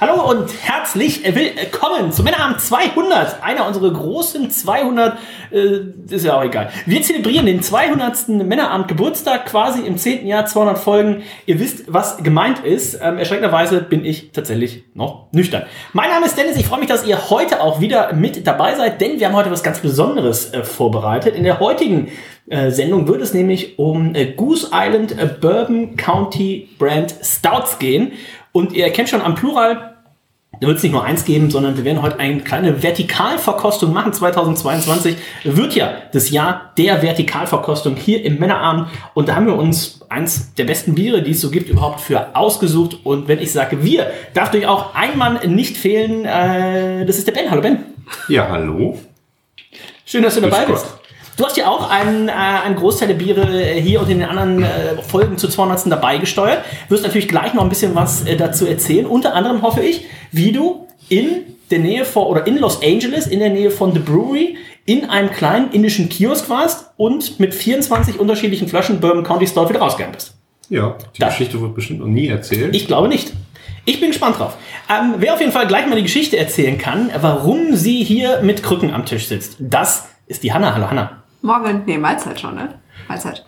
Hallo 0.00 0.30
und 0.30 0.48
herzlich 0.62 1.24
willkommen 1.24 2.12
zu 2.12 2.22
Männerabend 2.22 2.60
200, 2.60 3.42
einer 3.42 3.66
unserer 3.66 3.92
großen 3.92 4.48
200, 4.48 5.18
äh, 5.50 5.80
ist 6.08 6.24
ja 6.24 6.38
auch 6.38 6.44
egal. 6.44 6.70
Wir 6.86 7.02
zelebrieren 7.02 7.46
den 7.46 7.64
200. 7.64 8.28
Männerabend 8.28 8.86
Geburtstag 8.86 9.46
quasi 9.46 9.80
im 9.84 9.98
10. 9.98 10.24
Jahr 10.28 10.46
200 10.46 10.78
Folgen. 10.78 11.24
Ihr 11.46 11.58
wisst, 11.58 11.92
was 11.92 12.18
gemeint 12.18 12.60
ist. 12.60 13.00
Ähm, 13.02 13.18
erschreckenderweise 13.18 13.80
bin 13.80 14.04
ich 14.04 14.30
tatsächlich 14.30 14.84
noch 14.94 15.32
nüchtern. 15.32 15.64
Mein 15.92 16.10
Name 16.10 16.26
ist 16.26 16.38
Dennis, 16.38 16.56
ich 16.56 16.66
freue 16.66 16.78
mich, 16.78 16.88
dass 16.88 17.04
ihr 17.04 17.30
heute 17.30 17.60
auch 17.60 17.80
wieder 17.80 18.12
mit 18.12 18.46
dabei 18.46 18.76
seid, 18.76 19.00
denn 19.00 19.18
wir 19.18 19.26
haben 19.26 19.34
heute 19.34 19.50
was 19.50 19.64
ganz 19.64 19.80
Besonderes 19.80 20.54
äh, 20.54 20.62
vorbereitet. 20.62 21.34
In 21.34 21.42
der 21.42 21.58
heutigen 21.58 22.12
äh, 22.48 22.70
Sendung 22.70 23.08
wird 23.08 23.20
es 23.20 23.34
nämlich 23.34 23.80
um 23.80 24.14
äh, 24.14 24.26
Goose 24.26 24.70
Island 24.72 25.18
äh, 25.18 25.26
Bourbon 25.26 25.96
County 25.96 26.68
Brand 26.78 27.16
Stouts 27.20 27.80
gehen. 27.80 28.12
Und 28.52 28.72
ihr 28.72 28.84
erkennt 28.84 29.08
schon 29.08 29.20
am 29.20 29.34
Plural, 29.34 29.97
wird 30.66 30.76
es 30.76 30.82
nicht 30.82 30.92
nur 30.92 31.04
eins 31.04 31.24
geben, 31.24 31.50
sondern 31.50 31.76
wir 31.76 31.84
werden 31.84 32.02
heute 32.02 32.18
eine 32.18 32.40
kleine 32.40 32.82
Vertikalverkostung 32.82 33.92
machen. 33.92 34.12
2022 34.12 35.16
wird 35.44 35.74
ja 35.74 35.92
das 36.12 36.30
Jahr 36.30 36.72
der 36.76 37.02
Vertikalverkostung 37.02 37.96
hier 37.96 38.24
im 38.24 38.38
Männerabend. 38.38 38.88
Und 39.14 39.28
da 39.28 39.36
haben 39.36 39.46
wir 39.46 39.54
uns 39.54 40.00
eins 40.08 40.54
der 40.54 40.64
besten 40.64 40.94
Biere, 40.94 41.22
die 41.22 41.32
es 41.32 41.40
so 41.40 41.50
gibt, 41.50 41.68
überhaupt 41.68 42.00
für 42.00 42.34
ausgesucht. 42.34 42.98
Und 43.04 43.28
wenn 43.28 43.38
ich 43.38 43.52
sage 43.52 43.84
wir, 43.84 44.10
darf 44.34 44.50
durch 44.50 44.66
auch 44.66 44.94
ein 44.94 45.16
Mann 45.16 45.38
nicht 45.54 45.76
fehlen. 45.76 46.24
Äh, 46.24 47.06
das 47.06 47.18
ist 47.18 47.26
der 47.26 47.32
Ben. 47.32 47.50
Hallo 47.50 47.62
Ben. 47.62 47.78
Ja, 48.28 48.48
hallo. 48.48 48.98
Schön, 50.04 50.22
dass 50.22 50.34
du 50.34 50.40
dabei 50.40 50.64
bist. 50.64 50.97
Du 51.38 51.44
hast 51.44 51.56
ja 51.56 51.68
auch 51.68 51.88
einen, 51.88 52.28
äh, 52.28 52.32
einen 52.32 52.74
Großteil 52.74 53.06
der 53.08 53.14
Biere 53.14 53.46
hier 53.74 54.00
und 54.00 54.10
in 54.10 54.18
den 54.18 54.28
anderen 54.28 54.64
äh, 54.64 55.00
Folgen 55.00 55.38
zu 55.38 55.46
200. 55.46 55.86
dabei 55.90 56.18
gesteuert. 56.18 56.64
Wirst 56.88 57.04
natürlich 57.04 57.28
gleich 57.28 57.54
noch 57.54 57.62
ein 57.62 57.68
bisschen 57.68 57.94
was 57.94 58.26
äh, 58.26 58.36
dazu 58.36 58.66
erzählen. 58.66 59.06
Unter 59.06 59.36
anderem 59.36 59.62
hoffe 59.62 59.80
ich, 59.80 60.04
wie 60.32 60.50
du 60.50 60.88
in 61.08 61.28
der 61.70 61.78
Nähe 61.78 62.04
von, 62.04 62.24
oder 62.24 62.44
in 62.48 62.58
Los 62.58 62.82
Angeles, 62.82 63.28
in 63.28 63.38
der 63.38 63.50
Nähe 63.50 63.70
von 63.70 63.92
The 63.92 64.00
Brewery, 64.00 64.56
in 64.84 65.08
einem 65.08 65.30
kleinen 65.30 65.70
indischen 65.70 66.08
Kiosk 66.08 66.50
warst 66.50 66.90
und 66.96 67.38
mit 67.38 67.54
24 67.54 68.18
unterschiedlichen 68.18 68.66
Flaschen 68.66 68.98
Bourbon 68.98 69.22
County 69.22 69.46
Stout 69.46 69.68
wieder 69.68 69.78
rausgegangen 69.78 70.16
bist. 70.16 70.34
Ja, 70.70 70.96
die 71.14 71.20
Da. 71.20 71.28
Geschichte 71.28 71.60
wird 71.60 71.72
bestimmt 71.76 72.00
noch 72.00 72.06
nie 72.08 72.26
erzählt. 72.26 72.74
Ich 72.74 72.88
glaube 72.88 73.06
nicht. 73.06 73.32
Ich 73.84 74.00
bin 74.00 74.08
gespannt 74.10 74.40
drauf. 74.40 74.56
Ähm, 74.90 75.14
wer 75.18 75.34
auf 75.34 75.40
jeden 75.40 75.52
Fall 75.52 75.68
gleich 75.68 75.86
mal 75.86 75.94
die 75.94 76.02
Geschichte 76.02 76.36
erzählen 76.36 76.78
kann, 76.78 77.10
warum 77.20 77.76
sie 77.76 78.02
hier 78.02 78.40
mit 78.42 78.64
Krücken 78.64 78.92
am 78.92 79.06
Tisch 79.06 79.28
sitzt, 79.28 79.56
das 79.60 80.08
ist 80.26 80.42
die 80.42 80.52
Hanna. 80.52 80.74
Hallo 80.74 80.90
Hanna. 80.90 81.22
Morgen, 81.42 81.82
nee, 81.86 81.98
Mahlzeit 81.98 82.40
schon, 82.40 82.54
ne? 82.56 82.74
Mahlzeit. 83.08 83.44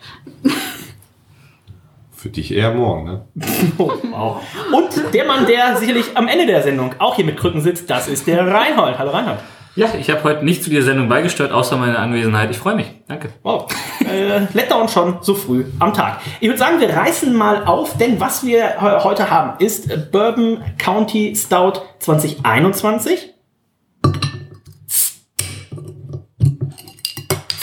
Für 2.15 2.29
dich 2.29 2.53
eher 2.53 2.73
morgen, 2.73 3.03
ne? 3.05 3.25
Oh, 3.77 3.91
wow. 4.11 4.41
Und 4.71 5.13
der 5.13 5.25
Mann, 5.25 5.45
der 5.47 5.75
sicherlich 5.77 6.05
am 6.15 6.27
Ende 6.27 6.45
der 6.45 6.61
Sendung 6.61 6.93
auch 6.99 7.15
hier 7.15 7.25
mit 7.25 7.37
Krücken 7.37 7.61
sitzt, 7.61 7.89
das 7.89 8.07
ist 8.07 8.27
der 8.27 8.45
Reinhold. 8.47 8.97
Hallo 8.99 9.11
Reinhold. 9.11 9.39
Ja, 9.75 9.87
ich 9.97 10.09
habe 10.09 10.23
heute 10.25 10.43
nicht 10.43 10.63
zu 10.63 10.69
dieser 10.69 10.83
Sendung 10.83 11.07
beigesteuert, 11.07 11.53
außer 11.53 11.77
meine 11.77 11.97
Anwesenheit. 11.97 12.51
Ich 12.51 12.57
freue 12.57 12.75
mich. 12.75 12.87
Danke. 13.07 13.29
Wow. 13.41 13.67
Äh, 14.05 14.41
Letdown 14.53 14.89
schon 14.89 15.19
so 15.21 15.33
früh 15.33 15.63
am 15.79 15.93
Tag. 15.93 16.19
Ich 16.41 16.47
würde 16.49 16.59
sagen, 16.59 16.81
wir 16.81 16.89
reißen 16.89 17.33
mal 17.33 17.63
auf, 17.63 17.97
denn 17.97 18.19
was 18.19 18.45
wir 18.45 18.65
he- 18.81 19.03
heute 19.03 19.29
haben, 19.31 19.53
ist 19.63 20.11
Bourbon 20.11 20.61
County 20.77 21.33
Stout 21.37 21.79
2021. 21.99 23.33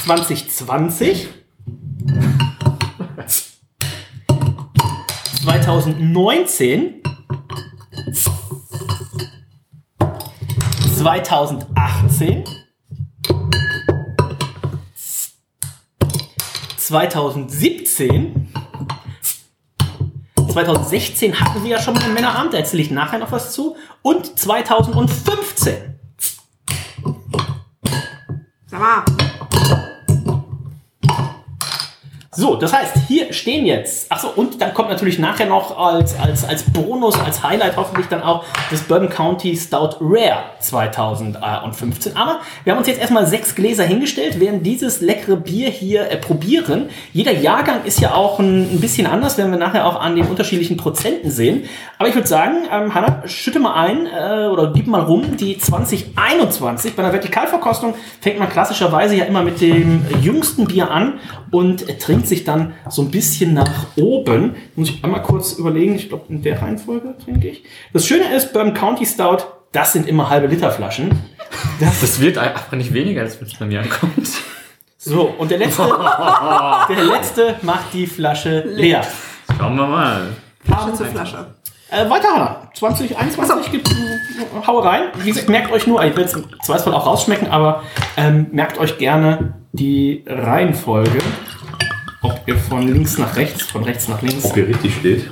2020. 0.08 1.28
2019. 5.42 7.02
2018. 10.96 12.44
2017. 16.78 18.48
2016 20.50 21.38
hatten 21.38 21.62
wir 21.62 21.70
ja 21.70 21.82
schon 21.82 21.92
mal 21.92 22.02
einen 22.02 22.14
Männerabend, 22.14 22.54
da 22.54 22.58
erzähle 22.58 22.82
ich 22.82 22.90
nachher 22.90 23.18
noch 23.18 23.30
was 23.30 23.52
zu. 23.52 23.76
Und 24.00 24.38
2015. 24.38 26.00
Sag 28.70 28.80
mal. 28.80 29.27
So, 32.38 32.54
das 32.54 32.72
heißt, 32.72 32.94
hier 33.08 33.32
stehen 33.32 33.66
jetzt. 33.66 34.12
Achso, 34.12 34.28
und 34.28 34.60
dann 34.62 34.72
kommt 34.72 34.90
natürlich 34.90 35.18
nachher 35.18 35.46
noch 35.46 35.76
als, 35.76 36.16
als, 36.16 36.44
als 36.44 36.62
Bonus, 36.62 37.18
als 37.18 37.42
Highlight 37.42 37.76
hoffentlich 37.76 38.06
dann 38.06 38.22
auch 38.22 38.44
das 38.70 38.82
Bourbon 38.82 39.08
County 39.08 39.56
Stout 39.56 39.96
Rare 40.00 40.44
2015. 40.60 42.16
Aber 42.16 42.38
wir 42.62 42.72
haben 42.72 42.78
uns 42.78 42.86
jetzt 42.86 43.00
erstmal 43.00 43.26
sechs 43.26 43.56
Gläser 43.56 43.82
hingestellt, 43.82 44.38
werden 44.38 44.62
dieses 44.62 45.00
leckere 45.00 45.34
Bier 45.34 45.68
hier 45.68 46.12
äh, 46.12 46.16
probieren. 46.16 46.90
Jeder 47.12 47.32
Jahrgang 47.32 47.82
ist 47.84 47.98
ja 47.98 48.14
auch 48.14 48.38
ein, 48.38 48.72
ein 48.72 48.80
bisschen 48.80 49.08
anders, 49.08 49.36
werden 49.36 49.50
wir 49.50 49.58
nachher 49.58 49.84
auch 49.84 50.00
an 50.00 50.14
den 50.14 50.26
unterschiedlichen 50.26 50.76
Prozenten 50.76 51.32
sehen. 51.32 51.64
Aber 51.98 52.08
ich 52.08 52.14
würde 52.14 52.28
sagen, 52.28 52.68
ähm, 52.72 52.94
Hanna, 52.94 53.26
schütte 53.26 53.58
mal 53.58 53.74
ein 53.74 54.06
äh, 54.06 54.46
oder 54.46 54.72
gib 54.72 54.86
mal 54.86 55.00
rum. 55.00 55.36
Die 55.36 55.58
2021 55.58 56.94
bei 56.94 57.02
einer 57.02 57.12
Vertikalverkostung 57.12 57.94
fängt 58.20 58.38
man 58.38 58.48
klassischerweise 58.48 59.16
ja 59.16 59.24
immer 59.24 59.42
mit 59.42 59.60
dem 59.60 60.06
jüngsten 60.22 60.66
Bier 60.66 60.88
an 60.88 61.18
und 61.50 61.88
äh, 61.88 61.96
trinkt 61.98 62.26
sich 62.26 62.44
dann 62.44 62.74
so 62.88 63.02
ein 63.02 63.10
bisschen 63.10 63.54
nach 63.54 63.86
oben. 63.96 64.56
Muss 64.76 64.90
ich 64.90 65.04
einmal 65.04 65.22
kurz 65.22 65.52
überlegen, 65.52 65.94
ich 65.94 66.08
glaube, 66.08 66.26
in 66.28 66.42
der 66.42 66.60
Reihenfolge 66.60 67.14
trinke 67.22 67.48
ich. 67.48 67.64
Das 67.92 68.06
Schöne 68.06 68.34
ist, 68.34 68.52
beim 68.52 68.74
County 68.74 69.06
Stout, 69.06 69.38
das 69.72 69.92
sind 69.92 70.08
immer 70.08 70.30
halbe 70.30 70.46
Liter 70.46 70.70
Flaschen. 70.70 71.10
Das 71.80 72.20
wird 72.20 72.38
einfach 72.38 72.72
nicht 72.72 72.92
weniger, 72.92 73.22
als 73.22 73.40
wenn 73.40 73.48
es 73.48 73.54
bei 73.54 73.66
mir 73.66 73.80
ankommt. 73.80 74.28
So, 74.96 75.34
und 75.38 75.50
der 75.50 75.58
letzte, 75.58 75.82
der 76.88 77.04
letzte 77.04 77.56
macht 77.62 77.92
die 77.92 78.06
Flasche 78.06 78.60
leer. 78.66 79.04
Schauen 79.56 79.76
wir 79.76 79.86
mal. 79.86 80.28
Flasche 80.64 80.92
zu 80.92 81.04
Flasche. 81.04 81.54
Äh, 81.90 82.10
weiter, 82.10 82.28
Hanna. 82.34 82.70
2021 82.74 83.72
gibt 83.72 83.88
Hau 84.66 84.78
rein. 84.80 85.04
Wie 85.22 85.30
gesagt, 85.30 85.48
merkt 85.48 85.72
euch 85.72 85.86
nur, 85.86 86.02
ich 86.04 86.14
will 86.16 86.24
es 86.24 86.34
im 86.34 86.44
Zweifelsfall 86.62 86.94
auch 86.94 87.06
rausschmecken, 87.06 87.48
aber 87.48 87.82
ähm, 88.16 88.48
merkt 88.52 88.78
euch 88.78 88.98
gerne 88.98 89.54
die 89.72 90.24
Reihenfolge. 90.26 91.18
Ob 92.22 92.40
ihr 92.46 92.56
von 92.56 92.82
links 92.88 93.18
nach 93.18 93.36
rechts, 93.36 93.62
von 93.62 93.84
rechts 93.84 94.08
nach 94.08 94.20
links. 94.22 94.44
Ob 94.44 94.54
hier 94.54 94.66
richtig 94.68 94.94
steht. 94.96 95.30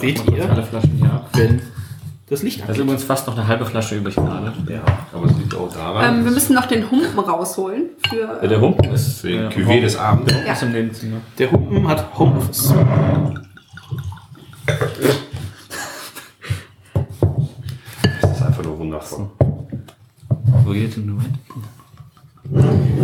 Seht 0.00 0.24
ihr? 0.30 0.48
alle 0.50 0.62
Flaschen 0.62 0.92
hier 0.98 1.12
ab. 1.12 1.28
Wenn 1.34 1.60
das 2.28 2.42
Licht 2.42 2.60
Da 2.60 2.64
ist 2.64 2.68
angeht. 2.70 2.82
übrigens 2.84 3.04
fast 3.04 3.26
noch 3.26 3.36
eine 3.36 3.46
halbe 3.46 3.66
Flasche 3.66 3.96
übrig 3.96 4.14
gerade. 4.16 4.52
Ja, 4.68 4.82
aber 5.12 5.26
es 5.26 5.36
liegt 5.36 5.54
auch 5.54 5.72
daran. 5.72 6.18
Ähm, 6.20 6.24
wir 6.24 6.32
müssen 6.32 6.54
noch 6.54 6.66
den 6.66 6.90
Humpen 6.90 7.18
rausholen. 7.18 7.90
Für, 8.08 8.38
Ja, 8.42 8.46
der 8.48 8.60
Humpen 8.60 8.92
ist, 8.92 9.06
ist 9.08 9.24
den 9.24 9.44
äh, 9.44 9.48
Cuvée 9.48 9.80
des 9.80 9.96
Abends. 9.96 10.26
Der 10.32 10.36
Humpen 10.40 10.52
ist 10.52 10.62
im 10.62 10.72
Nebenzimmer. 10.72 11.16
Der 11.38 11.50
Humpen 11.52 11.86
hat 11.88 12.18
Homeoffice. 12.18 12.74
Das 18.20 18.30
ist 18.36 18.42
einfach 18.42 18.62
nur 18.64 18.78
wundervoll. 18.78 19.28
Wo 20.64 20.72
geht 20.72 20.96
denn 20.96 21.08
Moment? 21.10 21.38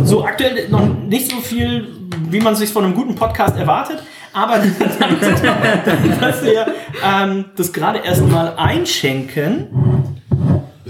So, 0.03 0.23
aktuell 0.23 0.69
noch 0.69 0.85
nicht 0.85 1.31
so 1.31 1.37
viel, 1.37 1.87
wie 2.29 2.39
man 2.39 2.55
sich 2.55 2.69
von 2.69 2.85
einem 2.85 2.93
guten 2.93 3.15
Podcast 3.15 3.57
erwartet, 3.57 4.03
aber 4.33 4.57
dass 6.21 6.43
wir 6.43 6.67
ähm, 7.03 7.45
das 7.55 7.73
gerade 7.73 7.99
erst 7.99 8.27
mal 8.27 8.55
einschenken. 8.55 10.00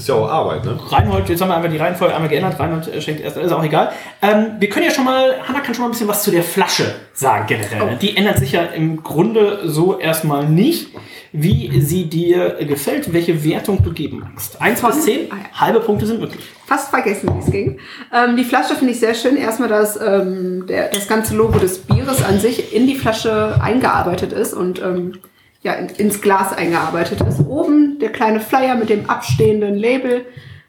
Ist 0.01 0.07
ja 0.07 0.15
auch 0.15 0.27
Arbeit, 0.27 0.65
ne? 0.65 0.79
Reinhold, 0.89 1.29
jetzt 1.29 1.39
haben 1.43 1.49
wir 1.49 1.57
einfach 1.57 1.69
die 1.69 1.77
Reihenfolge 1.77 2.15
einmal 2.15 2.27
geändert. 2.27 2.59
Reinhold 2.59 3.03
schenkt 3.03 3.21
erst, 3.21 3.37
ist 3.37 3.51
auch 3.51 3.63
egal. 3.63 3.91
Ähm, 4.23 4.53
wir 4.57 4.67
können 4.67 4.85
ja 4.85 4.91
schon 4.91 5.05
mal, 5.05 5.35
Hanna 5.47 5.59
kann 5.59 5.75
schon 5.75 5.83
mal 5.83 5.89
ein 5.89 5.91
bisschen 5.91 6.07
was 6.07 6.23
zu 6.23 6.31
der 6.31 6.41
Flasche 6.41 6.95
sagen 7.13 7.45
generell. 7.45 7.97
Die 7.97 8.17
ändert 8.17 8.39
sich 8.39 8.53
ja 8.53 8.63
im 8.63 9.03
Grunde 9.03 9.59
so 9.65 9.99
erstmal 9.99 10.49
nicht. 10.49 10.87
Wie 11.33 11.79
sie 11.81 12.09
dir 12.09 12.55
gefällt, 12.65 13.13
welche 13.13 13.45
Wertung 13.45 13.81
du 13.81 13.93
geben 13.93 14.19
magst. 14.19 14.61
1 14.61 14.81
bis 14.81 15.03
10, 15.03 15.29
halbe 15.53 15.79
Punkte 15.79 16.05
sind 16.05 16.19
möglich. 16.19 16.43
fast 16.65 16.89
vergessen, 16.89 17.29
wie 17.33 17.39
es 17.39 17.51
ging. 17.51 17.79
Ähm, 18.11 18.35
die 18.35 18.43
Flasche 18.43 18.75
finde 18.75 18.91
ich 18.91 18.99
sehr 18.99 19.13
schön. 19.13 19.37
Erstmal, 19.37 19.69
dass 19.69 20.01
ähm, 20.01 20.65
der, 20.67 20.89
das 20.89 21.07
ganze 21.07 21.35
Logo 21.35 21.57
des 21.57 21.77
Bieres 21.77 22.21
an 22.21 22.39
sich 22.39 22.75
in 22.75 22.85
die 22.85 22.95
Flasche 22.95 23.61
eingearbeitet 23.61 24.33
ist 24.33 24.53
und 24.53 24.81
ähm, 24.81 25.13
ja, 25.61 25.73
in, 25.73 25.87
ins 25.89 26.21
Glas 26.21 26.53
eingearbeitet 26.53 27.21
ist. 27.21 27.39
Oben 27.39 27.99
der 27.99 28.11
kleine 28.11 28.39
Flyer 28.39 28.75
mit 28.75 28.89
dem 28.89 29.09
abstehenden 29.09 29.75
Label. 29.75 30.25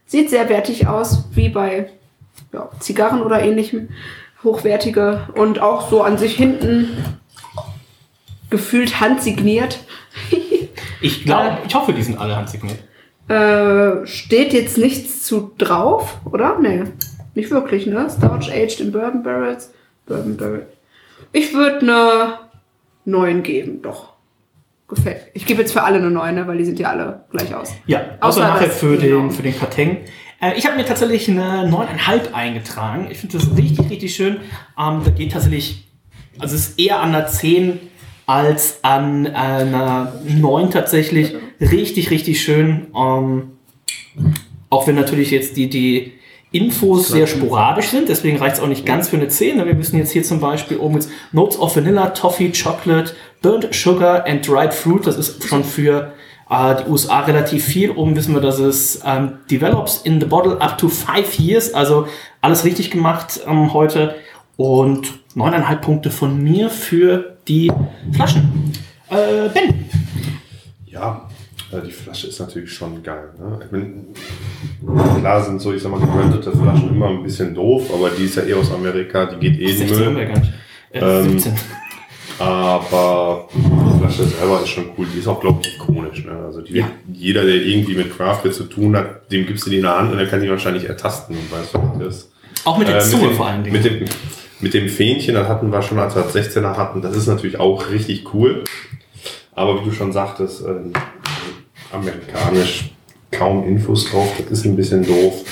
Sieht 0.07 0.31
sehr 0.31 0.49
wertig 0.49 0.87
aus, 0.87 1.25
wie 1.33 1.49
bei 1.49 1.91
ja, 2.53 2.69
Zigarren 2.81 3.23
oder 3.23 3.43
ähnlichem. 3.43 3.89
Hochwertige 4.45 5.29
und 5.35 5.61
auch 5.61 5.89
so 5.89 6.03
an 6.03 6.19
sich 6.19 6.35
hinten 6.35 6.91
gefühlt 8.51 9.01
handsigniert. 9.01 9.81
Ich 11.05 11.25
glaube, 11.25 11.59
ich 11.67 11.75
hoffe, 11.75 11.93
die 11.93 12.03
sind 12.05 12.19
alle 12.19 12.37
handsigniert. 12.37 12.79
Äh, 13.27 14.07
steht 14.07 14.53
jetzt 14.53 14.79
nichts 14.79 15.25
zu 15.25 15.51
drauf, 15.59 16.21
oder? 16.31 16.61
Nee, 16.61 16.85
nicht 17.35 17.51
wirklich, 17.51 17.87
ne? 17.87 18.09
Starch 18.09 18.53
aged 18.53 18.79
in 18.79 18.93
Bourbon 18.93 19.25
Barrels. 19.25 19.73
Bourbon 20.07 20.37
Barrel. 20.37 20.67
Ich 21.33 21.55
würde 21.55 21.81
eine 21.81 22.39
9 23.05 23.43
geben, 23.43 23.83
doch. 23.83 24.12
Gefällt. 24.89 25.29
Ich 25.33 25.47
gebe 25.47 25.61
jetzt 25.61 25.73
für 25.73 25.83
alle 25.83 25.99
eine 25.99 26.11
9, 26.11 26.35
ne? 26.35 26.47
weil 26.47 26.59
die 26.59 26.65
sind 26.65 26.79
ja 26.79 26.91
alle 26.91 27.25
gleich 27.31 27.55
aus. 27.55 27.73
Ja, 27.87 28.01
außer, 28.01 28.17
Außer 28.21 28.41
nachher 28.41 28.71
für 28.71 28.99
genau. 28.99 29.23
den, 29.23 29.31
für 29.31 29.43
den 29.43 29.59
Karteng. 29.59 29.99
Äh, 30.41 30.59
ich 30.59 30.67
habe 30.67 30.77
mir 30.77 30.85
tatsächlich 30.85 31.31
eine 31.31 31.67
9,5 31.71 32.33
eingetragen. 32.33 33.09
Ich 33.11 33.19
finde 33.19 33.39
das 33.39 33.57
richtig, 33.57 33.89
richtig 33.89 34.15
schön. 34.15 34.39
Ähm, 34.79 35.01
da 35.05 35.11
geht 35.11 35.33
tatsächlich, 35.33 35.89
also 36.39 36.55
es 36.55 36.69
ist 36.69 36.79
eher 36.79 37.01
an 37.01 37.15
einer 37.15 37.27
10 37.27 37.79
als 38.27 38.81
an 38.83 39.27
einer 39.27 40.21
9 40.27 40.71
tatsächlich. 40.71 41.37
Richtig, 41.61 42.11
richtig 42.11 42.43
schön. 42.43 42.89
Ähm, 42.95 43.53
auch 44.69 44.87
wenn 44.87 44.95
natürlich 44.95 45.31
jetzt 45.31 45.57
die, 45.57 45.69
die 45.69 46.13
Infos 46.51 47.09
sehr 47.09 47.27
sporadisch 47.27 47.87
sind, 47.87 48.09
deswegen 48.09 48.37
reicht 48.37 48.57
es 48.57 48.63
auch 48.63 48.69
nicht 48.69 48.85
ganz 48.85 49.09
für 49.09 49.17
eine 49.17 49.29
10. 49.29 49.65
Wir 49.65 49.79
wissen 49.79 49.99
jetzt 49.99 50.13
hier 50.13 50.23
zum 50.23 50.41
Beispiel 50.41 50.77
oben 50.77 50.95
jetzt 50.95 51.11
Notes 51.33 51.59
of 51.59 51.75
Vanilla, 51.77 52.11
Toffee, 52.11 52.53
Chocolate, 52.53 53.15
Burnt 53.43 53.75
Sugar 53.75 54.25
and 54.27 54.47
Dried 54.47 54.73
Fruit. 54.73 55.07
Das 55.07 55.17
ist 55.17 55.47
schon 55.47 55.65
für 55.65 56.13
äh, 56.49 56.75
die 56.83 56.91
USA 56.91 57.21
relativ 57.21 57.65
viel. 57.65 57.91
Oben 57.91 58.17
wissen 58.17 58.35
wir, 58.35 58.41
dass 58.41 58.59
es 58.59 59.01
ähm, 59.05 59.33
develops 59.51 60.03
in 60.05 60.21
the 60.21 60.27
bottle 60.27 60.61
up 60.61 60.79
to 60.79 60.89
five 60.89 61.35
years. 61.39 61.75
Also 61.75 62.07
alles 62.41 62.65
richtig 62.65 62.91
gemacht 62.91 63.41
ähm, 63.47 63.73
heute. 63.75 64.15
Und 64.57 65.13
9,5 65.35 65.77
Punkte 65.77 66.11
von 66.11 66.43
mir 66.43 66.69
für 66.71 67.37
die 67.49 67.73
Flaschen. 68.13 68.73
Äh, 69.11 69.49
ben. 69.53 69.87
Ja, 70.87 71.29
äh, 71.73 71.81
die 71.85 71.91
Flasche 71.91 72.27
ist 72.29 72.39
natürlich 72.39 72.71
schon 72.73 73.03
geil. 73.03 73.31
Ne? 73.39 73.59
Ich 73.65 73.73
mein, 73.73 75.21
klar 75.21 75.43
sind 75.43 75.59
so, 75.61 75.73
ich 75.73 75.83
sag 75.83 75.91
mal, 75.91 76.01
gebrandete 76.01 76.53
Flaschen 76.53 76.91
immer 76.91 77.09
ein 77.09 77.23
bisschen 77.23 77.55
doof, 77.55 77.91
aber 77.95 78.11
die 78.11 78.25
ist 78.25 78.37
ja 78.37 78.43
eh 78.45 78.55
aus 78.55 78.71
Amerika, 78.71 79.25
die 79.25 79.37
geht 79.37 79.59
eh 79.59 79.71
in 79.73 79.79
den 79.79 79.89
16 79.89 80.07
haben 80.07 80.17
wir 80.17 80.25
Müll. 80.27 80.35
gar 80.35 80.39
nicht. 80.41 80.53
Äh, 80.93 80.99
Ähm, 81.01 81.39
17. 81.39 81.53
Aber 82.43 83.49
die 83.55 83.99
Flasche 84.01 84.25
selber 84.25 84.61
ist 84.63 84.69
schon 84.71 84.87
cool. 84.99 85.07
Die 85.15 85.21
ist 85.21 85.29
auch, 85.29 85.41
glaube 85.41 85.61
ich, 85.63 85.77
ikonisch. 85.77 86.25
Ne? 86.25 86.33
Also 86.45 86.61
die, 86.61 86.75
Ja. 86.75 86.87
jeder, 87.13 87.45
der 87.45 87.55
irgendwie 87.55 87.95
mit 87.95 88.17
Craft 88.17 88.51
zu 88.53 88.65
tun 88.65 88.97
hat, 88.97 89.31
dem 89.31 89.47
gibst 89.47 89.67
du 89.67 89.71
die 89.71 89.77
in 89.77 89.83
der 89.83 89.97
Hand 89.97 90.11
und 90.13 90.19
der 90.19 90.27
kann 90.27 90.41
die 90.43 90.51
wahrscheinlich 90.51 90.89
ertasten 90.89 91.37
und 91.37 91.51
weiß, 91.53 91.69
was 91.75 91.99
das 91.99 92.17
ist. 92.17 92.33
Auch 92.65 92.79
mit 92.79 92.89
der 92.89 92.99
Äh, 92.99 93.01
Zunge 93.01 93.29
dem, 93.29 93.37
vor 93.37 93.47
allen 93.47 93.63
Dingen. 93.65 93.75
Mit 93.77 93.85
dem, 93.85 94.05
mit 94.61 94.75
dem 94.75 94.89
Fähnchen, 94.89 95.35
das 95.35 95.49
hatten 95.49 95.71
wir 95.73 95.83
schon, 95.83 95.99
als 95.99 96.15
wir 96.15 96.23
das 96.23 96.35
16er 96.35 96.77
hatten. 96.77 97.01
Das 97.03 97.17
ist 97.17 97.27
natürlich 97.27 97.59
auch 97.61 97.91
richtig 97.91 98.33
cool. 98.35 98.65
Aber 99.55 99.81
wie 99.81 99.85
du 99.85 99.93
schon 99.93 100.13
sagtest, 100.13 100.63
ähm, 100.67 100.93
amerikanisch 101.93 102.91
kaum 103.31 103.67
Infos 103.67 104.11
drauf. 104.11 104.29
Das 104.49 104.59
ist 104.59 104.65
ein 104.67 104.77
bisschen 104.77 105.07
doof. 105.07 105.45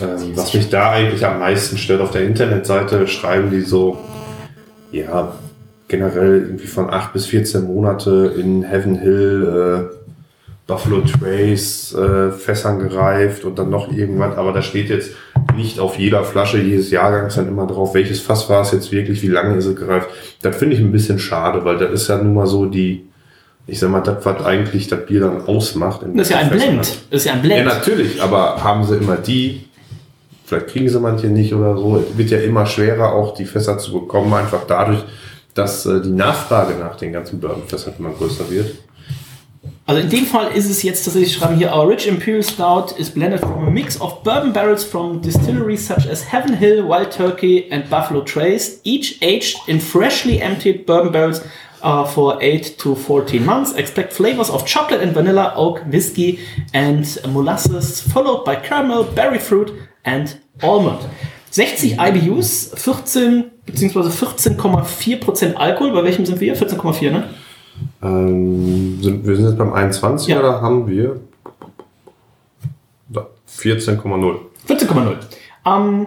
Ähm, 0.00 0.32
was 0.36 0.54
mich 0.54 0.68
da 0.68 0.92
eigentlich 0.92 1.24
am 1.26 1.38
meisten 1.40 1.76
stört, 1.78 2.00
auf 2.00 2.10
der 2.10 2.22
Internetseite 2.22 3.06
schreiben 3.08 3.50
die 3.50 3.60
so, 3.62 3.98
ja, 4.92 5.34
generell 5.88 6.42
irgendwie 6.42 6.66
von 6.66 6.90
8 6.90 7.12
bis 7.12 7.26
14 7.26 7.64
Monate 7.64 8.34
in 8.38 8.62
Heaven 8.62 8.96
Hill, 8.98 9.88
äh, 9.90 9.94
Buffalo 10.66 11.00
Trace, 11.00 11.94
äh, 11.94 12.30
Fässern 12.30 12.78
gereift 12.78 13.44
und 13.44 13.58
dann 13.58 13.70
noch 13.70 13.90
irgendwas, 13.90 14.36
aber 14.36 14.52
da 14.52 14.60
steht 14.60 14.90
jetzt 14.90 15.12
nicht 15.56 15.80
auf 15.80 15.98
jeder 15.98 16.24
Flasche 16.24 16.58
jedes 16.58 16.90
Jahrgangs 16.90 17.36
dann 17.36 17.48
immer 17.48 17.66
drauf, 17.66 17.94
welches 17.94 18.20
Fass 18.20 18.50
war 18.50 18.60
es 18.62 18.72
jetzt 18.72 18.92
wirklich, 18.92 19.22
wie 19.22 19.28
lange 19.28 19.56
ist 19.56 19.64
es 19.64 19.76
gereift. 19.76 20.08
Das 20.42 20.56
finde 20.56 20.76
ich 20.76 20.82
ein 20.82 20.92
bisschen 20.92 21.18
schade, 21.18 21.64
weil 21.64 21.78
das 21.78 21.90
ist 21.92 22.08
ja 22.08 22.18
nun 22.18 22.34
mal 22.34 22.46
so 22.46 22.66
die, 22.66 23.06
ich 23.66 23.78
sag 23.78 23.90
mal, 23.90 24.00
das, 24.02 24.24
was 24.26 24.44
eigentlich 24.44 24.88
das 24.88 25.06
Bier 25.06 25.20
dann 25.20 25.46
ausmacht. 25.46 26.02
Das 26.14 26.26
ist 26.28 26.30
ja 26.30 26.38
ein 26.38 26.50
Fässern. 26.50 26.68
Blend. 26.74 26.98
Das 27.10 27.20
ist 27.20 27.24
ja 27.24 27.32
ein 27.32 27.38
Ja, 27.38 27.42
Blend. 27.44 27.64
natürlich, 27.66 28.22
aber 28.22 28.62
haben 28.62 28.84
sie 28.84 28.96
immer 28.96 29.16
die, 29.16 29.64
vielleicht 30.44 30.66
kriegen 30.68 30.88
sie 30.90 31.00
manche 31.00 31.28
nicht 31.28 31.54
oder 31.54 31.78
so, 31.78 32.04
es 32.10 32.18
wird 32.18 32.28
ja 32.28 32.38
immer 32.40 32.66
schwerer, 32.66 33.12
auch 33.14 33.32
die 33.34 33.46
Fässer 33.46 33.78
zu 33.78 33.92
bekommen, 33.92 34.34
einfach 34.34 34.60
dadurch, 34.68 35.02
dass 35.58 35.84
äh, 35.86 36.00
die 36.00 36.10
Nachfrage 36.10 36.78
nach 36.78 36.96
den 36.96 37.12
ganzen 37.12 37.40
Bourbonfässern 37.40 37.94
immer 37.98 38.10
größer 38.10 38.48
wird. 38.50 38.76
Also 39.86 40.02
in 40.02 40.10
dem 40.10 40.26
Fall 40.26 40.52
ist 40.52 40.70
es 40.70 40.82
jetzt 40.82 41.04
tatsächlich, 41.04 41.34
schreiben 41.34 41.56
hier, 41.56 41.72
our 41.74 41.88
rich 41.88 42.06
imperial 42.06 42.42
stout 42.42 42.92
is 42.98 43.10
blended 43.10 43.40
from 43.40 43.66
a 43.66 43.70
mix 43.70 44.00
of 44.00 44.22
bourbon 44.22 44.52
barrels 44.52 44.84
from 44.84 45.20
distilleries 45.20 45.84
such 45.84 46.06
as 46.06 46.30
Heaven 46.30 46.54
Hill, 46.54 46.86
Wild 46.86 47.10
Turkey 47.10 47.68
and 47.70 47.88
Buffalo 47.88 48.22
Trace, 48.22 48.80
each 48.84 49.20
aged 49.22 49.56
in 49.66 49.80
freshly 49.80 50.40
emptied 50.40 50.84
bourbon 50.86 51.10
barrels 51.10 51.42
uh, 51.82 52.04
for 52.04 52.38
8 52.40 52.78
to 52.78 52.94
14 52.94 53.44
months. 53.44 53.72
Expect 53.74 54.12
flavors 54.12 54.50
of 54.50 54.66
chocolate 54.66 55.00
and 55.00 55.12
vanilla, 55.12 55.54
oak, 55.56 55.80
whiskey 55.86 56.38
and 56.74 57.18
molasses, 57.28 58.00
followed 58.00 58.44
by 58.44 58.56
caramel, 58.56 59.04
berry 59.04 59.38
fruit 59.38 59.72
and 60.04 60.38
almond. 60.62 61.08
60 61.50 61.96
IBUs, 61.96 62.78
14 62.78 63.50
bzw. 63.72 64.00
14,4% 64.08 65.54
Alkohol. 65.54 65.92
Bei 65.92 66.04
welchem 66.04 66.24
sind 66.26 66.40
wir? 66.40 66.56
14,4, 66.56 67.10
ne? 67.10 67.24
Ähm, 68.02 68.98
sind, 69.02 69.26
wir 69.26 69.36
sind 69.36 69.46
jetzt 69.46 69.58
beim 69.58 69.72
21 69.72 70.28
Ja. 70.28 70.38
oder 70.40 70.60
haben 70.60 70.88
wir 70.88 71.20
Da, 73.08 73.26
14,0. 73.48 74.36
14,0. 74.68 75.16
Ähm, 75.66 76.06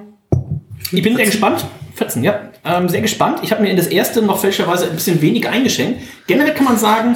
ich 0.91 1.01
bin 1.01 1.15
sehr 1.15 1.25
gespannt. 1.25 1.65
14, 1.95 2.23
ja. 2.23 2.39
Ähm, 2.65 2.89
sehr 2.89 3.01
gespannt. 3.01 3.39
Ich 3.43 3.51
habe 3.51 3.61
mir 3.63 3.69
in 3.69 3.77
das 3.77 3.87
erste 3.87 4.21
noch 4.21 4.39
fälschlicherweise 4.39 4.85
ein 4.85 4.93
bisschen 4.93 5.21
wenig 5.21 5.47
eingeschenkt. 5.47 6.01
Generell 6.27 6.53
kann 6.53 6.65
man 6.65 6.77
sagen, 6.77 7.15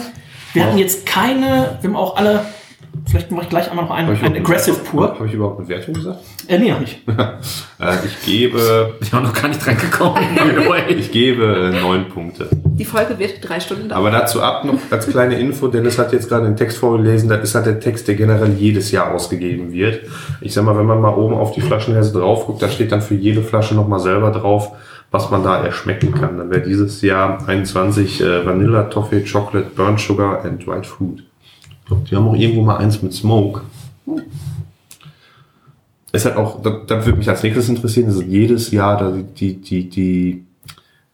wir 0.53 0.65
hatten 0.65 0.77
jetzt 0.77 1.05
keine, 1.05 1.77
wir 1.81 1.89
haben 1.89 1.95
auch 1.95 2.15
alle, 2.15 2.45
vielleicht 3.05 3.31
mache 3.31 3.43
ich 3.43 3.49
gleich 3.49 3.69
einmal 3.69 3.85
noch 3.85 3.91
einen, 3.91 4.09
einen 4.15 4.37
Aggressive 4.37 4.77
Pur. 4.77 5.15
Habe 5.15 5.27
ich 5.27 5.33
überhaupt 5.33 5.59
eine 5.59 5.67
Wertung 5.67 5.93
gesagt? 5.93 6.19
Äh, 6.47 6.59
nee, 6.59 6.71
noch 6.71 6.79
nicht. 6.79 7.01
äh, 7.07 7.95
ich 8.05 8.25
gebe. 8.25 8.95
Ich 9.05 9.11
bin 9.11 9.23
noch 9.23 9.33
gar 9.33 9.47
nicht 9.47 9.63
dran 9.65 9.77
gekommen. 9.77 10.17
ich 10.87 11.11
gebe 11.11 11.71
äh, 11.73 11.81
neun 11.81 12.07
Punkte. 12.09 12.49
Die 12.63 12.85
Folge 12.85 13.17
wird 13.19 13.47
drei 13.47 13.59
Stunden 13.59 13.89
dauern. 13.89 13.99
Aber 13.99 14.11
dazu 14.11 14.41
ab 14.41 14.65
noch 14.65 14.79
als 14.89 15.07
kleine 15.07 15.39
Info, 15.39 15.67
Dennis 15.67 15.97
hat 15.97 16.11
jetzt 16.11 16.27
gerade 16.27 16.45
den 16.45 16.55
Text 16.55 16.77
vorgelesen, 16.77 17.29
das 17.29 17.43
ist 17.43 17.55
halt 17.55 17.65
der 17.65 17.79
Text, 17.79 18.07
der 18.07 18.15
generell 18.15 18.53
jedes 18.53 18.91
Jahr 18.91 19.13
ausgegeben 19.13 19.71
wird. 19.71 20.01
Ich 20.41 20.53
sag 20.53 20.65
mal, 20.65 20.77
wenn 20.77 20.85
man 20.85 21.01
mal 21.01 21.13
oben 21.13 21.35
auf 21.35 21.51
die 21.53 21.61
Flaschenhälse 21.61 22.13
drauf 22.13 22.45
guckt, 22.47 22.61
da 22.61 22.69
steht 22.69 22.91
dann 22.91 23.01
für 23.01 23.15
jede 23.15 23.41
Flasche 23.41 23.75
nochmal 23.75 23.99
selber 23.99 24.31
drauf, 24.31 24.71
was 25.11 25.31
man 25.31 25.43
da 25.43 25.63
erschmecken 25.63 26.13
kann. 26.13 26.37
Dann 26.37 26.49
wäre 26.49 26.61
dieses 26.61 27.01
Jahr 27.01 27.47
21 27.47 28.21
äh, 28.21 28.45
Vanilla, 28.45 28.83
Toffee, 28.83 29.23
Chocolate, 29.23 29.69
Burnt 29.75 29.99
Sugar 29.99 30.43
and 30.43 30.65
White 30.67 30.87
Fruit. 30.87 31.23
Ich 31.85 31.89
glaub, 31.89 32.05
die 32.05 32.15
haben 32.15 32.27
auch 32.27 32.35
irgendwo 32.35 32.63
mal 32.63 32.77
eins 32.77 32.99
mit 33.03 33.13
Smoke. 33.13 33.61
Es 36.11 36.25
hat 36.25 36.35
auch, 36.35 36.59
das, 36.63 36.87
das 36.87 37.05
würde 37.05 37.19
mich 37.19 37.29
als 37.29 37.43
nächstes 37.43 37.69
interessieren, 37.69 38.09
ist 38.09 38.23
jedes 38.23 38.71
Jahr 38.71 38.97
da 38.97 39.11
die, 39.11 39.61
die, 39.61 39.87
die 39.87 40.45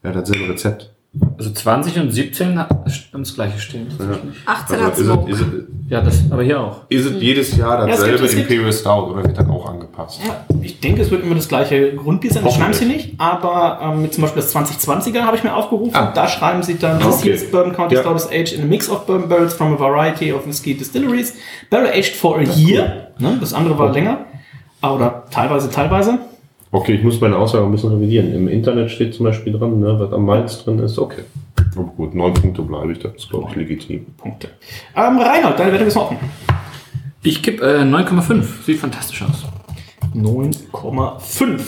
ja, 0.02 0.12
dasselbe 0.12 0.48
Rezept. 0.48 0.91
Also 1.36 1.50
20 1.50 1.98
und 2.00 2.10
17 2.10 2.58
haben 2.58 2.84
das 3.12 3.34
gleiche 3.34 3.58
stehen. 3.58 3.86
Ja. 3.98 4.06
18 4.46 4.78
Also 4.80 5.12
hat 5.12 5.28
es, 5.28 5.44
Ja, 5.90 6.00
das, 6.00 6.22
aber 6.30 6.42
hier 6.42 6.58
auch. 6.58 6.82
Ist 6.88 7.04
es 7.04 7.20
jedes 7.20 7.54
Jahr 7.54 7.80
Ja, 7.80 7.86
dasselbe 7.88 8.26
gibt- 8.26 8.32
Imperial 8.50 8.72
Stout 8.72 9.10
oder 9.12 9.24
wird 9.24 9.36
dann 9.36 9.50
auch 9.50 9.68
angepasst? 9.68 10.20
Ja, 10.26 10.46
ich 10.62 10.80
denke, 10.80 11.02
es 11.02 11.10
wird 11.10 11.22
immer 11.22 11.34
das 11.34 11.48
gleiche 11.48 11.94
Grundbier 11.96 12.32
sein. 12.32 12.42
Das 12.44 12.54
schreiben 12.54 12.72
sie 12.72 12.86
nicht, 12.86 13.14
aber 13.20 13.78
ähm, 13.82 14.10
zum 14.10 14.22
Beispiel 14.22 14.40
das 14.40 14.56
2020er 14.56 15.20
habe 15.22 15.36
ich 15.36 15.44
mir 15.44 15.54
aufgerufen. 15.54 15.94
Ah. 15.94 16.12
Da 16.14 16.26
schreiben 16.28 16.62
sie 16.62 16.78
dann, 16.78 16.96
Okay. 17.02 17.10
this 17.10 17.24
year's 17.24 17.50
Bourbon 17.50 17.74
County 17.74 17.94
Ja. 17.96 18.00
Stout 18.00 18.14
is 18.16 18.26
aged 18.28 18.52
in 18.54 18.62
a 18.62 18.66
mix 18.66 18.88
of 18.88 19.04
bourbon 19.04 19.28
barrels 19.28 19.52
from 19.52 19.74
a 19.74 19.78
variety 19.78 20.32
of 20.32 20.46
whiskey 20.46 20.72
distilleries. 20.74 21.34
Barrel 21.68 21.88
aged 21.90 22.14
for 22.16 22.38
a 22.38 22.42
year. 22.42 23.08
Ne, 23.18 23.36
das 23.38 23.52
andere 23.52 23.78
war 23.78 23.92
länger. 23.92 24.24
Ah, 24.80 24.94
Oder 24.94 25.24
teilweise, 25.30 25.68
teilweise. 25.70 26.18
Okay, 26.74 26.94
ich 26.94 27.02
muss 27.02 27.20
meine 27.20 27.36
Aussage 27.36 27.66
ein 27.66 27.70
bisschen 27.70 27.92
revidieren. 27.92 28.34
Im 28.34 28.48
Internet 28.48 28.90
steht 28.90 29.12
zum 29.14 29.26
Beispiel 29.26 29.52
dran, 29.52 29.78
ne, 29.78 29.94
was 30.00 30.10
am 30.10 30.24
Malz 30.24 30.64
drin 30.64 30.78
ist. 30.78 30.98
Okay. 30.98 31.22
Aber 31.76 31.84
gut, 31.84 32.14
neun 32.14 32.32
Punkte 32.32 32.62
bleibe 32.62 32.92
ich, 32.92 32.98
das 32.98 33.14
ist, 33.14 33.28
glaube 33.28 33.48
ich, 33.50 33.56
legitim. 33.56 34.06
Punkte. 34.16 34.48
Ähm, 34.96 35.18
Reinhold, 35.18 35.58
deine 35.58 35.72
Wertung 35.72 35.88
ist 35.88 35.96
offen. 35.98 36.16
Ich 37.22 37.42
gebe 37.42 37.62
äh, 37.62 37.82
9,5. 37.82 38.64
Sieht 38.64 38.78
fantastisch 38.78 39.22
aus. 39.22 39.44
9,5. 40.14 41.60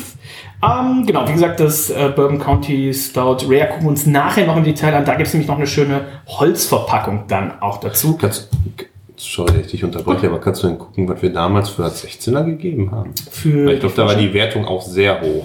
Ähm, 0.63 1.05
genau, 1.07 1.29
wie 1.29 1.33
gesagt, 1.33 1.61
das 1.61 1.91
äh, 1.91 2.11
Bourbon 2.17 2.39
County 2.39 2.93
Stout 2.95 3.47
Rare 3.47 3.69
gucken 3.69 3.83
wir 3.83 3.91
uns 3.91 4.07
nachher 4.07 4.47
noch 4.47 4.57
im 4.57 4.65
Detail 4.65 4.95
an. 4.95 5.05
Da 5.05 5.17
gibt 5.17 5.27
es 5.27 5.35
nämlich 5.35 5.49
noch 5.49 5.57
eine 5.57 5.67
schöne 5.67 6.07
Holzverpackung 6.27 7.25
dann 7.29 7.61
auch 7.61 7.79
dazu. 7.79 8.17
Kannst, 8.17 8.51
sorry, 9.25 9.53
dass 9.55 9.67
ich 9.67 9.71
dich 9.73 9.85
unterbreche, 9.85 10.27
aber 10.29 10.41
kannst 10.41 10.63
du 10.63 10.69
denn 10.69 10.79
gucken, 10.79 11.09
was 11.09 11.23
wir 11.23 11.33
damals 11.33 11.69
für 11.71 11.83
das 11.83 12.05
16er 12.05 12.45
gegeben 12.45 12.91
haben? 12.91 13.13
Für 13.31 13.67
Weil 13.67 13.75
ich 13.75 13.81
glaube, 13.81 13.95
da 13.97 14.07
war 14.07 14.15
die 14.15 14.33
Wertung 14.35 14.65
auch 14.67 14.83
sehr 14.83 15.21
hoch. 15.21 15.45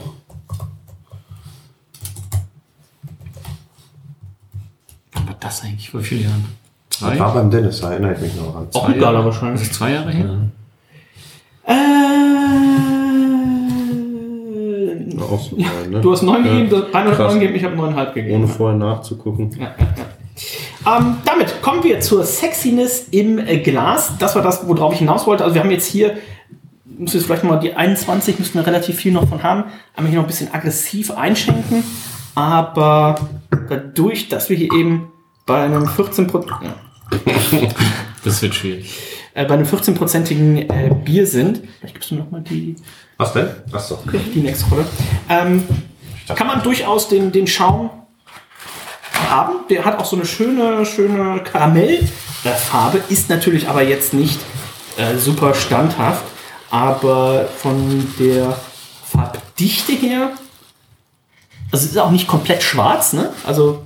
Was 5.13 5.25
war 5.27 5.35
das 5.39 5.63
eigentlich 5.63 5.89
vor 5.89 6.01
vielen 6.01 6.23
Jahren? 6.23 6.45
Zwei? 6.89 7.09
Das 7.11 7.19
war 7.19 7.33
beim 7.33 7.49
Dennis, 7.51 7.81
da 7.81 7.91
erinnere 7.91 8.13
ich 8.15 8.21
mich 8.21 8.35
noch 8.35 8.55
an. 8.55 8.67
Auch 8.73 8.85
Zwei 8.85 8.93
ein 8.93 8.99
Gala 8.99 9.25
wahrscheinlich. 9.25 9.61
Das 9.61 9.69
ist 9.69 9.75
zwei 9.75 9.91
Jahre 9.93 10.11
her? 10.11 10.49
Äh, 11.65 11.73
Auch 15.21 15.39
so 15.39 15.55
neun, 15.55 15.89
ne? 15.91 16.01
du 16.01 16.11
hast 16.11 16.21
neun 16.23 16.43
gegeben, 16.43 16.69
du 16.69 16.77
hast 16.77 16.93
Rainer 16.93 17.09
hat 17.11 17.15
Krass. 17.17 17.31
neun 17.33 17.39
gegeben, 17.39 17.55
ich 17.57 17.63
habe 17.63 17.75
neuneinhalb 17.75 18.13
gegeben. 18.13 18.35
Ohne 18.35 18.47
vorher 18.47 18.77
nachzugucken. 18.77 19.49
Ähm, 20.85 21.17
damit 21.25 21.61
kommen 21.61 21.83
wir 21.83 21.99
zur 21.99 22.23
Sexiness 22.23 23.07
im 23.11 23.37
äh, 23.37 23.57
Glas. 23.59 24.13
Das 24.17 24.35
war 24.35 24.41
das, 24.41 24.65
worauf 24.67 24.93
ich 24.93 24.99
hinaus 24.99 25.27
wollte. 25.27 25.43
Also 25.43 25.55
wir 25.55 25.61
haben 25.63 25.71
jetzt 25.71 25.87
hier, 25.87 26.17
muss 26.85 27.13
jetzt 27.13 27.25
vielleicht 27.25 27.43
mal 27.43 27.59
die 27.59 27.73
21, 27.73 28.39
müssten 28.39 28.57
wir 28.57 28.65
relativ 28.65 28.95
viel 28.95 29.11
noch 29.11 29.27
von 29.27 29.43
haben. 29.43 29.65
Einmal 29.95 30.09
hier 30.11 30.19
noch 30.19 30.25
ein 30.25 30.27
bisschen 30.27 30.53
aggressiv 30.53 31.11
einschenken. 31.11 31.83
Aber 32.35 33.27
dadurch, 33.67 34.29
dass 34.29 34.49
wir 34.49 34.55
hier 34.55 34.71
eben 34.73 35.11
bei 35.45 35.63
einem 35.63 35.87
14 35.87 36.29
ja, 36.29 36.75
Das 38.23 38.41
wird 38.41 38.55
schwierig. 38.55 38.97
äh, 39.33 39.45
bei 39.45 39.55
einem 39.55 39.65
14-prozentigen 39.65 40.57
äh, 40.69 40.95
Bier 41.03 41.25
sind, 41.25 41.61
vielleicht 41.79 41.95
gibst 41.95 42.11
du 42.11 42.15
noch 42.15 42.29
mal 42.31 42.41
die, 42.41 42.75
Was 43.17 43.33
denn? 43.33 43.49
Achso. 43.71 43.97
die 44.33 44.41
nächste 44.41 44.69
Rolle, 44.69 44.85
ähm, 45.27 45.63
kann 46.35 46.47
man 46.47 46.61
durchaus 46.61 47.09
den, 47.09 47.31
den 47.31 47.47
Schaum 47.47 47.89
haben. 49.29 49.67
Der 49.69 49.85
hat 49.85 49.99
auch 49.99 50.05
so 50.05 50.15
eine 50.15 50.25
schöne, 50.25 50.85
schöne 50.85 51.41
Karamellfarbe, 51.43 53.01
ist 53.09 53.29
natürlich 53.29 53.67
aber 53.67 53.83
jetzt 53.83 54.13
nicht 54.13 54.39
äh, 54.97 55.17
super 55.17 55.53
standhaft, 55.53 56.23
aber 56.69 57.47
von 57.57 58.07
der 58.19 58.57
Farbdichte 59.05 59.93
her, 59.93 60.31
also 61.71 61.85
ist 61.85 61.97
auch 61.97 62.11
nicht 62.11 62.27
komplett 62.27 62.63
schwarz, 62.63 63.13
ne? 63.13 63.31
Also 63.45 63.85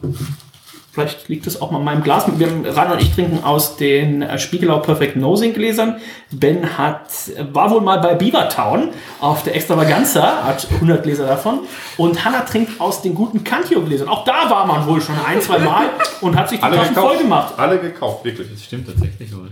Vielleicht 0.94 1.28
liegt 1.28 1.48
es 1.48 1.60
auch 1.60 1.72
mal 1.72 1.80
in 1.80 1.86
meinem 1.86 2.04
Glas. 2.04 2.26
Wir, 2.38 2.48
Rainer 2.48 2.94
und 2.94 3.02
ich 3.02 3.16
trinken 3.16 3.44
aus 3.44 3.78
den 3.78 4.22
äh, 4.22 4.38
Spiegelau 4.38 4.78
Perfect 4.78 5.16
Nosing 5.16 5.54
Gläsern. 5.56 6.00
Ben 6.30 6.78
hat, 6.78 7.08
war 7.52 7.72
wohl 7.72 7.82
mal 7.82 7.98
bei 8.00 8.14
Beavertown 8.14 8.90
auf 9.20 9.42
der 9.42 9.56
Extravaganza, 9.56 10.44
hat 10.44 10.68
100 10.72 11.02
Gläser 11.02 11.26
davon. 11.26 11.62
Und 11.98 12.24
Hanna 12.24 12.42
trinkt 12.42 12.80
aus 12.80 13.02
den 13.02 13.16
guten 13.16 13.44
Cantio 13.44 13.82
Gläsern. 13.82 14.08
Auch 14.08 14.24
da 14.24 14.48
war 14.52 14.68
man 14.68 14.86
wohl 14.86 15.02
schon 15.02 15.16
ein, 15.26 15.42
zwei 15.42 15.58
Mal 15.58 15.88
und 16.22 16.38
hat 16.38 16.50
sich 16.50 16.60
die 16.60 16.64
Alle 16.64 16.76
Taschen 16.76 16.94
gekauft. 16.94 17.14
voll 17.14 17.24
gemacht. 17.24 17.54
Alle 17.58 17.80
gekauft, 17.80 18.24
wirklich. 18.24 18.52
Das 18.52 18.64
stimmt 18.64 18.86
tatsächlich 18.88 19.36
wohl. 19.36 19.50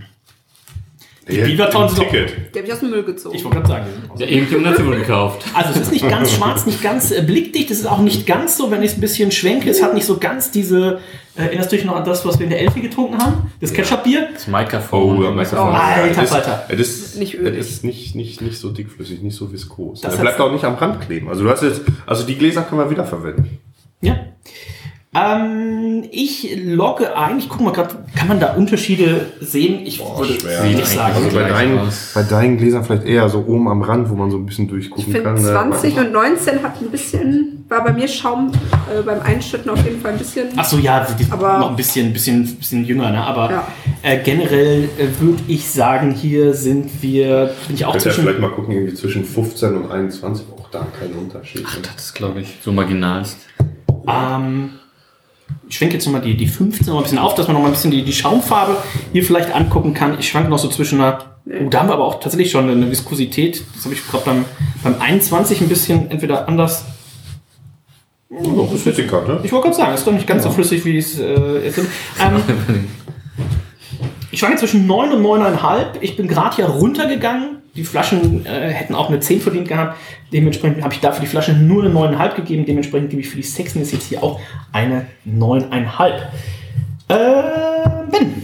Die 1.30 1.38
Beavertown 1.38 1.88
sind 1.88 2.00
Ticket. 2.10 2.34
Die 2.54 2.58
habe 2.60 2.68
ich 2.68 2.74
aus 2.74 2.80
dem 2.80 2.90
Müll 2.90 3.04
gezogen. 3.04 3.36
Ich 3.36 3.44
wollte 3.44 3.58
gerade 3.58 3.70
sagen, 3.70 3.86
die 3.88 4.02
sind 4.02 4.12
aus- 4.12 4.20
Ja, 4.20 4.26
irgendjemand 4.28 4.68
hat 4.70 4.78
sie 4.78 4.86
wohl 4.88 4.96
gekauft. 4.98 5.46
Also 5.54 5.70
es 5.72 5.78
ist 5.82 5.92
nicht 5.92 6.10
ganz 6.10 6.32
schwarz, 6.34 6.66
nicht 6.66 6.82
ganz 6.82 7.12
äh, 7.12 7.22
blickdicht. 7.22 7.70
Es 7.70 7.80
ist 7.80 7.86
auch 7.86 8.00
nicht 8.00 8.26
ganz 8.26 8.58
so, 8.58 8.72
wenn 8.72 8.82
ich 8.82 8.92
es 8.92 8.98
ein 8.98 9.02
bisschen 9.02 9.32
schwenke. 9.32 9.70
Es 9.70 9.84
hat 9.84 9.94
nicht 9.94 10.06
so 10.06 10.18
ganz 10.18 10.50
diese. 10.52 11.00
Äh, 11.38 11.44
erinnerst 11.44 11.72
du 11.72 11.76
dich 11.78 11.86
noch 11.86 11.96
an 11.96 12.04
das, 12.04 12.26
was 12.26 12.40
wir 12.40 12.44
in 12.46 12.50
der 12.50 12.60
Elfi 12.60 12.82
getrunken 12.82 13.18
haben? 13.20 13.52
Das 13.62 13.72
Ketchup-Bier? 13.72 14.30
Das 14.34 14.48
Mikrofon. 14.48 15.24
Oh, 15.24 15.28
aber 15.28 15.42
Oh, 15.42 15.58
alter 15.74 16.10
es 16.12 16.18
ist, 16.24 16.30
Falter. 16.30 16.66
es 16.70 16.80
ist, 16.80 17.18
Nicht 17.20 17.36
ölig. 17.36 17.58
es 17.60 17.70
ist 17.70 17.84
nicht, 17.86 18.16
nicht, 18.16 18.42
nicht 18.42 18.58
so 18.58 18.70
dickflüssig, 18.72 19.22
nicht 19.22 19.36
so 19.38 19.54
viskos. 19.54 20.02
Das 20.02 20.16
Er 20.16 20.22
bleibt 20.22 20.40
auch 20.42 20.52
nicht 20.52 20.66
am 20.66 20.76
Rand 20.76 21.00
kleben. 21.02 21.30
Also 21.30 21.44
du 21.44 21.50
hast 21.50 21.62
jetzt, 21.64 21.82
also 22.06 22.24
die 22.26 22.36
Gläser 22.38 22.64
können 22.64 22.82
wir 22.82 22.90
wiederverwenden. 22.90 23.60
Ja. 24.02 24.16
Ähm, 25.14 26.06
ich 26.10 26.56
logge 26.64 27.18
ein. 27.18 27.38
Ich 27.38 27.50
gucke 27.50 27.64
mal 27.64 27.74
gerade, 27.74 27.96
kann 28.16 28.30
man 28.30 28.40
da 28.40 28.54
Unterschiede 28.54 29.26
sehen? 29.42 29.86
Ich 29.86 30.00
würde 30.00 30.40
schwer. 30.40 30.64
nicht 30.64 30.88
sagen. 30.88 31.16
Also 31.16 31.36
bei 31.38 31.50
deinen, 31.50 31.80
bei 32.16 32.24
deinen 32.24 32.58
Gläsern 32.58 32.86
vielleicht 32.86 33.04
eher 33.04 33.28
so 33.28 33.40
oben 33.46 33.68
am 33.68 33.82
Rand, 33.82 34.10
wo 34.10 34.16
man 34.16 34.32
so 34.32 34.38
ein 34.38 34.46
bisschen 34.46 34.66
Ich 34.66 34.72
durchgucken 34.72 35.04
finde 35.12 35.24
kann. 35.24 35.36
ne? 35.36 35.42
20 35.42 35.98
und 35.98 36.12
19 36.14 36.64
hat 36.64 36.80
ein 36.82 36.90
bisschen, 36.90 37.66
war 37.68 37.84
bei 37.84 37.92
mir 37.92 38.08
Schaum 38.08 38.54
äh, 38.90 39.02
beim 39.02 39.20
Einschütten 39.20 39.70
auf 39.70 39.84
jeden 39.84 40.00
Fall 40.00 40.14
ein 40.14 40.18
bisschen. 40.18 40.48
Ach 40.56 40.64
so, 40.64 40.78
ja, 40.78 41.06
die 41.06 41.24
sind 41.24 41.34
Aber- 41.34 41.58
noch 41.60 41.72
ein 41.72 41.76
bisschen, 41.76 42.14
bisschen, 42.14 42.46
bisschen 42.56 42.86
jünger, 42.86 43.12
ne? 43.12 43.22
Aber 43.22 43.52
Ja. 43.52 43.68
äh, 44.04 44.18
generell 44.24 44.86
äh, 44.98 45.08
würde 45.20 45.44
ich 45.50 45.68
sagen, 45.70 46.12
hier 46.12 46.54
sind 46.54 46.90
wir, 47.04 47.54
bin 47.68 47.76
ich 47.76 47.84
auch 47.84 47.96
ihr 47.96 48.00
zwischen. 48.00 48.24
vielleicht 48.24 48.40
mal 48.40 48.52
gucken, 48.52 48.74
irgendwie 48.74 48.94
zwischen 48.94 49.26
15 49.26 49.76
und 49.76 49.92
21, 49.92 50.46
auch 50.58 50.70
da 50.70 50.88
kein 50.98 51.12
Unterschied. 51.12 51.64
ne? 51.64 51.70
Das 51.94 52.02
ist, 52.06 52.14
glaube 52.16 52.40
ich, 52.40 52.60
so 52.64 52.72
marginalst. 52.72 53.40
Ähm, 54.08 54.72
ich 55.72 55.78
schwenke 55.78 55.94
jetzt 55.94 56.06
nochmal 56.06 56.22
die, 56.22 56.36
die 56.36 56.48
15 56.48 56.88
noch 56.88 56.98
ein 56.98 57.04
bisschen 57.04 57.18
auf, 57.18 57.34
dass 57.34 57.48
man 57.48 57.54
noch 57.54 57.62
mal 57.62 57.70
ein 57.70 57.72
bisschen 57.72 57.92
die, 57.92 58.04
die 58.04 58.12
Schaumfarbe 58.12 58.76
hier 59.14 59.24
vielleicht 59.24 59.56
angucken 59.56 59.94
kann. 59.94 60.20
Ich 60.20 60.28
schwanke 60.28 60.50
noch 60.50 60.60
so 60.60 60.68
zwischen 60.68 61.00
einer. 61.00 61.38
Oh, 61.46 61.70
da 61.70 61.80
haben 61.80 61.88
wir 61.88 61.94
aber 61.94 62.04
auch 62.04 62.20
tatsächlich 62.20 62.52
schon 62.52 62.70
eine 62.70 62.92
Viskosität. 62.92 63.64
Das 63.74 63.86
habe 63.86 63.96
ich 63.96 64.06
gerade 64.06 64.26
beim, 64.26 64.46
beim 64.84 65.00
21 65.00 65.62
ein 65.62 65.70
bisschen 65.70 66.12
entweder 66.12 66.50
anders. 66.50 66.84
Das 68.30 68.74
ist 68.74 68.82
flüssiger, 68.82 69.22
ne? 69.22 69.40
Ich 69.44 69.52
wollte 69.54 69.68
gerade 69.70 69.78
sagen, 69.78 69.94
ist 69.94 70.06
doch 70.06 70.12
nicht 70.12 70.28
ganz 70.28 70.44
so 70.44 70.52
flüssig, 70.52 70.84
wie 70.84 70.98
es 70.98 71.18
äh, 71.18 71.66
ist. 71.66 71.78
Ähm, 71.78 71.88
ich 74.32 74.40
schwanke 74.40 74.58
zwischen 74.58 74.86
9 74.88 75.14
und 75.14 75.26
9,5. 75.26 75.86
Ich 76.02 76.18
bin 76.18 76.28
gerade 76.28 76.58
hier 76.58 76.66
runtergegangen. 76.66 77.61
Die 77.76 77.84
Flaschen 77.86 78.46
äh, 78.46 78.70
hätten 78.70 78.96
auch 78.96 79.10
eine 79.10 79.20
10 79.20 79.40
verdient 79.42 79.68
gehabt. 79.68 79.98
Dementsprechend 80.34 80.84
habe 80.84 80.94
ich 80.94 81.00
dafür 81.00 81.22
die 81.22 81.28
Flasche 81.28 81.54
nur 81.54 81.84
eine 81.84 81.94
9,5 81.94 82.36
gegeben. 82.36 82.66
Dementsprechend 82.66 83.10
gebe 83.10 83.22
ich 83.22 83.30
für 83.30 83.38
die 83.38 83.44
Sexiness 83.44 83.92
jetzt 83.94 84.10
hier 84.10 84.22
auch 84.22 84.40
eine 84.74 85.06
9,5. 85.26 86.12
Äh, 87.08 87.16
ben. 88.12 88.44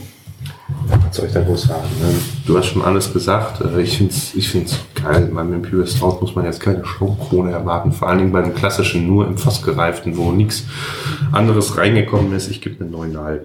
Was 1.10 1.18
soll 1.18 1.26
ich 1.28 1.34
da 1.34 1.42
groß 1.42 1.64
sagen? 1.64 1.84
ne? 2.02 2.14
Du 2.46 2.58
hast 2.58 2.68
schon 2.68 2.82
alles 2.82 3.12
gesagt. 3.12 3.60
Äh, 3.62 3.82
Ich 3.82 3.98
finde 3.98 4.14
es 4.14 4.34
ich 4.34 4.48
find's 4.48 4.80
geil. 4.96 5.30
Beim 5.34 5.54
Imperial 5.54 5.88
Stout 5.88 6.20
muss 6.22 6.34
man 6.36 6.46
jetzt 6.46 6.62
keine 6.62 6.86
Schaumkrone 6.86 7.52
erwarten. 7.52 7.92
Vor 7.92 8.08
allen 8.08 8.20
Dingen 8.20 8.32
bei 8.32 8.42
dem 8.42 8.56
klassischen, 8.56 9.06
nur 9.08 9.28
im 9.28 9.38
Fass 9.38 9.62
gereiften, 9.62 10.16
wo 10.16 10.32
nichts 10.32 10.66
anderes 11.34 11.78
reingekommen 11.78 12.34
ist. 12.34 12.50
Ich 12.50 12.62
gebe 12.62 12.84
eine 12.86 12.96
9,5. 12.96 13.40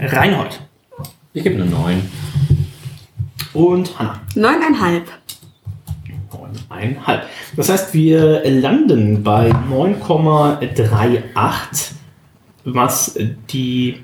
Reinhold. 0.00 0.60
Ich 1.32 1.42
gebe 1.42 1.56
eine 1.62 1.70
9. 1.70 2.02
Und 3.56 3.98
Hanna. 3.98 4.20
Neuneinhalb. 4.34 5.04
9,5. 6.70 7.20
Das 7.56 7.68
heißt, 7.68 7.94
wir 7.94 8.42
landen 8.44 9.22
bei 9.22 9.50
9,38, 9.50 11.92
was 12.64 13.18
die 13.50 14.00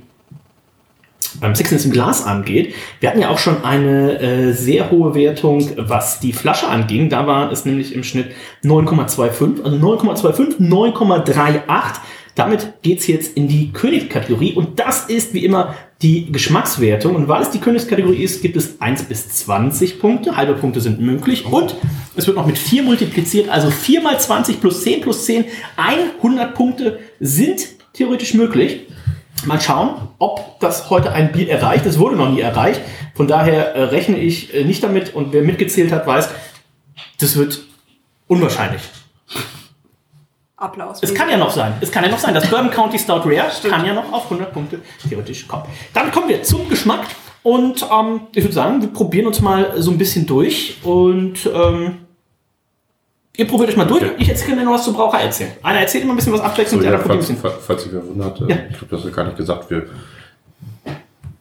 beim 1.41 1.55
Sixness 1.55 1.87
im 1.87 1.93
Glas 1.93 2.27
angeht. 2.27 2.75
Wir 3.01 3.09
hatten 3.09 3.21
ja 3.21 3.31
auch 3.31 3.39
schon 3.39 3.65
eine 3.65 4.21
äh, 4.21 4.53
sehr 4.53 4.91
hohe 4.91 5.15
Wertung, 5.15 5.71
was 5.77 6.21
die 6.21 6.33
Flasche 6.33 6.69
anging. 6.69 7.09
Da 7.09 7.27
war 7.27 7.51
es 7.51 7.65
nämlich 7.65 7.95
im 7.95 8.05
Schnitt 8.05 8.33
9,25, 8.65 9.65
also 9.65 9.77
9,25, 9.77 10.61
9,38. 10.61 11.63
Damit 12.35 12.83
geht's 12.83 13.07
jetzt 13.07 13.37
in 13.37 13.47
die 13.47 13.73
Königskategorie 13.73 14.55
und 14.55 14.81
das 14.81 15.05
ist 15.05 15.35
wie 15.35 15.45
immer 15.45 15.75
die 16.01 16.33
Geschmackswertung. 16.33 17.15
Und 17.15 17.29
weil 17.29 17.43
es 17.43 17.51
die 17.51 17.61
Königskategorie 17.61 18.23
ist, 18.23 18.41
gibt 18.41 18.57
es 18.57 18.81
1 18.81 19.05
bis 19.05 19.29
20 19.29 20.01
Punkte. 20.01 20.37
Halbe 20.37 20.55
Punkte 20.55 20.81
sind 20.81 21.01
möglich 21.01 21.45
und 21.45 21.77
es 22.17 22.27
wird 22.27 22.37
noch 22.37 22.47
mit 22.47 22.59
4 22.59 22.83
multipliziert, 22.83 23.49
also 23.49 23.71
4 23.71 24.03
mal 24.03 24.19
20 24.19 24.61
plus 24.61 24.83
10 24.83 25.01
plus 25.03 25.27
10, 25.27 25.45
100 25.77 26.55
Punkte 26.55 26.99
sind 27.21 27.69
theoretisch 27.93 28.35
möglich. 28.35 28.87
Mal 29.45 29.61
schauen, 29.61 30.09
ob 30.19 30.61
das 30.61 30.89
heute 30.89 31.13
ein 31.13 31.33
Bier 31.33 31.51
erreicht. 31.51 31.85
Es 31.85 31.99
wurde 31.99 32.17
noch 32.17 32.31
nie 32.31 32.41
erreicht. 32.41 32.81
Von 33.15 33.27
daher 33.27 33.75
äh, 33.75 33.83
rechne 33.85 34.19
ich 34.19 34.55
äh, 34.55 34.65
nicht 34.65 34.83
damit. 34.85 35.15
Und 35.15 35.33
wer 35.33 35.43
mitgezählt 35.43 35.91
hat, 35.91 36.07
weiß, 36.07 36.29
das 37.19 37.37
wird 37.37 37.61
unwahrscheinlich. 38.29 38.83
Applaus. 40.63 40.99
Es 41.03 41.15
kann 41.15 41.29
ja 41.29 41.37
noch 41.37 41.51
sein. 41.51 41.75
Es 41.81 41.91
kann 41.91 42.05
ja 42.05 42.11
noch 42.11 42.19
sein. 42.19 42.35
Das 42.35 42.49
Bourbon 42.49 42.71
County 42.71 42.99
Stout 42.99 43.23
Rare 43.25 43.51
kann 43.69 43.85
ja 43.85 43.93
noch 43.95 44.13
auf 44.13 44.25
100 44.25 44.53
Punkte 44.53 44.81
theoretisch 45.09 45.47
kommen. 45.49 45.65
Damit 45.93 46.13
kommen 46.13 46.29
wir 46.29 46.43
zum 46.43 46.69
Geschmack. 46.69 47.01
Und 47.43 47.85
ähm, 47.93 48.21
ich 48.35 48.45
würde 48.45 48.55
sagen, 48.55 48.81
wir 48.81 48.89
probieren 48.89 49.27
uns 49.27 49.41
mal 49.41 49.73
so 49.83 49.91
ein 49.91 49.99
bisschen 49.99 50.27
durch. 50.27 50.79
Und 50.85 51.45
ähm, 51.53 51.99
ihr 53.37 53.47
probiert 53.49 53.71
euch 53.71 53.77
mal 53.77 53.85
durch. 53.87 54.03
Okay. 54.03 54.15
Ich 54.19 54.29
erzähle 54.29 54.57
mir 54.57 54.65
noch 54.65 54.75
was 54.75 54.85
zum 54.85 54.95
Braucher 54.95 55.19
erzählen. 55.21 55.53
Einer 55.63 55.81
erzählt 55.81 56.05
immer 56.05 56.13
ein 56.13 56.17
bisschen 56.17 56.33
was 56.35 56.41
abwechselnd, 56.41 56.83
So, 56.83 56.89
der 56.89 56.93
ja, 56.93 56.99
andere 56.99 57.17
probiert 57.19 57.31
ein 57.31 57.37
falls, 57.37 57.55
bisschen. 57.57 57.67
falls 57.67 57.87
ihr 57.87 58.07
wundert, 58.09 58.41
äh, 58.43 58.45
Ja. 58.55 58.57
ich 58.71 58.79
glaube, 58.79 58.97
das 58.97 59.05
ist 59.05 59.17
gar 59.17 59.25
nicht 59.25 59.37
gesagt, 59.37 59.71
wir 59.71 59.87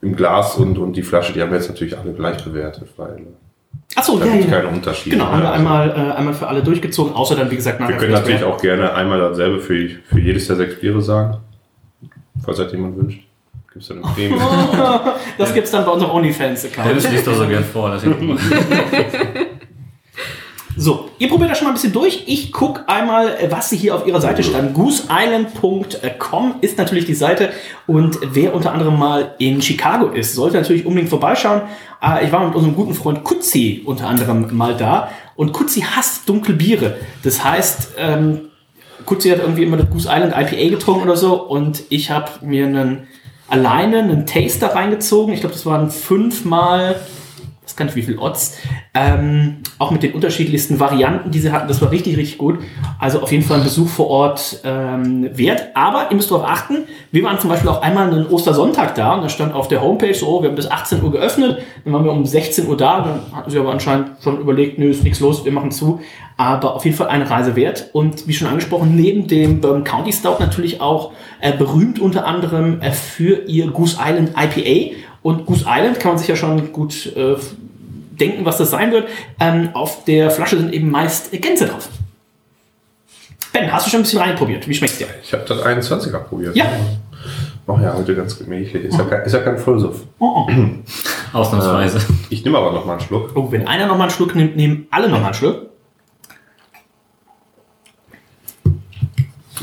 im 0.02 0.16
Glas 0.16 0.56
und, 0.56 0.80
und 0.80 0.94
die 0.94 1.04
Flasche, 1.04 1.32
die 1.34 1.42
haben 1.42 1.52
wir 1.52 1.60
jetzt 1.60 1.70
natürlich 1.70 1.96
alle 1.96 2.12
gleich 2.14 2.44
bewertet, 2.44 2.88
weil 2.98 3.28
Achso, 3.96 4.18
da 4.18 4.26
ja, 4.26 4.32
gibt 4.32 4.46
es 4.46 4.52
ja. 4.52 4.58
keine 4.62 4.74
Unterschiede. 4.74 5.18
Genau, 5.18 5.30
haben 5.30 5.42
wir 5.42 5.52
Also, 5.52 5.60
einmal, 5.60 5.90
äh, 5.90 6.18
einmal 6.18 6.34
für 6.34 6.48
alle 6.48 6.64
durchgezogen, 6.64 7.14
außer 7.14 7.36
dann, 7.36 7.52
wie 7.52 7.58
gesagt, 7.58 7.80
nachher 7.80 7.94
Wir 7.94 7.98
können 7.98 8.14
natürlich 8.14 8.44
auch 8.44 8.62
gerne 8.62 8.94
einmal 8.94 9.20
dasselbe 9.20 9.60
für, 9.60 9.90
für 10.06 10.20
jedes 10.20 10.48
der 10.48 10.56
sechs 10.56 10.80
Biere 10.80 11.02
sagen, 11.02 11.38
falls 12.44 12.58
das 12.58 12.72
jemand 12.72 12.98
wünscht. 12.98 13.20
Gibt 13.74 13.84
es 13.84 13.88
dann 13.90 14.04
eine 14.04 14.14
Prämie? 14.14 14.36
Das 15.38 15.54
gibt's 15.54 15.72
dann 15.72 15.86
bei 15.86 15.92
unserem 15.92 16.12
OnlyFans-Account. 16.12 16.90
Dennis 16.90 17.10
liest 17.10 17.28
doch 17.28 17.36
so 17.36 17.48
gern 17.48 17.64
vor. 17.64 17.90
Dass 17.90 18.04
ich 18.04 18.20
mal. 18.20 18.38
So, 20.78 21.11
ihr 21.22 21.30
probiert 21.30 21.52
das 21.52 21.60
schon 21.60 21.66
mal 21.68 21.72
ein 21.72 21.76
bisschen 21.76 21.94
durch. 21.94 22.24
Ich 22.26 22.52
gucke 22.52 22.90
einmal, 22.90 23.38
was 23.52 23.70
sie 23.70 23.78
hier 23.78 23.94
auf 23.94 24.08
ihrer 24.08 24.20
Seite 24.20 24.42
stand. 24.42 24.74
gooseisland.com 24.74 26.56
ist 26.62 26.80
natürlich 26.80 27.06
die 27.06 27.14
Seite. 27.14 27.52
Und 27.86 28.18
wer 28.24 28.56
unter 28.56 28.74
anderem 28.74 28.98
mal 28.98 29.36
in 29.38 29.62
Chicago 29.62 30.08
ist, 30.08 30.34
sollte 30.34 30.58
natürlich 30.58 30.84
unbedingt 30.84 31.12
vorbeischauen. 31.12 31.62
Äh, 32.02 32.26
Ich 32.26 32.32
war 32.32 32.44
mit 32.44 32.56
unserem 32.56 32.76
guten 32.76 32.96
Freund 32.96 33.24
Kutzi 33.24 33.84
unter 33.86 34.08
anderem 34.08 34.48
mal 34.58 34.76
da. 34.76 35.12
Und 35.36 35.54
Kutzi 35.54 35.82
hasst 35.82 36.28
dunkle 36.28 36.56
Biere. 36.56 36.96
Das 37.22 37.44
heißt, 37.44 37.92
ähm, 38.00 38.50
Kutzi 39.06 39.30
hat 39.30 39.42
irgendwie 39.42 39.62
immer 39.62 39.78
das 39.78 39.92
Goose 39.92 40.10
Island 40.12 40.34
IPA 40.36 40.72
getrunken 40.72 41.04
oder 41.04 41.18
so. 41.18 41.40
Und 41.40 41.84
ich 41.90 42.10
habe 42.10 42.32
mir 42.42 42.66
einen 42.66 43.08
alleine 43.48 44.00
einen 44.00 44.26
Taster 44.26 44.74
reingezogen. 44.74 45.36
Ich 45.36 45.42
glaube, 45.42 45.54
das 45.54 45.68
waren 45.68 45.92
fünfmal, 45.92 46.96
weiß 47.64 47.76
gar 47.76 47.86
nicht 47.86 47.96
wie 47.96 48.02
viel 48.02 48.18
Odds, 48.18 48.58
ähm, 48.96 49.58
auch 49.78 49.92
mit 49.92 50.02
den 50.02 50.14
unterschiedlichsten 50.14 50.80
Varianten, 50.80 51.30
die 51.30 51.40
sie 51.40 51.52
hatten. 51.52 51.68
Das 51.68 51.82
war 51.82 51.92
richtig, 51.92 52.18
richtig 52.18 52.40
gut. 52.40 52.60
Also 53.00 53.22
auf 53.22 53.32
jeden 53.32 53.44
Fall 53.44 53.58
ein 53.58 53.64
Besuch 53.64 53.88
vor 53.88 54.08
Ort 54.08 54.62
ähm, 54.64 55.30
wert. 55.38 55.70
Aber 55.76 56.08
ihr 56.10 56.16
müsst 56.16 56.32
darauf 56.32 56.46
achten, 56.46 56.86
wir 57.12 57.24
waren 57.24 57.40
zum 57.40 57.52
Beispiel 57.52 57.70
auch 57.70 57.82
einmal 57.82 58.12
einen 58.12 58.26
Ostersonntag 58.28 58.96
da 58.96 59.14
und 59.14 59.22
da 59.22 59.30
stand 59.30 59.54
auf 59.54 59.68
der 59.68 59.82
Homepage 59.82 60.14
so, 60.14 60.42
wir 60.42 60.50
haben 60.50 60.56
bis 60.56 60.70
18 60.70 61.04
Uhr 61.04 61.12
geöffnet, 61.12 61.60
dann 61.84 61.94
waren 61.94 62.04
wir 62.04 62.12
um 62.12 62.26
16 62.26 62.68
Uhr 62.68 62.76
da, 62.76 63.02
dann 63.02 63.38
hatten 63.38 63.52
sie 63.52 63.60
aber 63.60 63.72
anscheinend 63.72 64.12
schon 64.24 64.40
überlegt, 64.40 64.80
nö, 64.80 64.90
ist 64.90 65.04
nichts 65.04 65.20
los, 65.20 65.46
wir 65.46 65.52
machen 65.52 65.72
zu. 65.72 66.02
Aber 66.38 66.76
auf 66.76 66.86
jeden 66.86 66.98
Fall 66.98 67.08
eine 67.08 67.30
Reise 67.30 67.56
wert. 67.56 67.92
Und 67.94 68.28
wie 68.28 68.34
schon 68.34 68.48
angesprochen, 68.48 68.96
neben 68.96 69.28
dem 69.28 69.62
Bourbon 69.62 69.84
County 69.84 70.12
Stout 70.12 70.38
natürlich 70.40 70.82
auch 70.82 71.12
äh, 71.40 71.56
berühmt 71.56 72.00
unter 72.00 72.26
anderem 72.26 72.82
äh, 72.82 72.92
für 72.92 73.46
ihr 73.46 73.68
Goose 73.68 73.98
Island 74.04 74.32
IPA. 74.36 74.96
Und 75.24 75.46
Goose 75.46 75.66
Island 75.68 76.00
kann 76.00 76.12
man 76.12 76.18
sich 76.18 76.28
ja 76.28 76.36
schon 76.36 76.72
gut 76.72 77.16
äh, 77.16 77.36
denken, 78.12 78.46
was 78.46 78.58
das 78.58 78.72
sein 78.72 78.92
wird. 78.92 79.08
Ähm, 79.40 79.70
auf 79.74 80.04
der 80.06 80.32
Flasche 80.32 80.58
sind 80.58 80.74
eben 80.74 80.90
meist 80.90 81.32
Gänse 81.32 81.68
drauf. 81.68 81.90
Ben, 83.54 83.72
hast 83.72 83.86
du 83.86 83.92
schon 83.92 84.00
ein 84.00 84.04
bisschen 84.04 84.20
reinprobiert? 84.20 84.68
Wie 84.68 84.74
schmeckt's 84.74 84.98
dir? 84.98 85.08
Ich 85.24 85.34
habe 85.34 85.44
das 85.46 85.64
21er 85.64 86.20
probiert. 86.20 86.56
Ja. 86.56 86.66
Mach 87.68 87.82
ja 87.82 87.94
heute 87.96 88.16
ganz 88.16 88.38
gemächlich. 88.38 88.86
Ist 88.86 88.98
ja 88.98 89.04
kein, 89.04 89.22
ist 89.24 89.34
ja 89.34 89.40
kein 89.40 89.58
Vollsuff. 89.58 90.02
Oh, 90.20 90.48
oh. 90.48 90.52
Ausnahmsweise. 91.34 92.00
Ich 92.30 92.44
nehme 92.44 92.58
aber 92.58 92.72
noch 92.72 92.86
mal 92.86 92.94
einen 92.94 93.02
Schluck. 93.02 93.32
oh, 93.36 93.52
wenn 93.52 93.68
einer 93.68 93.86
nochmal 93.86 94.08
einen 94.08 94.12
Schluck 94.12 94.36
nimmt, 94.36 94.56
nehmen 94.56 94.88
alle 94.90 95.10
nochmal 95.10 95.26
einen 95.28 95.34
Schluck. 95.34 95.68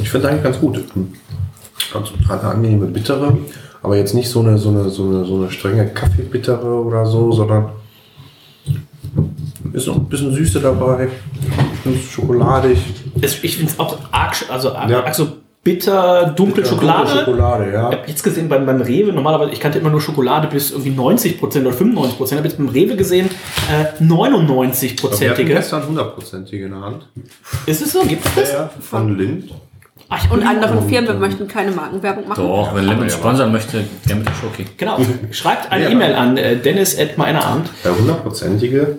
Ich 0.00 0.10
finde 0.10 0.28
eigentlich 0.28 0.44
ganz 0.44 0.60
gut. 0.60 0.84
Ganz 1.92 2.12
eine 2.28 2.40
angenehme 2.42 2.86
bittere, 2.86 3.38
aber 3.88 3.96
jetzt 3.96 4.12
nicht 4.14 4.28
so 4.28 4.40
eine, 4.40 4.58
so 4.58 4.68
eine, 4.68 4.90
so 4.90 5.04
eine, 5.04 5.24
so 5.24 5.36
eine 5.36 5.50
strenge 5.50 5.86
Kaffeebittere 5.88 6.66
oder 6.84 7.06
so, 7.06 7.32
sondern 7.32 7.70
ist 9.72 9.86
noch 9.86 9.96
ein 9.96 10.04
bisschen 10.04 10.34
Süße 10.34 10.60
dabei, 10.60 11.08
schokoladig. 12.10 12.78
Es, 13.22 13.42
ich 13.42 13.56
finde 13.56 13.72
es 13.72 13.80
auch 13.80 13.96
arg, 14.12 14.36
also 14.50 14.74
arg, 14.74 14.90
Ja. 14.90 15.04
arg 15.04 15.14
so 15.14 15.26
bitter, 15.64 16.34
dunkle 16.36 16.56
Bitter, 16.62 16.68
Schokolade. 16.74 17.04
dunkle 17.06 17.24
Schokolade, 17.24 17.72
ja. 17.72 17.88
Ich 17.90 17.96
habe 17.98 18.08
jetzt 18.08 18.22
gesehen 18.22 18.48
beim, 18.50 18.66
beim 18.66 18.82
Rewe, 18.82 19.10
normalerweise, 19.12 19.52
ich 19.52 19.60
kannte 19.60 19.78
immer 19.78 19.88
nur 19.90 20.02
Schokolade 20.02 20.48
bis 20.48 20.70
irgendwie 20.70 20.90
90% 20.90 21.60
oder 21.66 21.70
95%. 21.74 22.24
Ich 22.26 22.32
habe 22.32 22.44
jetzt 22.46 22.58
beim 22.58 22.68
Rewe 22.68 22.94
gesehen, 22.96 23.28
äh, 23.70 23.72
Aber 23.72 23.78
wir 23.78 23.86
hatten 23.88 24.06
99%ige. 24.10 25.44
gestern 25.46 25.82
100%ige 25.82 26.66
in 26.66 26.72
der 26.72 26.80
Hand. 26.82 27.06
Ist 27.64 27.80
es 27.80 27.92
so? 27.92 28.02
Gibt 28.02 28.26
es 28.26 28.34
das? 28.34 28.52
Ja, 28.52 28.70
von 28.80 29.16
Lind. 29.16 29.50
Ach, 30.10 30.30
Und 30.30 30.42
anderen 30.42 30.88
Firmen, 30.88 31.08
wir 31.08 31.14
möchten 31.16 31.46
keine 31.48 31.70
Markenwerbung 31.70 32.26
machen. 32.28 32.42
Doch, 32.42 32.74
wenn 32.74 32.84
Lemon 32.86 33.10
sponsern 33.10 33.52
möchte, 33.52 33.84
gerne 34.06 34.22
mit 34.24 34.30
Schoki. 34.40 34.64
Genau. 34.78 34.98
Schreibt 35.30 35.70
eine 35.70 35.84
Ja. 35.84 35.90
E-Mail 35.90 36.14
an 36.14 36.36
äh, 36.38 36.56
dennis 36.56 36.98
at 36.98 37.18
meinerabend. 37.18 37.68
Der 37.84 37.92
100%ige, 37.92 38.98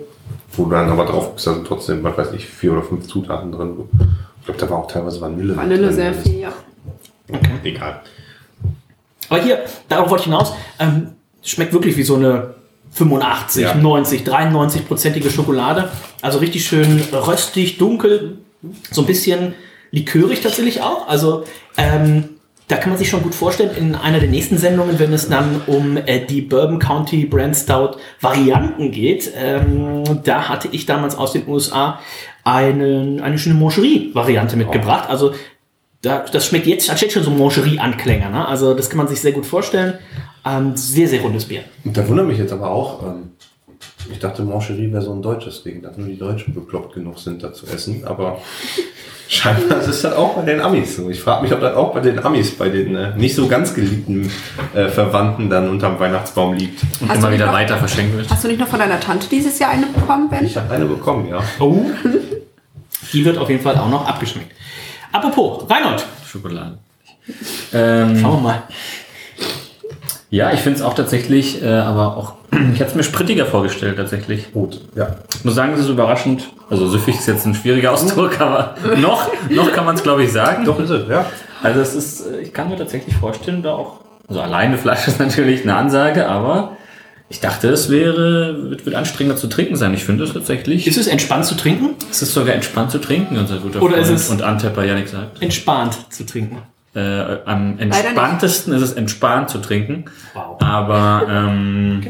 wo 0.52 0.66
dann 0.66 0.88
aber 0.88 1.06
drauf 1.06 1.34
bist, 1.34 1.48
also 1.48 1.62
trotzdem, 1.64 2.04
was 2.04 2.16
weiß 2.16 2.28
ich, 2.34 2.46
vier 2.46 2.72
oder 2.72 2.82
fünf 2.82 3.08
Zutaten 3.08 3.50
drin. 3.50 3.74
Ich 4.38 4.44
glaube, 4.46 4.60
da 4.60 4.70
war 4.70 4.78
auch 4.78 4.86
teilweise 4.90 5.20
Vanille. 5.20 5.56
Vanille 5.56 5.86
drin. 5.86 5.94
sehr 5.94 6.14
viel, 6.14 6.38
ja. 6.40 6.52
Egal. 7.64 8.00
Aber 9.28 9.40
hier, 9.42 9.60
darauf 9.88 10.10
wollte 10.10 10.22
ich 10.22 10.26
hinaus, 10.26 10.52
ähm, 10.78 11.08
schmeckt 11.42 11.72
wirklich 11.72 11.96
wie 11.96 12.02
so 12.04 12.16
eine 12.16 12.54
85, 12.92 13.62
Ja. 13.62 13.74
90, 13.74 14.22
93-prozentige 14.26 15.30
Schokolade. 15.30 15.88
Also 16.22 16.38
richtig 16.38 16.64
schön 16.66 17.00
röstig, 17.12 17.78
dunkel, 17.78 18.38
so 18.90 19.02
ein 19.02 19.06
bisschen 19.06 19.54
likörig 19.90 20.40
tatsächlich 20.40 20.82
auch. 20.82 21.08
Also 21.08 21.44
ähm, 21.76 22.30
da 22.70 22.76
kann 22.76 22.90
man 22.90 22.98
sich 22.98 23.08
schon 23.08 23.22
gut 23.22 23.34
vorstellen, 23.34 23.70
in 23.76 23.94
einer 23.96 24.20
der 24.20 24.28
nächsten 24.28 24.56
Sendungen, 24.56 25.00
wenn 25.00 25.12
es 25.12 25.28
dann 25.28 25.60
um 25.66 25.96
äh, 25.96 26.24
die 26.24 26.40
Bourbon 26.40 26.78
County 26.78 27.24
Brand 27.24 27.56
Stout 27.56 27.96
Varianten 28.20 28.92
geht, 28.92 29.32
ähm, 29.36 30.04
da 30.22 30.48
hatte 30.48 30.68
ich 30.70 30.86
damals 30.86 31.16
aus 31.16 31.32
den 31.32 31.48
USA 31.48 31.98
einen, 32.44 33.20
eine 33.20 33.38
schöne 33.38 33.56
Moncherie-Variante 33.56 34.56
mitgebracht. 34.56 35.08
Also 35.10 35.32
da, 36.02 36.24
das 36.30 36.46
schmeckt 36.46 36.66
jetzt, 36.66 36.90
hat 36.90 37.00
jetzt 37.00 37.12
schon 37.12 37.24
so 37.24 37.30
Moncherie-Anklänge. 37.30 38.30
Ne? 38.30 38.46
Also 38.46 38.74
das 38.74 38.88
kann 38.88 38.98
man 38.98 39.08
sich 39.08 39.20
sehr 39.20 39.32
gut 39.32 39.46
vorstellen. 39.46 39.98
Ähm, 40.46 40.76
sehr, 40.76 41.08
sehr 41.08 41.20
rundes 41.20 41.46
Bier. 41.46 41.64
Und 41.84 41.96
da 41.96 42.06
wundert 42.08 42.26
mich 42.26 42.38
jetzt 42.38 42.52
aber 42.52 42.70
auch, 42.70 43.02
ähm, 43.02 43.32
ich 44.12 44.18
dachte, 44.18 44.42
Mancherie 44.42 44.92
wäre 44.92 45.02
so 45.02 45.12
ein 45.12 45.22
deutsches 45.22 45.62
Ding, 45.62 45.82
dass 45.82 45.96
nur 45.96 46.08
die 46.08 46.18
Deutschen 46.18 46.54
bekloppt 46.54 46.94
genug 46.94 47.18
sind, 47.18 47.42
da 47.42 47.52
zu 47.52 47.66
essen. 47.66 48.02
Aber 48.04 48.38
scheinbar 49.28 49.78
ist 49.80 49.88
es 49.88 50.02
das 50.02 50.12
auch 50.14 50.34
bei 50.36 50.42
den 50.42 50.60
Amis 50.60 50.96
so. 50.96 51.08
Ich 51.10 51.20
frage 51.20 51.42
mich, 51.42 51.52
ob 51.52 51.60
das 51.60 51.74
auch 51.76 51.92
bei 51.94 52.00
den 52.00 52.18
Amis, 52.24 52.56
bei 52.56 52.68
den 52.68 52.96
äh, 52.96 53.16
nicht 53.16 53.34
so 53.34 53.46
ganz 53.48 53.74
geliebten 53.74 54.30
äh, 54.74 54.88
Verwandten 54.88 55.48
dann 55.50 55.68
unterm 55.68 55.98
Weihnachtsbaum 55.98 56.54
liegt. 56.54 56.82
Und 57.00 57.08
Hast 57.08 57.18
immer 57.18 57.32
wieder 57.32 57.46
noch- 57.46 57.52
weiter 57.52 57.76
verschenkt 57.78 58.16
wird. 58.16 58.28
Hast 58.30 58.42
du 58.44 58.48
nicht 58.48 58.60
noch 58.60 58.68
von 58.68 58.78
deiner 58.80 58.98
Tante 59.00 59.28
dieses 59.28 59.58
Jahr 59.58 59.70
eine 59.70 59.86
bekommen, 59.86 60.28
Ben? 60.28 60.44
Ich 60.44 60.56
habe 60.56 60.72
eine 60.74 60.84
bekommen, 60.86 61.28
ja. 61.28 61.40
Oh. 61.58 61.84
Die 63.12 63.24
wird 63.24 63.38
auf 63.38 63.48
jeden 63.48 63.62
Fall 63.62 63.76
auch 63.76 63.88
noch 63.88 64.06
abgeschmeckt. 64.06 64.52
Apropos, 65.12 65.68
Reinhold, 65.68 66.04
Schokolade. 66.26 66.78
Ähm, 67.72 68.18
schauen 68.20 68.36
wir 68.36 68.40
mal. 68.40 68.62
ja, 70.30 70.52
ich 70.52 70.60
finde 70.60 70.78
es 70.78 70.82
auch 70.84 70.94
tatsächlich, 70.94 71.62
äh, 71.62 71.66
aber 71.68 72.16
auch, 72.16 72.34
ich 72.52 72.80
hätte 72.80 72.90
es 72.90 72.94
mir 72.94 73.02
sprittiger 73.02 73.46
vorgestellt 73.46 73.96
tatsächlich. 73.96 74.52
Gut, 74.52 74.80
ja. 74.96 75.16
Ich 75.34 75.44
muss 75.44 75.54
sagen, 75.54 75.72
es 75.74 75.80
ist 75.80 75.88
überraschend. 75.88 76.48
Also 76.68 76.88
süffig 76.88 77.16
ist 77.18 77.26
jetzt 77.26 77.46
ein 77.46 77.54
schwieriger 77.54 77.92
Ausdruck, 77.92 78.40
aber 78.40 78.74
noch, 78.96 79.30
noch 79.48 79.72
kann 79.72 79.84
man 79.84 79.94
es 79.94 80.02
glaube 80.02 80.24
ich 80.24 80.32
sagen. 80.32 80.64
Doch 80.64 80.78
ist 80.80 80.90
es, 80.90 81.08
ja. 81.08 81.26
Also 81.62 81.80
es 81.80 81.94
ist, 81.94 82.26
äh, 82.26 82.40
ich 82.40 82.52
kann 82.52 82.68
mir 82.68 82.76
tatsächlich 82.76 83.14
vorstellen, 83.16 83.62
da 83.62 83.72
auch, 83.72 84.00
also 84.28 84.40
alleine 84.40 84.78
Flasche 84.78 85.10
ist 85.10 85.20
natürlich 85.20 85.62
eine 85.62 85.76
Ansage, 85.76 86.28
aber 86.28 86.76
ich 87.28 87.38
dachte, 87.40 87.68
es 87.68 87.90
wäre, 87.90 88.70
wird, 88.70 88.84
wird 88.84 88.96
anstrengender 88.96 89.38
zu 89.40 89.46
trinken 89.46 89.76
sein. 89.76 89.94
Ich 89.94 90.04
finde 90.04 90.24
es 90.24 90.32
tatsächlich, 90.32 90.86
Ist 90.88 90.98
es 90.98 91.06
entspannt 91.06 91.44
zu 91.44 91.54
trinken? 91.54 91.94
es 92.10 92.22
ist 92.22 92.34
sogar 92.34 92.54
entspannt 92.54 92.90
zu 92.90 92.98
trinken, 92.98 93.38
unser 93.38 93.58
guter 93.58 93.80
Oder 93.82 93.98
ist 93.98 94.08
Freund 94.08 94.20
es- 94.20 94.28
und 94.30 94.42
Antepper 94.42 94.84
Janik 94.84 95.08
sagt. 95.08 95.40
Entspannt 95.40 95.96
zu 96.10 96.26
trinken. 96.26 96.58
Äh, 96.92 97.38
am 97.44 97.78
entspanntesten 97.78 98.72
ist 98.72 98.82
es 98.82 98.92
entspannt 98.94 99.48
zu 99.48 99.58
trinken. 99.58 100.06
Wow. 100.34 100.60
Aber 100.60 101.22
ähm, 101.28 102.02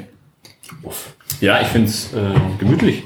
ja, 1.40 1.61
ich 1.61 1.69
finde 1.69 1.88
es 1.88 2.12
äh, 2.12 2.19
gemütlich. 2.59 3.05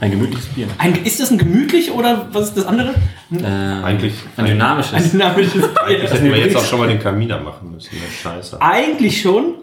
Ein 0.00 0.12
gemütliches 0.12 0.46
Bier. 0.46 0.66
Ein, 0.78 0.94
ist 1.04 1.20
das 1.20 1.30
ein 1.30 1.36
gemütlich 1.36 1.90
oder 1.90 2.28
was 2.32 2.48
ist 2.48 2.56
das 2.56 2.64
andere? 2.64 2.94
Äh, 3.32 3.44
Eigentlich, 3.44 4.14
ein 4.36 4.46
dynamisches. 4.46 4.94
Ein 4.94 5.10
dynamisches 5.10 5.76
eigentlich 5.76 6.10
hätten 6.10 6.22
Bier. 6.22 6.34
wir 6.34 6.40
jetzt 6.40 6.56
auch 6.56 6.64
schon 6.64 6.78
mal 6.78 6.88
den 6.88 7.00
Kaminer 7.00 7.38
machen 7.38 7.72
müssen. 7.72 7.90
Scheiße. 8.22 8.62
Eigentlich 8.62 9.20
schon. 9.20 9.56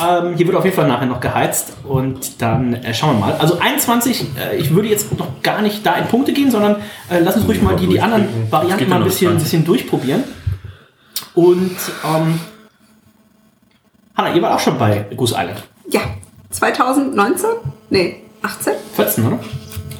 Ähm, 0.00 0.36
hier 0.36 0.46
wird 0.46 0.56
auf 0.56 0.64
jeden 0.64 0.74
Fall 0.74 0.88
nachher 0.88 1.06
noch 1.06 1.20
geheizt 1.20 1.74
und 1.84 2.40
dann 2.40 2.74
äh, 2.74 2.94
schauen 2.94 3.16
wir 3.16 3.26
mal. 3.26 3.34
Also 3.34 3.58
21, 3.58 4.26
äh, 4.36 4.56
ich 4.56 4.74
würde 4.74 4.88
jetzt 4.88 5.16
noch 5.18 5.42
gar 5.42 5.60
nicht 5.60 5.84
da 5.84 5.96
in 5.96 6.06
Punkte 6.06 6.32
gehen, 6.32 6.50
sondern 6.50 6.76
äh, 7.10 7.18
lass 7.20 7.36
uns 7.36 7.46
ruhig 7.46 7.60
mal 7.60 7.76
die, 7.76 7.86
die 7.86 8.00
anderen 8.00 8.50
Varianten 8.50 8.88
mal 8.88 8.96
ein 8.96 9.04
bisschen, 9.04 9.28
20. 9.32 9.42
bisschen 9.42 9.64
durchprobieren. 9.64 10.24
Und 11.34 11.76
ähm, 12.04 12.40
Hanna, 14.16 14.34
ihr 14.34 14.42
wart 14.42 14.54
auch 14.54 14.60
schon 14.60 14.78
bei 14.78 15.06
Goose 15.14 15.34
Island. 15.36 15.62
Ja. 15.90 16.00
2019? 16.54 17.48
Nee, 17.90 18.22
18? 18.42 18.72
14, 18.94 19.26
oder? 19.26 19.38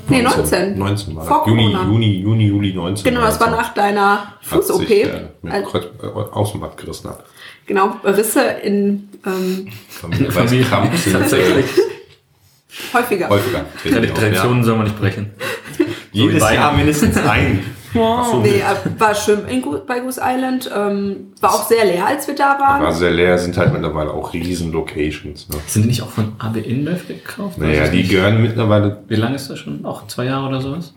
Nee, 0.08 0.22
19. 0.22 0.78
19 0.78 1.16
war 1.16 1.24
Vor 1.24 1.38
das. 1.40 1.48
Juni, 1.48 1.72
Corona. 1.72 1.90
Juni, 1.90 2.18
Juni, 2.20 2.46
Juli 2.46 2.74
19. 2.74 3.04
Genau, 3.04 3.22
das 3.26 3.40
war 3.40 3.50
nach 3.50 3.72
deiner 3.74 4.18
hat 4.18 4.34
Fuß-OP. 4.42 4.90
äh, 4.90 5.28
Also, 5.48 5.68
Kreuz- 5.70 5.88
äh, 6.02 6.06
Außenband 6.06 6.76
gerissen 6.76 7.08
hat. 7.08 7.24
genau, 7.66 7.96
Risse 8.04 8.42
in 8.62 9.08
ähm, 9.26 9.68
Familie 10.30 10.64
Krampf 10.66 11.02
sind 11.02 11.14
Tatsächlich. 11.14 11.66
häufiger. 12.92 13.28
häufiger. 13.30 13.64
treten 13.82 14.02
die 14.02 14.08
Traditionen 14.08 14.62
soll 14.64 14.76
man 14.76 14.84
nicht 14.86 14.98
brechen. 15.00 15.30
Ja. 15.78 15.84
Jedes. 16.12 16.42
Jahr 16.42 16.72
mindestens 16.74 17.16
ein. 17.16 17.64
Nee, 17.94 18.58
äh, 18.60 19.00
war 19.00 19.14
schön 19.14 19.46
in, 19.48 19.64
bei 19.86 20.00
Goose 20.00 20.20
Island. 20.22 20.70
Ähm, 20.74 21.32
war 21.40 21.54
auch 21.54 21.66
sehr 21.68 21.84
leer, 21.84 22.06
als 22.06 22.26
wir 22.26 22.34
da 22.34 22.58
waren. 22.58 22.82
War 22.82 22.92
sehr 22.92 23.12
leer, 23.12 23.38
sind 23.38 23.56
halt 23.56 23.72
mittlerweile 23.72 24.10
auch 24.10 24.32
riesen 24.32 24.72
Locations. 24.72 25.48
Ne? 25.48 25.56
Sind 25.66 25.82
die 25.82 25.88
nicht 25.88 26.02
auch 26.02 26.10
von 26.10 26.32
AB 26.38 26.56
InBev 26.56 27.06
gekauft? 27.06 27.58
Naja, 27.58 27.88
die 27.88 27.98
nicht. 27.98 28.10
gehören 28.10 28.42
mittlerweile, 28.42 29.02
Wie 29.08 29.14
lange 29.16 29.36
ist 29.36 29.48
das 29.48 29.58
schon? 29.60 29.84
Auch 29.84 30.06
zwei 30.08 30.26
Jahre 30.26 30.48
oder 30.48 30.60
sowas? 30.60 30.94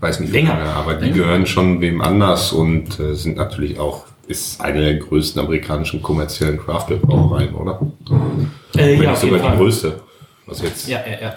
weiß 0.00 0.20
nicht 0.20 0.32
Länger. 0.32 0.54
lange, 0.58 0.70
aber 0.74 0.94
die 0.94 1.06
Länger. 1.06 1.16
gehören 1.16 1.46
schon 1.46 1.80
wem 1.80 2.00
anders 2.02 2.52
und 2.52 3.00
äh, 3.00 3.14
sind 3.14 3.36
natürlich 3.36 3.78
auch, 3.78 4.04
ist 4.26 4.60
eine 4.60 4.80
der 4.82 4.94
größten 4.96 5.40
amerikanischen 5.40 6.02
kommerziellen 6.02 6.58
Craft 6.58 6.88
Brauereien, 7.00 7.54
oder? 7.54 7.80
Äh, 8.76 8.98
Wenn 8.98 9.02
ja, 9.02 9.10
nicht 9.12 9.20
sogar 9.20 9.50
die 9.52 9.56
größte. 9.56 10.00
Was 10.46 10.62
jetzt? 10.62 10.86
Ja, 10.88 10.98
ja, 10.98 11.20
ja. 11.22 11.34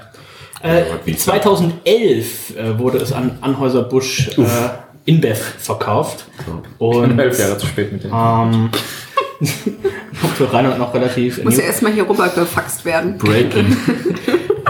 Äh, 0.62 1.14
2011 1.16 2.58
äh, 2.58 2.78
wurde 2.80 2.98
es 3.00 3.14
an 3.14 3.38
Anhäuser-Busch 3.42 4.30
äh, 4.38 4.44
InBev 5.06 5.38
verkauft. 5.58 6.26
Und 6.78 7.18
Elf 7.20 7.40
Jahre 7.40 7.58
zu 7.58 7.66
spät 7.68 7.92
mit 7.92 8.04
dem. 8.04 8.12
ähm, 8.14 8.70
für 10.36 10.52
Reinhold 10.52 10.78
noch 10.78 10.94
relativ. 10.94 11.42
Muss 11.44 11.58
ja 11.58 11.64
erstmal 11.64 11.94
hier 11.94 12.08
rüber 12.10 12.28
gefaxt 12.30 12.86
werden. 12.86 13.18
Breaking. 13.18 13.76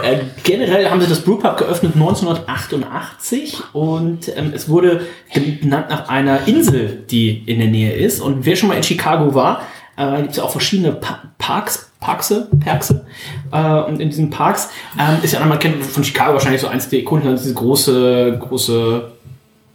Äh, 0.01 0.19
generell 0.45 0.89
haben 0.89 1.01
sie 1.01 1.07
das 1.07 1.19
Brewpub 1.19 1.57
geöffnet 1.57 1.91
1988 1.93 3.57
und 3.73 4.31
ähm, 4.37 4.53
es 4.55 4.69
wurde 4.69 5.01
benannt 5.33 5.89
nach 5.89 6.07
einer 6.07 6.47
Insel, 6.47 7.03
die 7.11 7.43
in 7.45 7.59
der 7.59 7.67
Nähe 7.67 7.91
ist. 7.93 8.21
Und 8.21 8.45
wer 8.45 8.55
schon 8.55 8.69
mal 8.69 8.75
in 8.75 8.83
Chicago 8.83 9.33
war, 9.35 9.61
Äh, 9.97 10.19
gibt 10.21 10.31
es 10.31 10.37
ja 10.37 10.43
auch 10.43 10.51
verschiedene 10.51 10.93
pa 10.93 11.23
Parks, 11.37 11.88
Parkse, 11.99 12.47
Perkse. 12.59 13.05
Äh, 13.51 13.81
und 13.81 13.99
in 13.99 14.09
diesen 14.09 14.29
Parks 14.29 14.69
ähm, 14.97 15.17
ist 15.21 15.33
ja, 15.33 15.45
man 15.45 15.59
kennt 15.59 15.83
von 15.83 16.03
Chicago 16.03 16.33
wahrscheinlich 16.33 16.61
so 16.61 16.67
eins 16.67 16.87
der 16.87 16.99
Ikonen, 16.99 17.35
diese 17.35 17.53
große, 17.53 18.37
große 18.39 19.11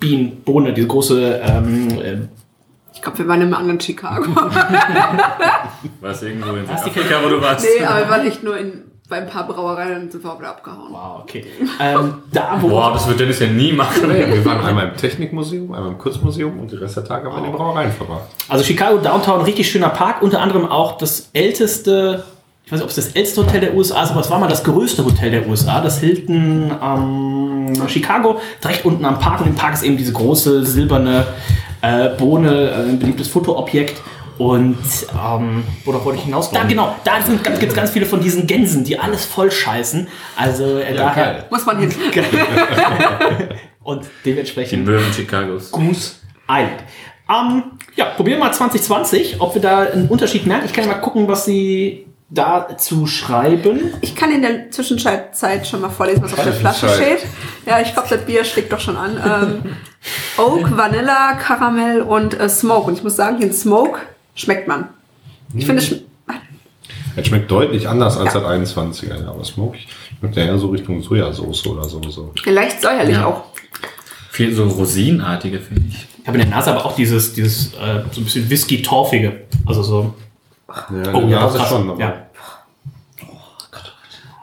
Bienen, 0.01 0.43
Bohne, 0.43 0.73
diese 0.73 0.87
große 0.87 1.41
ähm, 1.45 1.89
äh, 2.01 2.17
Ich 2.95 3.03
glaube, 3.03 3.19
wir 3.19 3.29
waren 3.29 3.43
im 3.43 3.53
anderen 3.53 3.79
Chicago. 3.79 4.31
Was 6.01 6.23
irgendwo 6.23 6.55
in 6.55 6.67
Südafrika, 6.67 7.23
wo 7.25 7.29
du 7.29 7.41
warst. 7.43 7.67
nee, 7.79 7.85
aber 7.85 8.01
wir 8.01 8.09
waren 8.09 8.27
echt 8.27 8.43
nur 8.43 8.57
in, 8.57 8.84
bei 9.09 9.17
ein 9.17 9.27
paar 9.27 9.47
Brauereien 9.47 10.03
und 10.03 10.13
sind 10.13 10.25
wir 10.25 10.33
auch 10.33 10.39
wieder 10.39 10.51
abgehauen. 10.51 10.91
Wow, 10.91 11.21
okay. 11.23 11.45
Ähm, 11.81 12.23
da, 12.33 12.57
wo 12.61 12.69
Boah, 12.69 12.93
das 12.93 13.07
wird 13.07 13.21
Dennis 13.21 13.39
ja 13.41 13.49
nie 13.49 13.73
machen. 13.73 14.09
Wir 14.09 14.45
waren 14.45 14.65
einmal 14.65 14.89
im 14.89 14.97
Technikmuseum, 14.97 15.75
einmal 15.75 15.91
im 15.91 15.99
Kunstmuseum 15.99 16.59
und 16.59 16.71
die 16.71 16.77
Rest 16.77 16.97
der 16.97 17.05
Tage 17.05 17.27
haben 17.27 17.35
wir 17.35 17.39
in 17.39 17.51
den 17.51 17.53
Brauereien 17.53 17.93
verbracht. 17.93 18.29
Also 18.49 18.65
Chicago 18.65 18.99
Downtown, 18.99 19.43
richtig 19.43 19.71
schöner 19.71 19.91
Park, 19.91 20.23
unter 20.23 20.41
anderem 20.41 20.67
auch 20.67 20.97
das 20.97 21.29
älteste, 21.33 22.25
ich 22.65 22.73
weiß 22.73 22.79
nicht, 22.79 22.85
ob 22.85 22.91
es 22.91 22.97
das 22.97 23.09
älteste 23.09 23.45
Hotel 23.45 23.61
der 23.61 23.75
USA 23.75 24.05
ist, 24.05 24.11
aber 24.13 24.21
es 24.21 24.31
war 24.31 24.39
mal 24.39 24.49
das 24.49 24.65
größte 24.65 25.05
Hotel 25.05 25.33
der 25.33 25.49
USA, 25.49 25.83
das 25.83 25.99
Hilton 25.99 26.73
ähm, 26.83 27.89
Chicago, 27.89 28.41
direkt 28.63 28.85
unten 28.87 29.05
am 29.05 29.19
Park 29.19 29.41
und 29.41 29.49
im 29.49 29.55
Park 29.55 29.75
ist 29.75 29.83
eben 29.83 29.97
diese 29.97 30.13
große 30.13 30.65
silberne 30.65 31.27
äh, 31.83 32.11
Bohne, 32.11 32.71
äh, 32.71 32.89
ein 32.89 32.99
beliebtes 32.99 33.29
Fotoobjekt. 33.29 34.01
Und 34.39 34.77
ähm, 35.13 35.65
worauf 35.85 36.05
wollte 36.05 36.19
ich 36.19 36.25
hinaus? 36.25 36.51
Da 36.51 36.65
genau, 36.65 36.97
da 37.05 37.23
sind 37.23 37.45
ganz, 37.45 37.61
gibt's 37.61 37.75
ganz 37.75 37.91
viele 37.91 38.07
von 38.07 38.21
diesen 38.21 38.47
Gänsen, 38.47 38.85
die 38.85 38.99
alles 38.99 39.25
voll 39.25 39.51
scheißen. 39.51 40.09
Also 40.37 40.79
äh, 40.79 40.95
daher 40.95 41.47
Muss 41.51 41.65
man 41.67 41.79
hin. 41.79 41.93
und 43.85 44.05
Die 44.25 44.31
dementsprechend 44.31 44.85
Möwen 44.85 45.13
Chicagos. 45.13 45.71
Goose 45.71 46.17
Island. 46.49 46.83
Ähm, 47.29 47.63
ja, 47.95 48.07
probieren 48.07 48.39
wir 48.39 48.47
mal 48.47 48.53
2020, 48.53 49.41
ob 49.41 49.55
wir 49.55 49.63
da 49.63 49.81
einen 49.81 50.09
Unterschied 50.09 50.47
merken. 50.47 50.67
Ich 50.67 50.73
kann 50.73 50.85
ja 50.85 50.91
mal 50.91 51.01
gucken, 51.01 51.29
was 51.29 51.45
sie 51.45 52.07
dazu 52.29 53.07
schreiben. 53.07 53.95
Ich 54.01 54.17
kann 54.17 54.33
in 54.33 54.43
der 54.43 54.71
Zwischenzeit 54.71 55.67
schon 55.67 55.81
mal 55.81 55.91
vorlesen, 55.91 56.23
was 56.23 56.33
auf 56.33 56.43
der 56.43 56.53
Flasche 56.53 56.89
steht. 56.89 57.25
Ja, 57.67 57.81
ich 57.81 57.93
glaube, 57.93 58.09
das 58.09 58.25
Bier 58.25 58.45
schlägt 58.45 58.73
doch 58.73 58.81
schon 58.81 58.97
an. 58.97 59.63
Ähm, 59.65 59.77
Oak, 60.37 60.77
Vanilla, 60.77 61.35
Karamell 61.35 62.03
und 62.03 62.39
äh, 62.39 62.49
Smoke. 62.49 62.89
Und 62.89 62.95
ich 62.99 63.05
muss 63.05 63.17
sagen, 63.17 63.41
den 63.41 63.53
Smoke 63.53 64.01
schmeckt 64.35 64.69
man. 64.69 64.89
Ich 65.55 65.67
finde, 65.67 65.83
es 65.83 65.89
schm- 65.91 66.01
Es 67.17 67.29
schmeckt 67.29 67.49
deutlich 67.51 67.89
anders 67.89 68.17
als 68.17 68.33
das 68.33 68.43
21er, 68.43 69.21
ja, 69.23 69.29
aber 69.29 69.45
Smoke 69.45 69.79
schmeckt 70.19 70.37
ja 70.37 70.45
eher 70.47 70.59
so 70.59 70.69
Richtung 70.69 71.01
Sojasauce 71.03 71.67
oder 71.69 71.89
so. 71.89 72.03
so. 72.11 72.33
leicht 72.47 72.81
säuerlich 72.83 73.15
Ja. 73.17 73.27
auch. 73.27 73.45
Viel 74.31 74.53
so 74.53 74.65
Rosinenartige, 74.65 75.61
finde 75.61 75.83
ich. 75.91 76.07
Ich 76.23 76.27
habe 76.27 76.39
in 76.39 76.49
der 76.49 76.57
Nase 76.57 76.73
aber 76.73 76.85
auch 76.85 76.97
dieses, 76.97 77.33
dieses 77.35 77.73
äh, 77.75 78.03
so 78.11 78.21
ein 78.21 78.25
bisschen 78.25 78.51
Whisky-Torfige. 78.51 79.43
Also 79.65 79.83
so. 79.85 80.15
Ja, 80.69 81.15
Oh, 81.15 81.29
ja, 81.29 81.47
krass. 81.47 81.69
schon, 81.69 81.89
aber 81.91 82.01
ja. 82.01 82.27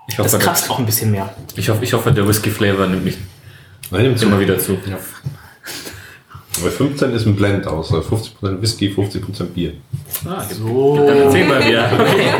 ich 0.08 0.18
hoffe, 0.18 0.30
Das 0.30 0.40
kratzt 0.40 0.70
auch 0.70 0.80
ein 0.80 0.86
bisschen 0.86 1.12
mehr. 1.12 1.34
Ich 1.56 1.68
hoffe, 1.70 1.84
ich 1.84 1.92
hoffe 1.92 2.12
der 2.14 2.26
Whisky-Flavor 2.28 2.88
nimmt 2.88 3.04
mich 3.04 3.18
Nein, 3.90 4.04
nimmt 4.04 4.22
immer 4.22 4.36
zu. 4.36 4.40
wieder 4.40 4.60
zu. 4.60 4.78
Bei 6.64 6.70
15 6.70 7.12
ist 7.14 7.26
ein 7.26 7.36
Blend 7.36 7.68
aus, 7.68 7.94
also 7.94 8.16
50% 8.16 8.62
Whisky, 8.62 8.90
50% 8.90 9.46
Bier. 9.46 9.74
Ah, 10.26 10.44
so. 10.44 10.96
Dann 11.08 11.18
erzähl 11.18 11.48
mal 11.48 11.66
wieder. 11.66 11.90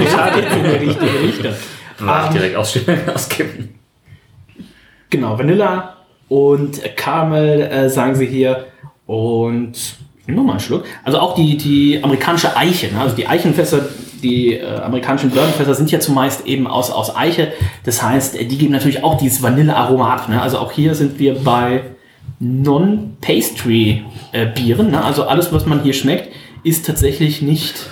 Schade 0.10 0.42
jetzt 0.42 0.56
in 0.56 0.64
die 0.64 0.70
richtige 0.70 1.20
Richtung. 1.24 1.54
Mach 2.00 2.32
direkt 2.32 2.56
ausstellen, 2.56 3.02
auskippen. 3.14 3.76
Genau, 5.10 5.38
Vanilla 5.38 5.98
und 6.30 6.80
Caramel 6.96 7.62
äh, 7.62 7.90
sagen 7.90 8.16
sie 8.16 8.26
hier. 8.26 8.66
Und 9.06 9.74
ich 10.22 10.28
nehme 10.28 10.38
nochmal 10.38 10.54
einen 10.54 10.62
Schluck. 10.62 10.86
Also 11.04 11.20
auch 11.20 11.36
die, 11.36 11.58
die 11.58 12.02
amerikanische 12.02 12.56
Eiche. 12.56 12.94
Ne? 12.94 13.02
Also 13.02 13.16
die 13.16 13.28
Eichenfässer, 13.28 13.82
die 14.24 14.54
äh, 14.54 14.66
amerikanischen 14.66 15.32
Bourbonfässer 15.32 15.76
sind 15.76 15.92
ja 15.92 16.00
zumeist 16.00 16.46
eben 16.46 16.68
aus, 16.68 16.92
aus 16.92 17.16
Eiche. 17.16 17.52
Das 17.84 18.02
heißt, 18.02 18.40
äh, 18.40 18.46
die 18.46 18.58
geben 18.58 18.72
natürlich 18.72 19.04
auch 19.04 19.18
dieses 19.18 19.42
Vanillearoma 19.42 20.14
ab. 20.14 20.30
Ne? 20.30 20.42
Also 20.42 20.60
auch 20.60 20.72
hier 20.72 20.96
sind 20.96 21.20
wir 21.20 21.36
bei 21.36 21.82
Non-Pastry-Bieren. 22.42 24.92
Ne? 24.92 25.04
Also 25.04 25.24
alles, 25.24 25.52
was 25.54 25.66
man 25.68 25.84
hier 25.84 25.94
schmeckt, 25.94 26.34
ist 26.64 26.86
tatsächlich 26.86 27.42
nicht 27.42 27.90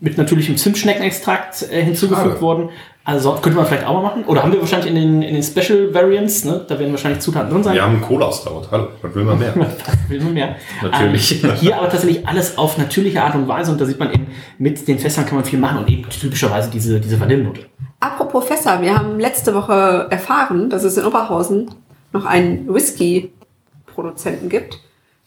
mit 0.00 0.16
natürlichem 0.18 0.56
Zimtschneckenextrakt 0.56 1.70
äh, 1.70 1.84
hinzugefügt 1.84 2.26
Schade. 2.26 2.40
worden. 2.40 2.70
Also 3.04 3.32
könnte 3.34 3.56
man 3.56 3.66
vielleicht 3.66 3.86
auch 3.86 3.94
mal 3.94 4.02
machen. 4.02 4.24
Oder 4.24 4.42
haben 4.42 4.52
wir 4.52 4.60
wahrscheinlich 4.60 4.88
in 4.88 4.96
den, 4.96 5.22
in 5.22 5.34
den 5.34 5.42
Special 5.42 5.92
Variants, 5.92 6.44
ne? 6.44 6.64
da 6.68 6.78
werden 6.78 6.92
wahrscheinlich 6.92 7.20
Zutaten 7.20 7.50
drin 7.50 7.62
sein. 7.62 7.74
Wir 7.74 7.82
haben 7.82 7.94
einen 7.94 8.02
Cola-Stout, 8.02 8.68
hallo, 8.70 8.88
was 9.00 9.14
will 9.14 9.24
man 9.24 9.38
mehr? 9.38 9.54
Will 10.08 10.20
man 10.20 10.34
mehr. 10.34 10.56
Natürlich. 10.82 11.44
Ähm, 11.44 11.52
hier 11.54 11.78
aber 11.78 11.88
tatsächlich 11.88 12.26
alles 12.26 12.58
auf 12.58 12.78
natürliche 12.78 13.22
Art 13.22 13.34
und 13.34 13.48
Weise 13.48 13.72
und 13.72 13.80
da 13.80 13.86
sieht 13.86 13.98
man 13.98 14.12
eben, 14.12 14.26
mit 14.58 14.86
den 14.86 14.98
Fässern 14.98 15.26
kann 15.26 15.36
man 15.36 15.44
viel 15.44 15.58
machen 15.58 15.78
und 15.78 15.88
eben 15.88 16.08
typischerweise 16.08 16.70
diese, 16.70 17.00
diese 17.00 17.18
Vanillenote. 17.18 17.62
Apropos 17.98 18.44
Fässer, 18.44 18.80
wir 18.82 18.96
haben 18.96 19.18
letzte 19.18 19.54
Woche 19.54 20.06
erfahren, 20.10 20.70
dass 20.70 20.84
es 20.84 20.96
in 20.96 21.04
Oberhausen 21.04 21.70
noch 22.12 22.24
einen 22.24 22.72
Whisky-Produzenten 22.72 24.48
gibt, 24.48 24.78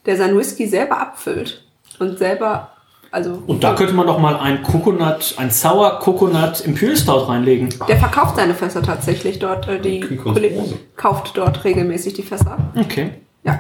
der 0.06 0.18
seinen 0.18 0.38
Whisky 0.38 0.68
selber 0.68 1.00
abfüllt 1.00 1.64
und 2.00 2.18
selber, 2.18 2.70
also 3.12 3.42
Und 3.48 3.64
da 3.64 3.74
könnte 3.74 3.94
man 3.94 4.08
doch 4.08 4.20
mal 4.20 4.36
ein 4.38 4.62
Coconut, 4.64 5.36
ein 5.38 5.50
Sour 5.52 6.00
Coconut 6.00 6.62
Imperial 6.62 6.98
Stout 6.98 7.28
reinlegen. 7.30 7.70
der 7.88 7.98
verkauft 7.98 8.36
seine 8.36 8.54
Fässer 8.54 8.82
tatsächlich 8.84 9.40
dort. 9.40 9.68
Äh, 9.68 9.80
die 9.80 10.00
Kollegen 10.18 10.64
kauft 10.96 11.38
dort 11.38 11.64
regelmäßig 11.64 12.14
die 12.14 12.24
Fässer. 12.24 12.58
Okay. 12.76 13.12
Ja. 13.44 13.60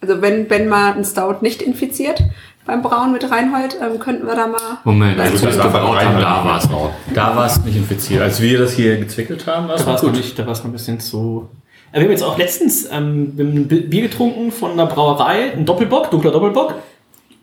Also 0.00 0.22
wenn, 0.22 0.48
wenn 0.50 0.68
mal 0.68 0.92
ein 0.94 1.04
Stout 1.04 1.36
nicht 1.42 1.60
infiziert 1.62 2.22
beim 2.66 2.82
Brauen 2.82 3.12
mit 3.12 3.30
Reinhold, 3.30 3.76
ähm, 3.80 3.98
könnten 3.98 4.26
wir 4.26 4.34
da 4.34 4.46
mal. 4.46 4.58
Moment, 4.84 5.18
als 5.18 5.40
wir 5.40 5.48
das 5.48 5.56
darf 5.56 5.72
gebraut 5.72 5.96
rein, 5.96 6.06
haben, 6.08 6.14
wenn 6.16 6.22
da 6.22 6.44
war 6.44 6.58
es. 6.58 6.68
Da 7.14 7.36
war 7.36 7.46
es 7.46 7.64
nicht 7.64 7.76
infiziert. 7.76 8.20
Als 8.22 8.40
wir 8.40 8.58
das 8.58 8.72
hier 8.72 8.98
gezwickelt 8.98 9.46
haben, 9.46 9.68
war 9.68 9.74
es 9.76 9.80
Da 9.82 9.86
war 9.86 9.92
noch 9.94 9.98
es 10.00 10.02
noch 10.06 10.12
gut. 10.12 10.20
nicht, 10.20 10.38
da 10.38 10.44
war 10.46 10.52
es 10.52 10.58
noch 10.58 10.66
ein 10.66 10.72
bisschen 10.72 11.00
zu. 11.00 11.48
Ja, 11.92 12.00
wir 12.00 12.02
haben 12.02 12.10
jetzt 12.10 12.22
auch 12.22 12.36
letztens 12.38 12.88
ähm, 12.92 13.34
ein 13.38 13.68
Bi- 13.68 13.80
Bier 13.80 14.02
getrunken 14.02 14.52
von 14.52 14.72
einer 14.72 14.86
Brauerei, 14.86 15.52
ein 15.52 15.64
Doppelbock, 15.64 16.10
dunkler 16.10 16.30
Doppelbock. 16.32 16.74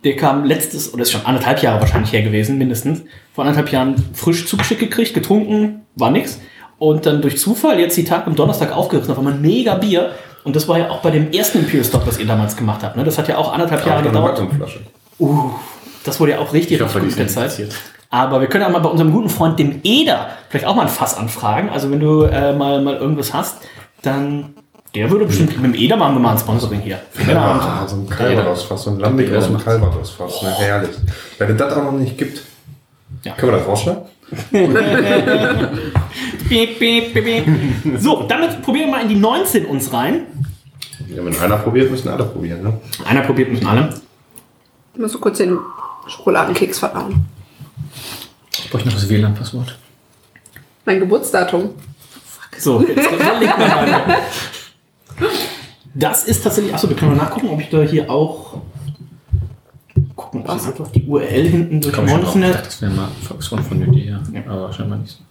Der 0.04 0.16
kam 0.16 0.46
letztes, 0.46 0.94
oder 0.94 1.02
ist 1.02 1.12
schon 1.12 1.26
anderthalb 1.26 1.64
Jahre 1.64 1.80
wahrscheinlich 1.82 2.14
her 2.14 2.22
gewesen, 2.22 2.60
mindestens. 2.60 3.02
Vor 3.34 3.44
anderthalb 3.44 3.72
Jahren 3.72 3.96
frisch 4.14 4.46
zugeschickt 4.48 4.80
gekriegt, 4.80 5.16
getrunken, 5.16 5.82
war 5.96 6.12
nix. 6.12 6.40
Und 6.78 7.08
dann 7.08 7.22
durch 7.22 7.40
Zufall 7.40 7.80
jetzt 7.80 7.98
die 7.98 8.04
Tag 8.04 8.28
am 8.28 8.36
Donnerstag 8.36 8.72
aufgerissen, 8.76 9.12
auf 9.12 9.18
einmal 9.18 9.34
ein 9.34 9.42
mega 9.42 9.76
Bier. 9.76 10.12
Und 10.44 10.56
das 10.56 10.68
war 10.68 10.78
ja 10.78 10.92
auch 10.92 11.00
bei 11.00 11.10
dem 11.10 11.32
ersten 11.32 11.60
Imperial 11.60 11.84
Stock, 11.84 12.06
was 12.06 12.20
ihr 12.20 12.28
damals 12.28 12.56
gemacht 12.56 12.84
habt. 12.84 12.96
Ne? 12.98 13.04
Das 13.04 13.18
hat 13.18 13.28
ja 13.28 13.38
auch 13.38 13.52
anderthalb 13.52 13.84
Jahre 13.84 14.00
Eine 14.00 14.10
gedauert. 14.10 14.42
Uh, 15.18 15.52
das 16.04 16.20
wurde 16.20 16.34
ja 16.34 16.40
auch 16.40 16.54
richtig, 16.54 16.78
Ich 16.78 16.84
hoffe, 16.84 17.02
richtig 17.02 17.16
die 17.16 17.24
gut 17.24 17.36
der 17.36 17.50
Zeit. 17.50 17.70
Aber 18.12 18.42
wir 18.42 18.48
können 18.48 18.66
auch 18.66 18.70
mal 18.70 18.80
bei 18.80 18.90
unserem 18.90 19.12
guten 19.12 19.30
Freund, 19.30 19.58
dem 19.58 19.80
Eder, 19.84 20.30
vielleicht 20.50 20.68
auch 20.68 20.76
mal 20.76 20.84
ein 20.84 20.88
Fass 20.90 21.18
anfragen. 21.18 21.70
Also 21.70 21.90
wenn 21.90 22.00
du 22.00 22.24
äh, 22.24 22.54
mal, 22.54 22.80
mal 22.82 22.96
irgendwas 22.96 23.34
hast, 23.34 23.58
dann 24.06 24.54
der 24.94 25.12
würde 25.12 25.26
bestimmt 25.26 25.58
mit 25.62 25.74
dem 25.74 25.74
Eder 25.74 25.98
machen 25.98 26.16
wir 26.16 26.20
mal 26.22 26.32
ein 26.32 26.38
Sponsoring 26.38 26.80
hier. 26.80 27.00
Ah, 27.36 27.86
so 27.86 27.98
ein 27.98 28.08
Calvados-Fass, 28.10 28.84
so 28.84 28.92
ein 28.92 29.00
Lambic 29.00 29.30
aus 29.34 29.48
dem 29.48 29.58
Calvados-Fass, 29.58 30.42
ne, 30.44 30.52
herrlich. 30.58 30.96
Wenn 31.38 31.52
es 31.52 31.58
das 31.58 31.74
auch 31.74 31.84
noch 31.84 31.92
nicht 31.92 32.18
gibt, 32.18 32.42
Ja. 33.24 33.34
können 33.34 33.52
wir 33.52 33.58
das 33.60 33.68
rausschneiden? 33.68 34.04
Piep, 36.50 36.80
piep, 36.80 37.14
piep. 37.14 37.46
So, 38.00 38.24
damit 38.28 38.62
probieren 38.62 38.88
wir 38.88 38.92
mal 38.94 39.02
in 39.02 39.10
die 39.10 39.16
19 39.16 39.66
uns 39.66 39.92
rein. 39.92 40.28
Ja, 41.10 41.24
wenn 41.26 41.36
einer 41.38 41.58
probiert, 41.58 41.92
müssen 41.92 42.08
alle 42.08 42.24
probieren, 42.24 42.64
ne? 42.64 42.80
Einer 43.06 43.22
probiert 43.22 43.52
müssen 43.52 43.68
alle. 43.68 43.94
Ich 44.94 45.00
muss 45.00 45.12
so 45.12 45.20
kurz 45.20 45.38
den 45.40 45.58
Schokoladenkeks 46.08 46.80
verdauen. 46.80 47.26
Ich 48.58 48.70
bräuchte 48.70 48.88
noch 48.88 48.96
das 48.96 49.10
WLAN-Passwort. 49.10 49.78
Mein 50.86 51.00
Geburtsdatum. 51.00 51.72
So, 52.60 52.82
jetzt 52.88 52.96
legt 52.96 53.58
man 53.58 53.70
mal. 53.70 54.18
Das 55.94 56.26
ist 56.26 56.44
tatsächlich, 56.44 56.74
achso, 56.74 56.90
wir 56.90 56.96
können 56.96 57.16
mal 57.16 57.24
nachgucken, 57.24 57.50
ob 57.50 57.62
ich 57.62 57.70
da 57.70 57.82
hier 57.82 58.10
auch 58.10 58.58
gucken, 60.16 60.42
ob 60.42 60.58
ich 60.58 60.68
einfach 60.68 60.88
die 60.90 61.06
URL 61.06 61.48
hinten 61.48 61.82
durch 61.82 61.94
Komm. 61.94 62.06
Ich 62.06 62.14
dachte, 62.14 62.64
das 62.64 62.82
wäre 62.82 62.92
mal 62.92 63.08
Volkswagen 63.22 63.64
von 63.64 63.80
der 63.80 63.88
Idee, 63.88 64.10
ja. 64.10 64.22
Ja. 64.34 64.52
Aber 64.52 64.74
scheinbar 64.74 65.00
nicht 65.00 65.18
so. 65.18 65.24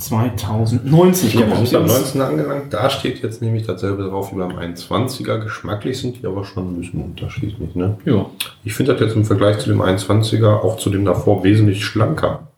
2019. 0.00 1.28
Ich 1.28 1.34
sind 1.34 1.50
beim 1.50 1.66
sie 1.66 1.76
19 1.76 2.20
angelangt. 2.20 2.72
Da 2.72 2.88
steht 2.90 3.22
jetzt 3.22 3.42
nämlich 3.42 3.66
dasselbe 3.66 4.04
drauf 4.04 4.32
wie 4.32 4.38
beim 4.38 4.56
21er. 4.56 5.38
Geschmacklich 5.38 6.00
sind 6.00 6.20
die 6.20 6.26
aber 6.26 6.44
schon 6.44 6.72
ein 6.72 6.80
bisschen 6.80 7.02
unterschiedlich. 7.02 7.74
Ne? 7.74 7.96
Ja. 8.06 8.26
Ich 8.64 8.74
finde 8.74 8.92
das 8.92 9.00
jetzt 9.02 9.14
im 9.14 9.24
Vergleich 9.24 9.58
zu 9.58 9.68
dem 9.68 9.82
21er, 9.82 10.60
auch 10.60 10.78
zu 10.78 10.90
dem 10.90 11.04
davor, 11.04 11.44
wesentlich 11.44 11.84
schlanker. 11.84 12.48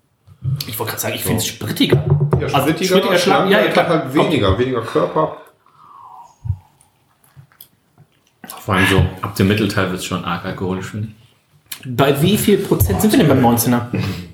Ich 0.66 0.78
wollte 0.78 0.90
gerade 0.92 1.02
sagen, 1.02 1.14
ich 1.14 1.22
finde 1.22 1.38
es 1.38 1.46
sprittiger. 1.46 2.04
Ja, 2.40 2.46
Also, 2.46 2.58
sprittiger, 2.68 2.96
sprittiger, 2.96 3.18
schlank, 3.18 3.50
ja, 3.50 3.60
ja, 3.60 3.70
klar. 3.70 3.88
halt 3.88 4.14
weniger, 4.14 4.58
weniger 4.58 4.82
Körper. 4.82 5.36
Vor 8.60 8.74
allem 8.74 8.86
so, 8.86 8.98
ab 9.22 9.34
dem 9.36 9.48
Mittelteil 9.48 9.88
wird 9.90 10.00
es 10.00 10.04
schon 10.04 10.24
arg 10.24 10.44
alkoholisch, 10.44 10.86
finde 10.86 11.08
ich. 11.08 11.14
Bei 11.96 12.20
wie 12.22 12.36
viel 12.36 12.58
Prozent 12.58 13.00
sind 13.00 13.12
wir 13.12 13.18
denn 13.18 13.28
beim 13.28 13.44
19er? 13.44 13.80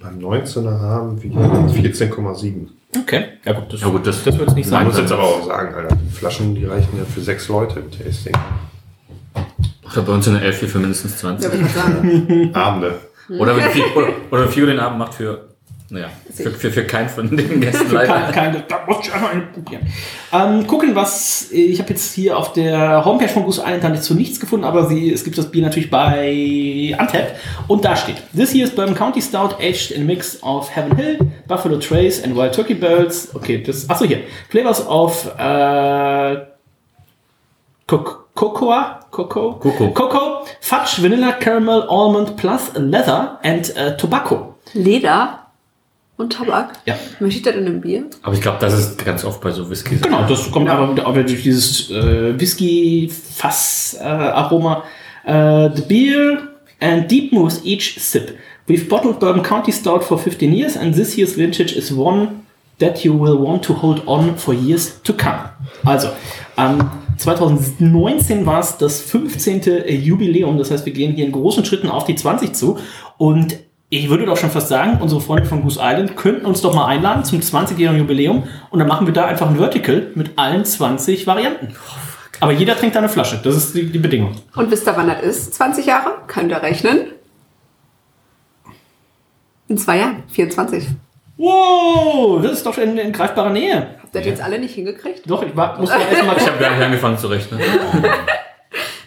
Beim 0.03 0.19
19er 0.19 0.81
haben 0.81 1.23
wir 1.23 1.31
14,7. 1.31 2.69
Okay, 3.01 3.25
ja 3.45 3.53
gut, 3.53 3.73
das, 3.73 3.81
Ja 3.81 3.89
gut, 3.89 4.07
das, 4.07 4.25
das 4.25 4.39
wird 4.39 4.49
es 4.49 4.55
nicht 4.55 4.65
Ich 4.67 4.71
sein. 4.71 4.87
muss 4.87 4.99
jetzt 4.99 5.13
aber 5.13 5.23
auch 5.23 5.47
sagen, 5.47 5.75
Alter, 5.75 5.95
die 5.97 6.11
Flaschen, 6.11 6.55
die 6.55 6.65
reichen 6.67 6.97
ja 6.99 7.05
für 7.05 7.21
sechs 7.21 7.49
Leute 7.49 7.81
im 7.81 7.91
Tasting. 7.91 8.35
Oder 9.93 10.03
bei 10.03 10.13
uns 10.13 10.27
in 10.27 10.35
der 10.35 10.43
11 10.43 10.71
für 10.71 10.79
mindestens 10.79 11.17
20. 11.19 11.51
Ja, 11.53 11.59
ich 11.67 11.73
sagen. 11.73 12.51
Abende. 12.55 12.99
Oder 13.31 13.57
wenn 13.57 13.65
oder, 13.95 14.09
oder 14.31 14.43
wenn 14.43 14.49
Fio 14.51 14.67
den 14.67 14.81
Abend 14.81 14.99
macht 14.99 15.15
für, 15.15 15.48
naja, 15.91 16.11
für, 16.35 16.51
für, 16.51 16.71
für 16.71 16.85
keinen 16.85 17.09
von 17.09 17.35
den 17.35 17.61
Gästen 17.63 17.91
leider. 17.91 18.31
kein, 18.31 18.53
kein, 18.53 18.65
da 18.69 18.85
muss 18.87 18.99
ich 19.07 19.13
einfach 19.15 19.31
einen 19.33 19.51
probieren. 19.53 19.87
Ähm, 20.33 20.67
gucken, 20.67 20.95
was. 20.95 21.51
Ich 21.51 21.79
habe 21.81 21.89
jetzt 21.91 22.13
hier 22.15 22.37
auf 22.37 22.53
der 22.53 23.05
Homepage 23.07 23.29
von 23.29 23.45
Goose 23.45 23.63
Island 23.65 23.97
dazu 23.97 24.15
nichts 24.15 24.39
gefunden, 24.39 24.67
aber 24.67 24.87
sie, 24.87 25.11
es 25.11 25.25
gibt 25.25 25.39
das 25.39 25.51
Bier 25.51 25.63
natürlich 25.63 25.91
bei 25.91 26.95
Untapped. 26.99 27.37
Und 27.69 27.85
da 27.87 27.97
steht: 27.97 28.17
This 28.37 28.53
here 28.53 28.65
is 28.65 28.71
Bourbon 28.75 28.95
County 28.95 29.23
Stout 29.23 29.55
aged 29.61 29.91
in 29.93 30.03
a 30.03 30.05
mix 30.05 30.43
of 30.43 30.69
Heaven 30.77 30.95
Hill, 30.97 31.19
Buffalo 31.47 31.79
Trace 31.79 32.23
and 32.23 32.37
Wild 32.37 32.55
Turkey 32.55 32.75
Barrels. 32.75 33.35
Okay, 33.35 33.63
das. 33.63 33.89
Achso, 33.89 34.05
hier. 34.05 34.19
Flavors 34.51 34.87
of. 34.87 35.27
Äh, 35.39 36.37
Co- 37.87 38.05
Cocoa, 38.35 39.01
Cocoa, 39.11 39.55
Cocoa. 39.55 39.89
Cocoa, 39.95 40.45
Fudge, 40.61 41.03
Vanilla, 41.03 41.33
Caramel, 41.33 41.83
Almond 41.89 42.37
plus 42.37 42.71
Leather 42.77 43.39
and 43.43 43.75
äh, 43.77 43.97
Tobacco. 43.97 44.55
Leder 44.75 45.47
und 46.19 46.35
Tabak. 46.35 46.81
Ja. 46.85 46.99
Möchte 47.21 47.39
ich 47.39 47.45
das 47.45 47.55
in 47.55 47.67
einem 47.67 47.81
Bier? 47.81 48.05
Aber 48.23 48.35
ich 48.35 48.43
glaube, 48.43 48.59
das 48.61 48.79
ist 48.79 49.03
ganz 49.03 49.25
oft 49.25 49.41
bei 49.41 49.53
so 49.53 49.71
Whiskys. 49.71 50.03
Genau, 50.03 50.29
das 50.29 50.51
kommt 50.51 50.69
aber 50.69 50.93
wieder, 50.93 51.07
aber 51.07 51.23
durch 51.23 51.43
dieses 51.43 51.91
äh, 51.91 52.39
Whisky-Fass-Aroma. 52.39 54.83
Äh, 55.25 55.71
the 55.75 55.83
beer 55.83 56.43
and 56.81 57.11
deep 57.11 57.33
moves 57.33 57.65
each 57.65 57.99
sip. 58.01 58.37
We've 58.67 58.89
bottled 58.89 59.21
Bourbon 59.21 59.43
County 59.43 59.73
Stout 59.73 60.01
for 60.01 60.19
15 60.19 60.53
years 60.53 60.77
and 60.77 60.95
this 60.95 61.17
year's 61.17 61.37
vintage 61.37 61.75
is 61.75 61.97
one 61.97 62.43
that 62.79 63.03
you 63.05 63.15
will 63.15 63.39
want 63.39 63.65
to 63.65 63.81
hold 63.81 64.03
on 64.07 64.37
for 64.37 64.53
years 64.53 65.01
to 65.03 65.13
come. 65.13 65.49
Also, 65.85 66.09
ähm, 66.57 66.91
2019 67.17 68.45
war 68.45 68.59
es 68.61 68.77
das 68.77 69.01
15. 69.01 69.87
Jubiläum, 69.89 70.59
das 70.59 70.71
heißt, 70.71 70.85
wir 70.87 70.93
gehen 70.93 71.15
hier 71.15 71.27
in 71.27 71.33
großen 71.33 71.65
Schritten 71.65 71.89
auf 71.89 72.05
die 72.05 72.15
20 72.15 72.55
zu 72.55 72.79
und 73.17 73.59
ich 73.91 74.11
würde 74.11 74.27
doch 74.27 74.37
schon 74.37 74.51
fast 74.51 74.69
sagen, 74.69 74.99
unsere 75.01 75.21
Freunde 75.21 75.47
von 75.47 75.63
Goose 75.63 75.81
Island 75.83 76.17
könnten 76.17 76.45
uns 76.45 76.61
doch 76.61 76.75
mal 76.75 76.87
einladen 76.87 77.25
zum 77.25 77.41
20-jährigen 77.41 78.01
Jubiläum 78.01 78.45
und 78.71 78.79
dann 78.79 78.89
machen 78.89 79.07
wir 79.07 79.15
da 79.15 79.27
einfach 79.27 79.49
ein 79.49 79.57
Vertical 79.57 80.11
mit 80.15 80.39
allen 80.39 80.65
20 80.65 81.27
Varianten. 81.27 81.75
Aber 82.41 82.53
jeder 82.53 82.77
trinkt 82.77 82.95
da 82.95 83.01
eine 83.01 83.09
Flasche, 83.09 83.41
das 83.43 83.57
ist 83.57 83.75
die, 83.75 83.91
die 83.91 83.99
Bedingung. 83.99 84.37
Und 84.55 84.71
wisst 84.71 84.87
ihr, 84.87 84.97
wann 84.97 85.09
das 85.09 85.23
ist? 85.23 85.55
20 85.55 85.87
Jahre? 85.87 86.19
Könnt 86.27 86.51
ihr 86.51 86.63
rechnen? 86.63 87.13
In 89.69 89.79
zwei 89.79 89.99
Jahren, 89.99 90.23
24. 90.29 90.89
Wow, 91.39 92.43
das 92.43 92.53
ist 92.53 92.67
doch 92.67 92.77
in, 92.79 92.99
in 92.99 93.13
greifbarer 93.13 93.51
Nähe. 93.51 93.95
Habt 94.03 94.15
ihr 94.15 94.21
das 94.21 94.27
jetzt 94.27 94.43
alle 94.43 94.59
nicht 94.59 94.75
hingekriegt? 94.75 95.23
Doch, 95.29 95.43
ich 95.43 95.57
war, 95.57 95.79
muss 95.79 95.89
mal 95.89 96.01
erstmal 96.01 96.37
Ich 96.37 96.47
habe 96.47 96.59
gar 96.59 96.71
nicht 96.75 96.85
angefangen 96.85 97.17
zu 97.17 97.29
rechnen. 97.29 97.61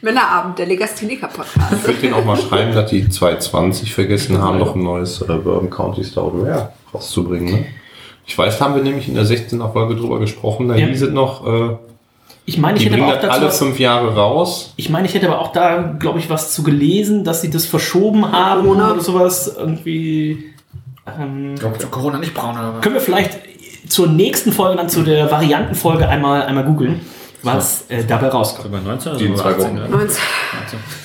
Männerabend, 0.01 0.57
der 0.59 0.65
Legastheniker-Podcast. 0.67 1.73
Ich 1.73 1.87
würde 1.87 1.99
denen 2.01 2.13
auch 2.15 2.25
mal 2.25 2.37
schreiben, 2.37 2.73
dass 2.73 2.89
die 2.89 3.07
220 3.07 3.93
vergessen 3.93 4.41
haben, 4.41 4.57
noch 4.57 4.75
ein 4.75 4.83
neues 4.83 5.21
äh, 5.21 5.25
Bourbon 5.25 5.69
County 5.69 6.03
Stout 6.03 6.31
mehr 6.31 6.73
rauszubringen. 6.93 7.53
Ne? 7.53 7.65
Ich 8.25 8.37
weiß, 8.37 8.57
da 8.59 8.65
haben 8.65 8.75
wir 8.75 8.83
nämlich 8.83 9.07
in 9.07 9.15
der 9.15 9.25
16er 9.25 9.71
Folge 9.71 9.95
drüber 9.95 10.19
gesprochen. 10.19 10.67
Da 10.69 10.75
Ja. 10.75 10.87
hieß 10.87 11.01
es 11.03 11.11
noch, 11.11 11.45
äh, 11.45 11.75
Ich 12.45 12.57
meine, 12.57 12.77
ich 12.77 12.83
die 12.85 12.89
hätte 12.91 13.03
aber 13.03 13.13
auch 13.15 13.21
dazu 13.21 13.39
alle 13.41 13.51
fünf 13.51 13.79
Jahre 13.79 14.15
raus. 14.15 14.73
ich 14.77 14.89
meine, 14.89 15.07
ich 15.07 15.13
hätte 15.13 15.27
aber 15.27 15.39
auch 15.39 15.51
da, 15.51 15.95
glaube 15.99 16.19
ich, 16.19 16.29
was 16.29 16.53
zu 16.53 16.63
gelesen, 16.63 17.23
dass 17.23 17.41
sie 17.41 17.49
das 17.51 17.65
verschoben 17.65 18.31
haben 18.31 18.63
Corona. 18.63 18.91
oder 18.93 19.01
sowas 19.01 19.53
irgendwie. 19.57 20.45
Ähm, 21.19 21.55
Für 21.57 21.87
Corona 21.87 22.17
nicht 22.19 22.33
braun, 22.33 22.55
aber. 22.55 22.79
können 22.81 22.95
wir 22.95 23.01
vielleicht 23.01 23.37
zur 23.87 24.07
nächsten 24.07 24.51
Folge, 24.51 24.77
dann 24.77 24.89
zu 24.89 25.03
der 25.03 25.29
Variantenfolge 25.31 26.07
einmal, 26.07 26.43
einmal 26.43 26.63
googeln, 26.63 27.01
was 27.43 27.85
äh, 27.89 28.03
dabei 28.03 28.27
rauskommt. 28.27 28.67
Über 28.67 28.79
19 28.79 29.17
Die 29.17 29.25
in 29.25 29.33
oder 29.33 29.41
zwei 29.41 29.49
18 29.51 29.63
Wochen. 29.63 29.75
Grad? 29.77 29.89
19. 29.91 30.19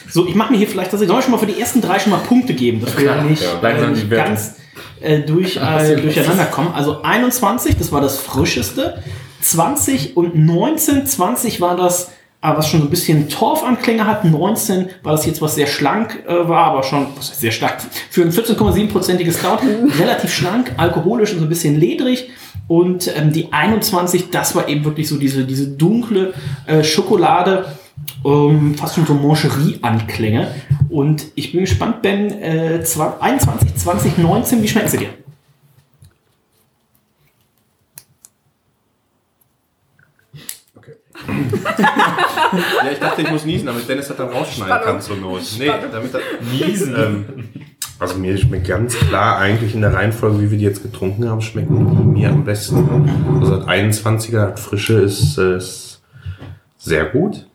So, 0.08 0.26
ich 0.26 0.34
mache 0.34 0.52
mir 0.52 0.58
hier 0.58 0.68
vielleicht, 0.68 0.92
dass 0.92 1.00
ich 1.00 1.08
soll 1.08 1.18
ich 1.18 1.24
schon 1.24 1.32
mal 1.32 1.38
für 1.38 1.46
die 1.46 1.60
ersten 1.60 1.80
drei 1.80 1.98
schon 1.98 2.10
mal 2.10 2.20
Punkte 2.20 2.54
geben, 2.54 2.80
dass 2.80 2.96
wir 2.96 3.22
nicht, 3.22 3.42
ja. 3.42 3.68
äh, 3.68 3.90
nicht 3.90 4.10
ganz 4.10 4.56
äh, 5.00 5.20
durch, 5.20 5.56
äh, 5.56 5.96
durcheinander 5.96 6.46
kommen. 6.46 6.72
Also 6.74 7.02
21, 7.02 7.76
das 7.76 7.92
war 7.92 8.00
das 8.00 8.18
frischeste. 8.18 9.02
20 9.40 10.16
und 10.16 10.34
19, 10.34 11.06
20 11.06 11.60
war 11.60 11.76
das, 11.76 12.10
äh, 12.42 12.48
was 12.48 12.68
schon 12.68 12.80
so 12.80 12.86
ein 12.86 12.90
bisschen 12.90 13.28
Torfanklänge 13.28 14.06
hat. 14.06 14.24
19 14.24 14.88
war 15.02 15.12
das 15.12 15.26
jetzt, 15.26 15.42
was 15.42 15.54
sehr 15.54 15.66
schlank 15.66 16.24
äh, 16.26 16.48
war, 16.48 16.64
aber 16.64 16.82
schon 16.82 17.08
was 17.16 17.30
heißt 17.30 17.40
sehr 17.40 17.52
stark. 17.52 17.80
Für 18.10 18.22
ein 18.22 18.32
14,7-prozentiges 18.32 19.38
Stout 19.38 19.58
relativ 19.98 20.32
schlank, 20.32 20.72
alkoholisch 20.76 21.32
und 21.32 21.38
so 21.40 21.44
ein 21.44 21.48
bisschen 21.48 21.78
ledrig. 21.78 22.30
Und 22.68 23.10
ähm, 23.16 23.32
die 23.32 23.52
21, 23.52 24.30
das 24.30 24.54
war 24.54 24.68
eben 24.68 24.84
wirklich 24.84 25.08
so 25.08 25.16
diese, 25.16 25.44
diese 25.44 25.68
dunkle 25.68 26.34
äh, 26.66 26.82
Schokolade, 26.82 27.66
ähm, 28.24 28.74
fast 28.74 28.96
schon 28.96 29.06
so 29.06 29.14
Mancherie-Anklänge. 29.14 30.54
Und 30.88 31.26
ich 31.34 31.52
bin 31.52 31.60
gespannt, 31.62 32.02
Ben, 32.02 32.30
äh, 32.42 32.82
20, 32.82 33.22
21, 33.22 33.74
2019, 33.76 34.62
wie 34.62 34.68
schmecken 34.68 34.88
sie 34.88 34.98
dir? 34.98 35.08
Ja, 42.82 42.90
ich 42.92 42.98
dachte, 42.98 43.22
ich 43.22 43.30
muss 43.30 43.44
niesen, 43.44 43.66
damit 43.66 43.88
Dennis 43.88 44.08
das 44.08 44.16
dann 44.16 44.28
rausschneiden 44.28 44.80
kann 44.82 45.00
zur 45.00 45.16
Not. 45.16 45.42
Nee, 45.58 45.70
damit 45.90 46.14
das 46.14 46.22
niesen. 46.52 46.94
Ähm, 46.96 47.48
also 47.98 48.18
mir 48.18 48.36
schmeckt 48.36 48.68
ganz 48.68 48.94
klar 48.94 49.38
eigentlich 49.38 49.74
in 49.74 49.80
der 49.80 49.94
Reihenfolge, 49.94 50.40
wie 50.40 50.50
wir 50.50 50.58
die 50.58 50.64
jetzt 50.64 50.82
getrunken 50.82 51.28
haben, 51.28 51.40
schmecken 51.40 51.90
die 51.90 52.20
mir 52.20 52.30
am 52.30 52.44
besten. 52.44 53.08
Also 53.40 53.56
das 53.56 53.66
21er 53.66 54.50
das 54.50 54.60
Frische 54.60 55.00
ist, 55.00 55.38
ist 55.38 56.02
sehr 56.76 57.06
gut. 57.06 57.46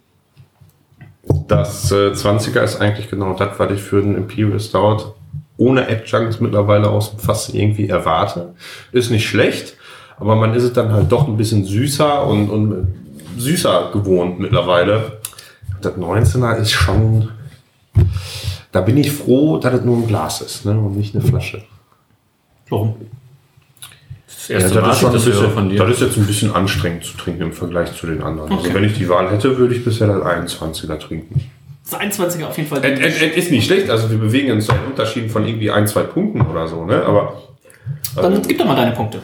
Das 1.47 1.91
äh, 1.91 2.11
20er 2.11 2.63
ist 2.63 2.81
eigentlich 2.81 3.09
genau 3.09 3.33
das, 3.33 3.59
was 3.59 3.71
ich 3.71 3.81
für 3.81 4.01
den 4.01 4.15
Imperial 4.15 4.59
Stout 4.59 5.13
ohne 5.57 5.87
Adjuncts 5.87 6.39
mittlerweile 6.39 6.89
aus 6.89 7.11
dem 7.11 7.19
Fass 7.19 7.49
irgendwie 7.49 7.87
erwarte. 7.87 8.55
Ist 8.91 9.11
nicht 9.11 9.27
schlecht, 9.27 9.77
aber 10.17 10.35
man 10.35 10.55
ist 10.55 10.63
es 10.63 10.73
dann 10.73 10.91
halt 10.91 11.11
doch 11.11 11.27
ein 11.27 11.37
bisschen 11.37 11.65
süßer 11.65 12.25
und, 12.25 12.49
und 12.49 12.87
süßer 13.37 13.91
gewohnt 13.93 14.39
mittlerweile. 14.39 15.19
Das 15.81 15.93
19er 15.93 16.57
ist 16.57 16.71
schon. 16.71 17.29
Da 18.71 18.81
bin 18.81 18.97
ich 18.97 19.11
froh, 19.11 19.57
dass 19.57 19.73
es 19.73 19.83
nur 19.85 19.97
ein 19.97 20.07
Glas 20.07 20.41
ist 20.41 20.65
ne? 20.65 20.71
und 20.79 20.95
nicht 20.97 21.13
eine 21.15 21.23
Flasche. 21.23 21.63
Warum? 22.69 22.95
Das 24.27 24.49
erste 24.49 24.81
Mal, 24.81 24.93
schon 24.95 25.09
ein 25.09 25.13
das 25.13 25.25
höre 25.25 25.31
bisschen, 25.33 25.51
von 25.51 25.69
dir. 25.69 25.77
das 25.85 25.89
ist 25.91 26.01
jetzt 26.01 26.17
ein 26.17 26.25
bisschen 26.25 26.53
anstrengend 26.55 27.03
zu 27.03 27.17
trinken 27.17 27.41
im 27.43 27.53
Vergleich 27.53 27.93
zu 27.95 28.07
den 28.07 28.23
anderen. 28.23 28.49
Also 28.51 28.63
Okay. 28.65 28.73
wenn 28.73 28.83
ich 28.85 28.97
die 28.97 29.07
Wahl 29.09 29.29
hätte, 29.29 29.57
würde 29.57 29.75
ich 29.75 29.83
bisher 29.83 30.07
das 30.07 30.23
21er 30.23 30.97
trinken. 30.97 31.49
Das 31.89 31.99
21er 31.99 32.45
auf 32.45 32.57
jeden 32.57 32.69
Fall. 32.69 32.83
Es 32.83 33.21
ist 33.21 33.51
nicht 33.51 33.65
schlecht, 33.65 33.89
also 33.89 34.09
wir 34.09 34.17
bewegen 34.17 34.51
uns 34.53 34.69
in 34.69 34.75
Unterschieden 34.89 35.29
von 35.29 35.45
irgendwie 35.45 35.69
ein, 35.69 35.85
zwei 35.87 36.03
Punkten 36.03 36.41
oder 36.41 36.67
so, 36.67 36.85
ne? 36.85 37.03
Aber 37.03 37.41
Dann 38.15 38.41
gib 38.41 38.57
doch 38.57 38.65
mal 38.65 38.75
deine 38.75 38.93
Punkte. 38.95 39.19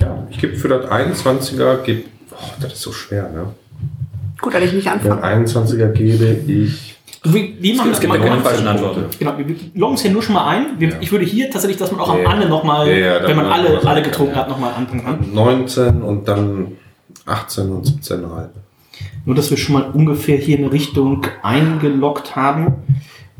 ja, 0.00 0.26
ich 0.30 0.38
gebe 0.38 0.54
für 0.56 0.68
das 0.68 0.86
21er, 0.86 1.78
geb, 1.82 2.06
oh, 2.30 2.36
das 2.60 2.74
ist 2.74 2.82
so 2.82 2.92
schwer, 2.92 3.28
ne? 3.30 3.46
Gut, 4.40 4.54
dass 4.54 4.62
ich 4.62 4.72
nicht 4.72 4.88
Für 4.88 4.98
das 4.98 5.10
anfange. 5.10 5.46
21er 5.46 5.88
gebe 5.88 6.24
ich 6.46 6.93
Wir, 7.24 7.48
wir 7.58 7.74
machen 7.76 7.90
das 7.90 8.00
gibt 8.00 8.12
keine 8.12 8.24
ganz- 8.24 8.42
falschen 8.46 8.66
Antworten. 8.68 9.04
Genau, 9.18 9.32
wir 9.38 9.46
loggen 9.74 9.94
es 9.94 10.02
hier 10.02 10.10
nur 10.10 10.22
schon 10.22 10.34
mal 10.34 10.46
ein. 10.48 10.78
Wir, 10.78 11.00
Ich 11.00 11.10
würde 11.10 11.24
hier 11.24 11.50
tatsächlich, 11.50 11.78
dass 11.78 11.90
man 11.90 12.00
auch 12.00 12.10
am 12.10 12.22
Ja. 12.22 12.32
Ende 12.34 12.48
nochmal, 12.48 12.86
Ja, 12.88 12.94
ja, 13.22 13.26
wenn 13.28 13.36
man 13.36 13.46
alle, 13.46 13.80
alle 13.86 14.02
getrunken 14.02 14.34
hat, 14.36 14.48
nochmal 14.48 14.74
anfangen 14.74 15.04
kann. 15.04 15.18
19 15.32 16.02
und 16.02 16.28
dann 16.28 16.72
18 17.26 17.70
und 17.70 17.86
17,5. 17.86 18.48
Nur, 19.24 19.34
dass 19.34 19.48
wir 19.50 19.56
schon 19.56 19.72
mal 19.74 19.90
ungefähr 19.92 20.36
hier 20.36 20.58
eine 20.58 20.70
Richtung 20.70 21.26
eingeloggt 21.42 22.36
haben. 22.36 22.74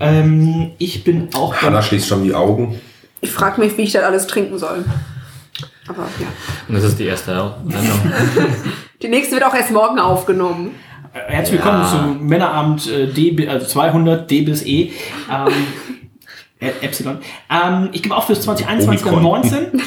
Ähm, 0.01 0.71
ich 0.79 1.05
bin 1.05 1.29
auch 1.35 1.55
Hanna 1.57 1.83
schließt 1.83 2.09
schon 2.09 2.25
die 2.25 2.35
Augen. 2.35 2.81
Ich 3.21 3.31
frage 3.31 3.61
mich, 3.61 3.77
wie 3.77 3.83
ich 3.83 3.93
das 3.93 4.03
alles 4.03 4.27
trinken 4.27 4.59
soll. 4.59 4.85
Aber 5.87 6.03
ja. 6.21 6.27
Und 6.69 6.75
das 6.75 6.85
ist 6.85 6.99
die 6.99 7.05
erste 7.05 7.27
Sendung. 7.33 7.53
Die 9.03 9.09
nächste 9.09 9.35
wird 9.35 9.45
auch 9.45 9.55
erst 9.55 9.71
morgen 9.71 9.99
aufgenommen. 9.99 10.71
Herzlich 11.15 11.61
willkommen 11.61 11.83
Ja. 11.83 11.89
zum 11.91 12.27
Männerabend 12.27 12.91
äh, 12.91 13.07
D, 13.07 13.47
also 13.49 13.67
200 13.67 14.29
D 14.29 14.41
bis 14.43 14.67
E. 14.67 14.91
Ähm, 15.31 15.47
äh, 16.59 16.71
Epsilon. 16.85 17.19
Ähm, 17.49 17.91
ich 17.93 18.03
gebe 18.03 18.17
auch 18.17 18.27
fürs 18.27 18.43
2021 18.43 19.05
dann 19.05 19.15
Omikron. 19.15 19.43
19. 19.43 19.83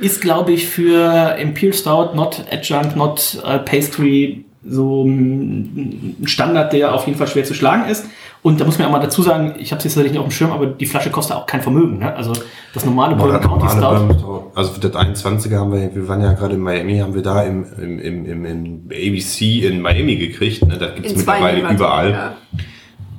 Ist, 0.02 0.20
glaube 0.20 0.52
ich, 0.52 0.66
für 0.68 1.36
Imperial 1.38 1.72
Stout, 1.72 2.10
not 2.14 2.44
Adjunct, 2.50 2.94
not 2.94 3.38
äh, 3.42 3.58
Pastry, 3.58 4.44
so 4.68 5.04
ein 5.04 6.16
Standard, 6.26 6.74
der 6.74 6.94
auf 6.94 7.06
jeden 7.06 7.16
Fall 7.16 7.28
schwer 7.28 7.44
zu 7.44 7.54
schlagen 7.54 7.88
ist. 7.88 8.04
Und 8.44 8.60
da 8.60 8.66
muss 8.66 8.78
man 8.78 8.88
auch 8.88 8.92
mal 8.92 8.98
dazu 8.98 9.22
sagen, 9.22 9.54
ich 9.58 9.72
habe 9.72 9.78
es 9.78 9.84
jetzt 9.84 9.96
natürlich 9.96 10.12
nicht 10.12 10.20
auf 10.20 10.26
dem 10.26 10.30
Schirm, 10.30 10.52
aber 10.52 10.66
die 10.66 10.84
Flasche 10.84 11.10
kostet 11.10 11.34
auch 11.34 11.46
kein 11.46 11.62
Vermögen. 11.62 11.98
Ne? 12.00 12.14
Also 12.14 12.34
das 12.74 12.84
normale 12.84 13.16
Bourbon 13.16 13.40
County 13.40 13.64
normale 13.80 14.14
Stout. 14.18 14.50
Also 14.54 14.72
für 14.72 14.80
das 14.80 14.92
21er 14.92 15.56
haben 15.56 15.72
wir, 15.72 15.94
wir 15.94 16.06
waren 16.08 16.20
ja 16.20 16.34
gerade 16.34 16.54
in 16.54 16.60
Miami, 16.60 16.98
haben 16.98 17.14
wir 17.14 17.22
da 17.22 17.42
im, 17.42 17.64
im, 17.80 17.98
im, 17.98 18.26
im, 18.26 18.44
im 18.44 18.80
ABC 18.90 19.66
in 19.66 19.80
Miami 19.80 20.16
gekriegt. 20.16 20.60
Ne? 20.66 20.76
Das 20.76 20.94
gibt's 20.94 21.12
In 21.12 21.16
mittlerweile 21.16 21.70
überall. 21.72 22.10
Ja. 22.10 22.36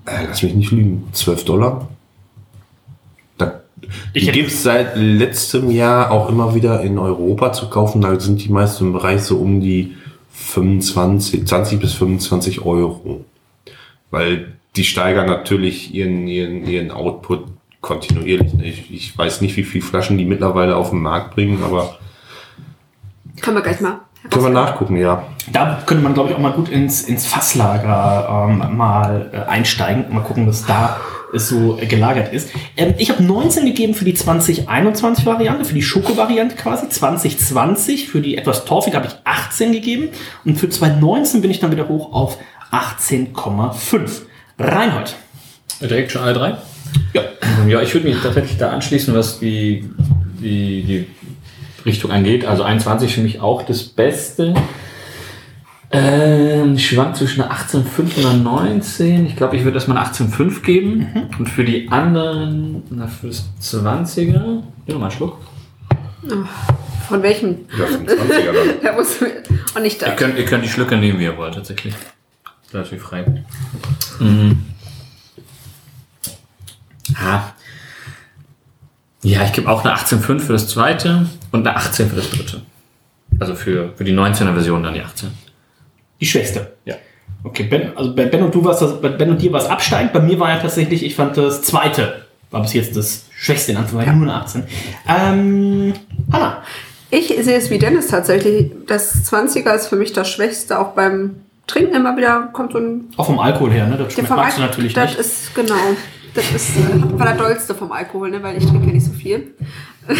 Äh, 0.05 0.25
lass 0.27 0.43
mich 0.43 0.53
nicht 0.53 0.69
lügen, 0.71 1.07
12 1.13 1.43
Dollar. 1.45 1.87
Da, 3.39 3.61
Ich 4.13 4.21
die 4.21 4.27
hätte- 4.29 4.37
gibt's 4.37 4.61
seit 4.61 4.95
letztem 4.95 5.71
Jahr 5.71 6.11
auch 6.11 6.29
immer 6.29 6.53
wieder 6.53 6.81
in 6.81 6.99
Europa 6.99 7.51
zu 7.51 7.67
kaufen. 7.69 7.99
Da 8.01 8.19
sind 8.19 8.43
die 8.45 8.49
meisten 8.49 8.85
im 8.85 8.93
Bereich 8.93 9.23
so 9.23 9.37
um 9.37 9.59
die 9.59 9.95
25, 10.33 11.47
20 11.47 11.79
bis 11.79 11.93
25 11.93 12.63
Euro. 12.63 13.25
weil 14.11 14.53
die 14.75 14.83
steigern 14.83 15.27
natürlich 15.27 15.93
ihren, 15.93 16.27
ihren, 16.27 16.65
ihren 16.67 16.91
Output 16.91 17.45
kontinuierlich. 17.81 18.51
Ich, 18.61 18.93
ich 18.93 19.17
weiß 19.17 19.41
nicht, 19.41 19.55
wie 19.57 19.63
viele 19.63 19.83
Flaschen 19.83 20.17
die 20.17 20.25
mittlerweile 20.25 20.75
auf 20.75 20.89
den 20.89 21.01
Markt 21.01 21.35
bringen, 21.35 21.63
aber 21.63 21.97
Können 23.41 23.57
wir 23.57 23.61
gleich 23.61 23.79
mal. 23.79 23.99
können 24.29 24.45
wir 24.45 24.49
nachgucken, 24.49 24.97
ja. 24.97 25.23
Da 25.51 25.83
könnte 25.85 26.03
man, 26.03 26.13
glaube 26.13 26.29
ich, 26.29 26.35
auch 26.35 26.39
mal 26.39 26.53
gut 26.53 26.69
ins, 26.69 27.03
ins 27.03 27.27
Fasslager 27.27 28.47
ähm, 28.49 28.75
mal 28.75 29.29
äh, 29.31 29.49
einsteigen. 29.49 30.05
Mal 30.13 30.21
gucken, 30.21 30.47
was 30.47 30.65
da 30.65 30.97
so 31.31 31.77
äh, 31.77 31.85
gelagert 31.85 32.33
ist. 32.33 32.49
Ähm, 32.75 32.95
ich 32.97 33.11
habe 33.11 33.21
19 33.21 33.65
gegeben 33.65 33.93
für 33.93 34.05
die 34.05 34.15
2021-Variante, 34.15 35.65
für 35.65 35.75
die 35.75 35.83
Schoko-Variante 35.83 36.55
quasi. 36.55 36.89
2020 36.89 38.09
für 38.09 38.21
die 38.21 38.37
etwas 38.37 38.65
torfige 38.65 38.97
habe 38.97 39.07
ich 39.07 39.13
18 39.23 39.71
gegeben. 39.71 40.09
Und 40.43 40.57
für 40.57 40.69
2019 40.69 41.41
bin 41.41 41.51
ich 41.51 41.59
dann 41.59 41.71
wieder 41.71 41.87
hoch 41.87 42.11
auf 42.13 42.39
18,5. 42.71 44.23
Reinhold. 44.57 45.15
Direkt 45.81 46.11
schon 46.11 46.21
alle 46.21 46.33
drei? 46.33 46.57
Ja. 47.13 47.23
Ja, 47.67 47.81
ich 47.81 47.93
würde 47.93 48.07
mich 48.07 48.21
tatsächlich 48.21 48.57
da 48.57 48.69
anschließen, 48.71 49.13
was 49.13 49.39
die, 49.39 49.89
die, 50.39 50.83
die 50.83 51.07
Richtung 51.85 52.11
angeht. 52.11 52.45
Also 52.45 52.63
21 52.63 53.15
für 53.15 53.21
mich 53.21 53.41
auch 53.41 53.63
das 53.63 53.83
Beste. 53.83 54.53
Ähm, 55.91 56.75
ich 56.75 56.87
schwank 56.89 57.15
zwischen 57.15 57.41
einer 57.41 57.53
18,5 57.53 57.83
und 57.99 58.25
einer 58.25 58.33
19. 58.33 59.27
Ich 59.27 59.35
glaube, 59.35 59.55
ich 59.55 59.63
würde 59.63 59.75
erstmal 59.75 59.97
eine 59.97 60.07
18,5 60.07 60.61
geben. 60.61 61.29
Und 61.37 61.49
für 61.49 61.63
die 61.63 61.89
anderen, 61.89 62.83
na, 62.89 63.07
für 63.07 63.27
das 63.27 63.49
20er, 63.61 64.63
nimm 64.87 64.97
mal 64.97 65.03
einen 65.03 65.11
Schluck. 65.11 65.37
Von 67.07 67.21
welchem? 67.21 67.59
Ja, 67.77 67.85
vom 67.85 68.05
20er 68.05 68.53
dann. 68.53 68.81
Der 68.83 68.93
muss 68.93 69.17
und 69.21 69.83
nicht 69.83 70.01
da. 70.01 70.07
Ihr 70.07 70.13
könnt, 70.13 70.37
ihr 70.37 70.45
könnt 70.45 70.65
die 70.65 70.69
Schlücke 70.69 70.97
nehmen, 70.97 71.19
wie 71.19 71.25
ihr 71.25 71.37
wollt, 71.37 71.53
tatsächlich. 71.53 71.93
Relativ 72.75 73.01
frei. 73.03 73.25
Mhm. 74.19 74.65
Ja. 77.07 77.53
Ja, 79.23 79.43
ich 79.43 79.53
gebe 79.53 79.69
auch 79.69 79.83
eine 79.85 79.95
18,5 79.95 80.39
für 80.41 80.53
das 80.53 80.67
zweite 80.67 81.27
und 81.51 81.65
eine 81.65 81.77
18 81.77 82.09
für 82.09 82.17
das 82.17 82.29
dritte. 82.29 82.61
Also 83.39 83.55
für, 83.55 83.93
für 83.95 84.03
die 84.03 84.13
19er 84.13 84.53
Version 84.53 84.83
dann 84.83 84.93
die 84.93 85.01
18. 85.01 85.31
Die 86.19 86.25
Schwester. 86.25 86.71
Ja. 86.83 86.95
Okay, 87.43 87.63
Ben, 87.63 87.95
also 87.95 88.13
bei 88.13 88.25
Ben 88.25 88.43
und 88.43 88.53
du 88.53 88.63
warst 88.63 88.81
das, 88.81 88.99
bei 89.01 89.09
Ben 89.09 89.29
und 89.29 89.41
dir 89.41 89.51
war 89.53 89.61
es 89.61 89.67
absteigend. 89.67 90.11
Bei 90.11 90.19
mir 90.19 90.39
war 90.39 90.49
ja 90.49 90.59
tatsächlich, 90.59 91.03
ich 91.03 91.15
fand 91.15 91.37
das 91.37 91.61
zweite 91.61 92.25
war 92.51 92.61
bis 92.61 92.73
jetzt 92.73 92.95
das 92.95 93.25
Schwächste 93.35 93.71
in 93.71 93.77
Anführungszeichen, 93.77 94.19
nur 94.19 94.33
eine 94.33 94.43
18. 94.43 94.63
Ähm, 95.07 95.93
Hanna. 96.31 96.63
Ich 97.11 97.27
sehe 97.27 97.57
es 97.57 97.69
wie 97.69 97.77
Dennis 97.77 98.07
tatsächlich. 98.07 98.71
Das 98.87 99.29
20er 99.31 99.75
ist 99.75 99.87
für 99.87 99.95
mich 99.95 100.13
das 100.13 100.29
Schwächste. 100.29 100.79
Auch 100.79 100.93
beim 100.93 101.44
Trinken 101.67 101.95
immer 101.95 102.15
wieder 102.15 102.49
kommt 102.53 102.73
so 102.73 102.77
ein. 102.79 103.09
Auch 103.17 103.25
vom 103.25 103.39
Alkohol 103.39 103.71
her, 103.71 103.87
ne? 103.87 103.97
Das 103.97 104.13
schmeckt, 104.13 104.27
vom 104.27 104.37
magst 104.37 104.57
du 104.57 104.61
natürlich 104.61 104.93
das 104.93 105.11
nicht. 105.11 105.19
ist 105.19 105.55
genau. 105.55 105.75
Das 106.33 106.51
ist, 106.51 106.75
äh, 106.77 106.79
war 107.19 107.25
der 107.27 107.35
dollste 107.35 107.73
vom 107.73 107.91
Alkohol, 107.93 108.29
ne? 108.29 108.43
weil 108.43 108.57
ich 108.57 108.65
trinke 108.65 108.87
ja 108.87 108.93
nicht 108.93 109.05
so 109.05 109.13
viel. 109.13 109.55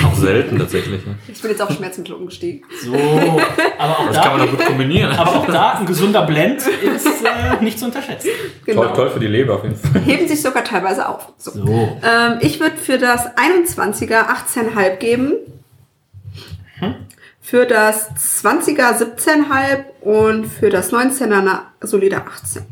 Auch 0.04 0.16
selten 0.16 0.58
tatsächlich. 0.58 1.06
Ne? 1.06 1.16
Ich 1.28 1.40
bin 1.42 1.52
jetzt 1.52 1.62
auf 1.62 1.72
Schmerzmittel 1.72 2.16
umgestiegen. 2.16 2.64
So, 2.84 2.94
aber 3.78 4.00
auch 4.00 4.08
Das 4.08 4.16
da, 4.16 4.22
kann 4.24 4.38
man 4.40 4.48
doch 4.48 4.58
gut 4.58 4.66
kombinieren. 4.66 5.12
aber 5.12 5.30
auch 5.36 5.46
da 5.46 5.74
ein 5.74 5.86
gesunder 5.86 6.24
Blend 6.26 6.62
ist 6.66 7.06
äh, 7.06 7.62
nicht 7.64 7.78
zu 7.78 7.86
unterschätzen. 7.86 8.30
Genau. 8.66 8.86
Toll, 8.86 8.94
toll 8.96 9.10
für 9.12 9.20
die 9.20 9.28
Leber 9.28 9.56
auf 9.56 9.64
jeden 9.64 9.76
Fall. 9.76 10.02
Heben 10.02 10.28
sich 10.28 10.42
sogar 10.42 10.64
teilweise 10.64 11.08
auf. 11.08 11.34
So. 11.38 11.52
So. 11.52 12.02
Ähm, 12.02 12.38
ich 12.40 12.60
würde 12.60 12.78
für 12.78 12.98
das 12.98 13.28
21er 13.36 14.26
18,5 14.28 14.96
geben. 14.96 15.34
Für 17.46 17.68
das 17.68 18.10
20er 18.44 18.98
17,5 18.98 20.02
und 20.02 20.48
für 20.48 20.72
das 20.72 20.92
19er 20.92 21.42
eine 21.42 21.62
solide 21.80 22.26
18. 22.26 22.64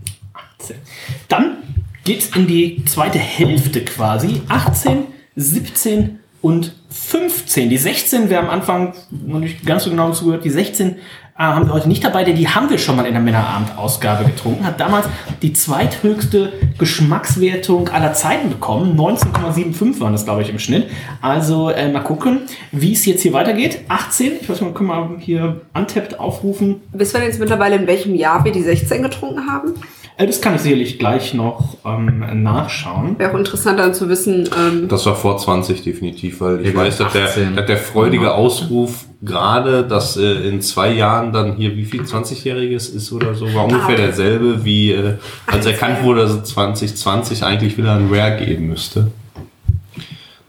Dann 1.28 1.58
geht's 2.04 2.36
in 2.36 2.48
die 2.48 2.84
zweite 2.86 3.20
Hälfte 3.20 3.86
quasi. 3.86 4.42
18, 4.50 5.06
17 5.36 6.20
und 6.42 6.76
15. 6.90 7.70
Die 7.70 7.78
16, 7.78 8.32
wir 8.32 8.40
am 8.40 8.50
Anfang 8.50 8.96
noch 9.12 9.38
nicht 9.38 9.64
ganz 9.64 9.84
so 9.84 9.92
genau 9.92 10.12
zugehört, 10.12 10.44
die 10.44 10.50
16 10.50 10.90
äh, 10.90 10.96
haben 11.36 11.66
wir 11.68 11.74
heute 11.74 11.88
nicht 11.88 12.04
dabei, 12.04 12.24
denn 12.24 12.36
die 12.36 12.48
haben 12.48 12.70
wir 12.70 12.78
schon 12.78 12.96
mal 12.96 13.06
in 13.06 13.14
der 13.14 13.22
Männerabendausgabe 13.22 14.26
getrunken. 14.26 14.66
Hat 14.66 14.80
damals 14.80 15.08
die 15.42 15.54
zweithöchste 15.54 16.54
Geschmackswertung 16.78 17.90
aller 17.90 18.14
Zeiten 18.14 18.50
bekommen. 18.50 18.98
19,75 19.00 20.00
waren 20.00 20.14
das, 20.14 20.26
glaube 20.26 20.44
ich, 20.44 20.50
im 20.50 20.60
Schnitt. 20.60 20.90
Also 21.22 21.70
äh, 21.70 21.92
mal 21.92 22.02
gucken, 22.02 22.42
wie 22.72 22.94
es 22.94 23.06
jetzt 23.06 23.24
hier 23.24 23.34
weitergeht. 23.34 23.82
18, 23.88 24.34
ich 24.42 24.50
weiß 24.50 24.62
nicht, 24.62 24.76
können 24.76 24.90
wir 24.90 25.18
hier 25.20 25.62
Untapped 25.74 26.20
aufrufen. 26.20 26.82
Wissen 26.92 27.20
wir 27.20 27.28
jetzt 27.28 27.40
mittlerweile, 27.40 27.78
in 27.78 27.88
welchem 27.88 28.14
Jahr 28.14 28.46
wir 28.46 28.52
die 28.52 28.62
16 28.62 29.02
getrunken 29.02 29.48
haben? 29.50 29.74
Äh, 30.18 30.28
das 30.28 30.42
kann 30.42 30.56
ich 30.56 30.62
sicherlich 30.62 31.00
gleich 31.00 31.34
noch 31.34 31.78
ähm, 31.86 32.44
nachschauen. 32.44 33.18
Wäre 33.18 33.32
auch 33.34 33.38
interessant 33.38 33.80
dann 33.80 33.94
zu 33.94 34.10
wissen, 34.10 34.48
ähm, 34.58 34.88
Das 34.88 35.06
war 35.06 35.16
vor 35.16 35.38
20 35.38 35.84
definitiv, 35.84 36.42
weil 36.42 36.62
ich 36.62 36.74
Ja, 36.74 36.76
weiß, 36.76 36.98
dass 36.98 37.14
der, 37.14 37.26
18. 37.26 37.56
dass 37.56 37.66
der 37.66 37.78
freudige 37.78 38.34
Ausruf 38.34 39.06
gerade, 39.22 39.84
dass 39.84 40.18
äh, 40.18 40.48
in 40.48 40.62
zwei 40.62 40.92
Jahren 40.92 41.32
dann 41.32 41.56
hier 41.56 41.76
wie 41.76 41.86
viel 41.86 42.02
20-Jähriges 42.02 42.94
ist 42.94 43.12
oder 43.12 43.34
so, 43.34 43.52
war 43.54 43.64
ungefähr 43.64 43.96
okay. 43.96 43.96
derselbe, 43.98 44.64
wie 44.66 44.92
äh, 44.92 45.16
als 45.48 45.66
erkannt 45.66 46.04
wurde, 46.04 46.22
dass 46.22 46.32
es 46.32 46.44
2020 46.46 47.44
eigentlich 47.44 47.78
wieder 47.78 47.96
ein 47.96 48.10
Rare 48.14 48.38
geben 48.44 48.68
müsste. 48.68 49.12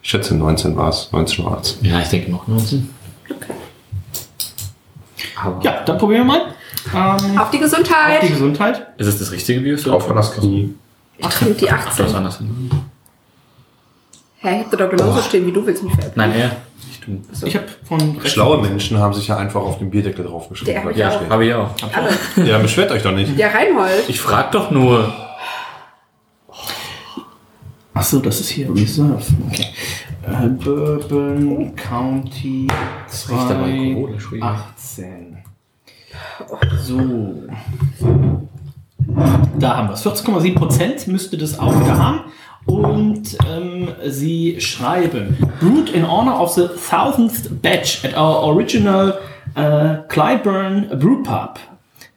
Ich 0.03 0.11
schätze 0.11 0.35
19 0.35 0.77
war 0.77 0.91
es, 0.91 1.09
19 1.13 1.45
war 1.45 1.61
es. 1.63 1.79
Ja, 1.81 2.01
ich 2.01 2.09
denke 2.09 2.31
noch 2.31 2.47
19. 2.47 2.91
Ja, 5.63 5.83
dann 5.85 5.99
probieren 5.99 6.27
wir 6.27 6.33
mal. 6.35 6.54
Ähm, 6.93 7.39
auf 7.39 7.51
die 7.51 7.59
auf 7.59 7.63
Gesundheit. 7.63 8.23
die 8.23 8.29
Gesundheit. 8.29 8.87
Ist 8.99 9.07
es 9.07 9.19
das 9.19 9.31
richtige 9.31 9.61
Bier? 9.61 9.79
Auf 9.93 10.07
das 10.13 10.33
Knie. 10.33 10.75
Ich 11.19 11.27
trinke 11.29 11.55
die 11.55 11.71
Ach, 11.71 11.85
das 11.85 12.01
18. 12.01 12.17
anders. 12.17 12.39
hin. 12.39 12.71
Hä, 14.39 14.59
ich 14.59 14.65
hab 14.65 14.71
da 14.73 14.77
doch 14.77 14.91
genauso 14.91 15.23
stehen, 15.23 15.47
wie 15.47 15.53
du 15.53 15.65
willst 15.65 15.83
mich 15.83 15.95
veräppeln. 15.95 16.31
Nein, 16.31 16.39
er. 16.39 16.57
Ich 16.91 17.01
tu. 17.01 17.13
Ich 17.47 17.57
habe 17.57 17.67
von 17.85 18.21
Schlaue 18.25 18.61
Menschen 18.61 18.99
haben 18.99 19.15
sich 19.15 19.29
ja 19.29 19.37
einfach 19.37 19.63
auf 19.63 19.79
den 19.79 19.91
Bierdeckel 19.91 20.25
draufgeschrieben. 20.27 20.75
Der 20.75 20.85
hab 20.85 20.91
ich 20.95 21.05
auch. 21.05 21.17
steht. 21.17 21.31
Habe 21.31 21.47
ich 21.47 21.55
auch. 21.55 21.71
Alle. 21.95 22.47
Ja, 22.47 22.53
dann 22.55 22.63
beschwert 22.63 22.91
euch 22.91 23.03
doch 23.03 23.13
nicht. 23.13 23.37
Ja, 23.39 23.49
Reinhold. 23.49 24.05
Ich 24.09 24.21
frag 24.21 24.53
doch 24.53 24.71
nur. 24.71 25.13
Achso, 27.95 28.19
das 28.19 28.41
ist 28.41 28.49
hier 28.51 28.69
Reserve. 28.75 29.23
Okay. 29.51 29.67
Äh, 30.27 30.49
Bourbon 30.49 31.75
County 31.77 32.67
riecht 33.09 33.31
aber 33.31 33.65
alkoholisch, 33.65 34.29
2018. 34.29 35.39
So. 36.83 37.35
Da 39.59 39.77
haben 39.77 39.89
wir 39.89 39.95
es. 39.95 40.05
14,7% 40.05 41.11
müsste 41.11 41.37
das 41.37 41.59
auch 41.59 41.75
wieder 41.79 41.99
haben. 41.99 42.21
Und 42.67 43.37
ähm, 43.47 43.89
sie 44.07 44.61
schreiben: 44.61 45.37
Brewed 45.61 45.91
in 45.91 46.09
honor 46.09 46.41
of 46.41 46.53
the 46.53 46.69
thousandth 46.69 47.61
batch 47.61 48.05
at 48.05 48.17
our 48.17 48.55
original 48.55 49.19
uh, 49.57 50.03
Clyburn 50.09 50.99
Brew 50.99 51.23
Pub. 51.23 51.59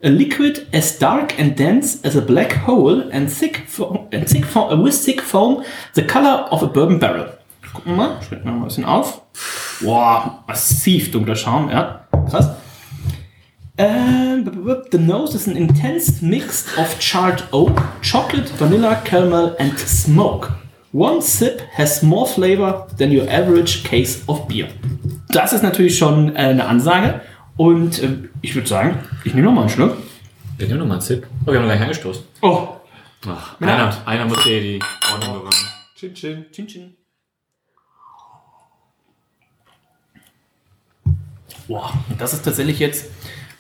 A 0.04 0.10
liquid 0.10 0.68
as 0.72 1.00
dark 1.00 1.40
and 1.40 1.58
dense 1.58 2.00
as 2.04 2.16
a 2.16 2.22
black 2.22 2.68
hole 2.68 3.10
and 3.12 3.30
thick, 3.30 3.64
fo 3.68 4.08
and 4.14 4.30
thick 4.30 4.46
fo 4.46 4.70
uh, 4.70 4.76
with 4.76 4.96
thick 4.96 5.22
foam, 5.22 5.64
the 5.96 6.04
color 6.04 6.48
of 6.52 6.62
a 6.62 6.68
bourbon 6.68 7.00
barrel. 7.00 7.34
Gucken 7.74 7.96
wir 7.96 7.96
mal, 7.96 8.22
schmeckt 8.22 8.46
mal 8.46 8.54
ein 8.54 8.64
bisschen 8.64 8.86
auf. 8.86 9.22
Boah, 9.82 10.44
massiv 10.48 11.12
dunkler 11.12 11.36
Schaum, 11.36 11.70
ja. 11.70 12.02
Krass. 12.30 12.52
Ähm, 13.80 14.46
the 14.92 14.98
nose 14.98 15.36
is 15.36 15.48
an 15.48 15.56
intense 15.56 16.22
mix 16.26 16.66
of 16.78 17.00
charred 17.00 17.44
oak, 17.52 17.80
chocolate, 18.02 18.50
vanilla, 18.60 19.02
caramel 19.06 19.56
and 19.60 19.78
smoke. 19.78 20.52
One 20.94 21.22
sip 21.22 21.62
has 21.74 22.02
more 22.02 22.26
flavor 22.26 22.88
than 22.98 23.12
your 23.12 23.30
average 23.30 23.84
case 23.84 24.24
of 24.28 24.48
beer. 24.48 24.68
Das 25.30 25.54
ist 25.54 25.62
natürlich 25.62 25.98
schon 25.98 26.36
äh, 26.36 26.40
eine 26.40 26.66
Ansage. 26.66 27.22
Und 27.56 28.02
äh, 28.02 28.30
ich 28.41 28.56
würde 28.56 28.68
sagen, 28.68 28.99
ich 29.26 29.34
nehme 29.34 29.45
noch 29.47 29.54
mal 29.54 29.62
einen 29.62 29.70
Schluck. 29.70 29.97
Wir 30.58 30.68
nehmen 30.68 30.80
noch 30.80 30.88
mal 30.88 30.93
einen 30.95 31.01
Sip. 31.01 31.28
Oh, 31.45 31.51
wir 31.51 31.60
haben 31.60 31.68
nicht 31.68 31.82
angestoßen. 31.82 32.24
Oh, 32.41 32.70
Ach, 33.28 33.60
Ja. 33.62 33.68
einer, 33.68 34.08
einer 34.08 34.26
muss 34.26 34.43
hier 34.43 34.62
die 34.62 34.80
Ordnung 35.12 35.34
bewahren. 35.39 35.54
Chin, 35.95 36.14
chin. 36.16 36.45
Chin 36.51 36.68
Chin. 36.68 36.93
Boah, 41.68 41.93
das 42.18 42.34
ist 42.34 42.43
tatsächlich 42.45 42.80
jetzt. 42.80 43.06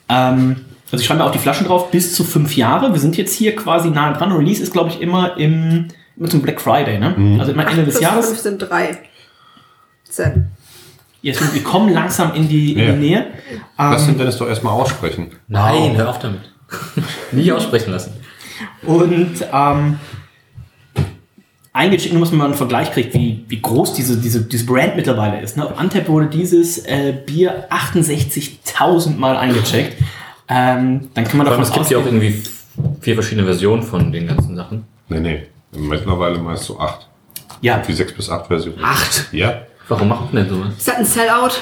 Ähm, 0.09 0.57
also 0.91 1.01
ich 1.01 1.05
schreibe 1.05 1.19
mir 1.19 1.25
auch 1.25 1.31
die 1.31 1.39
Flaschen 1.39 1.67
drauf, 1.67 1.91
bis 1.91 2.15
zu 2.15 2.23
fünf 2.23 2.55
Jahre. 2.55 2.93
Wir 2.93 2.99
sind 2.99 3.17
jetzt 3.17 3.33
hier 3.33 3.55
quasi 3.55 3.89
nah 3.89 4.13
dran. 4.13 4.31
Release 4.31 4.61
ist, 4.63 4.71
glaube 4.71 4.89
ich, 4.89 5.01
immer 5.01 5.37
im 5.37 5.87
immer 6.15 6.29
zum 6.29 6.41
Black 6.41 6.59
Friday, 6.61 6.97
ne? 6.97 7.37
Also 7.39 7.51
immer 7.51 7.67
Ende 7.69 7.83
des 7.83 7.99
Jahres. 7.99 8.27
5 8.27 8.39
sind 8.39 8.57
3. 8.59 8.97
Zen. 10.03 10.47
Jetzt, 11.21 11.53
wir 11.53 11.63
kommen 11.63 11.93
langsam 11.93 12.33
in 12.33 12.47
die, 12.47 12.73
in 12.73 12.79
Ja. 12.79 12.91
die 12.93 12.97
Nähe. 12.97 13.27
Lass 13.77 14.01
Ähm, 14.03 14.07
den 14.13 14.17
Dennis 14.19 14.37
doch 14.37 14.47
erstmal 14.47 14.73
aussprechen. 14.73 15.31
Nein, 15.47 15.95
hör 15.97 16.09
auf 16.09 16.19
damit. 16.19 16.41
Nie 17.31 17.51
aussprechen 17.51 17.91
lassen. 17.91 18.13
Und 18.83 19.35
ähm, 19.53 19.99
eingecheckt, 21.77 22.13
nur 22.13 22.21
dass 22.21 22.31
man 22.31 22.39
mal 22.39 22.45
einen 22.45 22.53
Vergleich 22.55 22.91
kriegt, 22.91 23.13
wie, 23.13 23.45
wie 23.47 23.61
groß 23.61 23.93
diese, 23.93 24.17
diese, 24.17 24.41
diese 24.41 24.65
Brand 24.65 24.95
mittlerweile 24.95 25.39
ist. 25.39 25.55
Ne? 25.55 25.65
Auf 25.65 25.77
Antep 25.77 26.07
wurde 26.09 26.27
dieses 26.27 26.79
äh, 26.79 27.13
Bier 27.25 27.67
68.000 27.69 29.17
Mal 29.17 29.37
eingecheckt. 29.37 30.01
Ähm, 30.49 31.09
dann 31.13 31.25
kann 31.25 31.37
man 31.37 31.45
davon 31.45 31.63
es 31.63 31.71
gibt 31.71 31.89
ja 31.89 31.97
auch 31.97 32.05
irgendwie 32.05 32.41
vier 33.01 33.13
verschiedene 33.13 33.45
Versionen 33.45 33.83
von 33.83 34.11
den 34.11 34.27
ganzen 34.27 34.55
Sachen. 34.55 34.85
Nee, 35.09 35.19
nee. 35.19 35.43
Mittlerweile 35.77 36.39
meist 36.39 36.63
so 36.63 36.79
8. 36.79 37.07
Ja. 37.61 37.77
Die 37.79 37.93
6 37.93 38.13
bis 38.13 38.29
8 38.29 38.47
Version. 38.47 38.75
Acht? 38.81 39.27
Ja. 39.31 39.61
Warum 39.87 40.07
macht 40.09 40.33
man 40.33 40.43
denn 40.43 40.53
sowas? 40.53 40.73
Ist 40.77 40.87
das 40.87 40.95
ein 40.95 41.05
Sellout? 41.05 41.53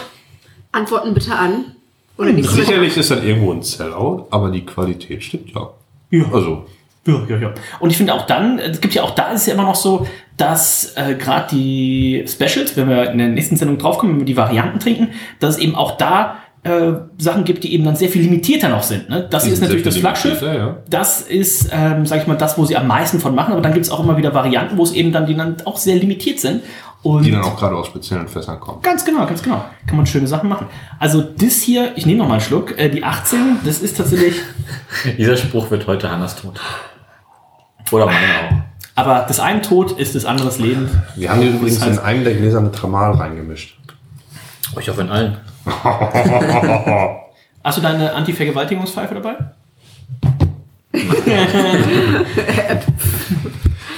Antworten 0.71 1.13
bitte 1.13 1.35
an. 1.35 1.75
Oder 2.17 2.31
nicht? 2.31 2.49
Sicherlich 2.49 2.95
ist 2.95 3.11
dann 3.11 3.25
irgendwo 3.25 3.51
ein 3.51 3.61
Sellout, 3.61 4.27
aber 4.31 4.49
die 4.49 4.65
Qualität 4.65 5.23
stimmt 5.23 5.51
ja. 5.53 5.69
Ja. 6.11 6.25
Also, 6.31 6.65
Ja, 7.07 7.21
ja, 7.29 7.37
ja. 7.37 7.53
Und 7.79 7.91
ich 7.91 7.97
finde 7.97 8.13
auch 8.13 8.25
dann, 8.25 8.57
es 8.59 8.81
gibt 8.81 8.93
ja 8.95 9.03
auch 9.03 9.11
da 9.11 9.31
ist 9.31 9.41
es 9.41 9.47
ja 9.47 9.53
immer 9.53 9.63
noch 9.63 9.75
so, 9.75 10.07
dass 10.37 10.93
äh, 10.95 11.15
gerade 11.15 11.47
die 11.51 12.25
Specials, 12.27 12.75
wenn 12.75 12.89
wir 12.89 13.11
in 13.11 13.17
der 13.17 13.27
nächsten 13.27 13.55
Sendung 13.57 13.77
draufkommen, 13.77 14.15
wenn 14.15 14.21
wir 14.21 14.25
die 14.25 14.37
Varianten 14.37 14.79
trinken, 14.79 15.09
dass 15.39 15.55
es 15.55 15.61
eben 15.61 15.75
auch 15.75 15.97
da 15.97 16.37
äh, 16.63 16.93
Sachen 17.19 17.43
gibt, 17.43 17.63
die 17.63 17.73
eben 17.73 17.83
dann 17.83 17.95
sehr 17.95 18.09
viel 18.09 18.23
limitierter 18.23 18.69
noch 18.69 18.81
sind. 18.81 19.07
Ne? 19.07 19.27
Das 19.29 19.43
Die 19.43 19.51
ist 19.51 19.61
natürlich 19.61 19.83
das 19.83 19.97
Flaggschiff. 19.97 20.41
ja. 20.41 20.77
Das 20.89 21.21
ist, 21.21 21.69
ähm, 21.71 22.07
sag 22.07 22.21
ich 22.21 22.27
mal, 22.27 22.35
das, 22.35 22.57
wo 22.57 22.65
sie 22.65 22.75
am 22.75 22.87
meisten 22.87 23.19
von 23.19 23.35
machen. 23.35 23.53
Aber 23.53 23.61
dann 23.61 23.73
gibt 23.73 23.85
es 23.85 23.91
auch 23.91 23.99
immer 23.99 24.17
wieder 24.17 24.33
Varianten, 24.33 24.75
wo 24.77 24.83
es 24.83 24.91
eben 24.91 25.11
dann, 25.11 25.27
die 25.27 25.35
dann 25.35 25.57
auch 25.65 25.77
sehr 25.77 25.95
limitiert 25.95 26.39
sind. 26.39 26.63
Und 27.03 27.23
die 27.23 27.29
dann 27.29 27.43
auch 27.43 27.55
gerade 27.55 27.75
aus 27.75 27.85
speziellen 27.85 28.27
Fässern 28.27 28.59
kommen. 28.59 28.81
Ganz 28.81 29.05
genau, 29.05 29.27
ganz 29.27 29.43
genau. 29.43 29.63
Kann 29.85 29.95
man 29.95 30.07
schöne 30.07 30.25
Sachen 30.25 30.49
machen. 30.49 30.65
Also 30.97 31.21
das 31.21 31.61
hier, 31.61 31.91
ich 31.97 32.07
nehme 32.07 32.17
noch 32.17 32.27
mal 32.27 32.33
einen 32.33 32.41
Schluck, 32.41 32.75
äh, 32.79 32.89
die 32.89 33.03
18, 33.03 33.59
das 33.63 33.83
ist 33.83 33.97
tatsächlich, 33.97 34.33
Dieser 35.19 35.37
Spruch 35.37 35.69
wird 35.69 35.85
heute 35.85 36.09
Hannas 36.09 36.35
tot. 36.35 36.59
Oder 37.91 38.05
meine 38.07 38.17
auch. 38.17 38.53
aber 38.95 39.25
das 39.27 39.39
eine 39.39 39.61
Tod 39.61 39.91
ist 39.99 40.15
des 40.15 40.25
anderes 40.25 40.57
Leben. 40.59 40.89
Wir 41.15 41.29
haben 41.31 41.41
hier 41.41 41.51
übrigens 41.51 41.79
Das 41.79 41.87
in 41.89 41.99
einem 41.99 42.23
der 42.23 42.33
Gläser 42.35 42.59
eine 42.59 42.71
Tramal 42.71 43.11
reingemischt. 43.11 43.77
Oh, 44.75 44.79
ich 44.79 44.89
hoffe 44.89 45.01
in 45.01 45.09
allen. 45.09 45.37
Hast 47.63 47.77
du 47.77 47.81
deine 47.81 48.13
Anti-Vergewaltigungspfeife 48.13 49.15
dabei? 49.15 49.35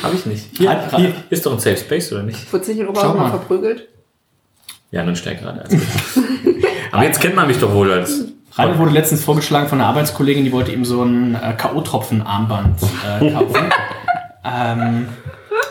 Habe 0.04 0.16
ich 0.16 0.26
nicht. 0.26 0.46
Hier, 0.58 0.72
Hier, 0.92 0.98
hier 1.00 1.14
ist 1.30 1.46
doch 1.46 1.54
ein 1.54 1.60
Safe 1.60 1.78
Space, 1.78 2.12
oder 2.12 2.24
nicht? 2.24 2.52
Wurde 2.52 2.64
sich 2.66 2.80
in 2.80 2.88
Oberhausen 2.88 3.18
mal. 3.20 3.30
verprügelt? 3.30 3.88
Ja, 4.92 5.04
nun 5.04 5.16
steigt 5.16 5.42
gerade. 5.42 5.62
Also. 5.64 5.78
Aber 6.92 7.04
jetzt 7.04 7.20
kennt 7.20 7.36
man 7.36 7.48
mich 7.48 7.60
doch 7.60 7.74
wohl 7.74 7.92
als. 7.92 8.26
Rainer 8.58 8.78
wurde 8.80 8.92
letztens 8.92 9.24
vorgeschlagen 9.24 9.68
von 9.68 9.80
einer 9.80 9.90
Arbeitskollegin, 9.90 10.44
die 10.44 10.52
wollte 10.52 10.72
ihm 10.72 10.84
so 10.86 11.04
ein 11.04 11.36
äh, 11.36 11.54
K.O.-Tropfen-Armband 11.58 12.76
äh, 13.22 13.32
kaufen. 13.34 13.56
ähm, 14.44 15.08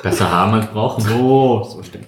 Besser 0.03 0.31
haben 0.31 0.55
als 0.55 0.67
brauchen. 0.67 1.03
so, 1.03 1.65
so 1.69 1.83
stimmt. 1.83 2.07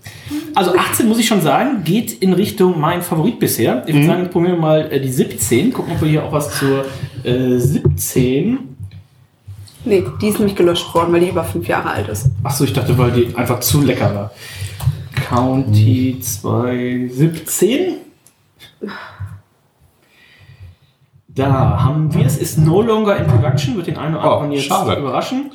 Also 0.55 0.77
18 0.77 1.09
muss 1.09 1.19
ich 1.19 1.27
schon 1.27 1.41
sagen, 1.41 1.83
geht 1.85 2.13
in 2.23 2.33
Richtung 2.33 2.79
mein 2.79 3.03
Favorit 3.03 3.39
bisher. 3.39 3.83
Ich 3.87 3.95
würde 3.95 4.07
sagen, 4.07 4.23
jetzt 4.23 4.33
probieren 4.33 4.55
wir 4.55 4.61
mal 4.61 4.93
äh, 4.93 5.01
die 5.01 5.11
17. 5.11 5.73
Gucken, 5.73 5.95
ob 5.95 6.03
wir 6.03 6.09
hier 6.09 6.25
auch 6.25 6.33
was 6.33 6.59
zur 6.59 6.85
äh, 7.25 7.59
17. 7.59 8.59
Nee, 9.85 10.05
die 10.21 10.29
ist 10.29 10.39
nämlich 10.39 10.57
gelöscht 10.57 10.93
worden, 10.95 11.13
weil 11.13 11.21
die 11.21 11.29
über 11.29 11.45
fünf 11.45 11.67
Jahre 11.67 11.91
alt 11.91 12.09
ist. 12.09 12.31
Achso, 12.43 12.65
ich 12.65 12.73
dachte, 12.73 12.97
weil 12.99 13.11
die 13.13 13.35
einfach 13.37 13.61
zu 13.61 13.83
lecker 13.83 14.15
war. 14.15 14.31
County 15.29 16.19
217. 16.21 17.95
Da 21.39 21.85
haben 21.85 22.13
wir 22.13 22.27
es. 22.27 22.37
Ist 22.37 22.59
no 22.59 22.83
longer 22.83 23.17
in 23.17 23.27
production. 23.29 23.77
Wird 23.77 23.87
den 23.87 23.97
einen 23.97 24.17
oder 24.17 24.25
anderen 24.25 24.51
Oh, 24.51 24.55
jetzt 24.55 24.65
schade. 24.67 24.97
überraschen. 25.01 25.53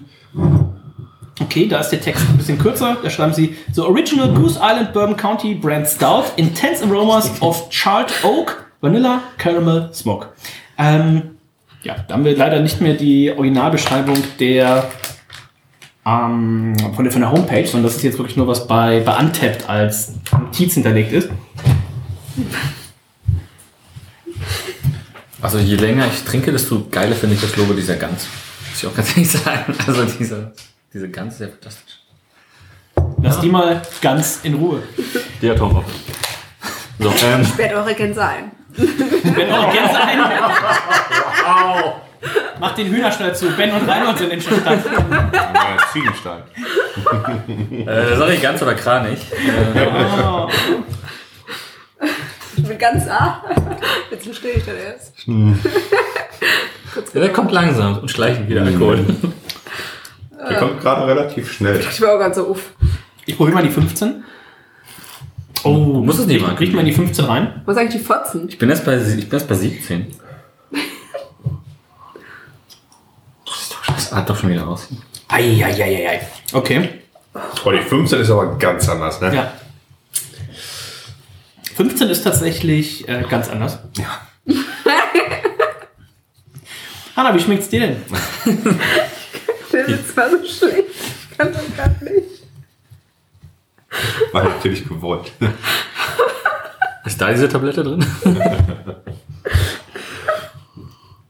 Okay, 1.41 1.67
da 1.67 1.79
ist 1.79 1.89
der 1.89 1.99
Text 1.99 2.25
ein 2.29 2.37
bisschen 2.37 2.57
kürzer. 2.57 2.95
Da 3.03 3.09
schreiben 3.09 3.33
sie: 3.33 3.55
The 3.73 3.81
original 3.81 4.33
Goose 4.33 4.59
Island 4.63 4.93
Bourbon 4.93 5.17
County 5.17 5.55
Brand 5.55 5.85
Stout, 5.87 6.23
intense 6.37 6.85
aromas 6.85 7.29
of 7.41 7.67
charred 7.69 8.13
oak, 8.23 8.65
vanilla, 8.79 9.23
caramel, 9.37 9.89
smoke. 9.93 10.27
Ähm, 10.77 11.31
ja, 11.81 11.95
da 12.07 12.13
haben 12.13 12.23
wir 12.23 12.37
leider 12.37 12.61
nicht 12.61 12.79
mehr 12.79 12.93
die 12.93 13.31
Originalbeschreibung 13.31 14.15
der 14.39 14.85
ähm, 16.05 16.75
von, 16.95 17.03
der, 17.03 17.11
von 17.11 17.21
der 17.21 17.31
Homepage, 17.31 17.65
sondern 17.67 17.83
das 17.83 17.97
ist 17.97 18.03
jetzt 18.03 18.17
wirklich 18.19 18.37
nur 18.37 18.47
was 18.47 18.67
bei, 18.67 19.01
bei 19.01 19.17
Untapped 19.17 19.67
als 19.69 20.13
Notiz 20.31 20.75
hinterlegt 20.75 21.11
ist. 21.11 21.29
Also 25.43 25.57
je 25.59 25.75
länger 25.75 26.07
ich 26.07 26.23
trinke, 26.23 26.51
desto 26.51 26.87
geiler 26.89 27.15
finde 27.15 27.35
ich 27.35 27.41
das 27.41 27.55
Logo 27.57 27.73
dieser 27.73 27.95
Gans. 27.97 28.25
Muss 28.71 28.81
ich 28.81 28.87
auch 28.87 28.95
ganz 28.95 29.09
ehrlich 29.15 29.31
sagen. 29.31 29.75
Also 29.85 30.05
diese, 30.05 30.53
diese 30.93 31.09
Gans 31.09 31.33
ist 31.35 31.41
ja 31.41 31.47
fantastisch. 31.47 31.99
Lass 33.21 33.39
die 33.39 33.49
mal 33.49 33.81
ganz 34.01 34.39
in 34.43 34.55
Ruhe. 34.55 34.81
Die 35.41 35.49
Atomwaffe. 35.49 35.91
So, 36.99 37.13
ähm, 37.25 37.45
Sperrt 37.45 37.73
eure 37.73 37.93
Gänse 37.93 38.23
ein. 38.25 38.51
Ben 38.77 39.51
eure 39.51 39.71
Gänse 39.73 40.01
ein. 40.01 40.19
Macht 42.59 42.77
den 42.77 42.87
Hühnerstall 42.87 43.35
zu. 43.35 43.49
Ben 43.51 43.71
und 43.71 43.87
Reinhold 43.89 44.17
sind 44.17 44.31
in 44.31 44.39
den 44.39 44.41
Stadt. 44.41 44.79
Ja, 45.33 45.77
Ziegenstein. 45.91 46.43
äh, 47.87 48.15
sage 48.17 48.33
ich 48.33 48.41
Gans 48.41 48.61
oder 48.61 48.75
Kranich. 48.75 49.19
Äh, 49.31 49.87
Oh. 50.23 50.47
Ich 52.63 52.69
bin 52.69 52.77
ganz 52.77 53.07
ah. 53.09 53.43
Jetzt 54.11 54.23
verstehe 54.23 54.53
ich 54.53 54.63
das 54.65 54.75
erst. 54.75 55.13
ja, 57.13 57.19
der 57.21 57.33
kommt 57.33 57.51
langsam 57.51 57.99
und 57.99 58.09
schleichend 58.09 58.47
wieder 58.49 58.63
Alkohol. 58.63 59.05
Der 60.49 60.57
kommt 60.59 60.79
gerade 60.79 61.05
relativ 61.07 61.51
schnell. 61.51 61.79
Ich 61.81 61.99
war 62.01 62.15
auch 62.15 62.19
ganz 62.19 62.37
so 62.37 62.47
uff. 62.47 62.71
Ich 63.25 63.35
probiere 63.35 63.55
mal 63.55 63.63
die 63.63 63.69
15. 63.69 64.23
Oh, 65.65 65.69
muss 65.71 66.19
es 66.19 66.25
nicht 66.25 66.41
mal. 66.41 66.55
Kriegt 66.55 66.73
man 66.73 66.85
die 66.85 66.93
15 66.93 67.25
rein? 67.25 67.61
Was 67.65 67.75
eigentlich 67.77 68.01
die 68.01 68.05
Fotzen? 68.07 68.47
Ich 68.47 68.57
bin 68.57 68.69
erst 68.69 68.85
bei, 68.85 68.95
ich 68.97 69.29
bin 69.29 69.33
erst 69.33 69.47
bei 69.49 69.55
17. 69.55 70.07
Das 73.45 74.11
ist 74.21 74.29
doch- 74.29 74.37
schon 74.37 74.49
wieder 74.49 74.67
aus. 74.67 74.87
Eieieiei. 75.27 76.21
Okay. 76.53 76.89
Oh, 77.65 77.71
die 77.71 77.79
15 77.79 78.21
ist 78.21 78.29
aber 78.29 78.57
ganz 78.57 78.87
anders, 78.87 79.19
ne? 79.19 79.35
Ja. 79.35 79.53
15 81.75 82.09
ist 82.09 82.23
tatsächlich 82.23 83.07
äh, 83.07 83.23
ganz 83.29 83.49
anders. 83.49 83.79
Ja. 83.97 84.21
Hanna, 87.15 87.35
wie 87.35 87.39
schmeckt's 87.39 87.69
dir 87.69 87.79
denn? 87.81 87.97
Der 89.71 89.87
Witz 89.87 90.15
war 90.17 90.29
so 90.29 90.37
schlecht. 90.37 90.89
Ich 91.31 91.37
kann 91.37 91.53
das 91.53 91.61
gar 91.75 91.89
nicht. 92.01 92.43
War 94.31 94.43
natürlich 94.43 94.87
gewollt. 94.87 95.31
Ist 97.05 97.19
da 97.19 97.31
diese 97.31 97.49
Tablette 97.49 97.83
drin? 97.83 98.05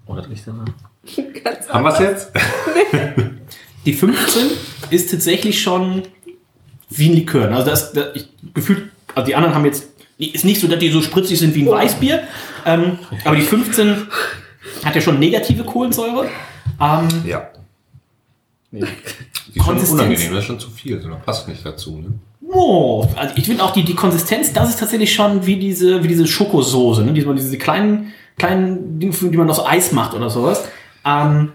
Oder 0.05 0.29
riecht 0.29 0.45
der 0.45 0.53
mal? 0.53 0.65
Ganz 1.43 1.67
Haben 1.69 1.83
wir 1.83 1.93
es 1.93 1.99
jetzt? 1.99 2.31
Die 3.85 3.93
15 3.93 4.51
ist 4.91 5.09
tatsächlich 5.11 5.61
schon 5.61 6.03
wie 6.89 7.09
ein 7.09 7.15
Likör. 7.15 7.51
Also 7.51 7.69
das, 7.69 7.91
das 7.91 8.15
ich, 8.15 8.29
gefühlt, 8.53 8.91
also 9.15 9.25
die 9.25 9.35
anderen 9.35 9.55
haben 9.55 9.65
jetzt, 9.65 9.92
ist 10.28 10.45
nicht 10.45 10.59
so, 10.61 10.67
dass 10.67 10.80
die 10.80 10.89
so 10.89 11.01
spritzig 11.01 11.39
sind 11.39 11.55
wie 11.55 11.63
ein 11.63 11.71
Weißbier, 11.71 12.24
ähm, 12.65 12.99
aber 13.26 13.36
die 13.36 13.41
15 13.41 14.07
hat 14.84 14.95
ja 14.95 15.01
schon 15.01 15.19
negative 15.19 15.63
Kohlensäure. 15.63 16.30
Ähm, 16.82 17.07
Ja. 17.26 17.47
Die 18.71 18.80
ist 18.80 18.88
schon 19.55 19.65
Konsistenz. 19.65 20.01
unangenehm, 20.01 20.32
das 20.32 20.39
ist 20.39 20.45
schon 20.45 20.59
zu 20.59 20.69
viel. 20.71 20.99
Das 20.99 21.05
passt 21.26 21.47
nicht 21.47 21.63
dazu, 21.65 21.97
ne? 21.97 22.13
oh, 22.53 23.07
also 23.15 23.34
ich 23.36 23.45
finde 23.45 23.63
auch 23.63 23.71
die, 23.71 23.84
die 23.84 23.95
Konsistenz, 23.95 24.53
das 24.53 24.69
ist 24.69 24.80
tatsächlich 24.80 25.13
schon 25.13 25.45
wie 25.45 25.57
diese, 25.57 26.03
wie 26.03 26.07
diese 26.07 26.28
Schokosoße, 26.28 27.03
ne? 27.03 27.13
diese, 27.13 27.34
diese 27.34 27.57
kleinen, 27.57 28.13
kleinen 28.38 28.99
Dinge, 28.99 29.13
die 29.13 29.38
man 29.38 29.49
aus 29.49 29.65
Eis 29.65 29.91
macht 29.91 30.13
oder 30.13 30.30
sowas. 30.30 30.63
Ähm, 31.05 31.51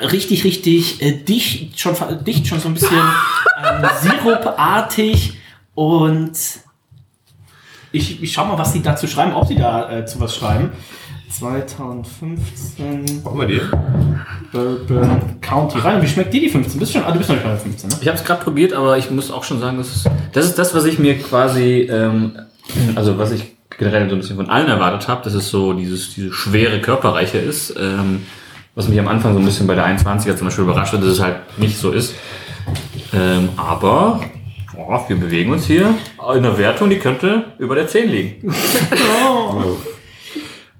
richtig, 0.00 0.44
richtig 0.44 1.02
äh, 1.02 1.12
dicht, 1.12 1.78
schon, 1.78 1.94
dicht, 2.24 2.46
schon 2.46 2.60
so 2.60 2.68
ein 2.68 2.74
bisschen 2.74 2.98
ähm, 3.64 3.88
sirupartig 4.02 5.34
und 5.74 6.32
ich, 7.98 8.22
ich 8.22 8.32
schau 8.32 8.44
mal, 8.46 8.58
was 8.58 8.72
sie 8.72 8.82
dazu 8.82 9.06
schreiben, 9.06 9.34
ob 9.34 9.46
sie 9.46 9.56
da 9.56 9.90
äh, 9.90 10.06
zu 10.06 10.20
was 10.20 10.34
schreiben. 10.34 10.70
2015 11.30 13.24
Wollen 13.24 13.38
wir 13.38 13.46
die? 13.46 13.60
Bourbon 14.50 15.40
County 15.42 15.78
rein. 15.78 16.00
Wie 16.00 16.08
schmeckt 16.08 16.32
dir 16.32 16.40
die 16.40 16.48
15? 16.48 16.78
Bist 16.78 16.94
du 16.94 16.98
schon, 16.98 17.06
ah, 17.06 17.12
du 17.12 17.18
bist 17.18 17.28
noch 17.28 17.36
nicht 17.36 17.44
bei 17.44 17.50
der 17.50 17.58
15, 17.58 17.90
ne? 17.90 17.96
Ich 18.00 18.08
habe 18.08 18.16
es 18.16 18.24
gerade 18.24 18.42
probiert, 18.42 18.72
aber 18.72 18.96
ich 18.96 19.10
muss 19.10 19.30
auch 19.30 19.44
schon 19.44 19.60
sagen, 19.60 19.76
das 19.76 19.94
ist 19.94 20.10
das, 20.32 20.46
ist 20.46 20.58
das 20.58 20.74
was 20.74 20.86
ich 20.86 20.98
mir 20.98 21.18
quasi, 21.18 21.88
ähm, 21.90 22.38
also 22.94 23.18
was 23.18 23.32
ich 23.32 23.52
generell 23.76 24.08
so 24.08 24.16
ein 24.16 24.20
bisschen 24.20 24.36
von 24.36 24.48
allen 24.48 24.68
erwartet 24.68 25.06
habe, 25.08 25.22
dass 25.22 25.34
es 25.34 25.50
so 25.50 25.74
dieses, 25.74 26.14
diese 26.14 26.32
schwere 26.32 26.80
Körperreiche 26.80 27.38
ist. 27.38 27.74
Ähm, 27.78 28.22
was 28.74 28.88
mich 28.88 28.98
am 28.98 29.08
Anfang 29.08 29.34
so 29.34 29.40
ein 29.40 29.44
bisschen 29.44 29.66
bei 29.66 29.74
der 29.74 29.86
21er 29.86 30.36
zum 30.36 30.46
Beispiel 30.46 30.64
überrascht 30.64 30.92
hat, 30.92 31.02
dass 31.02 31.08
es 31.08 31.20
halt 31.20 31.58
nicht 31.58 31.76
so 31.76 31.90
ist. 31.90 32.14
Ähm, 33.12 33.48
aber 33.56 34.20
boah, 34.78 35.04
wir 35.08 35.16
bewegen 35.16 35.52
uns 35.52 35.66
hier 35.66 35.94
in 36.18 36.24
einer 36.24 36.56
Wertung, 36.56 36.88
die 36.88 36.98
könnte 36.98 37.46
über 37.58 37.74
der 37.74 37.88
10 37.88 38.08
liegen. 38.08 38.36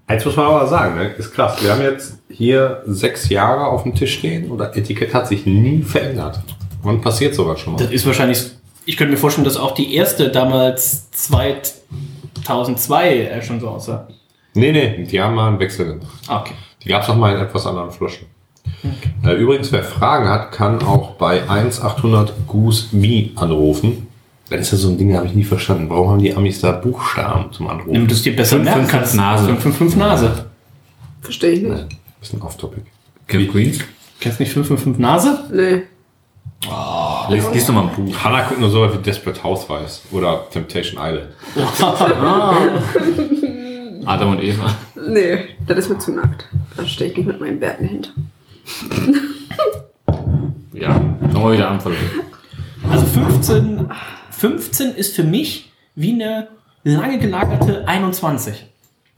Eins 0.06 0.24
muss 0.24 0.36
man 0.36 0.46
aber 0.46 0.66
sagen, 0.66 0.94
ne? 0.94 1.08
ist 1.18 1.34
krass. 1.34 1.62
Wir 1.62 1.72
haben 1.72 1.82
jetzt 1.82 2.18
hier 2.30 2.82
sechs 2.86 3.28
Jahre 3.28 3.66
auf 3.66 3.82
dem 3.82 3.94
Tisch 3.94 4.14
stehen 4.14 4.50
und 4.50 4.56
das 4.58 4.74
Etikett 4.74 5.12
hat 5.12 5.28
sich 5.28 5.44
nie 5.44 5.82
verändert. 5.82 6.40
Wann 6.82 7.02
passiert 7.02 7.34
sowas 7.34 7.60
schon 7.60 7.74
mal? 7.74 7.78
Das 7.78 7.90
ist 7.90 8.06
wahrscheinlich, 8.06 8.42
ich 8.86 8.96
könnte 8.96 9.12
mir 9.12 9.18
vorstellen, 9.18 9.44
dass 9.44 9.58
auch 9.58 9.72
die 9.72 9.94
erste 9.94 10.30
damals 10.30 11.10
2002 11.10 13.16
äh, 13.16 13.42
schon 13.42 13.60
so 13.60 13.68
aussah. 13.68 14.08
Nee, 14.54 14.72
nee, 14.72 15.04
die 15.04 15.20
haben 15.20 15.34
mal 15.34 15.48
einen 15.48 15.58
Wechsel 15.58 15.84
gemacht. 15.86 16.08
Ah, 16.26 16.40
okay. 16.40 16.54
Die 16.82 16.88
gab 16.88 17.02
es 17.02 17.10
auch 17.10 17.16
mal 17.16 17.34
in 17.34 17.42
etwas 17.42 17.66
anderen 17.66 17.90
Flaschen. 17.90 18.28
Äh, 19.24 19.34
übrigens, 19.34 19.72
wer 19.72 19.82
Fragen 19.82 20.28
hat, 20.28 20.52
kann 20.52 20.82
auch 20.82 21.12
bei 21.12 21.48
1800 21.48 22.46
Goose 22.46 22.94
Me 22.96 23.30
anrufen. 23.36 24.06
Das 24.50 24.60
ist 24.60 24.72
ja 24.72 24.78
so 24.78 24.88
ein 24.88 24.98
Ding, 24.98 25.14
habe 25.14 25.26
ich 25.26 25.34
nie 25.34 25.44
verstanden. 25.44 25.90
Warum 25.90 26.08
haben 26.10 26.18
die 26.20 26.34
Amis 26.34 26.60
da 26.60 26.72
Buchstaben 26.72 27.52
zum 27.52 27.68
Anrufen? 27.68 27.92
Damit 27.92 28.10
du 28.10 28.14
es 28.14 28.22
dir 28.22 28.34
besser 28.34 28.58
merken 28.58 28.80
fünf, 28.80 28.90
kannst. 28.92 29.10
fünf 29.10 29.20
Nase. 29.22 29.44
555 29.44 29.98
Nase. 29.98 30.44
Verstehe 31.20 31.50
ich 31.50 31.62
nicht. 31.62 31.86
Bisschen 32.20 32.40
off-topic. 32.40 32.82
Kim 33.26 33.50
Queens? 33.50 33.80
Kennst 34.20 34.38
du 34.38 34.42
nicht 34.44 34.52
555 34.52 34.98
Nase? 34.98 35.44
Nee. 35.52 35.82
Lies, 37.28 37.44
lies 37.52 37.66
doch 37.66 37.74
mal 37.74 37.82
ein 37.82 37.90
Buch. 37.94 38.16
Hannah 38.24 38.42
guckt 38.48 38.58
nur 38.58 38.70
so 38.70 38.90
wie 38.92 38.96
Desperate 38.98 39.44
Housewives 39.44 40.02
oder 40.10 40.48
Temptation 40.50 40.98
Island. 41.00 41.28
Adam 44.06 44.30
und 44.30 44.42
Eva. 44.42 44.74
Nee, 45.08 45.38
das 45.66 45.78
ist 45.78 45.88
mir 45.90 45.98
zu 45.98 46.12
nackt. 46.12 46.46
Da 46.76 46.86
stehe 46.86 47.10
ich 47.10 47.16
nicht 47.16 47.26
mit 47.26 47.40
meinen 47.40 47.60
Bärten 47.60 47.84
hinter. 47.86 48.10
Ja, 50.80 51.00
wir 51.20 51.52
wieder 51.52 51.70
an. 51.70 51.80
Frau 51.80 51.90
Lübe. 51.90 52.00
Also 52.90 53.04
15, 53.06 53.90
15 54.30 54.94
ist 54.94 55.16
für 55.16 55.24
mich 55.24 55.72
wie 55.94 56.12
eine 56.12 56.48
lange 56.84 57.18
gelagerte 57.18 57.86
21. 57.86 58.66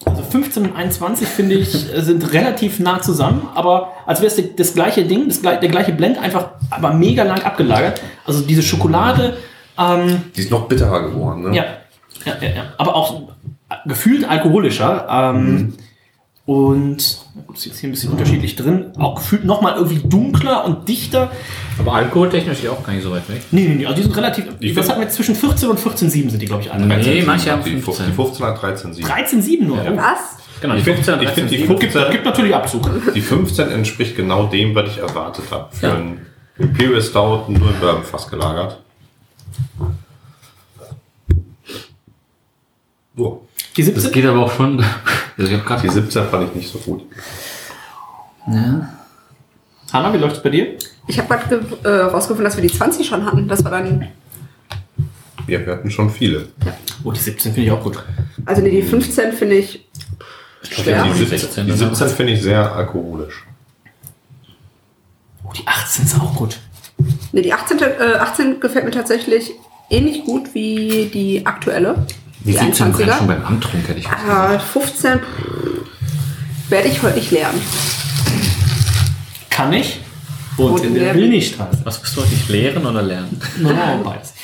Also 0.06 0.22
15 0.22 0.64
und 0.64 0.76
21 0.76 1.28
finde 1.28 1.56
ich 1.56 1.94
äh, 1.94 2.00
sind 2.00 2.32
relativ 2.32 2.80
nah 2.80 3.02
zusammen, 3.02 3.48
aber 3.54 3.92
als 4.06 4.22
wäre 4.22 4.32
es 4.32 4.42
das 4.56 4.72
gleiche 4.72 5.04
Ding, 5.04 5.28
das, 5.28 5.42
der 5.42 5.58
gleiche 5.58 5.92
Blend, 5.92 6.18
einfach 6.18 6.52
aber 6.70 6.94
mega 6.94 7.22
lang 7.22 7.42
abgelagert. 7.42 8.00
Also 8.24 8.40
diese 8.40 8.62
Schokolade, 8.62 9.36
ähm, 9.78 10.22
Die 10.34 10.40
ist 10.40 10.50
noch 10.50 10.66
bitterer 10.66 11.02
geworden, 11.02 11.50
ne? 11.50 11.56
ja, 11.56 11.64
ja, 12.24 12.32
ja, 12.40 12.48
ja, 12.48 12.64
aber 12.78 12.94
auch 12.94 13.28
gefühlt 13.84 14.26
alkoholischer. 14.26 15.06
Ähm, 15.10 15.74
Und 16.50 17.18
gut, 17.46 17.56
ist 17.58 17.66
jetzt 17.66 17.78
hier 17.78 17.88
ein 17.88 17.92
bisschen 17.92 18.10
unterschiedlich 18.10 18.56
drin. 18.56 18.86
Auch 18.98 19.14
gefühlt 19.14 19.44
nochmal 19.44 19.76
irgendwie 19.76 20.00
dunkler 20.08 20.64
und 20.64 20.88
dichter. 20.88 21.30
Aber 21.78 21.92
alkoholtechnisch 21.92 22.64
ja 22.64 22.72
auch 22.72 22.82
gar 22.82 22.92
nicht 22.92 23.04
so 23.04 23.12
weit 23.12 23.28
weg. 23.28 23.42
Nee, 23.52 23.68
nee, 23.68 23.74
nee, 23.76 23.86
also 23.86 23.96
die 23.98 24.02
sind 24.02 24.16
relativ. 24.16 24.46
Ich 24.58 24.74
was 24.74 24.86
find- 24.86 24.96
hatten 24.96 25.00
wir 25.06 25.08
zwischen 25.10 25.36
14 25.36 25.68
und 25.68 25.78
14,7 25.78 26.28
sind 26.28 26.42
die, 26.42 26.46
glaube 26.46 26.62
ich, 26.62 26.72
alle. 26.72 26.86
Nee, 26.86 27.22
manche 27.22 27.52
haben 27.52 27.62
Die 27.62 27.76
15. 27.80 28.06
Die 28.06 28.12
15 28.12 28.46
hat 28.46 28.58
13,7. 28.60 29.06
13,7 29.06 29.64
nur. 29.64 29.76
Ja. 29.80 29.96
Was? 29.96 30.38
Genau, 30.60 30.74
Ich 30.74 30.80
die 30.82 30.90
finde 30.90 31.04
15 31.04 31.14
und 31.14 31.22
ich 31.22 31.28
find 31.30 31.50
die 31.52 31.56
13, 31.58 31.76
15, 31.78 32.10
Gibt 32.10 32.24
natürlich 32.24 32.54
Abzug. 32.56 32.90
die 33.14 33.20
15 33.20 33.70
entspricht 33.70 34.16
genau 34.16 34.46
dem, 34.46 34.74
was 34.74 34.90
ich 34.90 34.98
erwartet 34.98 35.44
habe. 35.52 35.68
Für 35.72 35.86
Ja. 35.86 35.94
ein 35.94 36.26
Imperial 36.58 37.00
Stout 37.00 37.44
nur 37.46 37.68
in 37.70 37.78
Bourbon 37.80 38.02
fast 38.02 38.28
gelagert. 38.28 38.80
So. 43.16 43.46
Die 43.76 43.84
Das 43.84 43.94
17. 43.94 44.12
geht 44.12 44.26
aber 44.26 44.40
auch 44.44 44.52
schon. 44.52 44.84
Also 45.38 45.52
ich 45.52 45.58
hab 45.58 45.66
grad 45.66 45.82
Die 45.82 45.88
17 45.88 46.28
fand 46.28 46.48
ich 46.48 46.54
nicht 46.54 46.72
so 46.72 46.78
gut. 46.78 47.02
Hanna, 49.92 50.12
wie 50.12 50.18
läuft 50.18 50.36
es 50.36 50.42
bei 50.42 50.50
dir? 50.50 50.76
Ich 51.06 51.18
habe 51.18 51.28
gerade 51.28 51.66
äh, 51.84 52.02
rausgefunden, 52.04 52.44
dass 52.44 52.56
wir 52.56 52.62
die 52.62 52.72
20 52.72 53.06
schon 53.06 53.24
hatten. 53.24 53.48
Das 53.48 53.64
war 53.64 53.70
dann. 53.70 54.08
Ja, 55.46 55.64
wir 55.64 55.72
hatten 55.72 55.90
schon 55.90 56.10
viele. 56.10 56.48
Oh, 57.04 57.12
die 57.12 57.20
17 57.20 57.52
finde 57.54 57.66
ich 57.66 57.72
auch 57.72 57.82
gut. 57.82 58.02
Also 58.44 58.62
nee, 58.62 58.70
die 58.70 58.82
15 58.82 59.32
finde 59.32 59.56
ich 59.56 59.88
schwer. 60.62 61.04
Die 61.04 61.12
17, 61.18 61.38
16 61.38 61.64
die 61.64 61.70
dann 61.70 61.78
17 61.94 62.08
finde 62.08 62.32
ich 62.34 62.42
sehr 62.42 62.72
alkoholisch. 62.72 63.46
Oh, 65.44 65.52
die 65.56 65.66
18 65.66 66.04
ist 66.04 66.20
auch 66.20 66.34
gut. 66.36 66.58
Nee, 67.32 67.42
die 67.42 67.52
18, 67.52 67.78
äh, 67.78 68.14
18 68.18 68.60
gefällt 68.60 68.84
mir 68.84 68.90
tatsächlich 68.90 69.52
ähnlich 69.88 70.24
gut 70.24 70.54
wie 70.54 71.10
die 71.12 71.46
aktuelle. 71.46 72.06
Die 72.44 72.52
17 72.52 72.92
brennt 72.92 73.12
schon 73.12 73.24
21er. 73.24 73.26
beim 73.26 73.44
Antrunk, 73.44 73.88
hätte 73.88 73.98
ich 73.98 74.08
gesagt. 74.08 74.62
15 74.62 75.18
pff, 75.18 76.70
werde 76.70 76.88
ich 76.88 77.02
heute 77.02 77.16
nicht 77.16 77.30
lernen. 77.30 77.60
Kann 79.50 79.72
ich. 79.72 80.00
Und, 80.56 80.72
Und 80.72 80.84
in 80.84 80.94
der 80.94 81.14
heißen. 81.14 81.58
Was 81.84 81.98
bist 82.00 82.16
du 82.16 82.22
heute 82.22 82.30
nicht 82.32 82.48
lehren 82.48 82.84
oder 82.86 83.02
lernen? 83.02 83.40
No, 83.58 83.70
beides. 84.04 84.34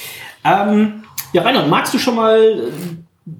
Ähm, 0.44 1.02
ja, 1.32 1.42
Reinhard, 1.42 1.68
magst 1.68 1.92
du 1.94 1.98
schon 1.98 2.16
mal 2.16 2.38
äh, 2.38 3.30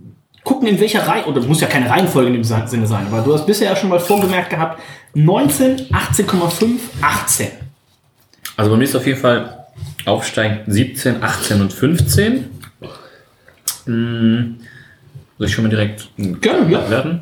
gucken, 0.43 0.69
in 0.69 0.79
welcher 0.81 1.07
Reihe, 1.07 1.25
oder 1.25 1.41
das 1.41 1.49
muss 1.49 1.61
ja 1.61 1.69
keine 1.69 1.89
Reihenfolge 1.89 2.29
in 2.29 2.35
dem 2.35 2.45
Sinne 2.45 2.87
sein, 2.87 3.07
aber 3.07 3.21
du 3.21 3.35
hast 3.35 3.47
bisher 3.47 3.71
ja 3.71 3.77
schon 3.77 3.89
mal 3.89 4.01
vorgemerkt 4.01 4.51
gehabt, 4.51 4.81
19, 5.15 5.89
18,5, 5.89 6.79
18. 7.01 7.49
Also 8.57 8.71
bei 8.71 8.77
mir 8.77 8.85
ist 8.85 8.97
auf 8.97 9.07
jeden 9.07 9.21
Fall 9.21 9.67
aufsteigend 10.05 10.63
17, 10.67 11.23
18 11.23 11.61
und 11.61 11.73
15. 11.73 12.51
Soll 13.87 15.47
ich 15.47 15.53
schon 15.53 15.65
mal 15.65 15.71
direkt 15.71 16.09
Gerne, 16.41 16.71
ja. 16.71 16.91
werden? 16.91 17.21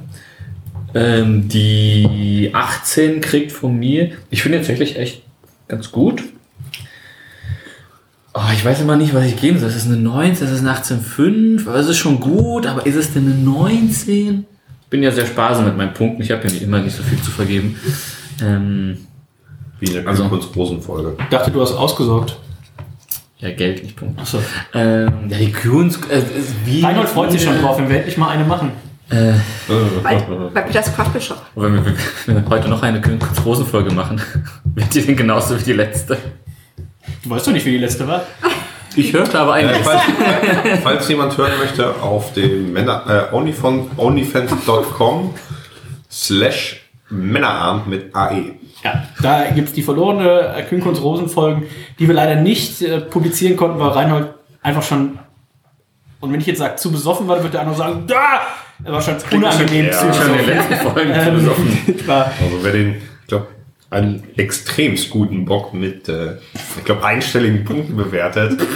Ähm, 0.95 1.49
die 1.49 2.51
18 2.53 3.21
kriegt 3.21 3.53
von 3.53 3.77
mir, 3.79 4.13
ich 4.31 4.43
finde 4.43 4.59
tatsächlich 4.59 4.97
echt 4.97 5.23
ganz 5.69 5.91
gut. 5.91 6.23
Oh, 8.33 8.41
ich 8.53 8.65
weiß 8.65 8.81
immer 8.81 8.97
nicht, 8.97 9.15
was 9.15 9.27
ich 9.27 9.41
geben 9.41 9.59
soll. 9.59 9.69
Ist 9.69 9.77
es 9.77 9.87
eine 9.87 9.97
19, 9.97 10.47
ist 10.47 10.53
es 10.53 10.61
eine 10.61 10.73
18,5? 10.77 11.69
Aber 11.69 11.77
es 11.77 11.89
ist 11.89 11.99
schon 11.99 12.19
gut, 12.21 12.67
aber 12.67 12.85
ist 12.87 12.97
es 12.97 13.13
denn 13.13 13.27
eine 13.27 13.35
19? 13.37 14.45
Ich 14.83 14.89
bin 14.91 15.03
ja 15.03 15.11
sehr 15.13 15.27
sparsam 15.27 15.65
mit 15.67 15.77
meinen 15.77 15.95
Punkten. 15.95 16.23
Ich 16.23 16.31
habe 16.31 16.45
ja 16.47 16.51
nicht 16.53 16.63
immer 16.63 16.81
nicht 16.81 16.97
so 16.97 17.03
viel 17.03 17.21
zu 17.21 17.31
vergeben. 17.31 17.77
Ähm, 18.43 18.99
Wie 19.81 19.87
in 19.87 19.93
der 19.95 20.07
Also- 20.07 20.29
Kunst-Rosenfolge. 20.29 21.17
Ich 21.19 21.27
dachte, 21.29 21.51
du 21.51 21.61
hast 21.61 21.73
ausgesorgt. 21.73 22.37
Ja, 23.45 23.51
Geld, 23.55 23.83
nicht 23.83 23.97
Punkte. 23.97 24.23
Achso. 24.23 24.39
Ähm, 24.75 25.13
ja, 25.29 25.39
die 25.39 25.53
Kunst, 25.53 26.11
äh, 26.11 26.23
wie. 26.65 26.83
Reinhold 26.83 27.09
freut 27.09 27.31
sich 27.33 27.43
schon 27.43 27.61
drauf, 27.61 27.79
wenn 27.79 27.89
wir 27.89 27.97
endlich 27.99 28.17
mal 28.17 28.29
eine 28.31 28.45
machen. 28.45 28.73
Äh, 29.11 29.35
Bei, 30.03 30.17
bei 30.55 30.63
Peters 30.63 30.95
Craft 30.95 31.21
Shop. 31.21 31.43
wenn, 31.55 31.75
wir, 31.85 31.95
wenn 32.27 32.37
wir 32.37 32.49
heute 32.49 32.69
noch 32.71 32.83
eine 32.83 33.01
Kunst-Rosen-Folge 33.03 33.93
machen, 33.95 34.21
wird 34.75 34.95
die 34.95 35.03
denn 35.03 35.15
genauso 35.17 35.61
wie 35.61 35.63
die 35.65 35.75
letzte? 35.75 36.17
Du 37.23 37.31
weißt 37.31 37.47
doch 37.47 37.53
nicht, 37.53 37.67
wie 37.67 37.73
die 37.73 37.79
letzte 37.79 38.09
war. 38.09 38.23
Ich 38.97 39.13
hörte 39.13 39.41
aber 39.41 39.55
eine. 39.55 39.73
Äh, 39.73 39.83
falls, 39.83 40.03
falls 40.85 41.09
jemand 41.09 41.37
hören 41.37 41.51
möchte, 41.59 41.97
auf 42.01 42.33
dem 42.33 42.73
Männer, 42.73 43.29
äh, 43.33 43.35
onlyfan- 43.35 43.87
onlyfans.com 43.97 45.35
slash 46.09 46.81
Männerabend 47.11 47.89
mit 47.89 48.15
AE. 48.15 48.53
Ja, 48.85 49.03
da 49.23 49.45
gibt 49.51 49.69
es 49.69 49.75
die 49.75 49.83
verlorene 49.83 50.55
äh, 50.57 50.63
Kühnkunst 50.63 51.03
Rosen-Folgen, 51.03 51.65
die 51.99 52.07
wir 52.07 52.15
leider 52.15 52.35
nicht 52.37 52.83
äh, 52.83 53.01
publizieren 53.01 53.57
konnten, 53.57 53.79
weil 53.81 53.89
Reinhold 53.89 54.29
einfach 54.63 54.83
schon, 54.83 55.19
und 56.21 56.33
wenn 56.33 56.41
ich 56.41 56.47
jetzt 56.47 56.59
sage, 56.59 56.77
zu 56.77 56.93
besoffen 56.93 57.27
war, 57.27 57.37
dann 57.37 57.45
wird 57.45 57.55
der 57.55 57.63
andere 57.63 57.77
sagen, 57.77 58.05
da! 58.07 58.41
Er 58.85 58.93
war 58.93 59.01
schon 59.01 59.15
unangenehm 59.33 59.87
Ja, 59.87 59.93
zu 59.93 59.99
schon 59.99 60.09
in 60.09 60.37
besoffen. 60.37 60.37
den 60.39 60.47
letzten 60.47 60.75
Folgen 60.77 61.15
zu 61.15 61.21
Ähm, 61.21 61.35
besoffen. 61.35 61.79
Also 62.09 62.59
wer 62.63 62.73
den, 62.73 62.95
ich 63.23 63.27
glaube, 63.29 63.47
einen 63.91 64.25
extremst 64.37 65.09
guten 65.11 65.45
Bock 65.45 65.73
mit, 65.73 66.09
äh, 66.09 66.39
ich 66.77 66.85
glaube, 66.85 67.05
einstelligen 67.05 67.65
Punkten 67.65 67.97
bewertet. 67.97 68.61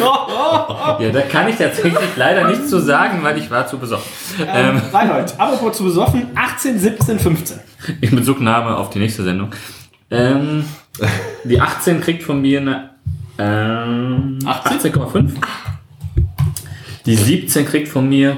Ja, 1.01 1.11
da 1.13 1.21
kann 1.23 1.49
ich 1.49 1.57
tatsächlich 1.57 1.95
leider 2.17 2.49
nichts 2.49 2.71
zu 2.71 2.79
sagen, 2.81 3.23
weil 3.23 3.37
ich 3.39 3.51
war 3.51 3.67
zu 3.67 3.77
besoffen. 3.79 4.11
ähm, 4.55 4.81
Reinhold, 4.93 5.35
apropos 5.39 5.77
zu 5.77 5.85
besoffen, 5.85 6.29
18, 6.35 6.79
17, 6.79 7.19
15. 7.19 7.59
In 8.01 8.17
Bezugnahme 8.17 8.77
auf 8.77 8.91
die 8.91 8.99
nächste 9.01 9.23
Sendung. 9.25 9.51
Ähm, 10.11 10.65
die 11.45 11.61
18 11.61 12.01
kriegt 12.01 12.23
von 12.23 12.41
mir 12.41 12.61
eine 12.61 12.91
ähm, 13.39 14.39
18? 14.45 14.93
18,5. 14.93 15.31
Die 17.07 17.15
17 17.17 17.67
kriegt 17.67 17.89
von 17.89 18.09
mir. 18.09 18.37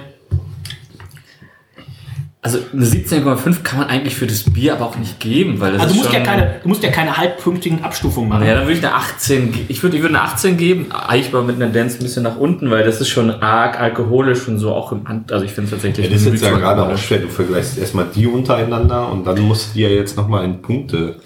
Also 2.42 2.58
eine 2.72 2.86
17,5 2.86 3.62
kann 3.62 3.80
man 3.80 3.88
eigentlich 3.88 4.14
für 4.14 4.26
das 4.26 4.44
Bier 4.44 4.72
aber 4.72 4.86
auch 4.86 4.96
nicht 4.96 5.20
geben, 5.20 5.60
weil 5.60 5.72
das 5.72 5.82
Also 5.82 5.94
du 5.94 6.00
ist 6.00 6.04
musst, 6.06 6.12
ja 6.14 6.24
schon, 6.24 6.26
keine, 6.26 6.54
du 6.62 6.68
musst 6.70 6.82
ja 6.82 6.90
keine 6.90 7.16
halbpunktigen 7.18 7.84
Abstufungen 7.84 8.30
machen. 8.30 8.46
Ja, 8.46 8.54
dann 8.54 8.62
würde 8.66 8.78
ich 8.78 8.84
eine 8.86 8.94
18 8.94 9.52
ge- 9.52 9.62
Ich 9.68 9.82
würde 9.82 9.96
ich 9.98 10.02
würde 10.02 10.14
eine 10.18 10.24
18 10.24 10.56
geben, 10.56 10.86
eigentlich 10.90 11.32
mal 11.34 11.42
mit 11.42 11.56
einer 11.56 11.68
Dance 11.70 11.98
ein 11.98 12.02
bisschen 12.02 12.22
nach 12.22 12.36
unten, 12.38 12.70
weil 12.70 12.82
das 12.82 12.98
ist 13.02 13.10
schon 13.10 13.30
arg 13.30 13.78
alkoholisch 13.78 14.48
und 14.48 14.58
so 14.58 14.72
auch 14.72 14.90
im 14.90 15.06
Hand. 15.06 15.30
Also 15.32 15.44
ich 15.44 15.50
finde 15.52 15.66
es 15.66 15.70
tatsächlich. 15.72 16.06
Ja, 16.06 16.12
das 16.14 16.22
ist 16.22 16.32
jetzt 16.32 16.42
ja 16.44 16.56
gerade 16.56 16.82
auch 16.82 16.96
schwer. 16.96 17.18
Du 17.18 17.28
vergleichst 17.28 17.76
erstmal 17.76 18.06
die 18.14 18.26
untereinander 18.26 19.12
und 19.12 19.26
dann 19.26 19.38
musst 19.40 19.70
du 19.70 19.74
die 19.74 19.82
ja 19.82 19.90
jetzt 19.90 20.16
nochmal 20.16 20.44
in 20.46 20.62
Punkte 20.62 21.16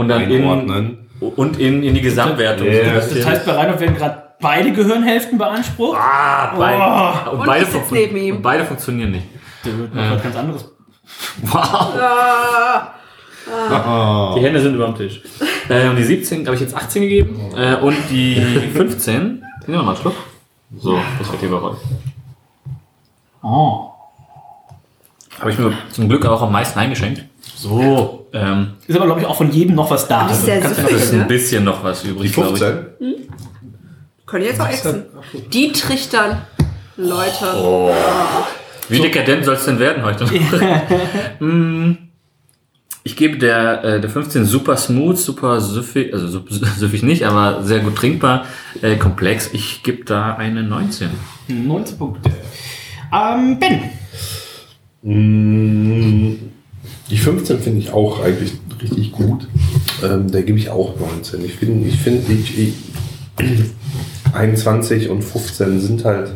Und 0.00 0.08
dann 0.08 0.22
in, 0.30 0.42
einordnen. 0.42 1.08
und 1.20 1.58
in, 1.58 1.82
in 1.82 1.94
die 1.94 2.00
Gesamtwertung. 2.00 2.66
Ja, 2.66 2.94
dass 2.94 3.12
Das 3.12 3.26
heißt, 3.26 3.46
bei 3.46 3.52
Reinhold 3.52 3.80
werden 3.80 3.96
gerade 3.96 4.22
beide 4.40 4.72
Gehirnhälften 4.72 5.38
beansprucht. 5.38 5.98
Ah, 6.00 6.54
beide, 6.56 7.30
und, 7.30 7.38
Und 7.40 7.46
beide 7.46 7.66
neben 7.90 8.16
ihm. 8.16 8.36
und 8.36 8.42
beide 8.42 8.64
funktionieren 8.64 9.12
nicht. 9.12 9.26
Der 9.64 9.76
wird 9.78 9.94
noch 9.94 10.10
was 10.12 10.22
ganz 10.22 10.36
anderes. 10.36 10.64
Wow. 11.42 11.92
Ah, 13.52 14.34
Die 14.36 14.42
Hände 14.44 14.60
sind 14.60 14.74
über 14.76 14.86
dem 14.86 14.94
Tisch. 14.94 15.22
Äh, 15.68 15.88
und 15.88 15.96
die 15.96 16.04
17 16.04 16.46
habe 16.46 16.54
ich 16.54 16.60
jetzt 16.60 16.74
18 16.76 17.02
gegeben. 17.02 17.40
Äh, 17.56 17.74
und 17.76 17.96
die 18.10 18.34
15. 18.74 19.22
Nehmen 19.22 19.42
wir 19.66 19.82
mal 19.82 19.88
einen 19.88 19.96
Schluck. 19.96 20.14
So, 20.78 21.00
das 21.18 21.28
wird 21.30 21.40
hier 21.40 21.48
überrollt. 21.48 21.78
Oh. 23.42 23.90
Habe 25.40 25.50
ich 25.50 25.58
mir 25.58 25.72
zum 25.90 26.08
Glück 26.08 26.24
auch 26.26 26.42
am 26.42 26.52
meisten 26.52 26.78
eingeschenkt. 26.78 27.24
So, 27.56 28.19
ähm, 28.32 28.72
Ist 28.86 28.96
aber, 28.96 29.06
glaube 29.06 29.20
ich, 29.20 29.26
auch 29.26 29.36
von 29.36 29.50
jedem 29.50 29.74
noch 29.76 29.90
was 29.90 30.06
da. 30.08 30.28
Das 30.28 30.42
ist 30.42 30.48
Also, 30.48 30.86
ist 30.96 31.12
ein 31.12 31.18
Ne? 31.20 31.24
bisschen 31.26 31.64
noch 31.64 31.82
was 31.84 32.02
Die 32.02 32.08
übrig, 32.08 32.32
glaube 32.32 32.56
ich. 32.56 32.62
15? 32.62 33.28
können 34.26 34.44
jetzt 34.44 34.60
auch 34.60 34.68
exen. 34.68 35.04
Die 35.52 35.72
trichtern 35.72 36.38
Leute. 36.96 37.46
Oh. 37.56 37.92
Wie 38.88 39.00
dekadent 39.00 39.44
soll 39.44 39.54
es 39.54 39.64
denn 39.64 39.78
werden 39.78 40.04
heute? 40.04 40.26
Hm. 41.38 41.98
Ich 43.02 43.16
gebe 43.16 43.38
der, 43.38 43.82
äh, 43.82 44.00
der 44.00 44.10
15 44.10 44.44
super 44.44 44.76
smooth, 44.76 45.16
super 45.16 45.60
süffig, 45.60 46.12
also 46.12 46.44
süffig 46.76 47.02
nicht, 47.02 47.24
aber 47.24 47.62
sehr 47.64 47.80
gut 47.80 47.96
trinkbar, 47.96 48.44
äh, 48.82 48.96
komplex. 48.96 49.50
Ich 49.54 49.82
gebe 49.82 50.04
da 50.04 50.34
eine 50.36 50.62
19. 50.62 51.08
19 51.48 51.96
Punkte. 51.98 52.30
Ähm, 53.12 53.58
Ben. 53.58 53.80
Mm, 55.02 56.34
Die 57.10 57.16
15 57.16 57.58
finde 57.58 57.80
ich 57.80 57.92
auch 57.92 58.22
eigentlich 58.22 58.52
richtig 58.80 59.12
gut. 59.12 59.48
Ähm, 60.02 60.30
da 60.30 60.40
gebe 60.40 60.58
ich 60.58 60.70
auch 60.70 60.94
19. 60.98 61.44
Ich 61.44 61.54
finde, 61.54 61.88
ich 61.88 61.96
finde, 61.96 62.32
ich, 62.32 62.74
21 64.32 65.08
und 65.08 65.22
15 65.22 65.80
sind 65.80 66.04
halt, 66.04 66.30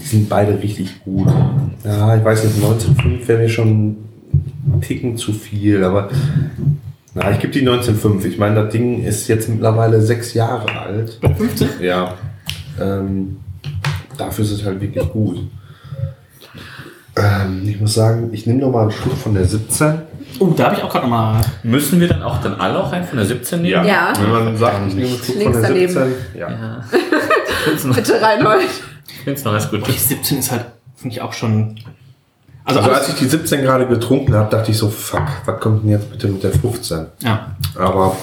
die 0.00 0.06
sind 0.06 0.28
beide 0.28 0.62
richtig 0.62 1.04
gut. 1.04 1.28
Ja, 1.84 2.16
ich 2.16 2.24
weiß 2.24 2.44
nicht, 2.44 2.56
19,5 2.64 3.28
wäre 3.28 3.42
mir 3.42 3.48
schon 3.48 3.96
ein 4.66 4.80
Ticken 4.80 5.16
zu 5.16 5.32
viel, 5.32 5.84
aber 5.84 6.08
na, 7.14 7.30
ich 7.30 7.38
gebe 7.38 7.52
die 7.52 7.62
19,5. 7.62 8.24
Ich 8.24 8.38
meine, 8.38 8.56
das 8.56 8.72
Ding 8.72 9.04
ist 9.04 9.28
jetzt 9.28 9.48
mittlerweile 9.48 10.00
sechs 10.00 10.34
Jahre 10.34 10.70
alt. 10.80 11.18
Bei 11.20 11.32
15? 11.34 11.68
Ja. 11.80 12.14
Ähm, 12.80 13.36
dafür 14.16 14.44
ist 14.44 14.50
es 14.50 14.64
halt 14.64 14.80
wirklich 14.80 15.08
gut. 15.10 15.38
Ähm, 17.16 17.62
ich 17.68 17.80
muss 17.80 17.94
sagen, 17.94 18.30
ich 18.32 18.46
nehme 18.46 18.60
noch 18.60 18.70
mal 18.72 18.82
einen 18.82 18.90
Schluck 18.90 19.16
von 19.16 19.34
der 19.34 19.44
17. 19.44 20.02
Oh, 20.40 20.46
da 20.48 20.64
habe 20.66 20.76
ich 20.76 20.82
auch 20.82 20.90
gerade 20.90 21.04
nochmal. 21.06 21.40
Müssen 21.62 22.00
wir 22.00 22.08
dann 22.08 22.22
auch 22.22 22.40
dann 22.40 22.54
alle 22.54 22.78
auch 22.82 22.92
einen 22.92 23.06
von 23.06 23.18
der 23.18 23.26
17 23.26 23.62
nehmen? 23.62 23.86
Ja. 23.86 24.12
Wenn 24.18 24.30
man 24.30 24.56
sagt, 24.56 24.88
ich 24.88 24.94
nehme 24.94 25.08
einen 25.08 25.18
Schluck 25.18 25.36
Links 25.36 25.52
von 25.52 25.62
der 25.62 25.70
daneben. 25.70 25.92
17. 25.92 26.12
Ja. 26.40 26.50
Ja. 26.50 26.84
Ich 26.90 27.54
finde 27.64 27.78
es 27.78 27.84
noch, 27.84 27.94
Bitte 27.96 28.20
Reinhold. 28.20 28.62
ich 29.06 29.14
find's 29.24 29.44
noch 29.44 29.52
ganz 29.52 29.70
gut. 29.70 29.86
Die 29.86 29.92
17 29.92 30.38
ist 30.38 30.50
halt, 30.50 30.64
finde 30.96 31.14
ich 31.14 31.22
auch 31.22 31.32
schon. 31.32 31.76
Also, 32.64 32.80
Also 32.80 32.90
als 32.90 33.04
alles, 33.04 33.08
ich 33.10 33.20
die 33.20 33.26
17 33.28 33.62
gerade 33.62 33.86
getrunken 33.86 34.34
habe, 34.34 34.50
dachte 34.50 34.70
ich 34.72 34.78
so, 34.78 34.88
fuck, 34.88 35.22
was 35.44 35.60
kommt 35.60 35.84
denn 35.84 35.90
jetzt 35.90 36.10
bitte 36.10 36.28
mit 36.28 36.42
der 36.42 36.50
15? 36.52 37.06
ja. 37.22 37.54
Aber 37.76 38.16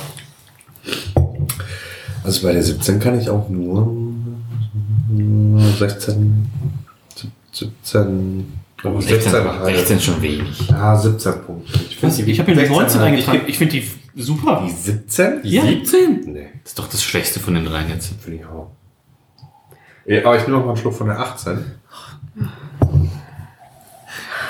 also 2.24 2.46
bei 2.46 2.54
der 2.54 2.62
17 2.64 3.00
kann 3.00 3.20
ich 3.20 3.30
auch 3.30 3.50
nur 3.50 3.92
16, 5.80 6.48
17, 7.52 8.54
Oh, 8.84 9.00
16, 9.00 9.32
16, 9.32 9.44
halt. 9.60 9.76
16 9.78 10.00
schon 10.00 10.22
wenig. 10.22 10.68
Ja, 10.70 10.96
17 10.98 11.34
Punkte. 11.46 11.80
Ich, 11.90 12.28
Ich 12.28 12.40
habe 12.40 12.52
mir 12.56 12.60
eine 12.62 12.70
19 12.70 13.00
halt- 13.00 13.10
eingetragen. 13.12 13.42
Ich 13.48 13.58
finde 13.58 13.74
die 13.80 14.22
super. 14.22 14.64
Die 14.66 14.72
17? 14.72 15.40
Ja. 15.44 15.62
17? 15.64 16.22
Nee, 16.34 16.48
Das 16.64 16.72
ist 16.72 16.80
doch 16.80 16.88
das 16.88 17.04
Schwächste 17.04 17.40
von 17.40 17.54
den 17.54 17.66
dreien 17.66 17.90
jetzt. 17.90 18.14
finde 18.24 18.40
ich 18.40 18.46
auch. 18.46 18.72
Ja, 20.06 20.26
aber 20.26 20.36
ich 20.38 20.44
nehme 20.44 20.58
noch 20.58 20.66
mal 20.66 20.72
einen 20.72 20.78
Schluck 20.82 20.96
von 20.96 21.08
der 21.08 21.20
18. 21.20 21.64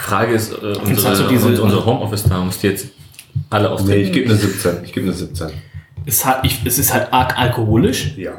Frage 0.01 0.33
ist, 0.33 0.51
äh, 0.51 0.55
unsere, 0.55 1.09
hast 1.09 1.21
du 1.21 1.27
diese- 1.27 1.47
unsere, 1.47 1.63
unsere 1.65 1.85
Homeoffice-da 1.85 2.39
muss 2.43 2.59
die 2.59 2.67
jetzt 2.67 2.87
alle 3.49 3.67
Nee, 3.67 3.73
austreten. 3.73 4.01
ich 4.01 4.11
gebe 4.13 4.29
eine 4.29 4.37
17. 4.37 4.83
Ich 4.83 4.93
gebe 4.93 5.05
eine 5.07 5.13
17. 5.15 5.49
Es, 6.05 6.25
hat, 6.25 6.43
ich, 6.45 6.61
es 6.65 6.77
ist 6.79 6.93
halt 6.93 7.13
arg 7.13 7.37
alkoholisch, 7.37 8.15
Ja. 8.17 8.31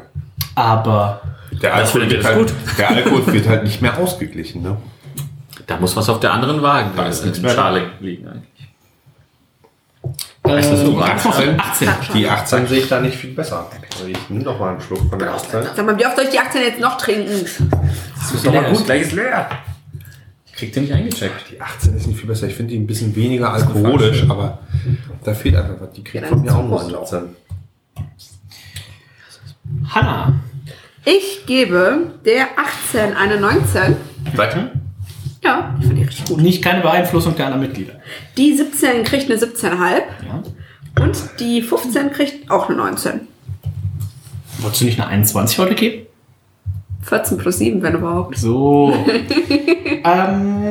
aber 0.55 1.21
Der 1.61 1.73
Alkohol, 1.75 2.09
wird 2.09 2.23
halt, 2.25 2.37
gut. 2.37 2.53
der 2.77 2.89
Alkohol 2.89 3.25
wird 3.33 3.47
halt 3.47 3.63
nicht 3.63 3.81
mehr 3.81 3.97
ausgeglichen. 3.97 4.61
Ne? 4.63 4.77
Da 5.67 5.77
muss 5.79 5.95
was 5.95 6.09
auf 6.09 6.19
der 6.19 6.33
anderen 6.33 6.61
Waage 6.61 6.89
Da 6.95 7.07
ist 7.07 7.23
nichts 7.23 7.39
mehr 7.41 7.51
Schale 7.53 7.91
liegen 7.99 8.27
eigentlich. 8.27 8.67
äh, 10.45 10.59
Ist 10.59 10.71
das 10.71 10.81
so? 10.81 10.95
ganz 10.95 11.23
noch 11.25 11.39
18. 11.57 11.89
Die 12.13 12.27
18 12.27 12.67
sehe 12.67 12.79
ich 12.79 12.89
da 12.89 12.99
nicht 12.99 13.15
viel 13.17 13.33
besser. 13.33 13.69
Also 13.93 14.07
ich 14.07 14.29
nehme 14.29 14.43
noch 14.43 14.59
mal 14.59 14.71
einen 14.71 14.81
Schluck 14.81 15.09
von 15.09 15.19
der 15.19 15.33
18. 15.33 15.63
Sag 15.75 15.85
mal, 15.85 15.97
wie 15.97 16.05
oft 16.05 16.15
soll 16.15 16.25
ich 16.25 16.31
die 16.31 16.39
18 16.39 16.61
jetzt 16.61 16.79
noch 16.79 16.97
trinken? 16.97 17.45
Das 18.15 18.31
ist 18.33 18.45
noch 18.45 18.53
mal 18.53 18.71
gut. 18.71 18.85
Gleich 18.85 19.01
ist 19.03 19.11
leer. 19.13 19.49
Ich 20.47 20.53
krieg 20.53 20.73
den 20.73 20.83
nicht 20.83 20.93
eingecheckt. 20.93 21.51
Die 21.51 21.59
18 21.61 21.95
ist 21.97 22.07
nicht 22.07 22.19
viel 22.19 22.27
besser. 22.27 22.47
Ich 22.47 22.55
finde 22.55 22.71
die 22.73 22.79
ein 22.79 22.85
bisschen 22.87 23.15
weniger 23.15 23.53
alkoholisch, 23.53 24.23
aber 24.29 24.59
da 25.23 25.33
fehlt 25.33 25.55
einfach 25.55 25.75
was. 25.81 25.91
Die 25.93 26.03
kriegt 26.03 26.23
Ja, 26.23 26.29
von 26.29 26.41
mir 26.41 26.53
auch 26.55 26.63
nur 26.63 26.79
Zuckerlauf. 26.79 27.09
17. 27.09 27.35
Hanna. 29.89 30.33
Ich 31.05 31.45
gebe 31.45 32.11
der 32.25 32.47
18 32.57 33.15
eine 33.15 33.39
19. 33.39 33.95
Weiter? 34.35 34.71
Ja, 35.43 35.75
ich 35.79 35.85
finde 35.85 36.01
die 36.01 36.07
richtig 36.07 36.25
gut. 36.25 36.37
Nicht 36.41 36.63
keine 36.63 36.81
Beeinflussung 36.81 37.35
der 37.35 37.47
anderen 37.47 37.63
Mitglieder. 37.63 37.93
Die 38.37 38.55
17 38.55 39.03
kriegt 39.03 39.29
eine 39.29 39.39
17,5 39.39 39.75
Ja. 40.27 40.43
und 41.03 41.17
die 41.39 41.61
15 41.61 42.11
kriegt 42.11 42.49
auch 42.49 42.69
eine 42.69 42.77
19. 42.77 43.21
Wolltest 44.59 44.81
du 44.81 44.85
nicht 44.85 44.99
eine 45.01 45.09
21 45.09 45.57
heute 45.59 45.75
geben? 45.75 46.05
14 47.03 47.37
plus 47.37 47.57
7, 47.57 47.81
wenn 47.81 47.95
überhaupt. 47.95 48.37
So. 48.37 48.93
ähm, 50.05 50.62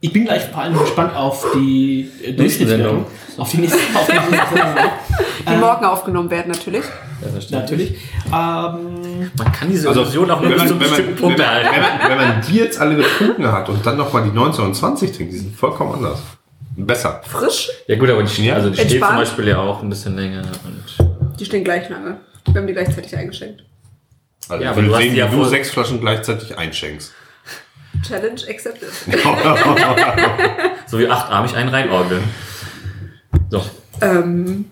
ich 0.00 0.12
bin 0.12 0.24
gleich 0.24 0.44
vor 0.44 0.62
allem 0.62 0.78
gespannt 0.78 1.14
auf 1.16 1.46
die 1.54 2.08
äh, 2.24 2.32
Durchschnittswertung. 2.32 3.06
Auf 3.36 3.50
die 3.50 3.58
nächste, 3.58 3.78
auf 3.94 4.06
die. 4.06 4.14
Die 5.48 5.56
morgen 5.56 5.84
aufgenommen 5.86 6.30
werden 6.30 6.52
natürlich. 6.52 6.84
Natürlich. 7.50 7.94
Ähm, 8.26 9.30
Man 9.36 9.52
kann 9.52 9.70
diese 9.70 9.88
Also, 9.88 10.02
Illusion 10.02 10.30
auch 10.30 10.40
nur 10.42 10.50
bis 10.52 10.66
zu 10.66 10.74
man, 10.74 10.74
einem 10.74 10.80
wenn, 10.80 10.88
man, 10.90 10.96
bestimmten 10.96 11.10
wenn, 11.10 11.16
Punkt 11.16 11.38
man, 11.38 11.46
erhalten. 11.46 11.68
wenn, 11.72 11.80
man, 11.80 12.10
wenn 12.20 12.28
man 12.28 12.42
die 12.46 12.56
jetzt 12.56 12.80
alle 12.80 12.96
getrunken 12.96 13.50
hat 13.52 13.68
und 13.68 13.86
dann 13.86 13.96
noch 13.96 14.12
mal 14.12 14.22
die 14.24 14.30
19 14.30 14.64
und 14.64 14.74
20 14.74 15.12
trinkt, 15.12 15.32
die 15.32 15.38
sind 15.38 15.56
vollkommen 15.56 15.94
anders. 15.94 16.20
Besser. 16.76 17.22
Frisch. 17.26 17.70
Ja 17.86 17.96
gut, 17.96 18.10
aber 18.10 18.22
die, 18.22 18.44
Ja. 18.44 18.54
also 18.54 18.70
die 18.70 18.76
steht 18.76 18.90
zum 19.02 19.16
Beispiel 19.16 19.48
ja 19.48 19.58
auch 19.58 19.82
ein 19.82 19.88
bisschen 19.88 20.16
länger. 20.16 20.42
Und 20.64 21.40
Die 21.40 21.44
stehen 21.44 21.64
gleich 21.64 21.88
lange. 21.88 22.18
Wir 22.46 22.60
haben 22.60 22.66
die 22.66 22.72
gleichzeitig 22.74 23.16
eingeschenkt. 23.16 23.64
Also 24.48 24.62
Ja, 24.62 24.66
ja, 24.66 24.70
aber 24.72 24.82
wenn 24.82 24.88
du 24.88 24.94
hast 24.96 25.04
ja 25.04 25.32
wie 25.32 25.36
du 25.36 25.44
sechs 25.44 25.70
Flaschen 25.70 26.00
gleichzeitig 26.00 26.56
einschenkst. 26.58 27.12
Challenge 28.02 28.40
accepted. 28.48 28.88
so 30.86 30.98
wie 30.98 31.08
achtarmig 31.08 31.54
einen 31.56 31.68
reinorgeln. 31.68 32.22
So. 33.50 33.62
ähm, 34.00 34.66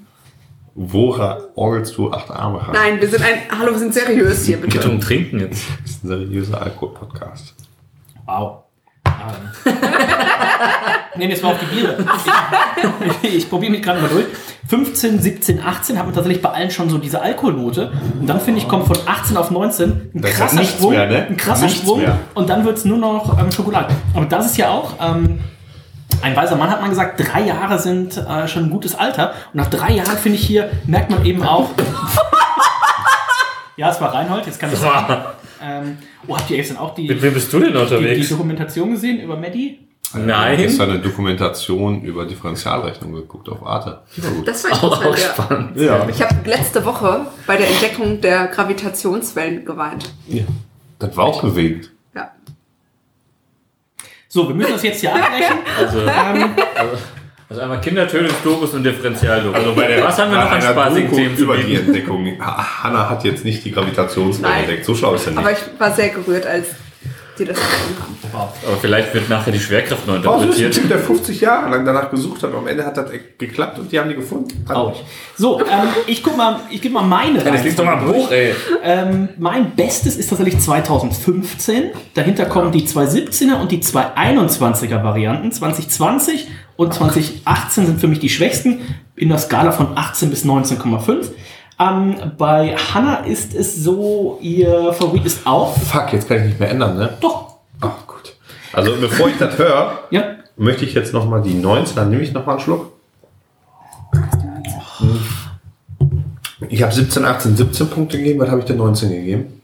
Wora 0.74 1.40
orgelst 1.54 1.96
du 1.96 2.12
acht 2.12 2.30
Arme 2.30 2.58
rein? 2.66 2.72
nein, 2.74 3.00
wir 3.00 3.08
sind 3.08 3.22
ein. 3.24 3.38
Hallo, 3.58 3.72
wir 3.72 3.78
sind 3.78 3.94
seriös 3.94 4.44
hier, 4.44 4.58
Geht 4.58 4.72
bitte. 4.74 4.90
um 4.90 5.00
Trinken 5.00 5.40
jetzt. 5.40 5.64
Das 5.82 5.90
ist 5.92 6.04
ein 6.04 6.08
seriöser 6.08 6.60
Alkohol-Podcast. 6.62 7.54
wow. 8.26 8.62
Ähm. 9.26 9.72
Nehmen 11.16 11.30
jetzt 11.30 11.42
mal 11.42 11.52
auf 11.52 11.58
die 11.58 11.66
Biere. 11.74 11.96
Ich, 13.22 13.34
ich 13.36 13.48
probiere 13.50 13.72
mich 13.72 13.82
gerade 13.82 14.00
mal 14.00 14.08
durch. 14.08 14.26
15, 14.68 15.20
17, 15.22 15.62
18 15.62 15.98
haben 15.98 16.08
wir 16.08 16.14
tatsächlich 16.14 16.42
bei 16.42 16.50
allen 16.50 16.70
schon 16.70 16.90
so 16.90 16.98
diese 16.98 17.22
Alkoholnote. 17.22 17.92
Und 18.20 18.26
dann 18.26 18.40
finde 18.40 18.60
ich, 18.60 18.68
kommt 18.68 18.86
von 18.86 18.96
18 19.06 19.36
auf 19.36 19.50
19 19.50 20.10
ein 20.14 20.20
Das 20.20 20.32
krasser 20.32 20.64
Sprung. 20.64 20.90
mehr, 20.90 21.06
ne? 21.06 21.26
Ein 21.28 21.36
krasser 21.36 21.66
Nichts 21.66 21.80
Sprung. 21.80 22.00
mehr. 22.00 22.18
Und 22.34 22.50
dann 22.50 22.64
wird 22.64 22.76
es 22.78 22.84
nur 22.84 22.98
noch 22.98 23.38
ähm, 23.38 23.50
Schokolade. 23.52 23.94
Aber 24.14 24.26
das 24.26 24.46
ist 24.46 24.56
ja 24.56 24.70
auch. 24.70 24.94
Ähm, 25.00 25.40
ein 26.22 26.34
weiser 26.34 26.56
Mann 26.56 26.70
hat 26.70 26.80
mal 26.80 26.88
gesagt, 26.88 27.20
drei 27.20 27.42
Jahre 27.42 27.78
sind 27.78 28.16
äh, 28.16 28.48
schon 28.48 28.64
ein 28.64 28.70
gutes 28.70 28.94
Alter. 28.94 29.34
Und 29.52 29.60
nach 29.60 29.70
drei 29.70 29.92
Jahren, 29.92 30.16
finde 30.16 30.38
ich 30.38 30.46
hier, 30.46 30.70
merkt 30.86 31.10
man 31.10 31.24
eben 31.24 31.42
auch. 31.44 31.70
ja, 33.76 33.90
es 33.90 34.00
war 34.00 34.12
Reinhold, 34.14 34.46
jetzt 34.46 34.58
kann 34.58 34.72
ich 34.72 34.78
sagen. 34.78 35.16
Ähm, 35.62 35.98
oh, 36.26 36.36
habt 36.36 36.50
ihr 36.50 36.56
gestern 36.58 36.76
auch 36.76 36.94
die, 36.94 37.08
Mit 37.08 37.22
wem 37.22 37.34
bist 37.34 37.52
du 37.52 37.58
denn 37.58 37.68
die, 37.68 37.74
die 37.74 37.78
unterwegs? 37.80 38.28
Dokumentation 38.28 38.90
gesehen 38.90 39.20
über 39.20 39.36
Maddie? 39.36 39.80
Nein. 40.14 40.56
Gestern 40.58 40.90
eine 40.90 40.98
Dokumentation 41.00 42.02
über 42.02 42.24
Differentialrechnung 42.26 43.12
geguckt 43.12 43.48
auf 43.48 43.66
Arte. 43.66 44.02
Die. 44.16 44.22
Das 44.44 44.64
war 44.64 44.72
Auch, 44.72 45.04
auch 45.04 45.16
spannend. 45.16 45.76
Ja. 45.76 46.08
Ich 46.08 46.22
habe 46.22 46.48
letzte 46.48 46.84
Woche 46.84 47.26
bei 47.46 47.56
der 47.56 47.68
Entdeckung 47.68 48.20
der 48.20 48.46
Gravitationswellen 48.46 49.64
geweint. 49.64 50.12
ja. 50.28 50.44
Das 50.98 51.14
war 51.14 51.24
auch 51.26 51.42
bewegend. 51.42 51.90
Ja. 52.14 52.30
So, 54.28 54.48
wir 54.48 54.54
müssen 54.54 54.72
das 54.72 54.82
jetzt 54.82 55.00
hier 55.00 55.14
abbrechen. 55.14 55.58
Also, 55.78 55.98
also, 56.00 56.96
also 57.48 57.62
einmal 57.62 57.80
Kindertötungsdokus 57.80 58.74
und 58.74 58.82
Differentialdokus. 58.84 59.56
Also 59.58 59.74
bei 59.74 59.86
der, 59.86 60.02
was 60.04 60.18
haben 60.18 60.30
wir 60.32 60.38
noch 60.38 60.50
an 60.50 60.60
spaßigen 60.62 61.12
Themen 61.12 61.36
über 61.36 61.56
die? 61.56 61.76
Entdeckung. 61.76 62.26
Ha- 62.40 62.82
Hanna 62.84 63.08
hat 63.10 63.24
jetzt 63.24 63.44
nicht 63.44 63.64
die 63.64 63.70
Gravitationswelle 63.72 64.54
entdeckt. 64.54 64.84
So 64.84 64.94
schlau 64.94 65.14
ist 65.14 65.26
er 65.26 65.32
nicht. 65.32 65.38
Aber 65.38 65.52
ich 65.52 65.58
war 65.78 65.92
sehr 65.92 66.08
gerührt, 66.08 66.46
als 66.46 66.66
die 67.38 67.44
das 67.44 67.56
gefunden 67.58 68.02
haben. 68.02 68.16
Aber 68.66 68.76
vielleicht 68.80 69.12
wird 69.12 69.28
nachher 69.28 69.52
die 69.52 69.58
Schwerkraft 69.60 70.06
neu 70.06 70.14
Oh, 70.14 70.16
das 70.22 70.24
ist 70.24 70.32
ein 70.32 70.42
interpretiert. 70.42 70.72
Typ, 70.74 70.88
der 70.88 70.98
50 70.98 71.40
Jahre 71.42 71.68
lang 71.70 71.84
danach 71.84 72.10
gesucht 72.10 72.42
hat. 72.42 72.54
Am 72.54 72.66
Ende 72.66 72.84
hat 72.84 72.96
das 72.96 73.10
geklappt 73.36 73.78
und 73.78 73.92
die 73.92 74.00
haben 74.00 74.08
die 74.08 74.14
gefunden. 74.16 74.64
Traurig. 74.66 75.04
So, 75.36 75.60
ähm, 75.60 75.66
ich 76.06 76.22
guck 76.22 76.34
mal, 76.36 76.60
ich 76.70 76.80
gebe 76.80 76.94
mal 76.94 77.02
meine. 77.02 77.40
Das 77.44 77.62
liegt 77.62 77.78
doch 77.78 77.84
mal 77.84 77.98
im 78.02 78.06
Buch, 78.10 78.30
ey. 78.30 78.54
Ähm, 78.82 79.28
mein 79.38 79.72
Bestes 79.76 80.16
ist 80.16 80.28
tatsächlich 80.30 80.58
2015. 80.58 81.90
Dahinter 82.14 82.46
kommen 82.46 82.72
die 82.72 82.86
217er 82.86 83.60
und 83.60 83.70
die 83.70 83.80
221er 83.82 85.02
Varianten. 85.04 85.52
2020 85.52 86.48
und 86.76 86.92
2018 86.94 87.86
sind 87.86 88.00
für 88.00 88.08
mich 88.08 88.18
die 88.20 88.28
schwächsten 88.28 88.80
in 89.16 89.28
der 89.30 89.38
Skala 89.38 89.72
von 89.72 89.96
18 89.96 90.30
bis 90.30 90.44
19,5. 90.44 91.26
Ähm, 91.78 92.16
bei 92.38 92.74
Hannah 92.76 93.18
ist 93.26 93.54
es 93.54 93.76
so, 93.76 94.38
ihr 94.40 94.92
Favorit 94.94 95.24
ist 95.26 95.46
auch. 95.46 95.76
Fuck, 95.76 96.12
jetzt 96.12 96.28
kann 96.28 96.38
ich 96.38 96.44
nicht 96.44 96.60
mehr 96.60 96.70
ändern, 96.70 96.96
ne? 96.96 97.16
Doch. 97.20 97.56
Ach 97.80 98.06
gut. 98.06 98.34
Also 98.72 98.92
bevor 99.00 99.28
ich 99.28 99.36
das 99.38 99.58
höre, 99.58 99.98
Ja. 100.10 100.22
möchte 100.56 100.84
ich 100.84 100.94
jetzt 100.94 101.12
noch 101.12 101.28
mal 101.28 101.42
die 101.42 101.54
19, 101.54 101.96
dann 101.96 102.10
nehme 102.10 102.22
ich 102.22 102.32
noch 102.32 102.46
mal 102.46 102.52
einen 102.52 102.60
Schluck. 102.62 102.92
Ich 106.68 106.82
habe 106.82 106.92
17, 106.92 107.24
18, 107.24 107.56
17 107.56 107.88
Punkte 107.90 108.18
gegeben. 108.18 108.40
Was 108.40 108.48
habe 108.50 108.60
ich 108.60 108.66
denn 108.66 108.78
19 108.78 109.10
gegeben? 109.10 109.60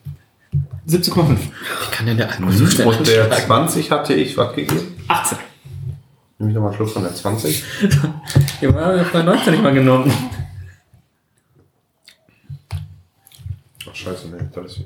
17,5. 0.88 1.36
Wie 1.38 1.90
kann 1.90 2.06
denn 2.06 2.16
der 2.18 2.30
Alkohol 2.30 2.52
so 2.52 2.66
schnell 2.66 2.86
Und 2.88 3.06
der 3.06 3.24
ansteigen? 3.24 3.46
20 3.46 3.90
hatte 3.90 4.14
ich 4.14 4.36
was 4.36 4.54
gegeben? 4.54 4.80
18. 5.08 5.38
Nehme 6.42 6.50
ich 6.50 6.54
nochmal 6.56 6.70
einen 6.70 6.76
Schluck 6.76 6.90
von 6.90 7.02
der 7.04 7.14
20. 7.14 7.62
Ja, 8.60 8.74
wir 8.74 8.74
haben 8.74 9.06
bei 9.12 9.22
19 9.22 9.52
nicht 9.52 9.62
mal 9.62 9.72
genommen. 9.72 10.12
Ach, 13.88 13.94
scheiße, 13.94 14.26
nee, 14.26 14.42
das 14.52 14.72
ist 14.72 14.80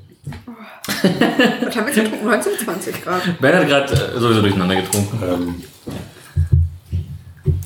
Was 0.85 1.75
haben 1.75 1.87
wir 1.87 1.93
jetzt 1.95 2.11
getrunken? 2.11 2.25
19, 2.27 2.51
20 2.63 3.03
Grad. 3.03 3.41
Ben 3.41 3.55
hat 3.55 3.67
gerade 3.67 3.91
äh, 3.91 4.19
sowieso 4.19 4.41
durcheinander 4.41 4.75
getrunken. 4.75 5.19
Ähm, 5.23 5.63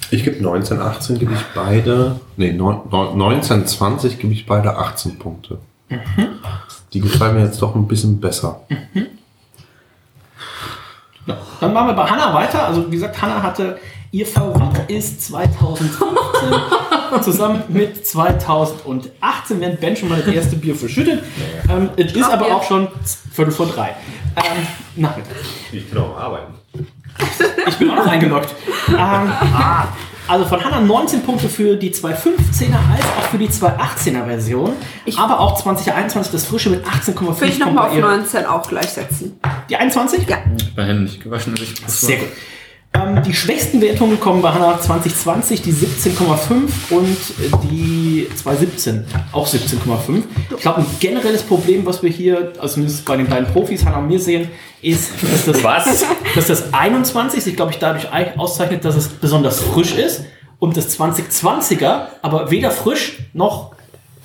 ich 0.09 0.23
gebe 0.23 0.41
19, 0.41 0.79
18 0.79 1.19
gebe 1.19 1.33
ich 1.33 1.41
beide. 1.53 2.17
Nee, 2.37 2.53
neun- 2.53 2.87
neun- 2.89 3.17
19, 3.17 3.67
20 3.67 4.19
gebe 4.19 4.31
ich 4.31 4.45
beide 4.45 4.77
18 4.77 5.19
Punkte. 5.19 5.57
Die 6.93 7.01
gefallen 7.01 7.35
mir 7.35 7.43
jetzt 7.43 7.61
doch 7.61 7.75
ein 7.75 7.89
bisschen 7.89 8.21
besser. 8.21 8.61
Ja. 11.32 11.38
Dann 11.59 11.73
machen 11.73 11.88
wir 11.88 11.93
bei 11.93 12.05
Hanna 12.05 12.34
weiter. 12.34 12.67
Also 12.67 12.88
wie 12.88 12.95
gesagt, 12.95 13.21
Hanna 13.21 13.41
hatte 13.41 13.77
ihr 14.11 14.27
Favorit 14.27 14.89
ist 14.89 15.21
2015 15.27 16.01
zusammen 17.21 17.63
mit 17.69 18.05
2018, 18.05 19.59
während 19.59 19.79
Ben 19.79 19.95
schon 19.95 20.09
mal 20.09 20.21
das 20.21 20.34
erste 20.34 20.55
Bier 20.57 20.75
verschüttet. 20.75 21.23
Ähm, 21.69 21.89
es 21.95 22.13
ist 22.13 22.29
aber 22.29 22.47
auch 22.47 22.63
schon 22.63 22.88
Viertel 23.32 23.51
vor 23.51 23.67
drei. 23.67 23.95
Ähm, 24.36 24.67
Nachmittag. 24.95 25.36
Ich 25.71 25.89
kann 25.89 26.03
auch 26.03 26.17
arbeiten. 26.17 26.53
Ich 27.67 27.77
bin 27.77 27.89
auch 27.91 27.95
noch 27.97 28.07
eingeloggt. 28.07 28.53
Ähm, 28.89 28.95
ah, 28.97 29.88
also 30.32 30.45
von 30.45 30.63
Hanna 30.63 30.79
19 30.79 31.23
Punkte 31.23 31.49
für 31.49 31.75
die 31.75 31.91
215er 31.91 32.77
als 32.93 33.03
auch 33.19 33.29
für 33.29 33.38
die 33.38 33.49
218er 33.49 34.25
Version. 34.25 34.71
aber 35.17 35.41
auch 35.41 35.61
2021 35.61 36.32
das 36.32 36.45
frische 36.45 36.69
mit 36.69 36.86
18,5 36.86 37.41
Will 37.41 37.49
ich 37.49 37.59
nochmal 37.59 37.86
bei 37.86 37.89
auf 37.89 37.95
ihr. 37.97 38.01
19 38.01 38.45
auch 38.45 38.67
gleichsetzen. 38.67 39.38
Die 39.69 39.75
21? 39.75 40.27
Ja. 40.29 40.38
Ich 40.57 40.73
bin 40.73 40.86
Hände 40.86 41.03
nicht 41.03 41.21
gewaschen. 41.21 41.51
Also 41.51 41.63
ich 41.63 41.75
Sehr 41.86 42.17
gut. 42.17 42.29
Ähm, 42.93 43.23
die 43.23 43.33
schwächsten 43.33 43.79
Wertungen 43.81 44.19
kommen 44.19 44.41
bei 44.41 44.51
Hanna 44.51 44.77
2020, 44.79 45.61
die 45.61 45.71
17,5 45.71 46.69
und 46.89 47.17
die 47.71 48.27
2017 48.35 49.05
auch 49.31 49.47
17,5. 49.47 50.23
Ich 50.55 50.61
glaube, 50.61 50.79
ein 50.81 50.85
generelles 50.99 51.43
Problem, 51.43 51.85
was 51.85 52.03
wir 52.03 52.09
hier, 52.09 52.51
also 52.59 52.73
zumindest 52.73 53.05
bei 53.05 53.15
den 53.15 53.27
beiden 53.27 53.47
Profis, 53.47 53.85
Hanna 53.85 53.99
und 53.99 54.07
mir 54.07 54.19
sehen, 54.19 54.49
ist, 54.81 55.11
dass 55.23 55.45
das, 55.45 55.63
Was? 55.63 56.05
dass 56.35 56.47
das 56.47 56.73
21 56.73 57.41
sich, 57.41 57.55
glaube 57.55 57.71
ich, 57.71 57.77
dadurch 57.79 58.11
ei- 58.11 58.37
auszeichnet, 58.37 58.83
dass 58.83 58.95
es 58.95 59.07
besonders 59.07 59.61
frisch 59.61 59.93
ist 59.95 60.25
und 60.59 60.75
das 60.75 60.99
2020er 60.99 62.07
aber 62.21 62.51
weder 62.51 62.71
frisch 62.71 63.19
noch 63.31 63.73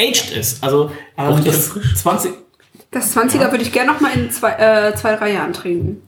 aged 0.00 0.32
ist. 0.32 0.64
Also 0.64 0.90
ähm, 1.16 1.40
das 1.44 1.70
20... 2.02 2.32
Das 2.90 3.16
20er 3.16 3.50
würde 3.52 3.62
ich 3.62 3.72
gerne 3.72 3.92
nochmal 3.92 4.12
in 4.16 4.30
zwei, 4.30 4.52
äh, 4.52 4.94
zwei, 4.96 5.14
drei 5.16 5.34
Jahren 5.34 5.52
trinken. 5.52 6.02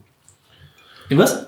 In 1.09 1.17
was? 1.17 1.45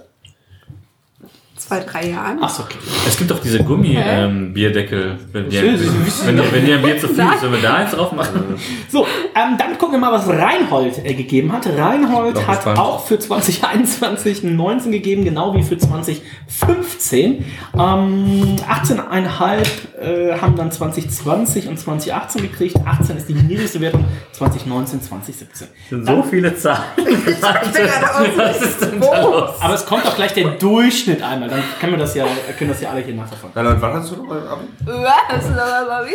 Zwei, 1.68 1.80
drei 1.82 2.09
Jahren. 2.09 2.39
Ach 2.41 2.49
so, 2.49 2.64
okay. 2.64 2.78
Es 3.07 3.18
gibt 3.18 3.30
doch 3.32 3.39
diese? 3.39 3.59
Gummi-Bierdeckel. 3.64 5.18
wenn, 5.32 5.49
süß. 5.51 6.26
wenn, 6.26 6.38
die- 6.38 6.51
wenn 6.51 6.66
dir 6.66 6.76
ein 6.78 6.82
Bier 6.82 6.97
zu 6.99 7.07
viel 7.07 7.20
ist, 7.24 7.39
sollen 7.41 7.53
wir 7.53 7.62
da 7.62 7.76
eins 7.76 7.91
drauf 7.91 8.12
machen? 8.12 8.55
So, 8.89 9.05
ähm, 9.36 9.57
dann 9.57 9.78
gucken 9.78 9.93
wir 9.93 9.99
mal, 9.99 10.12
was 10.12 10.28
Reinhold 10.28 11.05
äh, 11.05 11.14
gegeben 11.14 11.51
hat. 11.53 11.68
Reinhold 11.68 12.36
hat 12.47 12.55
gespannt. 12.57 12.80
auch 12.80 13.05
für 13.05 13.20
2021 13.20 14.43
ein 14.43 14.55
19 14.55 14.91
gegeben, 14.91 15.24
genau 15.24 15.53
wie 15.55 15.64
für 15.64 15.78
2015. 15.78 17.45
Ähm, 17.78 18.55
18,5 18.68 20.01
äh, 20.01 20.39
haben 20.39 20.55
dann 20.55 20.72
2020 20.72 21.68
und 21.68 21.78
2018 21.80 22.41
gekriegt. 22.41 22.76
18 22.86 23.18
ist 23.18 23.30
die 23.30 23.34
niedrigste 23.34 23.80
Wertung, 23.82 24.05
2019, 24.34 25.01
2017. 25.01 25.68
So 26.05 26.24
viele 26.24 26.55
Zahlen. 26.62 26.82
Ich 26.97 27.03
bin 27.05 27.39
gerade 27.39 28.16
aus. 28.16 28.28
Was 28.36 28.62
ist 28.62 28.82
denn 28.82 28.99
da 28.99 29.22
los? 29.22 29.49
Aber 29.59 29.74
es 29.76 29.86
kommt 29.86 30.05
doch 30.05 30.16
gleich 30.16 30.34
der 30.34 30.49
Durchschnitt 30.51 31.22
einmal, 31.22 31.49
dann 31.52 31.64
können 31.80 31.93
wir 31.93 31.99
das 31.99 32.16
ja, 32.16 32.26
können 32.58 32.70
das 32.70 32.82
ja 32.82 32.89
alle 32.89 33.02
hier 33.02 33.14
nachverfolgen. 33.14 33.64
Nein, 33.64 33.76
und 33.76 33.82
wann 33.82 33.93
hast 33.93 34.12
du 34.12 34.16
noch 34.16 34.28
mal 34.28 34.47
Abi? 34.47 34.66
Was? 34.86 36.12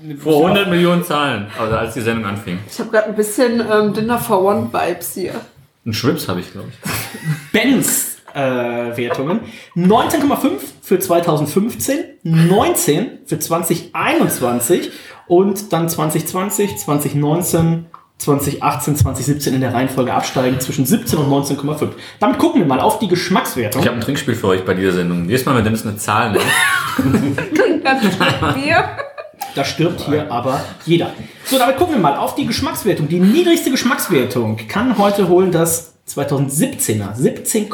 Wie? 0.00 0.16
Vor 0.16 0.46
100 0.46 0.68
Millionen 0.68 1.02
Zahlen, 1.02 1.48
also 1.58 1.76
als 1.76 1.94
die 1.94 2.00
Sendung 2.00 2.24
anfing. 2.24 2.60
Ich 2.70 2.78
habe 2.78 2.90
gerade 2.90 3.08
ein 3.08 3.16
bisschen 3.16 3.60
ähm, 3.60 3.92
Dinner 3.92 4.18
for 4.18 4.42
One 4.44 4.70
Vibes 4.72 5.14
hier. 5.14 5.34
Ein 5.84 5.92
Schwips 5.92 6.28
habe 6.28 6.40
ich, 6.40 6.52
glaube 6.52 6.68
ich. 6.70 7.52
Benz 7.52 8.18
äh, 8.32 8.96
Wertungen. 8.96 9.40
19,5 9.76 10.60
für 10.82 10.98
2015, 10.98 12.04
19 12.22 13.18
für 13.26 13.38
2021 13.38 14.92
und 15.26 15.72
dann 15.72 15.88
2020, 15.88 16.76
2019, 16.76 17.86
2018, 18.18 18.96
2017 18.96 19.54
in 19.54 19.60
der 19.60 19.72
Reihenfolge 19.72 20.12
absteigen 20.12 20.58
zwischen 20.60 20.84
17 20.84 21.18
und 21.18 21.30
19,5. 21.30 21.90
Damit 22.18 22.38
gucken 22.38 22.60
wir 22.60 22.66
mal 22.66 22.80
auf 22.80 22.98
die 22.98 23.08
Geschmackswertung. 23.08 23.80
Ich 23.80 23.88
habe 23.88 23.96
ein 23.96 24.02
Trinkspiel 24.02 24.34
für 24.34 24.48
euch 24.48 24.64
bei 24.64 24.74
dieser 24.74 24.92
Sendung. 24.92 25.26
Jedes 25.26 25.46
Mal, 25.46 25.56
wenn 25.56 25.64
Dennis 25.64 25.86
eine 25.86 25.96
Zahl 25.96 26.32
nennt, 26.32 26.44
Ganz 27.84 28.02
schön 28.02 28.54
Bier. 28.54 28.84
Da 29.54 29.64
stirbt 29.64 30.02
hier 30.02 30.30
aber 30.30 30.60
jeder. 30.84 31.12
So, 31.44 31.58
damit 31.58 31.76
gucken 31.76 31.94
wir 31.94 32.00
mal 32.00 32.16
auf 32.16 32.34
die 32.34 32.46
Geschmackswertung. 32.46 33.08
Die 33.08 33.20
niedrigste 33.20 33.70
Geschmackswertung 33.70 34.56
kann 34.68 34.98
heute 34.98 35.28
holen 35.28 35.52
das 35.52 35.94
2017er. 36.08 37.16
17,88 37.16 37.70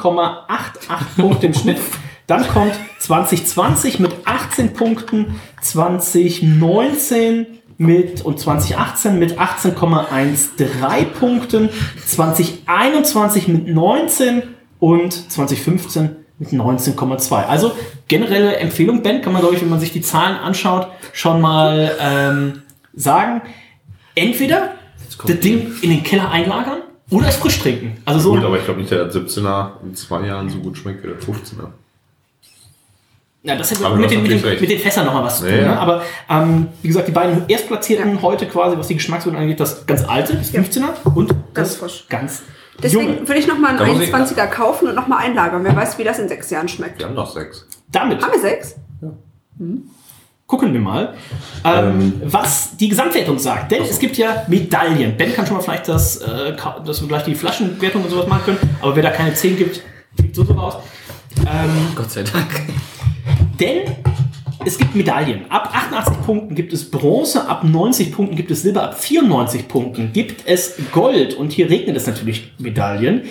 Punkte 1.16 1.47
im 1.47 1.55
Schnitt. 1.55 1.78
Dann 2.26 2.47
kommt 2.49 2.72
2020 3.01 3.99
mit 3.99 4.12
18 4.24 4.72
Punkten, 4.72 5.40
2019 5.61 7.47
mit 7.78 8.22
und 8.22 8.38
2018 8.38 9.18
mit 9.18 9.38
18,13 9.38 11.04
Punkten, 11.18 11.68
2021 12.06 13.48
mit 13.48 13.68
19 13.68 14.42
und 14.78 15.12
2015 15.12 16.16
mit 16.38 16.50
19,2. 16.50 17.46
Also 17.46 17.72
generelle 18.08 18.56
Empfehlung, 18.56 19.02
Ben, 19.02 19.22
kann 19.22 19.32
man, 19.32 19.42
glaube 19.42 19.56
ich, 19.56 19.62
wenn 19.62 19.70
man 19.70 19.80
sich 19.80 19.92
die 19.92 20.00
Zahlen 20.00 20.36
anschaut, 20.36 20.88
schon 21.12 21.40
mal 21.40 21.92
ähm, 22.00 22.62
sagen. 22.94 23.42
Entweder 24.14 24.74
das 25.26 25.40
Ding 25.40 25.72
in 25.82 25.90
den 25.90 26.02
Keller 26.02 26.30
einlagern 26.30 26.82
oder 27.10 27.28
es 27.28 27.36
frisch 27.36 27.58
trinken. 27.58 27.98
Also 28.04 28.20
so 28.20 28.34
Gut, 28.34 28.44
aber 28.44 28.58
ich 28.58 28.64
glaube 28.64 28.80
nicht, 28.80 28.92
dass 28.92 29.12
der 29.12 29.22
17er 29.22 29.82
in 29.84 29.94
zwei 29.94 30.26
Jahren 30.26 30.48
so 30.48 30.58
gut 30.58 30.76
schmeckt 30.76 31.02
wie 31.04 31.08
der 31.08 31.18
15er. 31.18 31.70
Ja, 33.47 33.55
das 33.57 33.84
Aber 33.84 33.97
mit 33.97 34.11
den, 34.11 34.22
mit, 34.22 34.30
den, 34.30 34.61
mit 34.61 34.70
den 34.70 34.78
Fässern 34.78 35.05
nochmal 35.05 35.24
was 35.24 35.38
zu 35.40 35.45
Ja, 35.47 35.51
tun. 35.57 35.61
ja. 35.66 35.70
Ne? 35.74 35.78
Aber 35.78 36.03
ähm, 36.30 36.66
wie 36.80 36.88
gesagt, 36.88 37.09
die 37.09 37.12
beiden 37.12 37.45
Erstplatzierten 37.47 38.22
heute 38.22 38.47
quasi, 38.47 38.76
was 38.78 38.86
die 38.88 38.95
Geschmackswertung 38.95 39.38
angeht, 39.40 39.61
das 39.61 39.84
ganz 39.84 40.03
alte, 40.03 40.34
das 40.34 40.51
15er 40.53 41.14
und 41.14 41.28
Ganz 41.53 41.68
das 41.70 41.76
frisch. 41.76 42.07
ganz 42.09 42.42
Deswegen 42.82 43.03
junge. 43.05 43.28
würde 43.28 43.38
ich 43.40 43.47
nochmal 43.47 43.78
einen 43.78 43.92
muss 43.92 44.01
ich- 44.03 44.14
21er 44.14 44.47
kaufen 44.47 44.88
und 44.88 44.95
nochmal 44.95 45.26
einlagern. 45.26 45.62
Wer 45.62 45.76
weiß, 45.76 45.99
wie 45.99 46.05
das 46.05 46.18
in 46.18 46.28
sechs 46.28 46.49
Jahren 46.49 46.68
schmeckt. 46.68 46.99
Wir 46.99 47.07
haben 47.07 47.14
noch 47.14 47.30
sechs. 47.32 47.66
Damit 47.92 48.22
Haben 48.22 48.32
wir 48.32 48.40
sechs? 48.40 48.76
gucken 50.47 50.72
wir 50.72 50.80
mal, 50.80 51.14
ähm, 51.64 52.20
was 52.24 52.76
die 52.76 52.88
Gesamtwertung 52.88 53.38
sagt. 53.38 53.72
Denn 53.72 53.82
es 53.82 53.99
gibt 53.99 54.16
ja 54.16 54.45
Medaillen. 54.49 55.16
Ben 55.16 55.34
kann 55.34 55.47
schon 55.47 55.57
mal 55.57 55.62
vielleicht 55.62 55.88
das, 55.88 56.16
äh, 56.18 56.55
dass 56.84 57.01
wir 57.01 57.09
gleich 57.09 57.24
die 57.24 57.34
Flaschenwertung 57.34 58.05
und 58.05 58.11
sowas 58.11 58.26
machen 58.26 58.42
können. 58.45 58.59
Aber 58.80 58.95
wer 58.97 59.03
da 59.03 59.11
keine 59.11 59.34
10 59.34 59.57
gibt, 59.57 59.82
fliegt 60.16 60.34
so 60.34 60.45
so 60.45 60.53
raus. 60.55 60.76
Ähm, 61.40 61.88
Gott 61.95 62.11
sei 62.11 62.22
Dank. 62.22 62.47
Denn 63.61 63.82
es 64.64 64.78
gibt 64.78 64.94
Medaillen. 64.94 65.50
Ab 65.50 65.70
88 65.74 66.22
Punkten 66.22 66.55
gibt 66.55 66.72
es 66.72 66.90
Bronze, 66.90 67.48
ab 67.48 67.64
90 67.64 68.12
Punkten 68.12 68.36
gibt 68.36 68.50
es 68.50 68.62
Silber, 68.62 68.84
ab 68.84 68.98
94 68.98 69.68
Punkten 69.68 70.12
gibt 70.12 70.46
es 70.46 70.76
Gold. 70.92 71.34
Und 71.34 71.52
hier 71.52 71.68
regnet 71.68 71.96
es 71.96 72.07
natürlich 72.07 72.52
Medaillen. 72.59 73.22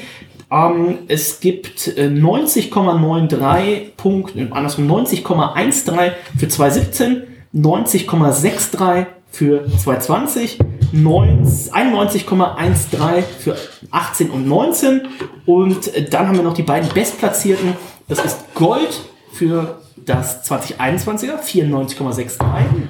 Ähm, 0.52 1.00
es 1.08 1.40
gibt 1.40 1.88
äh, 1.98 2.08
90,93 2.08 3.96
Punkte, 3.98 4.40
äh, 4.40 4.48
andersrum 4.52 4.90
90,13 4.90 6.12
für 6.38 6.48
2017, 6.48 7.24
90,63 7.56 9.06
für 9.32 9.66
2020, 9.66 10.60
90 10.92 11.74
91,13 11.74 13.24
für 13.40 13.58
18 13.90 14.30
und 14.30 14.48
19 14.48 15.02
und 15.48 15.96
äh, 15.96 16.08
dann 16.08 16.28
haben 16.28 16.38
wir 16.38 16.44
noch 16.44 16.54
die 16.54 16.62
beiden 16.62 16.88
Bestplatzierten. 16.90 17.74
Das 18.08 18.24
ist 18.24 18.54
Gold 18.54 19.02
für 19.32 19.83
das 19.96 20.44
2021er 20.50 21.40
94,63 21.40 22.40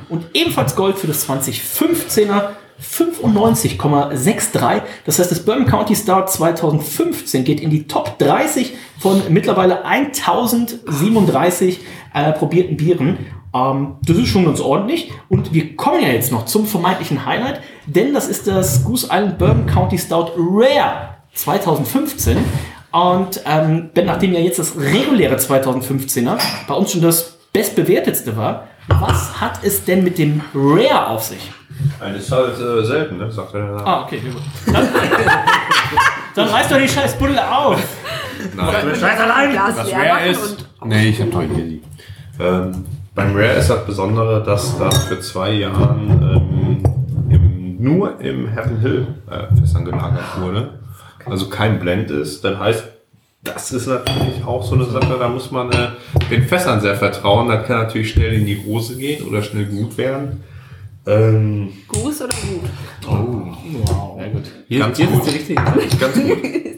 und 0.10 0.26
ebenfalls 0.34 0.76
Gold 0.76 0.98
für 0.98 1.08
das 1.08 1.28
2015er 1.28 2.50
95,63. 2.82 4.82
Das 5.06 5.20
heißt, 5.20 5.32
das 5.32 5.46
Bourbon 5.46 5.66
County 5.66 5.96
Star 5.96 6.26
2015 6.26 7.44
geht 7.44 7.62
in 7.62 7.70
die 7.70 7.88
Top 7.88 8.18
30 8.20 8.74
von 9.00 9.22
mittlerweile 9.30 9.86
1037 9.86 11.80
äh, 12.14 12.32
probierten 12.34 12.78
Bieren. 12.78 13.18
Ähm, 13.54 13.96
das 14.06 14.18
ist 14.18 14.30
schon 14.30 14.46
ganz 14.46 14.60
ordentlich. 14.60 15.12
Und 15.30 15.54
wir 15.54 15.76
kommen 15.76 16.02
ja 16.02 16.10
jetzt 16.10 16.32
noch 16.32 16.46
zum 16.46 16.66
vermeintlichen 16.66 17.26
Highlight, 17.26 17.62
denn 17.86 18.14
das 18.14 18.28
ist 18.28 18.48
das 18.48 18.84
Goose 18.84 19.08
Island 19.12 19.38
Bourbon 19.38 19.68
County 19.68 19.98
Stout 19.98 20.32
Rare 20.38 21.18
2015. 21.34 22.38
Und 22.94 23.42
ähm, 23.46 23.90
nachdem 24.06 24.34
ja 24.34 24.40
jetzt 24.40 24.60
das 24.60 24.78
reguläre 24.78 25.36
2015er 25.36 26.38
bei 26.68 26.74
uns 26.76 26.92
schon 26.92 27.02
das 27.02 27.38
bestbewertetste 27.52 28.38
war, 28.38 28.68
was 28.88 29.42
hat 29.42 29.64
es 29.64 29.84
denn 29.84 30.04
mit 30.04 30.20
dem 30.20 30.42
Rare 30.54 31.08
auf 31.08 31.24
sich? 31.24 31.52
Eine 32.00 32.18
ist 32.18 32.32
halt 32.32 32.54
äh, 32.60 32.86
selten, 32.86 33.18
ne? 33.18 33.32
Sagt 33.32 33.56
er. 33.56 33.82
Ah, 33.84 34.04
okay, 34.04 34.20
gut. 34.20 34.42
Dann, 34.72 34.88
dann 36.36 36.48
reiß 36.50 36.70
doch 36.70 36.78
die 36.78 36.88
scheiß 36.88 37.16
Buddel 37.18 37.40
auf. 37.40 37.82
Nein. 38.56 38.76
Glas 38.94 39.78
Was 39.78 39.88
leer 39.88 39.98
wer 40.00 40.14
machen 40.14 40.28
ist- 40.28 40.66
und 40.80 40.90
Nee, 40.90 41.10
ich 41.10 41.20
habe 41.20 41.32
noch 41.32 41.40
einen 41.40 41.60
Easy. 41.60 41.82
Ähm, 42.40 42.86
beim 43.16 43.36
Rare 43.36 43.54
ist 43.54 43.70
das 43.72 43.86
Besondere, 43.86 44.44
dass 44.44 44.78
das 44.78 45.06
für 45.06 45.20
zwei 45.20 45.52
Jahren 45.52 46.10
ähm, 46.10 46.84
im, 47.30 47.84
nur 47.84 48.20
im 48.20 48.50
Heaven 48.50 48.80
Hill 48.82 49.08
äh, 49.32 49.56
Fässern 49.60 49.84
gelagert 49.86 50.40
wurde. 50.40 50.80
Also 51.26 51.50
kein 51.50 51.80
Blend 51.80 52.12
ist. 52.12 52.44
Dann 52.44 52.60
heißt, 52.60 52.84
das 53.44 53.72
ist 53.72 53.88
natürlich 53.88 54.44
auch 54.46 54.64
so 54.64 54.76
eine 54.76 54.86
Sache, 54.86 55.18
da 55.20 55.28
muss 55.28 55.52
man 55.52 55.72
äh, 55.72 55.90
den 56.32 56.44
Fässern 56.48 56.80
sehr 56.82 56.96
vertrauen. 56.96 57.50
Das 57.50 57.68
kann 57.68 57.84
natürlich 57.84 58.12
schnell 58.12 58.34
in 58.34 58.46
die 58.46 58.64
Hose 58.66 58.96
gehen 58.98 59.26
oder 59.28 59.42
schnell 59.44 59.66
gut 59.66 59.98
werden. 59.98 60.44
Ähm, 61.06 61.74
Gruß 61.90 62.22
oder 62.22 62.34
gut? 62.34 62.70
Wow. 63.06 64.18
Ja, 64.22 64.28
gut. 64.30 64.44
Hier, 64.70 64.80
Ganz 64.80 64.98
hier 64.98 65.08
gut. 65.08 65.28
ist 65.28 65.32
die 65.32 65.38
richtige. 65.38 65.62
ganz 66.00 66.16
gut. 66.16 66.38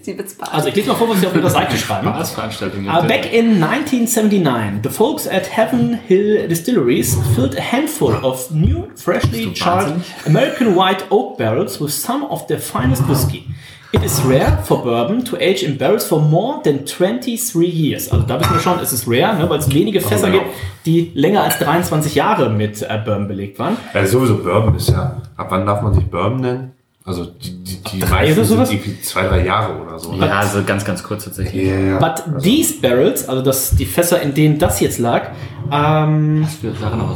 Also 0.51 0.67
ich 0.69 0.75
lese 0.75 0.89
mal 0.89 0.95
vor, 0.95 1.09
was 1.09 1.19
sie 1.19 1.25
auf 1.25 1.35
ihrer 1.35 1.49
Seite 1.49 1.75
schreiben. 1.77 2.07
Spaßveranstaltung. 2.07 2.85
Uh, 2.85 3.07
back 3.07 3.33
in 3.33 3.63
1979, 3.63 4.81
the 4.83 4.89
folks 4.89 5.27
at 5.27 5.47
Heaven 5.57 5.95
Hill 6.07 6.47
Distilleries 6.47 7.17
filled 7.35 7.57
a 7.57 7.61
handful 7.61 8.13
of 8.23 8.51
new, 8.51 8.87
freshly 8.95 9.51
charred? 9.53 9.95
American 10.27 10.75
white 10.75 11.03
oak 11.09 11.39
barrels 11.39 11.81
with 11.81 11.91
some 11.91 12.23
of 12.25 12.45
their 12.45 12.59
finest 12.59 13.01
whiskey. 13.09 13.47
It 13.91 14.03
is 14.03 14.21
rare 14.25 14.59
for 14.63 14.83
bourbon 14.83 15.23
to 15.25 15.37
age 15.37 15.63
in 15.63 15.77
barrels 15.77 16.05
for 16.05 16.19
more 16.19 16.61
than 16.63 16.85
23 16.85 17.67
years. 17.67 18.11
Also 18.11 18.25
da 18.25 18.39
wissen 18.39 18.53
wir 18.53 18.59
schon, 18.59 18.79
es 18.79 18.91
ist 18.91 19.05
rare, 19.07 19.37
ne, 19.37 19.49
weil 19.49 19.59
es 19.59 19.73
wenige 19.73 20.01
Fässer 20.01 20.29
genau. 20.29 20.43
gibt, 20.43 20.55
die 20.85 21.11
länger 21.13 21.43
als 21.43 21.59
23 21.59 22.15
Jahre 22.15 22.49
mit 22.49 22.81
äh, 22.81 22.99
Bourbon 23.03 23.27
belegt 23.27 23.57
waren. 23.59 23.77
Ja, 23.93 24.05
sowieso 24.05 24.37
Bourbon 24.37 24.75
ist 24.75 24.89
ja. 24.89 25.21
Ab 25.37 25.47
wann 25.49 25.65
darf 25.65 25.81
man 25.81 25.93
sich 25.93 26.05
Bourbon 26.05 26.41
nennen? 26.41 26.71
Also 27.05 27.25
die, 27.25 27.63
die, 27.63 27.83
die 27.83 27.99
Drei 27.99 28.25
meisten 28.25 28.45
sind 28.45 28.59
irgendwie 28.59 28.99
zwei, 29.01 29.27
drei 29.27 29.45
Jahre 29.45 29.79
oder 29.79 29.99
so. 29.99 30.11
Ja, 30.15 30.39
also 30.39 30.63
ganz, 30.63 30.83
ganz 30.83 31.03
kurz 31.03 31.25
tatsächlich. 31.25 31.67
Ja. 31.67 31.99
But 31.99 32.41
these 32.41 32.81
barrels, 32.81 33.29
also 33.29 33.43
das, 33.43 33.75
die 33.75 33.85
Fässer, 33.85 34.21
in 34.21 34.33
denen 34.33 34.57
das 34.57 34.79
jetzt 34.79 34.97
lag, 34.97 35.29
ähm, 35.71 36.47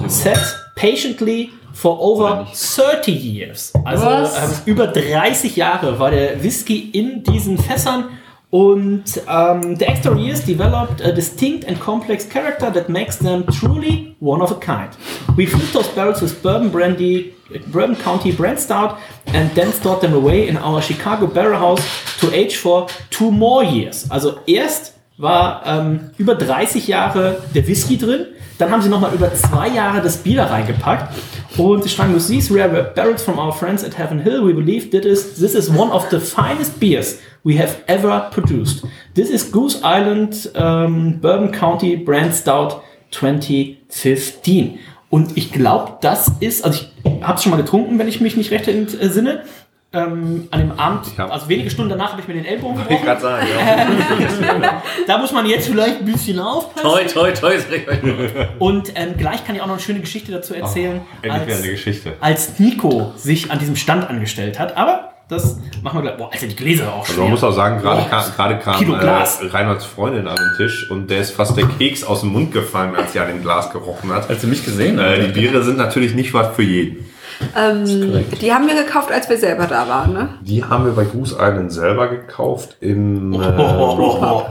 set 0.07 0.39
patiently 0.75 1.49
for 1.73 1.97
over 1.99 2.47
30 2.53 3.11
years. 3.11 3.73
Also 3.85 4.07
ähm, 4.07 4.51
über 4.65 4.87
30 4.87 5.55
Jahre 5.55 5.99
war 5.99 6.11
der 6.11 6.43
Whisky 6.43 6.89
in 6.91 7.23
diesen 7.23 7.57
Fässern 7.57 8.09
und 8.51 9.03
ähm, 9.27 9.75
the 9.77 9.85
extra 9.85 10.15
years 10.15 10.43
developed 10.43 11.01
a 11.05 11.11
distinct 11.11 11.67
and 11.67 11.79
complex 11.79 12.27
character 12.27 12.71
that 12.71 12.89
makes 12.89 13.17
them 13.17 13.45
truly 13.47 14.15
one 14.19 14.41
of 14.41 14.51
a 14.51 14.55
kind. 14.55 14.89
We 15.35 15.45
filled 15.45 15.71
those 15.71 15.87
barrels 15.89 16.21
with 16.21 16.41
bourbon 16.41 16.71
brandy, 16.71 17.35
Bourbon 17.67 17.95
County 17.95 18.31
brand 18.31 18.59
stout 18.59 18.97
and 19.27 19.51
then 19.55 19.71
stored 19.71 20.01
them 20.01 20.13
away 20.13 20.47
in 20.47 20.57
our 20.57 20.81
Chicago 20.81 21.27
barrel 21.27 21.59
house 21.59 21.81
to 22.19 22.33
age 22.33 22.57
for 22.57 22.87
two 23.11 23.31
more 23.31 23.63
years. 23.63 24.09
Also 24.09 24.39
erst 24.47 24.95
war 25.17 25.61
ähm, 25.65 26.11
über 26.17 26.35
30 26.35 26.87
Jahre 26.87 27.43
der 27.53 27.67
Whisky 27.67 27.97
drin. 27.97 28.27
Dann 28.59 28.71
haben 28.71 28.81
sie 28.81 28.89
nochmal 28.89 29.13
über 29.13 29.33
zwei 29.33 29.69
Jahre 29.69 30.01
das 30.01 30.17
Bier 30.17 30.35
da 30.35 30.47
reingepackt. 30.47 31.15
Und 31.57 31.83
sie 31.83 31.89
schreiben, 31.89 32.13
with 32.13 32.27
these 32.27 32.53
rare 32.53 32.91
barrels 32.93 33.23
from 33.23 33.39
our 33.39 33.53
friends 33.53 33.85
at 33.85 33.97
Heaven 33.97 34.19
Hill, 34.19 34.45
we 34.45 34.53
believe 34.53 34.91
that 34.91 35.05
is, 35.05 35.35
this 35.35 35.55
is 35.55 35.69
one 35.69 35.89
of 35.91 36.09
the 36.11 36.19
finest 36.19 36.77
beers 36.77 37.19
we 37.43 37.57
have 37.57 37.77
ever 37.87 38.29
produced. 38.31 38.85
This 39.15 39.29
is 39.29 39.49
Goose 39.49 39.79
Island 39.81 40.51
ähm, 40.55 41.19
Bourbon 41.21 41.53
County 41.53 41.95
Brand 41.95 42.35
Stout 42.35 42.81
2015. 43.11 44.79
Und 45.09 45.37
ich 45.37 45.53
glaube, 45.53 45.97
das 46.01 46.29
ist, 46.41 46.65
also 46.65 46.81
ich 46.81 47.23
habe 47.23 47.35
es 47.35 47.43
schon 47.43 47.51
mal 47.51 47.57
getrunken, 47.57 47.97
wenn 47.97 48.09
ich 48.09 48.19
mich 48.19 48.35
nicht 48.35 48.51
recht 48.51 48.67
entsinne. 48.67 49.43
Ähm, 49.91 50.47
an 50.51 50.59
dem 50.59 50.71
Abend, 50.79 51.07
Ich 51.11 51.17
hab- 51.17 51.31
also 51.33 51.49
wenige 51.49 51.71
Stunden 51.71 51.89
danach 51.89 52.11
habe 52.11 52.21
ich 52.21 52.27
mir 52.27 52.35
den 52.35 52.45
Ellbogen 52.45 52.79
Ich 52.81 52.87
gebrochen. 52.87 53.05
gerade 53.05 53.21
sagen, 53.21 53.47
ja. 54.61 54.83
Da 55.07 55.17
muss 55.17 55.31
man 55.31 55.47
jetzt 55.47 55.67
vielleicht 55.67 55.99
ein 56.01 56.05
bisschen 56.05 56.39
aufpassen. 56.39 56.87
Toi, 56.87 57.03
toi, 57.05 57.31
toi, 57.31 57.57
sag 57.57 57.75
ich 57.75 57.87
euch 57.87 58.03
nur. 58.03 58.15
Und 58.59 58.91
ähm, 58.95 59.15
gleich 59.17 59.43
kann 59.45 59.55
ich 59.55 59.61
auch 59.61 59.65
noch 59.65 59.73
eine 59.73 59.81
schöne 59.81 59.99
Geschichte 59.99 60.31
dazu 60.31 60.53
erzählen, 60.53 61.01
Endlich 61.23 61.41
wieder 61.47 61.53
als, 61.55 61.63
eine 61.63 61.71
Geschichte. 61.71 62.13
als 62.19 62.59
Nico 62.59 63.13
sich 63.15 63.49
an 63.51 63.57
diesem 63.57 63.75
Stand 63.75 64.07
angestellt 64.07 64.59
hat. 64.59 64.77
Aber 64.77 65.13
das 65.27 65.57
machen 65.81 65.97
wir 65.97 66.01
gleich. 66.03 66.17
Boah, 66.17 66.29
Alter, 66.31 66.45
die 66.45 66.55
Gläser 66.55 66.93
auch 66.93 66.99
Also 66.99 67.13
schwer. 67.13 67.23
man 67.23 67.31
muss 67.31 67.43
auch 67.43 67.51
sagen, 67.51 67.81
gerade 67.81 68.05
gerade 68.35 68.59
kam 68.59 68.93
äh, 68.93 69.47
Reinholds 69.47 69.85
Freundin 69.85 70.27
an 70.27 70.35
den 70.35 70.57
Tisch 70.57 70.87
und 70.91 71.09
der 71.09 71.21
ist 71.21 71.31
fast 71.31 71.57
der 71.57 71.65
Keks 71.65 72.03
aus 72.03 72.21
dem 72.21 72.29
Mund 72.31 72.51
gefallen, 72.51 72.95
als 72.95 73.13
sie 73.13 73.19
an 73.19 73.27
dem 73.29 73.41
Glas 73.41 73.71
gerochen 73.71 74.11
hat. 74.13 74.29
Als 74.29 74.41
du 74.41 74.47
mich 74.47 74.63
gesehen 74.63 74.99
Äh, 74.99 75.25
die. 75.27 75.31
Biere 75.31 75.63
sind 75.63 75.77
natürlich 75.79 76.13
nicht 76.13 76.31
was 76.35 76.55
für 76.55 76.61
jeden. 76.63 77.09
Ähm, 77.57 78.23
die 78.41 78.53
haben 78.53 78.67
wir 78.67 78.75
gekauft, 78.83 79.11
als 79.11 79.29
wir 79.29 79.37
selber 79.37 79.65
da 79.65 79.87
waren, 79.87 80.13
ne? 80.13 80.29
Die 80.41 80.63
haben 80.63 80.85
wir 80.85 80.91
bei 80.93 81.05
Goose 81.05 81.35
Island 81.39 81.71
selber 81.71 82.07
gekauft. 82.07 82.75
Im, 82.81 83.33
Oh, 83.33 83.41
äh, 83.41 83.53
oh, 83.57 84.43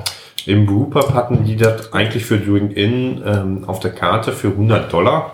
im 0.46 0.66
Brewpub 0.66 1.12
hatten 1.14 1.44
die 1.44 1.56
das 1.56 1.92
eigentlich 1.92 2.24
für 2.24 2.38
Drink 2.38 2.74
In 2.76 3.22
ähm, 3.26 3.64
auf 3.66 3.80
der 3.80 3.92
Karte 3.92 4.32
für 4.32 4.48
100 4.48 4.90
Dollar. 4.92 5.32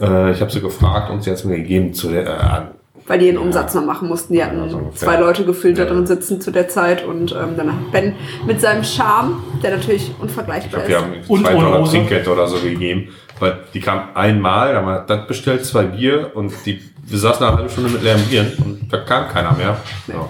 Äh, 0.00 0.32
ich 0.32 0.40
habe 0.40 0.50
sie 0.50 0.60
gefragt 0.60 1.10
und 1.10 1.22
sie 1.24 1.30
hat 1.30 1.38
es 1.38 1.44
mir 1.44 1.56
gegeben 1.56 1.94
zu 1.94 2.10
der, 2.10 2.26
äh. 2.26 2.60
Weil 3.06 3.20
die 3.20 3.26
den 3.26 3.38
Umsatz 3.38 3.72
noch 3.74 3.86
machen 3.86 4.06
mussten. 4.06 4.34
Die 4.34 4.44
hatten 4.44 4.58
Ja, 4.58 4.68
so 4.68 4.92
zwei 4.94 5.16
Leute 5.18 5.46
gefühlt 5.46 5.78
da 5.78 5.84
Ja. 5.84 5.88
drin 5.88 6.06
sitzen 6.06 6.42
zu 6.42 6.50
der 6.50 6.68
Zeit 6.68 7.06
und 7.06 7.32
ähm, 7.32 7.56
dann 7.56 7.68
hat 7.72 7.90
Ben 7.90 8.14
mit 8.46 8.60
seinem 8.60 8.84
Charme, 8.84 9.42
der 9.62 9.78
natürlich 9.78 10.10
Ich 10.10 10.20
unvergleichbar 10.22 10.82
glaube, 10.82 10.88
wir 10.88 10.96
ist. 10.98 11.02
haben 11.02 11.12
Und 11.28 11.46
2 11.46 11.54
ohne 11.56 11.64
Dollar. 11.70 11.84
Trinkgeld 11.88 12.28
oder 12.28 12.46
so 12.46 12.58
gegeben. 12.58 13.08
Weil 13.40 13.60
die 13.72 13.80
kam 13.80 14.14
einmal, 14.14 14.72
da 14.72 14.80
haben 14.80 14.86
wir 14.86 15.00
das 15.06 15.26
bestellt, 15.26 15.64
zwei 15.64 15.84
Bier 15.84 16.32
und 16.34 16.52
die, 16.66 16.82
wir 17.02 17.18
saßen 17.18 17.46
eine 17.46 17.56
halbe 17.56 17.70
Stunde 17.70 17.90
mit 17.90 18.02
leeren 18.02 18.22
Bieren 18.22 18.52
und 18.64 18.92
da 18.92 18.98
kam 18.98 19.28
keiner 19.28 19.52
mehr. 19.52 19.76
Ja. 20.08 20.28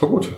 War 0.00 0.08
gut. 0.08 0.28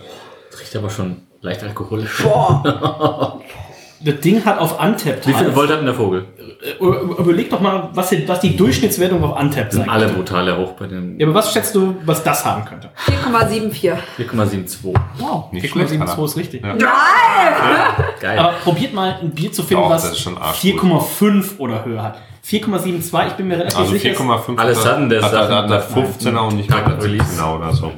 Riecht 0.59 0.75
aber 0.75 0.89
schon 0.89 1.23
leicht 1.41 1.63
alkoholisch. 1.63 2.23
Boah, 2.23 3.41
Das 4.05 4.19
Ding 4.19 4.43
hat 4.43 4.59
auf 4.59 4.79
Untapped. 4.83 5.27
Wie 5.27 5.33
viel 5.33 5.55
Volt 5.55 5.69
hat 5.69 5.77
denn 5.79 5.85
der 5.85 5.95
Vogel? 5.95 6.25
Äh, 6.61 6.83
Überleg 6.83 7.49
doch 7.49 7.61
mal, 7.61 7.89
was 7.93 8.09
die, 8.09 8.27
was 8.27 8.39
die 8.41 8.55
Durchschnittswertung 8.57 9.23
auf 9.23 9.39
Untapped 9.39 9.71
Sind 9.73 9.87
alle 9.89 10.09
brutal 10.09 10.57
hoch 10.57 10.73
bei 10.73 10.87
den 10.87 11.19
Ja, 11.19 11.25
aber 11.27 11.35
was 11.35 11.53
schätzt 11.53 11.73
du, 11.75 11.95
was 12.05 12.23
das 12.23 12.45
haben 12.45 12.65
könnte? 12.65 12.89
4,74. 13.05 13.93
4,72. 14.19 14.93
Wow, 15.19 15.51
Nicht 15.51 15.65
4,72 15.65 15.71
schlecht, 15.73 16.25
ist 16.25 16.35
richtig. 16.37 16.63
Ja. 16.65 16.75
Geil. 18.19 18.39
Aber 18.39 18.53
probiert 18.63 18.93
mal 18.93 19.19
ein 19.21 19.31
Bier 19.31 19.51
zu 19.51 19.63
finden, 19.63 19.83
Doch, 19.83 19.89
was 19.91 20.11
ist 20.11 20.19
schon 20.19 20.37
arschgut. 20.37 20.81
4,5 20.81 21.57
oder 21.59 21.85
höher 21.85 22.03
hat. 22.03 22.17
4,72, 22.45 23.27
ich 23.27 23.33
bin 23.33 23.47
mir 23.47 23.57
relativ 23.59 23.79
Also 23.79 23.91
sicher. 23.93 24.09
4,5 24.09 24.57
Alles 24.57 24.85
hat 24.85 24.93
hatten, 24.93 25.09
der 25.09 25.21
hat 25.21 25.31
hat 25.33 25.69
er 25.71 25.89
15er 25.89 26.39
und 26.47 26.57
nicht 26.57 26.69
Tag 26.69 26.85
mal 26.87 26.95
nach 26.97 27.03
Release. 27.03 27.35
genau 27.35 27.55
oder 27.57 27.73
so. 27.73 27.91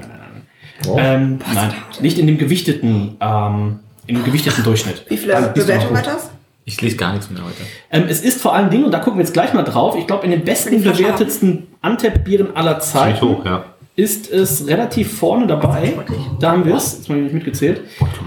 Ähm, 0.97 1.39
nein, 1.53 1.73
nicht 2.01 2.19
in 2.19 2.27
dem 2.27 2.37
gewichteten, 2.37 3.17
ähm, 3.19 3.79
in 4.07 4.15
dem 4.15 4.23
gewichteten 4.23 4.63
Durchschnitt. 4.63 5.03
Wie 5.09 5.17
viele 5.17 5.35
Also, 5.35 5.49
Bewertungen 5.53 5.97
hat 5.97 6.07
das? 6.07 6.29
Ich 6.67 6.81
lese 6.81 6.97
gar 6.97 7.13
nichts 7.13 7.29
mehr 7.29 7.43
heute. 7.43 7.61
Ähm, 7.91 8.05
es 8.09 8.21
ist 8.21 8.41
vor 8.41 8.55
allen 8.55 8.71
Dingen, 8.71 8.85
und 8.85 8.91
da 8.91 8.97
gucken 8.97 9.19
wir 9.19 9.23
jetzt 9.23 9.33
gleich 9.33 9.53
mal 9.53 9.61
drauf, 9.63 9.95
ich 9.97 10.07
glaube, 10.07 10.25
in 10.25 10.31
den 10.31 10.43
besten 10.43 10.81
bewertetsten 10.83 11.67
Untapped-Bieren 11.83 12.55
aller 12.55 12.79
Zeiten 12.79 13.21
hoch, 13.21 13.45
ja. 13.45 13.65
ist 13.95 14.31
es 14.31 14.65
relativ 14.65 15.15
vorne 15.15 15.45
dabei. 15.45 15.93
Da 16.39 16.53
haben 16.53 16.65
wir 16.65 16.75
es, 16.75 16.93
jetzt 16.93 17.09
mal 17.09 17.19
nicht 17.19 17.35
mitgezählt. 17.35 17.81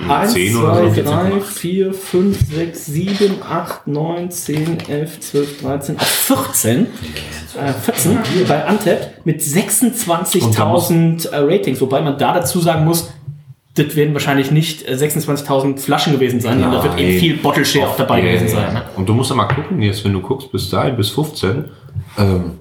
1, 0.09 0.33
10 0.35 0.57
oder 0.57 0.75
2, 0.93 1.03
so, 1.03 1.03
3, 1.03 1.11
14,8. 1.11 1.41
4, 1.43 1.93
5, 1.95 2.55
6, 2.55 2.87
7, 2.87 3.43
8, 3.43 3.87
9, 3.89 4.31
10, 4.31 4.79
11, 4.89 5.21
12, 5.21 5.61
13, 5.63 5.99
auch 5.99 6.03
14. 6.03 6.87
Äh, 7.61 7.73
14 7.73 8.19
bei 8.47 8.65
Untapped 8.69 9.27
mit 9.27 9.41
26.000 9.41 11.31
äh, 11.31 11.39
Ratings, 11.39 11.81
wobei 11.81 12.01
man 12.03 12.17
da 12.17 12.35
dazu 12.35 12.61
sagen 12.61 12.85
muss, 12.85 13.11
das 13.79 13.97
werden 13.97 14.13
wahrscheinlich 14.15 14.51
nicht 14.51 14.87
äh, 14.89 14.95
26.000 14.95 15.79
Flaschen 15.79 16.13
gewesen 16.13 16.41
sein, 16.41 16.61
sondern 16.61 16.83
da 16.83 16.85
wird 16.85 16.99
eben 16.99 17.19
viel 17.19 17.37
Bottle 17.39 17.65
Share 17.65 17.89
auch 17.89 17.97
dabei 17.97 18.19
Ja, 18.21 18.27
gewesen 18.27 18.49
ja, 18.49 18.55
sein. 18.55 18.75
ja. 18.75 18.81
Ne? 18.81 18.83
Und 18.97 19.09
du 19.09 19.15
musst 19.15 19.31
ja 19.31 19.37
mal 19.37 19.45
gucken, 19.47 19.81
jetzt 19.83 20.05
wenn 20.05 20.13
du 20.13 20.21
guckst, 20.21 20.51
bis 20.53 20.69
dahin, 20.71 20.97
bis 20.97 21.11
15, 21.11 21.65
ähm, 22.19 22.59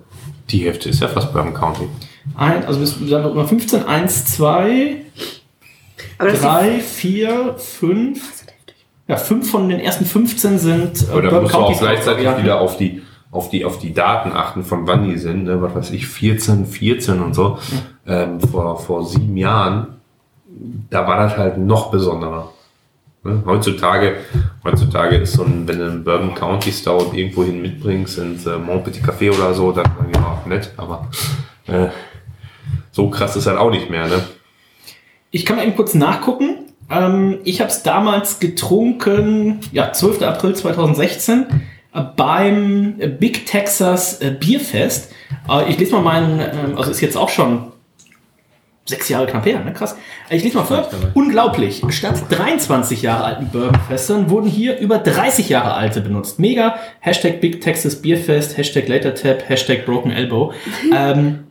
die 0.50 0.60
Hälfte 0.66 0.90
ist 0.90 1.02
ja 1.02 1.08
fast 1.08 1.34
Bourbon 1.34 1.54
County. 1.54 1.88
Ein, 2.36 2.66
also 2.66 2.80
bis 2.80 2.96
dann 3.10 3.24
noch 3.24 3.34
mal 3.34 3.46
15, 3.48 3.86
1, 3.86 4.26
2, 4.36 4.96
Aber 6.20 6.30
das 6.30 6.38
ist 6.40 6.44
3, 6.46 6.80
4, 6.80 7.56
5. 7.58 8.22
Ja, 9.08 9.16
5 9.16 9.50
von 9.50 9.70
den 9.70 9.80
ersten 9.80 10.06
15 10.06 10.60
sind 10.60 11.02
äh, 11.08 11.12
Aber 11.12 11.22
da 11.22 11.30
Bourbon 11.30 11.44
musst 11.44 11.54
du 11.56 11.58
auch 11.60 11.80
gleichzeitig 11.80 12.26
Varianten. 12.26 12.44
wieder 12.44 12.60
auf 12.62 12.78
die, 12.78 13.02
auf, 13.32 13.50
die, 13.50 13.64
auf 13.66 13.80
die 13.80 13.94
Daten 13.94 14.32
achten, 14.34 14.64
von 14.64 14.88
wann 14.88 15.08
die 15.10 15.18
sind. 15.18 15.46
Ne? 15.46 15.62
Was 15.62 15.76
weiß 15.76 15.92
ich, 15.92 16.08
14, 16.08 16.66
14 16.66 17.22
und 17.22 17.34
so. 17.34 17.58
Ähm, 18.06 18.40
vor, 18.42 18.80
vor 18.80 19.06
sieben 19.06 19.36
Jahren, 19.38 19.97
da 20.90 21.08
war 21.08 21.18
das 21.18 21.38
halt 21.38 21.58
noch 21.58 21.92
besonderer. 21.92 22.52
Ne? 23.24 23.44
Heutzutage, 23.46 24.18
heutzutage 24.64 25.18
ist 25.18 25.34
so 25.34 25.44
ein, 25.44 25.68
wenn 25.68 25.80
du 25.80 25.86
einen 25.86 26.04
Bourbon 26.04 26.34
County 26.34 26.72
Stout 26.72 27.12
irgendwo 27.14 27.44
hin 27.44 27.62
mitbringst, 27.62 28.18
ins 28.20 28.46
äh, 28.46 28.58
Mont 28.58 28.84
Petit 28.84 29.04
Café 29.04 29.32
oder 29.32 29.54
so, 29.54 29.72
dann 29.72 29.86
sagen 29.86 30.12
die 30.14 30.20
auch 30.20 30.46
nett, 30.46 30.72
aber 30.78 31.10
äh, 31.68 31.88
so 32.92 33.10
krass 33.10 33.36
ist 33.36 33.48
halt 33.48 33.58
auch 33.58 33.72
nicht 33.72 33.90
mehr, 33.90 34.08
ne? 34.08 34.22
Ich 35.30 35.46
kann 35.46 35.58
mal 35.58 35.68
eben 35.68 35.76
kurz 35.76 35.94
nachgucken. 35.94 36.68
Ähm, 36.90 37.40
ich 37.44 37.60
habe 37.60 37.70
es 37.70 37.84
damals 37.84 38.40
getrunken, 38.40 39.60
ja, 39.72 39.92
12. 39.92 40.22
April 40.22 40.56
2016 40.56 41.48
äh, 41.94 42.02
beim 42.16 42.96
äh, 43.00 43.08
Big 43.08 43.46
Texas 43.46 44.22
äh, 44.22 44.32
Bierfest. 44.32 45.12
Äh, 45.50 45.70
ich 45.70 45.78
lese 45.78 45.92
mal 45.92 46.02
meinen, 46.02 46.40
ähm, 46.40 46.78
also 46.78 46.92
ist 46.92 47.02
jetzt 47.02 47.18
auch 47.18 47.30
schon 47.30 47.74
sechs 48.88 49.10
Jahre 49.10 49.28
knapp 49.28 49.46
her, 49.46 49.64
ne? 49.64 49.74
Krass. 49.74 49.98
Ich 50.30 50.44
lese 50.44 50.58
mal 50.58 50.64
vor. 50.64 50.90
Unglaublich. 51.14 51.84
Statt 51.90 52.24
23 52.30 53.02
Jahre 53.02 53.26
alten 53.26 53.48
Bourbonfässern 53.50 54.30
wurden 54.30 54.50
hier 54.50 54.80
über 54.80 54.98
30 54.98 55.50
Jahre 55.50 55.74
alte 55.74 56.02
benutzt. 56.02 56.40
Mega. 56.40 56.76
Hashtag 57.00 57.42
Big 57.42 57.62
Texas 57.62 58.02
Beerfest, 58.02 58.58
Hashtag 58.58 58.88
LaterTap, 58.88 59.48
Hashtag 59.50 59.86
Broken 59.86 60.12
Elbow. 60.12 60.54
ähm, 60.96 61.48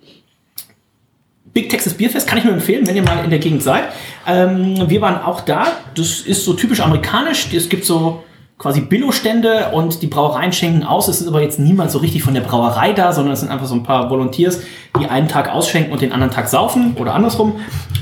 Big 1.53 1.70
Texas 1.70 1.95
Beerfest 1.95 2.26
kann 2.26 2.39
ich 2.39 2.45
nur 2.45 2.55
empfehlen, 2.55 2.87
wenn 2.87 2.97
ihr 2.97 3.03
mal 3.03 3.24
in 3.24 3.30
der 3.30 3.39
Gegend 3.39 3.62
seid. 3.62 3.84
Ähm, 4.26 4.89
wir 4.89 5.01
waren 5.01 5.22
auch 5.22 5.43
da. 5.43 5.68
Das 5.95 6.20
ist 6.20 6.45
so 6.45 6.55
typisch 6.55 6.80
amerikanisch. 6.80 7.53
Es 7.55 7.68
gibt 7.68 7.84
so 7.84 8.24
quasi 8.59 8.80
Billo-Stände 8.80 9.70
und 9.72 10.00
die 10.00 10.07
Brauereien 10.07 10.52
schenken 10.52 10.82
aus. 10.82 11.09
Es 11.09 11.20
ist 11.20 11.28
aber 11.28 11.42
jetzt 11.42 11.59
niemand 11.59 11.90
so 11.90 11.98
richtig 11.98 12.22
von 12.22 12.32
der 12.32 12.40
Brauerei 12.40 12.92
da, 12.94 13.12
sondern 13.12 13.34
es 13.34 13.40
sind 13.40 13.50
einfach 13.50 13.66
so 13.66 13.74
ein 13.74 13.82
paar 13.82 14.09
Volunteers, 14.09 14.62
die 14.98 15.07
einen 15.07 15.28
Tag 15.28 15.52
ausschenken 15.52 15.92
und 15.92 16.00
den 16.00 16.12
anderen 16.12 16.32
Tag 16.32 16.48
saufen 16.48 16.96
oder 16.98 17.12
andersrum. 17.12 17.61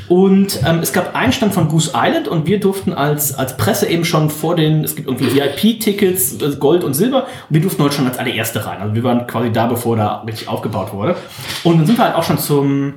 Und 0.08 0.60
ähm, 0.64 0.78
es 0.80 0.92
gab 0.92 1.16
einen 1.16 1.32
Stand 1.32 1.54
von 1.54 1.68
Goose 1.68 1.92
Island 1.94 2.28
und 2.28 2.46
wir 2.46 2.60
durften 2.60 2.92
als, 2.92 3.34
als 3.34 3.56
Presse 3.56 3.88
eben 3.88 4.04
schon 4.04 4.30
vor 4.30 4.54
den, 4.54 4.84
es 4.84 4.94
gibt 4.94 5.08
irgendwie 5.08 5.34
VIP-Tickets, 5.34 6.40
äh, 6.40 6.56
Gold 6.56 6.84
und 6.84 6.94
Silber, 6.94 7.24
und 7.24 7.54
wir 7.54 7.60
durften 7.60 7.82
heute 7.82 7.96
schon 7.96 8.06
als 8.06 8.18
allererste 8.18 8.64
rein. 8.64 8.80
Also 8.80 8.94
wir 8.94 9.02
waren 9.02 9.26
quasi 9.26 9.50
da, 9.50 9.66
bevor 9.66 9.96
da 9.96 10.22
richtig 10.22 10.48
aufgebaut 10.48 10.92
wurde. 10.92 11.16
Und 11.64 11.78
dann 11.78 11.86
sind 11.86 11.98
wir 11.98 12.04
halt 12.04 12.14
auch 12.14 12.22
schon 12.22 12.38
zum, 12.38 12.94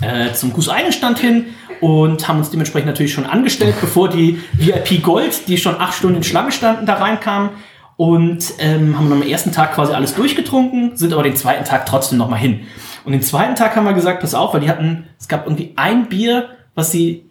äh, 0.00 0.32
zum 0.32 0.54
Goose 0.54 0.70
Island 0.74 0.94
Stand 0.94 1.18
hin 1.18 1.46
und 1.80 2.26
haben 2.28 2.38
uns 2.38 2.50
dementsprechend 2.50 2.86
natürlich 2.86 3.12
schon 3.12 3.26
angestellt, 3.26 3.74
bevor 3.80 4.08
die 4.08 4.40
VIP 4.52 5.02
Gold, 5.02 5.48
die 5.48 5.58
schon 5.58 5.80
acht 5.80 5.94
Stunden 5.94 6.16
in 6.16 6.24
Schlange 6.24 6.52
standen, 6.52 6.86
da 6.86 6.94
reinkamen. 6.94 7.50
Und 7.96 8.54
ähm, 8.58 8.98
haben 8.98 9.12
am 9.12 9.22
ersten 9.22 9.52
Tag 9.52 9.74
quasi 9.74 9.92
alles 9.92 10.16
durchgetrunken, 10.16 10.96
sind 10.96 11.12
aber 11.12 11.22
den 11.22 11.36
zweiten 11.36 11.64
Tag 11.64 11.86
trotzdem 11.86 12.18
nochmal 12.18 12.40
hin. 12.40 12.62
Und 13.04 13.12
den 13.12 13.22
zweiten 13.22 13.54
Tag 13.54 13.76
haben 13.76 13.84
wir 13.84 13.92
gesagt, 13.92 14.20
pass 14.20 14.34
auf, 14.34 14.52
weil 14.52 14.60
die 14.60 14.68
hatten, 14.68 15.06
es 15.20 15.28
gab 15.28 15.46
irgendwie 15.46 15.74
ein 15.76 16.08
Bier, 16.08 16.48
was 16.74 16.90
sie 16.90 17.30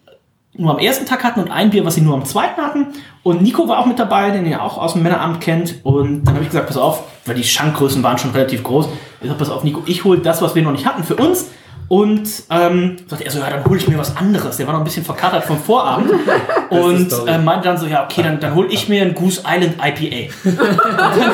nur 0.55 0.71
am 0.71 0.79
ersten 0.79 1.05
Tag 1.05 1.23
hatten 1.23 1.39
und 1.39 1.51
ein 1.51 1.71
Bier, 1.71 1.83
was 1.85 1.95
sie 1.95 2.01
nur 2.01 2.13
am 2.13 2.25
zweiten 2.25 2.61
hatten. 2.61 2.87
Und 3.23 3.41
Nico 3.41 3.67
war 3.67 3.79
auch 3.79 3.85
mit 3.85 3.97
dabei, 3.97 4.29
den 4.29 4.45
ihr 4.45 4.61
auch 4.61 4.77
aus 4.77 4.93
dem 4.93 5.03
Männeramt 5.03 5.41
kennt. 5.41 5.83
Und 5.83 6.23
dann 6.23 6.35
habe 6.35 6.43
ich 6.43 6.49
gesagt, 6.49 6.67
pass 6.67 6.77
auf, 6.77 7.03
weil 7.25 7.35
die 7.35 7.43
Schankgrößen 7.43 8.03
waren 8.03 8.17
schon 8.17 8.31
relativ 8.31 8.63
groß. 8.63 8.87
Ich 9.21 9.29
sag, 9.29 9.37
pass 9.37 9.49
auf, 9.49 9.63
Nico, 9.63 9.81
ich 9.85 10.03
hole 10.03 10.19
das, 10.19 10.41
was 10.41 10.53
wir 10.53 10.61
noch 10.61 10.71
nicht 10.71 10.85
hatten, 10.85 11.03
für 11.03 11.15
uns. 11.15 11.49
Und 11.87 12.27
ähm, 12.49 12.97
sagte 13.07 13.25
er 13.25 13.31
so, 13.31 13.39
ja, 13.39 13.49
dann 13.49 13.65
hole 13.65 13.77
ich 13.77 13.87
mir 13.87 13.97
was 13.97 14.15
anderes. 14.15 14.57
Der 14.57 14.67
war 14.67 14.73
noch 14.73 14.81
ein 14.81 14.85
bisschen 14.85 15.05
verkatert 15.05 15.45
vom 15.45 15.57
Vorabend. 15.57 16.11
und 16.69 17.13
äh, 17.27 17.37
meinte 17.37 17.67
dann 17.67 17.77
so, 17.77 17.85
ja, 17.85 18.03
okay, 18.03 18.23
dann, 18.23 18.39
dann 18.39 18.55
hole 18.55 18.67
ich 18.69 18.89
mir 18.89 19.01
ein 19.01 19.13
Goose 19.13 19.43
Island 19.47 19.75
IPA. 19.77 20.33
und, 20.43 20.57
dann, 20.97 21.31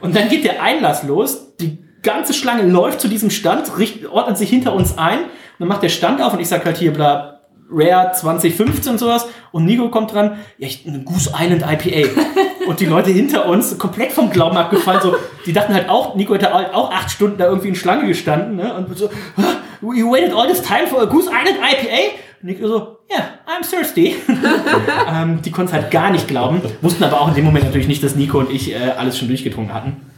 und 0.00 0.16
dann 0.16 0.28
geht 0.28 0.44
der 0.44 0.62
Einlass 0.62 1.02
los. 1.02 1.56
Die 1.60 1.78
ganze 2.02 2.34
Schlange 2.34 2.62
läuft 2.64 3.00
zu 3.00 3.08
diesem 3.08 3.30
Stand, 3.30 3.78
richt, 3.78 4.06
ordnet 4.06 4.38
sich 4.38 4.50
hinter 4.50 4.74
uns 4.74 4.98
ein. 4.98 5.20
Und 5.20 5.28
dann 5.60 5.68
macht 5.68 5.82
der 5.82 5.88
Stand 5.88 6.20
auf 6.20 6.32
und 6.32 6.40
ich 6.40 6.48
sag 6.48 6.64
halt 6.64 6.78
hier, 6.78 6.92
bla, 6.92 7.31
Rare 7.72 8.12
2015 8.12 8.92
und 8.92 8.98
sowas. 8.98 9.26
Und 9.50 9.64
Nico 9.64 9.88
kommt 9.88 10.12
dran, 10.12 10.38
ja, 10.58 10.66
ich, 10.66 10.86
ein 10.86 11.04
Goose 11.04 11.32
Island 11.38 11.62
IPA. 11.62 12.08
und 12.66 12.80
die 12.80 12.86
Leute 12.86 13.10
hinter 13.10 13.46
uns 13.46 13.78
komplett 13.78 14.12
vom 14.12 14.30
Glauben 14.30 14.56
abgefallen. 14.56 15.00
So, 15.02 15.16
die 15.46 15.52
dachten 15.52 15.74
halt 15.74 15.88
auch, 15.88 16.14
Nico 16.14 16.34
hätte 16.34 16.54
auch 16.54 16.90
acht 16.90 17.10
Stunden 17.10 17.38
da 17.38 17.46
irgendwie 17.46 17.68
in 17.68 17.74
Schlange 17.74 18.06
gestanden. 18.06 18.56
Ne? 18.56 18.74
Und 18.74 18.96
so, 18.96 19.10
you 19.82 20.10
waited 20.10 20.32
all 20.32 20.46
this 20.46 20.62
time 20.62 20.86
for 20.86 21.02
a 21.02 21.04
Goose 21.06 21.28
Island 21.28 21.58
IPA? 21.58 22.16
Und 22.42 22.48
Nico 22.48 22.68
so, 22.68 22.98
yeah, 23.10 23.38
I'm 23.46 23.68
thirsty. 23.68 24.16
ähm, 25.12 25.40
die 25.42 25.50
konnten 25.50 25.74
es 25.74 25.80
halt 25.80 25.90
gar 25.90 26.10
nicht 26.10 26.28
glauben. 26.28 26.60
Wussten 26.80 27.04
aber 27.04 27.20
auch 27.20 27.28
in 27.28 27.34
dem 27.34 27.44
Moment 27.44 27.64
natürlich 27.64 27.88
nicht, 27.88 28.02
dass 28.02 28.14
Nico 28.14 28.38
und 28.38 28.50
ich 28.50 28.72
äh, 28.72 28.92
alles 28.96 29.18
schon 29.18 29.28
durchgetrunken 29.28 29.74
hatten. 29.74 30.11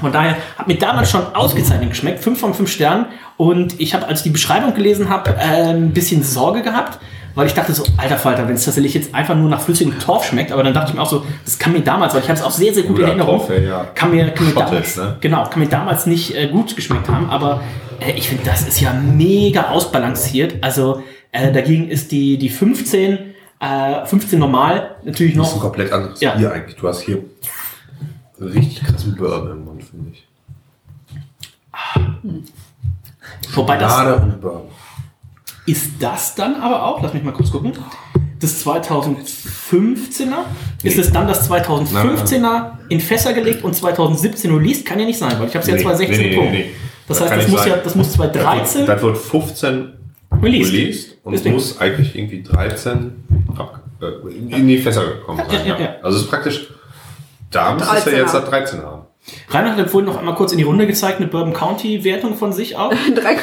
Von 0.00 0.12
daher 0.12 0.36
hat 0.56 0.68
mir 0.68 0.78
damals 0.78 1.10
schon 1.10 1.34
ausgezeichnet 1.34 1.90
geschmeckt, 1.90 2.20
5 2.22 2.38
von 2.38 2.54
5 2.54 2.70
Sternen. 2.70 3.06
Und 3.36 3.80
ich 3.80 3.94
habe, 3.94 4.06
als 4.06 4.20
ich 4.20 4.24
die 4.24 4.30
Beschreibung 4.30 4.74
gelesen 4.74 5.08
habe, 5.08 5.30
äh, 5.30 5.70
ein 5.72 5.92
bisschen 5.92 6.22
Sorge 6.22 6.62
gehabt, 6.62 6.98
weil 7.34 7.46
ich 7.46 7.54
dachte 7.54 7.72
so, 7.72 7.84
alter 7.96 8.16
Falter, 8.16 8.48
wenn 8.48 8.54
es 8.54 8.64
tatsächlich 8.64 8.94
jetzt 8.94 9.14
einfach 9.14 9.36
nur 9.36 9.48
nach 9.48 9.60
flüssigem 9.60 9.98
Torf 9.98 10.24
schmeckt, 10.24 10.50
aber 10.50 10.62
dann 10.64 10.74
dachte 10.74 10.90
ich 10.90 10.96
mir 10.96 11.02
auch 11.02 11.10
so, 11.10 11.24
das 11.44 11.58
kann 11.58 11.72
mir 11.72 11.80
damals, 11.82 12.14
weil 12.14 12.22
ich 12.22 12.28
habe 12.28 12.38
es 12.38 12.44
auch 12.44 12.50
sehr, 12.50 12.74
sehr 12.74 12.82
gut 12.82 12.96
in 12.96 13.02
Oder 13.04 13.08
Erinnerung, 13.08 13.38
Torf, 13.38 13.50
ja. 13.60 13.86
kann 13.94 14.10
mir, 14.10 14.30
kann 14.30 14.46
mir 14.46 14.52
Schottisch, 14.52 14.94
damals, 14.94 14.96
ne? 14.96 15.16
genau, 15.20 15.44
kann 15.44 15.60
mir 15.60 15.68
damals 15.68 16.06
nicht 16.06 16.34
äh, 16.34 16.48
gut 16.48 16.74
geschmeckt 16.74 17.08
haben, 17.08 17.30
aber 17.30 17.60
äh, 18.00 18.12
ich 18.12 18.28
finde, 18.28 18.44
das 18.44 18.66
ist 18.66 18.80
ja 18.80 18.92
mega 18.92 19.68
ausbalanciert. 19.70 20.56
Also 20.62 21.02
dagegen 21.32 21.88
ist 21.90 22.10
die, 22.10 22.38
die 22.38 22.48
15, 22.48 23.18
äh, 23.60 24.06
15 24.06 24.38
normal 24.38 24.96
natürlich 25.04 25.36
Das 25.36 25.48
ist 25.48 25.52
ein 25.52 25.56
noch, 25.56 25.62
komplett 25.62 25.92
anderes 25.92 26.20
Ja. 26.20 26.34
Bier 26.34 26.52
eigentlich. 26.52 26.76
Du 26.76 26.88
hast 26.88 27.02
hier 27.02 27.22
richtig 28.40 28.82
krassen 28.84 29.14
Bourbon 29.16 29.50
im 29.52 29.64
Mund, 29.64 29.84
finde 29.84 30.10
ich. 30.12 30.26
wobei 33.54 33.76
das, 33.76 34.22
und 34.22 34.40
Bourbon. 34.40 34.62
Ist 35.66 35.90
das 36.00 36.34
dann 36.34 36.56
aber 36.56 36.82
auch, 36.84 37.02
lass 37.02 37.12
mich 37.12 37.22
mal 37.22 37.32
kurz 37.32 37.50
gucken, 37.50 37.72
das 38.40 38.64
2015er? 38.66 40.44
Ist 40.82 40.98
es 40.98 41.12
dann 41.12 41.26
das 41.26 41.50
2015er 41.50 42.70
in 42.88 43.00
Fässer 43.00 43.32
gelegt 43.34 43.64
und 43.64 43.74
2017 43.74 44.54
released? 44.54 44.86
Kann 44.86 44.98
ja 45.00 45.06
nicht 45.06 45.18
sein, 45.18 45.38
weil 45.38 45.48
ich 45.48 45.54
habe 45.54 45.62
es 45.62 45.66
ja 45.68 45.74
Nee, 45.74 45.82
2016 45.82 46.20
nee, 46.30 46.36
nee, 46.36 46.42
nee, 46.42 46.50
nee. 46.50 46.70
Das 47.06 47.18
Das 47.18 47.30
heißt, 47.30 47.42
das 47.44 47.50
muss, 47.50 47.60
sein. 47.62 47.70
ja, 47.70 47.76
das 47.78 47.94
muss 47.94 48.12
2013 48.12 48.86
Das 48.86 49.02
wird 49.02 49.18
15 49.18 49.92
released. 50.42 50.72
released 50.72 51.16
und 51.24 51.32
Deswegen. 51.32 51.54
muss 51.54 51.78
eigentlich 51.80 52.14
irgendwie 52.16 52.42
13 52.42 53.12
ab, 53.56 53.82
äh, 54.00 54.54
in 54.56 54.68
die 54.68 54.78
Fässer 54.78 55.04
gekommen 55.06 55.38
sein. 55.48 55.66
Ja, 55.66 55.74
Ja, 55.76 55.80
ja. 55.80 55.94
Also 56.02 56.18
es 56.18 56.24
ist 56.24 56.30
praktisch, 56.30 56.68
da 57.50 57.74
müsste 57.74 57.96
es 57.96 58.04
ja 58.04 58.12
13er. 58.12 58.16
jetzt 58.16 58.34
das 58.34 58.44
13 58.44 58.82
haben. 58.82 59.02
Reinhard 59.50 59.78
hat 59.78 59.90
vorhin 59.90 60.08
noch 60.08 60.18
einmal 60.18 60.34
kurz 60.34 60.52
in 60.52 60.58
die 60.58 60.64
Runde 60.64 60.86
gezeigt, 60.86 61.18
eine 61.18 61.26
Bourbon 61.26 61.52
County 61.52 62.02
Wertung 62.04 62.34
von 62.34 62.52
sich 62.52 62.76
auch. 62.76 62.90
Drei, 63.14 63.36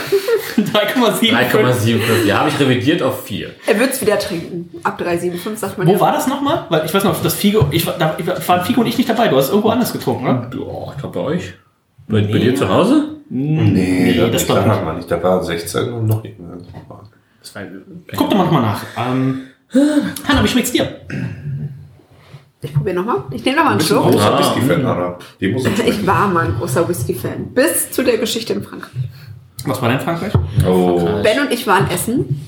3,75. 0.58 1.32
3,75. 1.32 2.26
Ja, 2.26 2.40
habe 2.40 2.50
ich 2.50 2.60
revidiert 2.60 3.04
auf 3.04 3.24
4. 3.26 3.50
er 3.68 3.80
wird 3.80 3.92
es 3.92 4.02
wieder 4.02 4.18
trinken. 4.18 4.70
Ab 4.84 5.00
3,75 5.00 5.56
sagt 5.58 5.78
man 5.78 5.88
Wo 5.88 5.94
ja. 5.94 6.00
war 6.00 6.12
das 6.12 6.28
nochmal? 6.28 6.66
Weil 6.70 6.86
ich 6.86 6.94
weiß 6.94 7.04
noch, 7.04 7.22
das 7.22 7.34
Figo, 7.36 7.68
ich 7.72 7.86
war, 7.86 7.98
da 7.98 8.18
waren 8.48 8.66
Figo 8.66 8.82
und 8.82 8.88
ich 8.88 8.98
nicht 8.98 9.10
dabei, 9.10 9.28
du 9.28 9.38
hast 9.38 9.50
irgendwo 9.50 9.70
anders 9.70 9.94
getrunken, 9.94 10.24
ne? 10.24 10.50
Ja, 10.54 10.92
ich 10.94 10.98
glaube 11.02 11.20
bei 11.20 11.26
euch. 11.26 11.54
Bei, 12.08 12.22
bei 12.22 12.40
dir 12.40 12.56
zu 12.56 12.70
Hause? 12.70 13.16
Nee, 13.30 14.16
das 14.18 14.46
das, 14.46 14.48
das 14.48 14.66
nicht. 14.66 14.86
man 14.86 14.98
nicht. 14.98 15.10
Da 15.10 15.22
war 15.22 15.44
16 15.44 15.92
und 15.92 16.06
noch 16.06 16.22
nicht 16.24 16.40
mehr. 16.40 16.58
Guck 18.16 18.30
doch 18.30 18.38
mal 18.38 18.44
nochmal 18.46 18.62
nach. 18.62 18.84
Ähm, 18.98 19.42
Hanna, 20.28 20.44
wie 20.44 20.48
schmeckt's 20.48 20.72
dir? 20.72 21.02
Ich 22.66 22.74
probiere 22.74 22.96
nochmal. 22.96 23.18
Ich 23.32 23.46
nehme 23.46 23.58
nochmal 23.58 23.74
einen 23.74 23.82
Schluck. 23.82 24.12
großer 24.12 24.34
Ah. 24.34 24.40
Whisky-Fan, 24.40 24.86
Anna? 24.86 25.18
Die 25.40 25.48
muss 25.50 25.66
ich 25.66 25.88
Ich 25.88 26.08
war 26.08 26.28
mal 26.28 26.46
ein 26.46 26.56
großer 26.58 26.88
Whisky-Fan. 26.90 27.54
Bis 27.54 27.92
zu 27.92 28.02
der 28.04 28.18
Geschichte 28.18 28.54
in 28.54 28.64
Frankreich. 28.64 28.92
Was 29.66 29.82
war 29.82 29.90
denn 29.90 30.00
Frankreich? 30.00 30.34
Oh, 30.68 31.00
Ben 31.24 31.40
und 31.42 31.52
ich 31.52 31.66
waren 31.68 31.88
essen. 31.92 32.42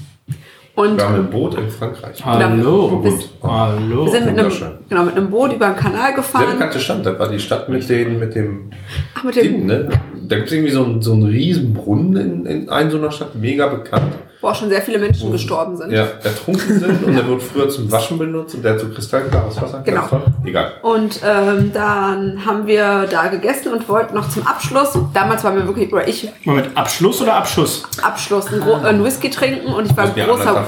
Und 0.76 0.98
wir 0.98 1.06
haben 1.08 1.16
ein 1.16 1.30
Boot 1.30 1.56
in 1.56 1.70
Frankreich. 1.70 2.24
Hallo. 2.24 2.88
Burgund. 2.88 3.30
Hallo. 3.42 4.06
wir 4.06 4.12
sind 4.12 4.26
mit 4.28 4.40
einem, 4.40 4.52
genau, 4.90 5.04
mit 5.04 5.16
einem 5.18 5.30
Boot 5.32 5.54
über 5.54 5.68
den 5.70 5.76
Kanal 5.76 6.08
Sehr 6.08 6.16
gefahren. 6.16 6.46
bekannte 6.52 6.80
Stadt, 6.80 7.04
das 7.06 7.18
war 7.18 7.30
die 7.30 7.40
Stadt 7.40 7.68
mit, 7.70 7.90
den, 7.90 8.20
mit 8.20 8.36
dem 8.36 8.70
Ach, 9.16 9.24
mit 9.24 9.36
Ding, 9.36 9.44
dem, 9.44 9.66
ne? 9.66 9.90
Da 10.28 10.36
gibt 10.36 10.48
es 10.48 10.54
irgendwie 10.54 10.72
so 10.74 10.84
einen, 10.84 11.02
so 11.02 11.14
einen 11.14 11.24
riesen 11.24 11.74
Brunnen 11.74 12.16
in, 12.16 12.46
in 12.46 12.70
einer 12.70 12.92
so 12.92 12.98
einer 13.00 13.12
Stadt, 13.12 13.34
mega 13.36 13.66
bekannt. 13.68 14.14
Wo 14.48 14.52
auch 14.52 14.56
schon 14.56 14.70
sehr 14.70 14.82
viele 14.82 14.98
Menschen 14.98 15.32
gestorben 15.32 15.76
sind. 15.76 15.92
Ja, 15.92 16.08
ertrunken 16.24 16.80
sind 16.80 17.04
und 17.04 17.14
der 17.16 17.28
wurde 17.28 17.42
früher 17.42 17.70
zum 17.70 17.92
Waschen 17.92 18.18
benutzt 18.18 18.56
und 18.56 18.64
der 18.64 18.74
hat 18.74 18.80
so 18.80 18.88
kristallklares 18.88 19.62
Wasser. 19.62 19.82
Genau. 19.84 20.04
Egal. 20.46 20.74
Und 20.82 21.20
ähm, 21.26 21.72
dann 21.74 22.46
haben 22.46 22.66
wir 22.66 23.08
da 23.12 23.28
gegessen 23.28 23.74
und 23.74 23.88
wollten 23.90 24.16
noch 24.16 24.30
zum 24.30 24.48
Abschluss, 24.48 24.98
damals 25.14 25.44
waren 25.44 25.56
wir 25.56 25.68
wirklich, 25.68 25.92
oder 25.92 26.08
ich, 26.08 26.30
Moment, 26.46 26.76
Abschluss 26.76 27.22
oder 27.22 27.36
Abschuss? 27.36 27.84
Abschluss, 28.02 28.48
einen, 28.48 28.64
einen 28.64 29.04
Whisky 29.04 29.30
trinken 29.30 29.74
und 29.74 29.86
ich 29.86 29.98
war 29.98 30.06
ein 30.06 30.14
großer. 30.16 30.66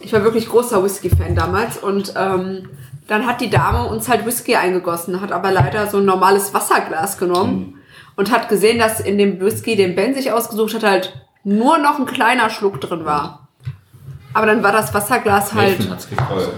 Ich 0.00 0.12
war 0.12 0.24
wirklich 0.24 0.48
großer 0.48 0.82
Whisky-Fan 0.82 1.36
damals 1.36 1.78
und 1.78 2.14
ähm, 2.16 2.68
dann 3.06 3.26
hat 3.26 3.40
die 3.40 3.50
Dame 3.50 3.86
uns 3.86 4.08
halt 4.08 4.26
Whisky 4.26 4.56
eingegossen, 4.56 5.20
hat 5.20 5.30
aber 5.30 5.52
leider 5.52 5.86
so 5.86 5.98
ein 5.98 6.04
normales 6.04 6.52
Wasserglas 6.54 7.18
genommen 7.18 7.80
und 8.16 8.32
hat 8.32 8.48
gesehen, 8.48 8.78
dass 8.78 9.00
in 9.00 9.18
dem 9.18 9.40
Whisky, 9.40 9.76
den 9.76 9.94
Ben 9.94 10.14
sich 10.14 10.32
ausgesucht 10.32 10.74
hat, 10.74 10.82
halt 10.82 11.23
nur 11.44 11.78
noch 11.78 11.98
ein 11.98 12.06
kleiner 12.06 12.50
Schluck 12.50 12.80
drin 12.80 13.04
war. 13.04 13.48
Aber 14.32 14.46
dann 14.46 14.62
war 14.62 14.72
das 14.72 14.92
Wasserglas 14.92 15.54
halt 15.54 15.78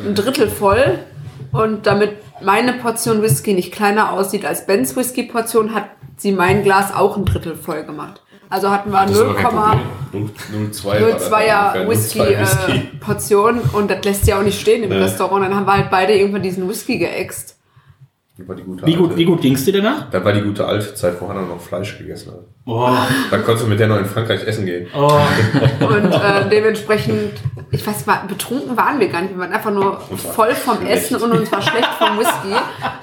ein 0.07 0.15
Drittel 0.15 0.49
voll 0.49 0.99
und 1.53 1.87
damit 1.87 2.17
meine 2.43 2.73
Portion 2.75 3.23
Whisky 3.23 3.53
nicht 3.55 3.73
kleiner 3.73 4.13
aussieht 4.13 4.45
als 4.47 4.67
Bens 4.67 4.97
Whisky-Portion, 4.97 5.75
hat 5.75 5.85
sie 6.17 6.33
mein 6.33 6.63
Glas 6.63 6.95
auch 6.95 7.17
ein 7.17 7.25
Drittel 7.25 7.55
voll 7.55 7.85
gemacht. 7.85 8.23
Also 8.49 8.71
hatten 8.71 8.91
wir 8.93 9.05
0, 9.07 9.37
0,02 10.13 11.17
02er 11.19 11.89
Whisky-Portion 11.89 13.61
und 13.73 13.91
das 13.91 14.05
lässt 14.05 14.27
ja 14.27 14.39
auch 14.39 14.43
nicht 14.43 14.61
stehen 14.61 14.85
im 14.85 14.91
Nee. 14.91 14.99
Restaurant. 14.99 15.45
Dann 15.45 15.55
haben 15.55 15.67
wir 15.67 15.75
halt 15.75 15.91
beide 15.91 16.15
irgendwann 16.15 16.43
diesen 16.43 16.69
Whisky 16.69 16.99
geäxt. 16.99 17.56
War 18.39 18.55
die 18.55 18.63
gute 18.65 18.83
Wie 18.87 18.93
alte, 18.95 18.99
gut, 19.09 19.17
wie 19.17 19.25
gut 19.25 19.41
ging's 19.41 19.65
dir 19.65 19.73
danach? 19.73 20.11
Das 20.11 20.23
war 20.23 20.33
die 20.33 20.43
gute 20.43 20.67
alte 20.67 20.95
Zeit, 20.95 21.15
wo 21.21 21.29
Hannah 21.29 21.41
noch 21.43 21.59
Fleisch 21.61 21.97
gegessen 21.97 22.33
hat. 22.33 22.41
Oh, 22.69 22.91
Dann 23.31 23.45
konntest 23.45 23.65
du 23.65 23.71
mit 23.71 23.79
der 23.81 23.87
noch 23.87 23.97
in 23.99 24.05
Frankreich 24.05 24.45
essen 24.47 24.67
gehen. 24.67 24.89
oh. 24.95 25.19
Und 25.81 26.13
äh, 26.13 26.49
dementsprechend, 26.51 27.33
ich 27.71 27.87
weiß 27.87 28.05
mal, 28.07 28.23
betrunken 28.29 28.77
waren 28.77 28.99
wir 29.01 29.09
gar 29.09 29.23
nicht. 29.23 29.33
Wir 29.35 29.39
waren 29.41 29.53
einfach 29.53 29.71
nur 29.73 30.01
voll 30.01 30.53
vom 30.55 30.85
Essen 30.85 31.17
und 31.17 31.31
uns 31.33 31.51
war 31.53 31.63
schlecht 31.63 31.89
vom 31.99 32.19
Whisky. 32.19 32.53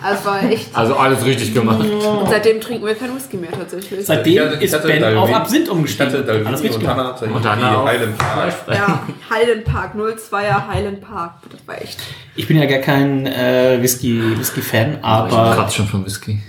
Also 0.04 0.20
es 0.20 0.26
war 0.26 0.44
echt. 0.44 0.76
Also 0.78 0.96
alles 0.98 1.26
richtig 1.26 1.54
gemacht. 1.54 1.80
Und 1.80 2.30
seitdem 2.30 2.60
trinken 2.62 2.86
wir 2.86 2.94
kein 2.94 3.16
Whisky 3.16 3.38
mehr 3.38 3.52
tatsächlich. 3.52 4.06
Seitdem 4.06 4.34
Ich 4.34 4.40
hatte- 4.40 4.56
ich 4.58 4.62
ist 4.64 4.74
hatte 4.76 4.88
Ben 4.88 5.02
Dalvin- 5.02 5.18
auf 5.18 5.34
Absinth 5.34 5.64
Ich 5.66 5.72
umgestiegen. 5.72 6.12
hatte 6.14 6.24
Dalvini 6.24 6.48
Alles 6.48 6.64
richtig 6.64 6.82
und. 6.84 6.88
Hannah 6.90 7.08
hatte 7.14 7.26
Und 7.26 7.50
Hannah 7.50 7.86
Highland 7.86 8.18
Park. 8.18 8.54
Ja, 8.70 9.00
Highland 9.34 9.64
Park, 9.66 9.96
02er 9.96 10.68
Highland 10.68 11.02
Park. 11.02 11.36
Das 11.50 11.66
war 11.66 11.82
echt. 11.82 12.00
Ich 12.36 12.48
bin 12.48 12.58
ja 12.58 12.66
gar 12.66 12.80
kein 12.80 13.28
äh, 13.28 13.78
Whisky, 13.82 14.20
Whisky-Fan, 15.26 15.46
Ich 15.46 15.52
aber 15.52 15.56
kratze 15.62 15.76
schon 15.78 15.88
von 15.88 16.06
Whisky. 16.06 16.40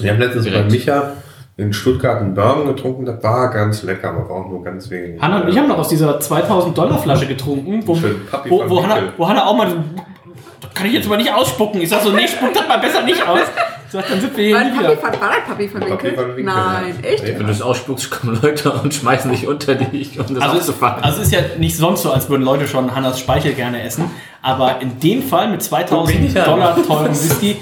Wir 0.00 0.10
haben 0.12 0.18
letztens 0.20 0.44
Direkt. 0.44 0.68
bei 0.68 0.72
Micha 0.72 1.12
in 1.56 1.72
Stuttgart 1.72 2.20
einen 2.20 2.34
Bourbon 2.34 2.66
getrunken, 2.74 3.04
das 3.06 3.22
war 3.22 3.48
ganz 3.50 3.82
lecker, 3.84 4.08
aber 4.10 4.28
war 4.28 4.36
auch 4.44 4.48
nur 4.48 4.64
ganz 4.64 4.90
wenig. 4.90 5.20
Hanna 5.22 5.40
und 5.42 5.48
ich 5.48 5.56
haben 5.56 5.68
noch 5.68 5.78
aus 5.78 5.88
dieser 5.88 6.18
2000 6.18 6.76
Dollar 6.76 6.98
Flasche 6.98 7.26
getrunken, 7.26 7.80
wo, 7.86 7.94
Schön 7.94 8.26
Papi 8.28 8.50
wo, 8.50 8.68
wo, 8.68 8.82
Hanna, 8.82 8.96
wo 9.16 9.28
Hanna 9.28 9.46
auch 9.46 9.56
mal, 9.56 9.70
so, 9.70 9.76
das 10.60 10.74
kann 10.74 10.86
ich 10.88 10.94
jetzt 10.94 11.06
aber 11.06 11.16
nicht 11.16 11.32
ausspucken. 11.32 11.80
Ich 11.80 11.88
sag 11.90 12.02
so, 12.02 12.10
nee, 12.10 12.26
spuck 12.26 12.52
das 12.52 12.66
mal 12.66 12.78
besser 12.78 13.02
nicht 13.02 13.24
aus. 13.26 13.38
Ich 13.86 13.92
sag, 13.92 14.08
dann 14.08 14.20
sind 14.20 14.36
wir 14.36 14.44
hier 14.44 14.58
nie 14.64 14.76
wieder. 14.80 14.96
von, 14.96 15.10
war 15.12 15.28
das 15.30 15.44
Papi 15.46 15.68
von 15.68 15.80
Winkel? 15.82 15.96
Papi 15.96 16.14
von 16.16 16.28
Winkel, 16.36 16.44
Nein, 16.44 16.94
echt? 17.04 17.22
Wenn 17.38 17.46
du 17.46 17.52
es 17.52 17.62
ausspuckst, 17.62 18.10
kommen 18.10 18.40
Leute 18.42 18.72
und 18.72 18.92
schmeißen 18.92 19.30
dich 19.30 19.46
unter 19.46 19.76
dich, 19.76 20.18
um 20.18 20.34
das 20.34 20.42
Also, 20.42 20.56
aufzufangen. 20.56 21.04
also 21.04 21.20
es 21.20 21.26
ist 21.28 21.32
ja 21.32 21.40
nicht 21.58 21.76
sonst 21.76 22.02
so, 22.02 22.10
als 22.10 22.28
würden 22.28 22.42
Leute 22.42 22.66
schon 22.66 22.92
Hannas 22.92 23.20
Speichel 23.20 23.52
gerne 23.52 23.80
essen. 23.84 24.10
Aber 24.42 24.80
in 24.80 24.98
dem 24.98 25.22
Fall 25.22 25.48
mit 25.52 25.62
2000 25.62 26.34
Ja. 26.34 26.44
Dollar 26.44 26.76
teurem 26.84 27.12
Whisky 27.12 27.56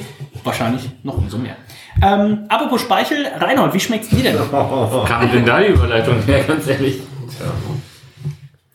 wahrscheinlich 0.44 0.90
noch 1.02 1.16
umso 1.18 1.38
mehr. 1.38 1.56
Ähm, 2.02 2.46
apropos 2.48 2.80
Speichel, 2.80 3.26
Reinhold, 3.38 3.74
wie 3.74 3.80
schmeckt's 3.80 4.08
dir 4.08 4.22
denn? 4.22 4.36
kam 5.06 5.30
denn 5.30 5.44
da 5.44 5.60
die 5.60 5.66
Überleitung 5.68 6.20
her, 6.22 6.42
ganz 6.44 6.66
ehrlich? 6.66 7.00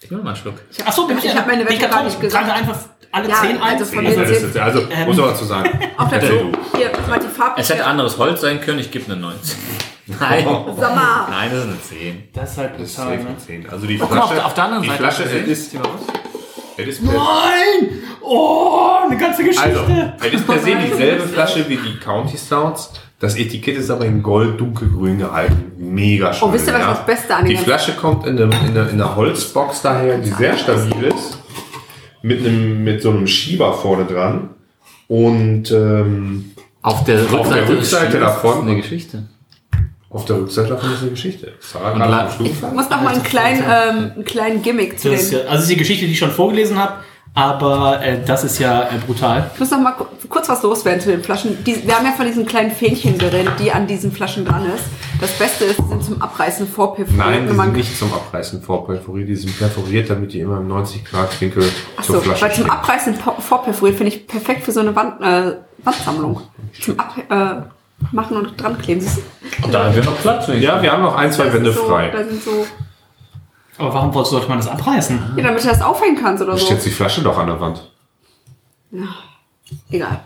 Ich 0.01 0.11
will 0.11 0.19
mal 0.19 0.27
einen 0.29 0.35
Schluck. 0.37 0.55
Achso, 0.85 1.09
Ich 1.23 1.35
hab 1.35 1.47
meine 1.47 1.65
Wette 1.65 1.87
gar 1.89 2.03
nicht 2.03 2.19
gesagt. 2.21 2.45
Trage 2.47 2.57
einfach 2.59 2.77
alle 3.11 3.29
Ja, 3.29 3.35
10 3.41 3.49
ein. 3.61 3.61
also 3.61 3.85
von 3.85 4.05
Also, 4.05 4.21
ist, 4.21 4.57
also 4.57 4.79
Ähm, 4.91 5.07
muss 5.07 5.19
aber 5.19 5.35
zu 5.35 5.45
sagen. 5.45 5.69
auch 5.97 6.09
dazu. 6.09 6.15
Erzähl 6.25 6.51
Hier, 6.77 6.91
mal 7.09 7.19
die 7.19 7.27
Farbe. 7.27 7.59
Es 7.61 7.69
hätte 7.69 7.85
anderes 7.85 8.17
Holz 8.17 8.41
sein 8.41 8.61
können, 8.61 8.79
ich 8.79 8.91
gebe 8.91 9.05
eine 9.11 9.19
19. 9.19 9.57
Nein. 10.19 10.45
Mal. 10.45 11.27
Nein, 11.29 11.49
das 11.51 11.59
ist 11.59 11.65
eine 11.69 11.81
10. 11.81 12.23
Das 12.33 12.51
ist 12.51 12.57
halt 12.57 12.71
Das 12.75 12.81
ist 12.81 12.95
brutal, 12.95 13.11
safe 13.13 13.23
ne? 13.23 13.29
eine 13.29 13.37
10. 13.37 13.69
Also 13.69 13.87
die 13.87 13.95
Oh, 14.01 14.05
guck 14.07 14.15
mal, 14.15 14.27
Flasche, 14.27 14.45
auf 14.45 14.53
der 14.53 14.63
anderen 14.63 14.83
die 14.83 14.89
Seite 14.89 15.03
Flasche 15.03 15.23
es 15.23 15.31
ist, 15.33 15.73
es 15.73 15.73
ist 15.73 15.73
Nein! 16.77 17.89
Oh, 18.21 18.89
eine 19.07 19.17
ganze 19.17 19.43
Geschichte. 19.43 19.63
also, 19.79 19.83
es 20.27 20.33
ist 20.33 20.47
per 20.47 20.59
se 20.59 20.75
dieselbe 20.75 21.23
Flasche 21.27 21.65
wie 21.69 21.77
die 21.77 21.97
County 21.97 22.37
Stouts. 22.37 22.91
Das 23.19 23.35
Etikett 23.35 23.77
ist 23.77 23.89
aber 23.89 24.05
in 24.05 24.21
Gold 24.21 24.59
dunkelgrün 24.59 25.17
gehalten. 25.17 25.71
Mega 25.77 26.31
schön. 26.33 26.49
Oh, 26.49 26.53
wisst 26.53 26.67
ihr, 26.67 26.73
was 26.73 26.85
das 26.85 27.05
Beste 27.05 27.35
an 27.35 27.45
Die 27.45 27.57
Flasche 27.57 27.93
kommt 27.93 28.27
in, 28.27 28.37
einem, 28.37 28.51
in, 28.51 28.77
einer, 28.77 28.89
in 28.89 29.01
einer 29.01 29.15
Holzbox 29.15 29.81
daher, 29.81 30.19
die 30.19 30.29
sehr 30.29 30.55
stabil 30.57 31.05
ist. 31.05 31.39
Mit, 32.21 32.39
einem, 32.45 32.83
mit 32.83 33.01
so 33.01 33.09
einem 33.09 33.25
Schieber 33.25 33.73
vorne 33.73 34.05
dran. 34.05 34.49
Und 35.07 35.71
ähm, 35.71 36.51
Auf 36.81 37.05
der 37.05 37.21
Rückseite, 37.31 37.53
der 37.53 37.61
des 37.61 37.69
Rückseite 37.77 38.19
davon- 38.19 38.57
ist 38.59 38.61
eine 38.63 38.75
Geschichte. 38.75 39.23
Auf 40.17 40.25
der 40.25 40.37
Rückseite 40.37 40.69
davon 40.69 40.91
ist 40.93 41.01
eine 41.01 41.11
Geschichte. 41.11 41.53
Sarah. 41.59 42.27
Ich 42.43 42.61
muss 42.61 42.89
noch 42.89 43.01
mal 43.01 43.13
einen 43.13 43.23
kleinen, 43.23 43.63
ähm, 43.63 44.11
einen 44.15 44.25
kleinen 44.25 44.61
Gimmick 44.61 44.99
zu 44.99 45.09
Das 45.11 45.21
ist 45.21 45.31
den. 45.31 45.39
ja, 45.39 45.45
also 45.45 45.53
das 45.53 45.61
ist 45.63 45.69
die 45.71 45.77
Geschichte, 45.77 46.05
die 46.05 46.11
ich 46.11 46.19
schon 46.19 46.31
vorgelesen 46.31 46.77
habe, 46.77 46.93
aber 47.33 48.01
äh, 48.01 48.17
das 48.25 48.43
ist 48.43 48.57
ja 48.57 48.83
äh, 48.83 48.97
brutal. 49.05 49.49
Ich 49.53 49.59
muss 49.59 49.69
noch 49.69 49.79
mal 49.79 49.91
ku- 49.91 50.05
kurz 50.27 50.49
was 50.49 50.63
loswerden 50.63 50.99
zu 50.99 51.09
den 51.11 51.21
Flaschen. 51.23 51.63
Die, 51.63 51.85
wir 51.87 51.95
haben 51.95 52.05
ja 52.05 52.11
von 52.13 52.25
diesen 52.25 52.45
kleinen 52.47 52.71
Fähnchen 52.71 53.17
geredet, 53.19 53.53
die 53.59 53.71
an 53.71 53.85
diesen 53.85 54.11
Flaschen 54.11 54.43
dran 54.43 54.65
ist. 54.75 54.83
Das 55.21 55.31
Beste 55.33 55.65
ist, 55.65 55.77
die 55.79 55.87
sind 55.87 56.03
zum 56.03 56.21
Abreißen 56.21 56.67
vorperiert. 56.67 57.15
Nein, 57.15 57.47
die 57.47 57.55
sind 57.55 57.73
nicht 57.73 57.97
zum 57.97 58.11
Abreißen 58.13 58.61
vorperforiert. 58.63 59.29
Die 59.29 59.35
sind 59.35 59.57
perforiert, 59.57 60.09
damit 60.09 60.33
die 60.33 60.39
immer 60.39 60.57
im 60.57 60.67
90-Grad-Winkel 60.71 61.61
zur 61.61 61.71
Achso, 61.97 62.21
Flasche 62.21 62.41
weil 62.41 62.51
zum 62.53 62.63
stecken. 62.65 62.69
Abreißen 62.71 63.15
vorperforiert 63.15 63.97
finde 63.97 64.13
ich 64.13 64.25
perfekt 64.27 64.63
für 64.63 64.71
so 64.71 64.79
eine 64.79 64.95
Wand, 64.95 65.21
äh, 65.21 65.57
Wandsammlung. 65.83 66.41
Zum 66.81 66.99
Ab 66.99 67.15
äh, 67.29 67.76
machen 68.11 68.37
und 68.37 68.61
dran 68.61 68.77
kleben. 68.77 69.05
Und 69.63 69.73
da 69.73 69.85
haben 69.85 69.95
wir 69.95 70.03
noch 70.03 70.17
Platz. 70.21 70.47
Ja, 70.59 70.81
wir 70.81 70.91
haben 70.91 71.03
noch 71.03 71.15
ein, 71.15 71.31
zwei 71.31 71.45
Da 71.45 71.53
Wände 71.53 71.71
so, 71.73 71.83
frei. 71.85 72.09
Da 72.09 72.23
sind 72.23 72.43
so, 72.43 72.65
Aber 73.77 73.93
warum 73.93 74.13
wollte- 74.13 74.29
sollte 74.29 74.47
man 74.47 74.57
das 74.59 74.67
abreißen? 74.67 75.33
ja, 75.35 75.43
damit 75.43 75.63
du 75.63 75.67
das 75.67 75.81
aufhängen 75.81 76.17
kannst 76.21 76.43
oder 76.43 76.53
Da 76.53 76.57
so. 76.57 76.65
steht 76.65 76.85
die 76.85 76.91
Flasche 76.91 77.21
doch 77.21 77.37
an 77.37 77.47
der 77.47 77.59
Wand. 77.59 77.81
Egal, 79.91 80.21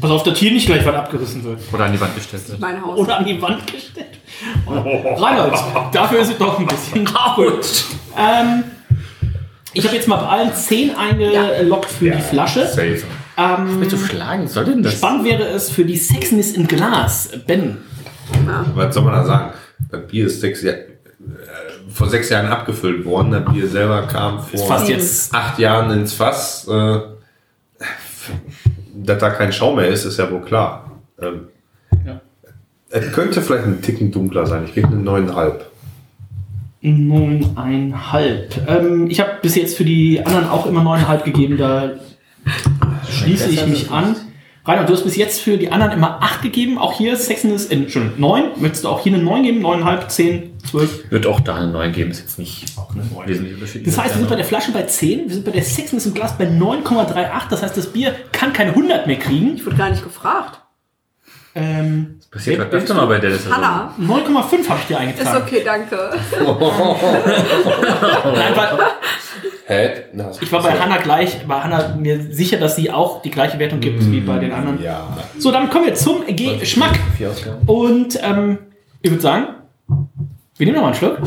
Pass 0.00 0.10
auf, 0.10 0.22
dass 0.24 0.38
hier 0.38 0.52
nicht 0.52 0.66
gleich 0.66 0.84
was 0.84 0.94
abgerissen 0.94 1.42
wird. 1.44 1.58
Oder 1.72 1.84
an 1.86 1.92
die 1.92 2.00
Wand 2.00 2.14
gestellt 2.14 2.48
wird. 2.48 2.60
mein 2.60 2.82
Haus. 2.84 2.98
Oder 2.98 3.18
an 3.18 3.24
die 3.24 3.40
Wand 3.40 3.66
gestellt. 3.66 4.18
Reinhold, 4.68 5.54
dafür 5.92 6.18
ist 6.20 6.30
es 6.32 6.38
doch 6.38 6.58
ein 6.58 6.66
bisschen 6.66 7.04
gut. 7.36 7.84
Ähm, 8.16 8.64
ich 9.72 9.84
habe 9.86 9.96
jetzt 9.96 10.06
mal 10.08 10.16
bei 10.16 10.26
allen 10.28 10.54
10 10.54 10.94
eingeloggt 10.96 11.90
für 11.90 12.10
die 12.10 12.20
Flasche. 12.22 12.66
Safe. 12.66 13.02
Ähm, 13.38 13.80
Willst 13.80 13.92
du 13.92 13.98
schlagen? 13.98 14.44
Was 14.44 14.54
soll 14.54 14.64
denn 14.64 14.82
das? 14.82 14.94
spannend 14.94 15.24
wäre 15.24 15.44
es 15.44 15.70
für 15.70 15.84
die 15.84 15.96
Sexiness 15.96 16.52
in 16.52 16.66
Glas. 16.66 17.28
Ben, 17.46 17.78
Was 18.74 18.94
soll 18.94 19.04
man 19.04 19.12
da 19.14 19.24
sagen? 19.24 19.52
Das 19.90 20.06
Bier 20.06 20.26
ist 20.26 20.40
sechs 20.40 20.62
Jahre, 20.62 20.78
äh, 20.78 20.86
vor 21.90 22.08
sechs 22.08 22.30
Jahren 22.30 22.46
abgefüllt 22.46 23.04
worden. 23.04 23.32
Das 23.32 23.44
Bier 23.52 23.68
selber 23.68 24.02
kam 24.06 24.40
vor 24.42 24.66
fast 24.66 24.88
jetzt 24.88 25.34
acht 25.34 25.58
Jahren 25.58 25.90
ins 25.90 26.12
Fass. 26.14 26.66
Äh, 26.68 26.98
dass 28.94 29.18
da 29.18 29.30
kein 29.30 29.52
Schaum 29.52 29.76
mehr 29.76 29.88
ist, 29.88 30.04
ist 30.06 30.18
ja 30.18 30.30
wohl 30.30 30.40
klar. 30.40 30.90
Ähm, 31.20 31.48
Ja. 32.06 32.20
Es 32.88 33.12
könnte 33.12 33.42
vielleicht 33.42 33.66
ein 33.66 33.82
Ticken 33.82 34.10
dunkler 34.10 34.46
sein. 34.46 34.64
Ich 34.64 34.74
gebe 34.74 34.88
eine 34.88 34.96
9,5. 35.02 35.52
9,5. 36.82 38.66
Ähm, 38.68 39.06
ich 39.10 39.20
habe 39.20 39.32
bis 39.42 39.54
jetzt 39.56 39.76
für 39.76 39.84
die 39.84 40.24
anderen 40.24 40.48
auch 40.48 40.66
immer 40.66 40.82
9,5 40.82 41.22
gegeben. 41.24 41.56
Da 41.58 41.90
schließe 43.26 43.50
ich 43.50 43.66
mich 43.66 43.90
an. 43.90 44.16
Reinhard, 44.64 44.88
du 44.88 44.94
hast 44.94 45.04
bis 45.04 45.14
jetzt 45.14 45.40
für 45.40 45.58
die 45.58 45.70
anderen 45.70 45.92
immer 45.92 46.20
8 46.22 46.42
gegeben. 46.42 46.76
Auch 46.76 46.98
hier 46.98 47.16
Sexiness 47.16 47.66
in 47.66 47.88
schon 47.88 48.14
9. 48.18 48.44
Möchtest 48.56 48.84
du 48.84 48.88
auch 48.88 49.00
hier 49.00 49.14
eine 49.14 49.22
9 49.22 49.44
geben? 49.44 49.64
9,5, 49.64 50.08
10, 50.08 50.52
12? 50.68 51.10
Wird 51.10 51.26
auch 51.26 51.38
da 51.38 51.54
eine 51.54 51.68
9 51.68 51.92
geben, 51.92 52.10
ist 52.10 52.20
jetzt 52.20 52.38
nicht 52.38 52.64
wesentlich 53.26 53.54
unterschiedlich. 53.54 53.94
Das 53.94 54.04
heißt, 54.04 54.14
wir 54.14 54.18
sind 54.18 54.28
bei 54.28 54.34
der 54.34 54.44
Flasche 54.44 54.72
bei 54.72 54.82
10, 54.82 55.28
wir 55.28 55.34
sind 55.34 55.44
bei 55.44 55.52
der 55.52 55.62
Sexiness 55.62 56.06
im 56.06 56.14
Glas 56.14 56.36
bei 56.36 56.46
9,38. 56.46 57.48
Das 57.48 57.62
heißt, 57.62 57.76
das 57.76 57.86
Bier 57.86 58.12
kann 58.32 58.52
keine 58.52 58.70
100 58.70 59.06
mehr 59.06 59.20
kriegen. 59.20 59.54
Ich 59.54 59.64
wurde 59.64 59.76
gar 59.76 59.90
nicht 59.90 60.02
gefragt. 60.02 60.60
Ähm, 61.58 62.20
passiert 62.30 62.58
was 62.60 62.70
öfter 62.70 62.92
mal 62.92 63.06
bei 63.06 63.18
der 63.18 63.30
das 63.30 63.50
Hanna, 63.50 63.94
9,5 63.98 64.68
habe 64.68 64.78
ich 64.80 64.86
dir 64.88 64.94
ist 64.94 65.00
eingetragen. 65.00 65.42
okay, 65.42 65.62
danke. 65.64 65.96
Nein, 68.34 68.52
weil 68.54 68.68
Hä? 69.68 70.04
Na, 70.12 70.30
ich 70.38 70.52
war 70.52 70.62
bei 70.62 70.78
Hanna 70.78 70.98
gleich, 70.98 71.46
bei 71.48 71.54
Hanna 71.58 71.96
mir 71.96 72.20
sicher, 72.30 72.58
dass 72.58 72.76
sie 72.76 72.90
auch 72.90 73.22
die 73.22 73.30
gleiche 73.30 73.58
Wertung 73.58 73.80
gibt 73.80 74.04
wie 74.12 74.20
bei 74.20 74.38
den 74.38 74.52
anderen. 74.52 74.82
Ja. 74.82 75.08
So, 75.38 75.50
dann 75.50 75.70
kommen 75.70 75.86
wir 75.86 75.94
zum 75.94 76.24
Geschmack. 76.26 76.98
Und 77.66 78.18
ähm, 78.22 78.58
ich 79.00 79.10
würde 79.10 79.22
sagen, 79.22 79.46
wir 79.88 80.66
nehmen 80.66 80.76
noch 80.76 80.82
mal 80.82 80.88
einen 80.88 80.96
Schluck. 80.96 81.18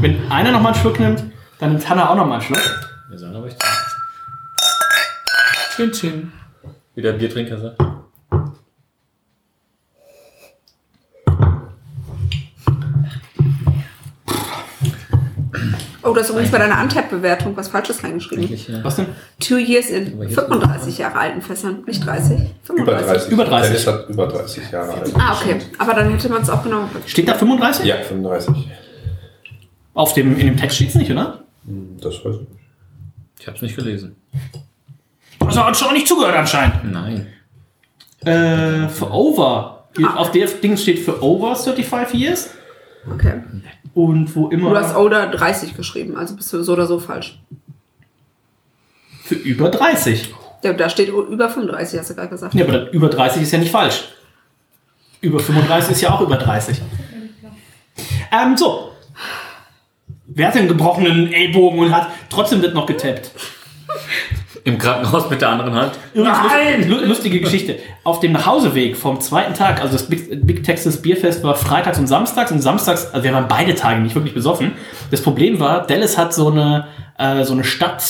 Wenn 0.00 0.30
einer 0.30 0.52
noch 0.52 0.60
mal 0.60 0.70
einen 0.70 0.80
Schluck 0.80 1.00
nimmt, 1.00 1.24
dann 1.58 1.72
nimmt 1.72 1.88
Hanna 1.88 2.10
auch 2.10 2.14
noch 2.16 2.26
mal 2.26 2.34
einen 2.34 2.42
Schluck. 2.42 2.62
Wir 3.10 3.18
sagen 3.18 3.34
aber 3.34 3.48
ich 3.48 3.54
Chin 5.74 5.90
Chin. 5.90 6.32
Wie 6.94 7.02
der 7.02 7.12
Biertrinker 7.12 7.58
sagt. 7.58 7.93
Oh, 16.04 16.12
du 16.12 16.20
hast 16.20 16.28
übrigens 16.30 16.50
bei 16.50 16.58
deiner 16.58 16.76
Antep-Bewertung 16.76 17.56
was 17.56 17.68
Falsches 17.68 18.04
reingeschrieben. 18.04 18.82
Was 18.82 18.96
denn? 18.96 19.06
Two 19.40 19.56
years 19.56 19.88
in 19.88 20.28
35 20.28 20.98
Jahre 20.98 21.18
alten 21.18 21.40
Fässern, 21.40 21.82
nicht 21.86 22.04
30. 22.04 22.40
Über 22.68 22.98
35. 22.98 23.06
30. 23.06 23.32
Über 23.32 23.44
30. 23.46 23.68
Dennis 23.68 23.86
hat 23.86 24.08
über 24.10 24.26
30 24.26 24.70
Jahre 24.70 24.92
alt. 24.92 25.12
Ah, 25.18 25.38
okay. 25.40 25.56
Aber 25.78 25.94
dann 25.94 26.10
hätte 26.10 26.28
man 26.28 26.42
es 26.42 26.50
auch 26.50 26.62
genau. 26.62 26.88
Steht 27.06 27.26
da 27.28 27.34
35? 27.34 27.86
Ja, 27.86 27.96
35. 27.96 28.54
Auf 29.94 30.12
dem, 30.12 30.38
in 30.38 30.46
dem 30.46 30.56
Text 30.56 30.76
steht 30.76 30.90
es 30.90 30.94
nicht, 30.96 31.10
oder? 31.10 31.44
Das 32.00 32.24
weiß 32.24 32.34
ich 32.34 32.40
nicht. 32.40 32.50
Ich 33.40 33.46
hab's 33.46 33.62
nicht 33.62 33.76
gelesen. 33.76 34.16
Also 35.40 35.64
hat 35.64 35.76
schon 35.76 35.88
auch 35.88 35.92
nicht 35.92 36.08
zugehört 36.08 36.36
anscheinend. 36.36 36.92
Nein. 36.92 37.26
Äh, 38.24 38.88
für 38.88 39.10
over. 39.10 39.86
Hier 39.96 40.18
Auf 40.18 40.32
der 40.32 40.46
Ding 40.48 40.76
steht 40.76 40.98
für 40.98 41.22
over 41.22 41.54
35 41.54 42.18
years. 42.18 42.50
Okay. 43.12 43.42
Und 43.94 44.34
wo 44.34 44.48
immer 44.48 44.70
Du 44.70 44.76
hast 44.76 44.96
Oder 44.96 45.28
30 45.28 45.76
geschrieben, 45.76 46.16
also 46.16 46.36
bist 46.36 46.52
du 46.52 46.62
so 46.62 46.72
oder 46.72 46.86
so 46.86 46.98
falsch. 46.98 47.38
für 49.22 49.34
über 49.36 49.70
30. 49.70 50.34
Ja, 50.62 50.72
da 50.72 50.88
steht 50.88 51.08
über 51.08 51.48
35, 51.48 51.98
hast 51.98 52.10
du 52.10 52.14
gerade 52.14 52.28
gesagt. 52.30 52.54
Ja, 52.54 52.64
aber 52.64 52.78
das 52.78 52.94
über 52.94 53.08
30 53.08 53.42
ist 53.42 53.52
ja 53.52 53.58
nicht 53.58 53.70
falsch. 53.70 54.04
Über 55.20 55.38
35 55.38 55.92
ist 55.92 56.00
ja 56.00 56.10
auch 56.10 56.20
über 56.20 56.36
30. 56.36 56.80
Ähm, 58.32 58.56
so. 58.56 58.90
Wer 60.26 60.48
hat 60.48 60.54
den 60.54 60.68
gebrochenen 60.68 61.32
Ellbogen 61.32 61.78
und 61.78 61.94
hat 61.94 62.08
trotzdem 62.28 62.62
wird 62.62 62.74
noch 62.74 62.86
getappt? 62.86 63.30
Im 64.66 64.78
Krankenhaus 64.78 65.28
mit 65.28 65.42
der 65.42 65.50
anderen 65.50 65.74
Hand. 65.74 65.92
Übrigens, 66.14 66.86
lu- 66.88 67.06
lustige 67.06 67.38
Geschichte. 67.40 67.76
Auf 68.02 68.20
dem 68.20 68.32
Nachhauseweg 68.32 68.96
vom 68.96 69.20
zweiten 69.20 69.52
Tag, 69.52 69.80
also 69.82 69.92
das 69.92 70.06
Big, 70.08 70.46
Big 70.46 70.64
Texas 70.64 71.02
Bierfest 71.02 71.44
war 71.44 71.54
freitags 71.54 71.98
und 71.98 72.06
samstags 72.06 72.50
und 72.50 72.60
samstags, 72.62 73.08
also 73.12 73.22
wir 73.24 73.32
waren 73.34 73.46
beide 73.46 73.74
Tage 73.74 74.00
nicht 74.00 74.14
wirklich 74.14 74.32
besoffen. 74.32 74.72
Das 75.10 75.20
Problem 75.20 75.60
war, 75.60 75.86
Dallas 75.86 76.16
hat 76.16 76.32
so 76.32 76.50
eine, 76.50 76.86
äh, 77.18 77.44
so 77.44 77.52
eine 77.52 77.62
Stadt, 77.64 78.02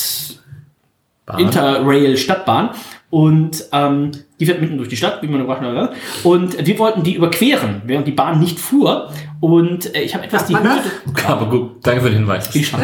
Interrail 1.39 2.17
Stadtbahn 2.17 2.71
und 3.11 3.65
ähm, 3.73 4.11
die 4.39 4.47
fährt 4.47 4.61
mitten 4.61 4.77
durch 4.77 4.89
die 4.91 4.97
Stadt, 4.97 5.23
wie 5.23 5.27
man 5.27 5.41
überrascht 5.41 5.63
hat. 5.65 5.93
Und 6.23 6.67
wir 6.67 6.79
wollten 6.79 7.03
die 7.03 7.15
überqueren, 7.15 7.83
während 7.87 8.07
die 8.07 8.13
Bahn 8.13 8.41
nicht 8.41 8.59
fuhr. 8.61 9.11
Und 9.41 9.95
äh, 9.95 10.03
ich 10.03 10.15
habe 10.15 10.25
etwas 10.25 10.47
die 10.47 10.53
man 10.53 10.65
Höhe. 10.65 10.81
Aber 11.27 11.47
gut, 11.47 11.77
danke 11.83 12.03
für 12.03 12.11
den 12.11 12.19
Hinweis. 12.19 12.49
Viel 12.49 12.65
Spaß. 12.65 12.81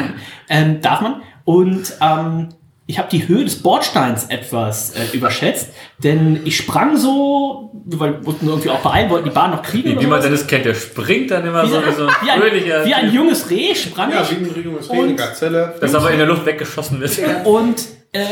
ähm, 0.48 0.80
darf 0.80 1.00
man. 1.02 1.22
Und 1.44 1.92
ähm, 2.00 2.48
ich 2.90 2.98
habe 2.98 3.08
die 3.08 3.28
Höhe 3.28 3.44
des 3.44 3.62
Bordsteins 3.62 4.24
etwas 4.24 4.94
äh, 4.96 5.16
überschätzt, 5.16 5.68
denn 6.02 6.40
ich 6.44 6.56
sprang 6.56 6.96
so, 6.96 7.70
weil 7.84 8.14
wir 8.14 8.26
wollten 8.26 8.48
irgendwie 8.48 8.68
auch 8.70 8.80
beeilen, 8.80 9.08
wollten 9.10 9.28
die 9.28 9.34
Bahn 9.34 9.52
noch 9.52 9.62
kriegen. 9.62 10.00
Wie, 10.00 10.06
man. 10.06 10.20
Dennis 10.20 10.46
kennt, 10.46 10.64
der 10.64 10.74
springt 10.74 11.30
dann 11.30 11.46
immer 11.46 11.64
wie, 11.64 11.70
so 11.70 11.76
ein, 11.76 11.86
wie 11.86 11.92
so 11.92 12.06
ein 12.06 12.12
wie, 12.22 12.30
ein, 12.30 12.40
fröhlicher 12.40 12.84
wie 12.84 12.94
ein 12.94 13.12
junges 13.12 13.48
Reh 13.48 13.74
sprang 13.76 14.10
Ja, 14.10 14.22
ich. 14.22 14.30
wie 14.32 14.44
ein 14.44 14.64
Junges 14.64 14.88
Und- 14.88 14.98
Reh, 14.98 15.02
eine 15.04 15.14
Gazelle. 15.14 15.74
das 15.80 15.94
aber 15.94 16.10
in 16.10 16.18
der 16.18 16.26
Luft 16.26 16.44
weggeschossen 16.46 17.00
wird. 17.00 17.16
Und 17.44 17.80
äh, 18.12 18.24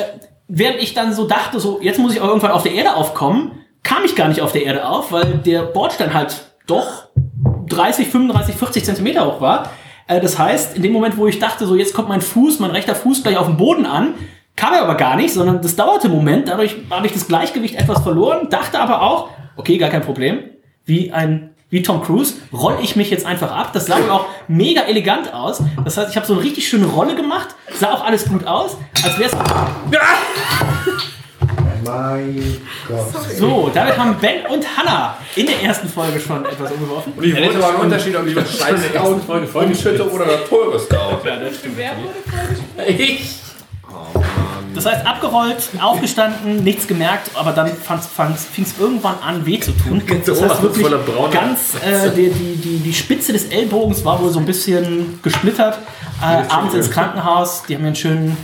während 0.49 0.83
ich 0.83 0.93
dann 0.93 1.13
so 1.13 1.29
dachte, 1.29 1.61
so 1.61 1.79
jetzt 1.81 2.01
muss 2.01 2.13
ich 2.15 2.21
auch 2.21 2.27
irgendwann 2.29 2.51
auf 2.51 2.65
der 2.65 2.73
Erde 2.73 2.97
aufkommen, 2.97 3.53
kam 3.85 4.05
ich 4.05 4.17
gar 4.17 4.27
nicht 4.27 4.41
auf 4.41 4.51
der 4.51 4.65
Erde 4.65 4.89
auf, 4.89 5.13
weil 5.13 5.25
der 5.39 5.63
Bordstein 5.63 6.15
halt 6.15 6.35
doch 6.67 7.05
30, 7.69 8.09
35, 8.09 8.57
40 8.57 8.85
Zentimeter 8.85 9.25
hoch 9.25 9.41
war. 9.41 9.71
Äh, 10.09 10.21
das 10.21 10.37
heißt, 10.37 10.75
in 10.77 10.83
dem 10.83 10.93
Moment, 10.93 11.17
wo 11.17 11.29
ich 11.29 11.39
dachte, 11.39 11.65
so 11.67 11.77
jetzt 11.77 11.95
kommt 11.95 12.09
mein 12.09 12.23
Fuß, 12.23 12.59
mein 12.59 12.73
rechter 12.73 12.97
Fuß 12.97 13.23
gleich 13.23 13.37
auf 13.37 13.47
den 13.47 13.57
Boden 13.57 13.87
an, 13.87 14.15
kam 14.59 14.75
er 14.75 14.83
aber 14.83 14.97
gar 14.97 15.17
nicht, 15.17 15.33
sondern 15.33 15.63
das 15.63 15.77
dauerte 15.77 16.09
einen 16.09 16.17
Moment. 16.17 16.49
Dadurch 16.49 16.77
habe 16.91 17.07
ich 17.07 17.13
das 17.13 17.29
Gleichgewicht 17.29 17.77
etwas 17.77 18.03
verloren, 18.03 18.49
dachte 18.51 18.79
aber 18.81 19.03
auch, 19.03 19.31
okay, 19.57 19.79
gar 19.79 19.89
kein 19.89 20.03
Problem. 20.03 20.41
Wie 20.85 21.13
ein 21.13 21.51
wie 21.71 21.83
Tom 21.83 22.03
Cruise 22.03 22.35
roll 22.51 22.79
ich 22.83 22.97
mich 22.97 23.11
jetzt 23.11 23.27
einfach 23.27 23.53
ab. 23.53 23.75
Das 23.75 23.87
sah 23.87 23.97
auch 24.11 24.25
mega 24.49 24.83
elegant 24.83 25.35
aus. 25.35 25.63
Das 25.85 25.99
heißt, 25.99 26.11
ich 26.11 26.17
habe 26.17 26.27
so 26.27 26.33
eine 26.33 26.43
richtig 26.43 26.67
schöne 26.67 26.87
Rolle 26.87 27.15
gemacht, 27.15 27.49
sah 27.75 27.93
auch 27.93 28.05
alles 28.05 28.25
gut 28.27 28.47
aus, 28.47 28.79
als 29.05 29.19
wäre 29.19 29.31
es 29.31 29.37
Mein 31.85 32.57
Gott. 32.89 33.37
So, 33.37 33.71
damit 33.73 33.99
haben 33.99 34.17
Ben 34.19 34.47
und 34.47 34.65
Hannah 34.79 35.19
in 35.37 35.45
der 35.45 35.63
ersten 35.63 35.89
Folge 35.89 36.19
schon 36.19 36.43
etwas 36.47 36.73
umgeworfen. 36.73 37.13
Ja, 37.21 37.39
das 37.39 37.55
ist 37.55 37.63
aber 37.63 37.75
ein 37.75 37.83
Unterschied, 37.83 38.17
ob 38.17 38.27
ich 38.27 38.35
das 38.35 38.59
scheiße 38.59 38.89
Scout 38.89 39.21
umschütte 39.53 40.11
oder 40.11 40.25
das 40.25 40.49
teure 40.49 40.81
Scout. 40.81 41.19
Ich. 42.87 43.48
Das 44.75 44.87
heißt, 44.87 45.07
abgerollt, 45.07 45.69
aufgestanden, 45.81 46.63
nichts 46.63 46.87
gemerkt, 46.87 47.31
aber 47.35 47.53
dann 47.53 47.69
fing 47.69 48.65
es 48.65 48.75
irgendwann 48.79 49.17
an, 49.25 49.45
weh 49.47 49.59
zu 49.59 49.73
tun. 49.73 50.03
Das 50.25 50.41
heißt 50.43 50.63
wirklich 50.63 50.87
ganz, 51.33 51.75
äh, 51.85 52.11
die, 52.15 52.31
die, 52.31 52.57
die, 52.57 52.79
die 52.79 52.95
Spitze 52.95 53.33
des 53.33 53.47
Ellbogens 53.47 54.05
war 54.05 54.21
wohl 54.21 54.31
so 54.31 54.39
ein 54.39 54.47
bisschen 54.47 55.21
gesplittert. 55.23 55.79
Äh, 56.21 56.49
abends 56.49 56.75
ins 56.75 56.91
Krankenhaus, 56.91 57.63
die 57.69 57.75
haben 57.75 57.83
mir 57.83 57.89
einen 57.89 57.97
schönen, 57.97 58.37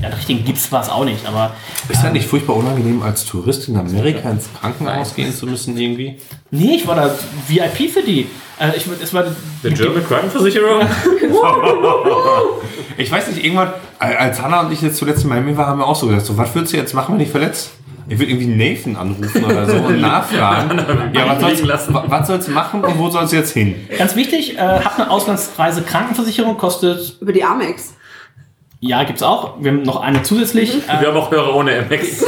ja, 0.00 0.08
richtigen 0.08 0.44
Gips 0.44 0.70
war 0.70 0.80
es 0.82 0.88
auch 0.88 1.04
nicht, 1.04 1.26
aber 1.26 1.52
Ist 1.88 2.02
das 2.04 2.12
nicht 2.12 2.26
furchtbar 2.28 2.56
unangenehm, 2.56 3.02
als 3.02 3.24
Tourist 3.24 3.68
in 3.68 3.76
Amerika 3.76 4.30
ins 4.30 4.48
Krankenhaus 4.60 5.14
gehen 5.14 5.34
zu 5.34 5.46
müssen 5.46 5.76
irgendwie? 5.76 6.16
nee, 6.50 6.76
ich 6.76 6.86
war 6.86 6.94
da 6.96 7.10
VIP 7.48 7.90
für 7.90 8.02
die. 8.02 8.26
Äh, 8.60 8.76
ich, 8.76 8.86
es 9.02 9.12
war 9.12 9.24
Der 9.64 9.70
German 9.72 10.06
Krankenversicherung? 10.06 10.82
Ich 12.98 13.10
weiß 13.10 13.28
nicht, 13.28 13.42
irgendwann, 13.44 13.70
als 13.98 14.40
Hannah 14.42 14.60
und 14.60 14.72
ich 14.72 14.82
jetzt 14.82 14.98
zuletzt 14.98 15.22
in 15.24 15.30
Miami 15.30 15.56
waren, 15.56 15.66
haben 15.66 15.78
wir 15.78 15.86
auch 15.86 15.96
so 15.96 16.06
gedacht, 16.08 16.24
so, 16.26 16.36
was 16.36 16.54
würdest 16.54 16.72
du 16.74 16.76
jetzt 16.76 16.92
machen, 16.94 17.14
wenn 17.14 17.22
ich 17.22 17.30
verletzt? 17.30 17.70
Ich 18.08 18.18
würde 18.18 18.32
irgendwie 18.32 18.46
Nathan 18.74 18.96
anrufen 18.96 19.44
oder 19.44 19.66
so 19.68 19.76
und 19.76 20.00
nachfragen. 20.00 20.78
ja, 21.14 21.26
was 21.28 21.40
soll's, 21.40 21.54
liegen 21.56 21.68
lassen. 21.68 21.94
wa- 21.94 22.04
was 22.06 22.26
soll's 22.26 22.48
machen 22.48 22.84
und 22.84 22.98
wo 22.98 23.08
soll 23.08 23.24
es 23.24 23.32
jetzt 23.32 23.52
hin? 23.52 23.76
ganz 23.96 24.14
wichtig, 24.14 24.56
äh, 24.58 24.60
hab 24.60 24.98
eine 24.98 25.10
Auslandsreise 25.10 25.82
Krankenversicherung, 25.82 26.58
kostet, 26.58 27.16
Über 27.20 27.32
die 27.32 27.44
Amex. 27.44 27.94
Ja, 28.84 29.04
gibt's 29.04 29.22
auch. 29.22 29.54
Wir 29.60 29.70
haben 29.70 29.82
noch 29.82 30.00
eine 30.00 30.24
zusätzlich. 30.24 30.74
Äh, 30.88 31.00
Wir 31.00 31.08
haben 31.08 31.16
auch 31.16 31.30
Hörer 31.30 31.54
ohne 31.54 31.82
MX. 31.82 32.24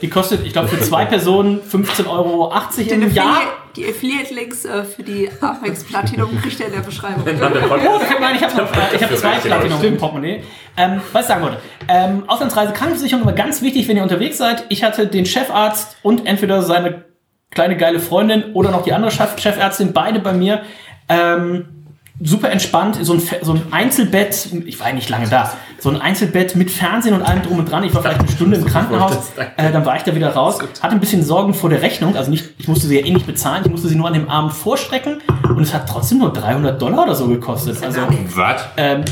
Die 0.00 0.08
kostet, 0.08 0.46
ich 0.46 0.52
glaube, 0.52 0.68
für 0.68 0.78
zwei 0.78 1.06
Personen 1.06 1.60
15,80 1.60 2.08
Euro 2.08 2.52
im 2.78 2.86
Den 2.86 3.12
Jahr. 3.12 3.26
Affiliate, 3.26 3.52
die 3.74 3.88
Affiliate-Links 3.88 4.64
äh, 4.64 4.84
für 4.84 5.02
die 5.02 5.28
Amex 5.40 5.82
Platinum 5.82 6.40
kriegt 6.42 6.60
ihr 6.60 6.66
in 6.66 6.72
der 6.72 6.82
Beschreibung. 6.82 7.24
Der 7.24 7.34
Oh, 7.34 7.40
ich 7.40 7.84
habe 7.84 8.36
ich 8.36 8.42
hab 8.44 8.56
noch, 8.56 8.72
äh, 8.72 8.94
ich 8.94 9.02
hab 9.02 9.16
zwei 9.16 9.38
Platinum 9.38 9.82
im 9.82 9.96
Portemonnaie. 9.96 10.44
Ähm, 10.76 11.00
was 11.12 11.22
ich 11.22 11.28
sagen 11.28 11.42
wollte. 11.42 11.56
Ähm, 11.88 12.22
Auslandsreise, 12.28 12.72
Krankenversicherung 12.72 13.24
immer 13.24 13.32
ganz 13.32 13.60
wichtig, 13.60 13.88
wenn 13.88 13.96
ihr 13.96 14.04
unterwegs 14.04 14.38
seid. 14.38 14.64
Ich 14.68 14.84
hatte 14.84 15.08
den 15.08 15.26
Chefarzt 15.26 15.96
und 16.02 16.26
entweder 16.26 16.62
seine 16.62 17.06
kleine 17.50 17.76
geile 17.76 17.98
Freundin 17.98 18.52
oder 18.54 18.70
noch 18.70 18.84
die 18.84 18.92
andere 18.92 19.10
Chef 19.10 19.36
Chefärztin, 19.36 19.92
beide 19.92 20.20
bei 20.20 20.32
mir. 20.32 20.62
Ähm, 21.08 21.81
super 22.20 22.50
entspannt, 22.50 22.98
so 23.00 23.14
ein, 23.14 23.22
so 23.42 23.52
ein 23.52 23.62
Einzelbett, 23.70 24.48
ich 24.66 24.78
war 24.78 24.88
ja 24.88 24.94
nicht 24.94 25.08
lange 25.08 25.28
da, 25.28 25.52
so 25.78 25.88
ein 25.90 26.00
Einzelbett 26.00 26.54
mit 26.54 26.70
Fernsehen 26.70 27.14
und 27.14 27.22
allem 27.22 27.42
drum 27.42 27.58
und 27.58 27.70
dran. 27.70 27.84
Ich 27.84 27.94
war 27.94 28.02
vielleicht 28.02 28.20
eine 28.20 28.28
Stunde 28.28 28.56
im 28.56 28.64
Krankenhaus, 28.64 29.32
äh, 29.56 29.72
dann 29.72 29.84
war 29.84 29.96
ich 29.96 30.02
da 30.02 30.14
wieder 30.14 30.30
raus, 30.34 30.58
hatte 30.80 30.94
ein 30.94 31.00
bisschen 31.00 31.24
Sorgen 31.24 31.54
vor 31.54 31.70
der 31.70 31.82
Rechnung, 31.82 32.16
also 32.16 32.30
nicht, 32.30 32.50
ich 32.58 32.68
musste 32.68 32.86
sie 32.86 32.98
ja 33.00 33.06
eh 33.06 33.10
nicht 33.10 33.26
bezahlen, 33.26 33.62
ich 33.64 33.70
musste 33.70 33.88
sie 33.88 33.96
nur 33.96 34.06
an 34.06 34.14
dem 34.14 34.28
Abend 34.28 34.52
vorstrecken 34.52 35.20
und 35.48 35.62
es 35.62 35.74
hat 35.74 35.88
trotzdem 35.88 36.18
nur 36.18 36.32
300 36.32 36.80
Dollar 36.80 37.04
oder 37.04 37.14
so 37.14 37.26
gekostet. 37.28 37.82
Also 37.82 38.00
Was? 38.34 38.62
ähm, 38.76 39.04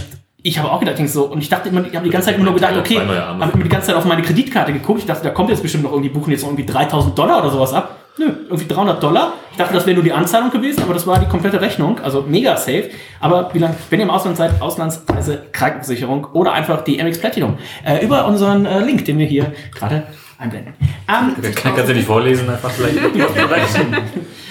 ich 0.42 0.58
habe 0.58 0.70
auch 0.70 0.80
gedacht, 0.80 0.98
denk 0.98 1.08
so, 1.08 1.24
und 1.24 1.40
ich 1.40 1.48
dachte 1.48 1.68
immer, 1.68 1.84
ich 1.86 1.94
habe 1.94 2.04
die 2.04 2.10
ganze 2.10 2.26
Zeit 2.26 2.36
immer 2.36 2.46
nur 2.46 2.54
gedacht, 2.54 2.76
okay, 2.76 2.98
habe 2.98 3.52
immer 3.52 3.62
die 3.64 3.68
ganze 3.68 3.88
Zeit 3.88 3.96
auf 3.96 4.04
meine 4.04 4.22
Kreditkarte 4.22 4.72
geguckt. 4.72 5.00
Ich 5.00 5.06
dachte, 5.06 5.22
da 5.22 5.30
kommt 5.30 5.50
jetzt 5.50 5.62
bestimmt 5.62 5.84
noch 5.84 5.92
irgendwie, 5.92 6.10
buchen 6.10 6.30
jetzt 6.30 6.42
noch 6.42 6.48
irgendwie 6.48 6.66
3000 6.66 7.18
Dollar 7.18 7.40
oder 7.40 7.50
sowas 7.50 7.72
ab. 7.74 7.96
Nö, 8.20 8.26
irgendwie 8.50 8.68
300 8.68 9.02
Dollar. 9.02 9.32
Ich 9.50 9.56
dachte, 9.56 9.72
das 9.72 9.86
wäre 9.86 9.94
nur 9.94 10.04
die 10.04 10.12
Anzahlung 10.12 10.50
gewesen, 10.50 10.82
aber 10.82 10.92
das 10.92 11.06
war 11.06 11.18
die 11.18 11.24
komplette 11.24 11.58
Rechnung, 11.58 11.98
also 12.00 12.20
mega 12.20 12.54
safe. 12.54 12.90
Aber 13.18 13.48
wie 13.54 13.58
lange, 13.58 13.74
wenn 13.88 13.98
ihr 13.98 14.04
im 14.04 14.10
Ausland 14.10 14.36
seid, 14.36 14.60
Auslandsreise, 14.60 15.44
Krankenversicherung 15.52 16.26
oder 16.34 16.52
einfach 16.52 16.84
die 16.84 17.02
MX 17.02 17.18
Platinum 17.18 17.56
äh, 17.82 18.04
über 18.04 18.26
unseren 18.26 18.66
äh, 18.66 18.80
Link, 18.80 19.06
den 19.06 19.16
wir 19.16 19.24
hier 19.24 19.54
gerade 19.74 20.02
einblenden. 20.36 20.74
Ähm, 21.08 21.34
Kann, 21.54 21.74
kannst 21.74 21.88
du 21.88 21.94
nicht 21.94 22.06
vorlesen, 22.06 22.50
einfach 22.50 22.70
vielleicht. 22.70 22.98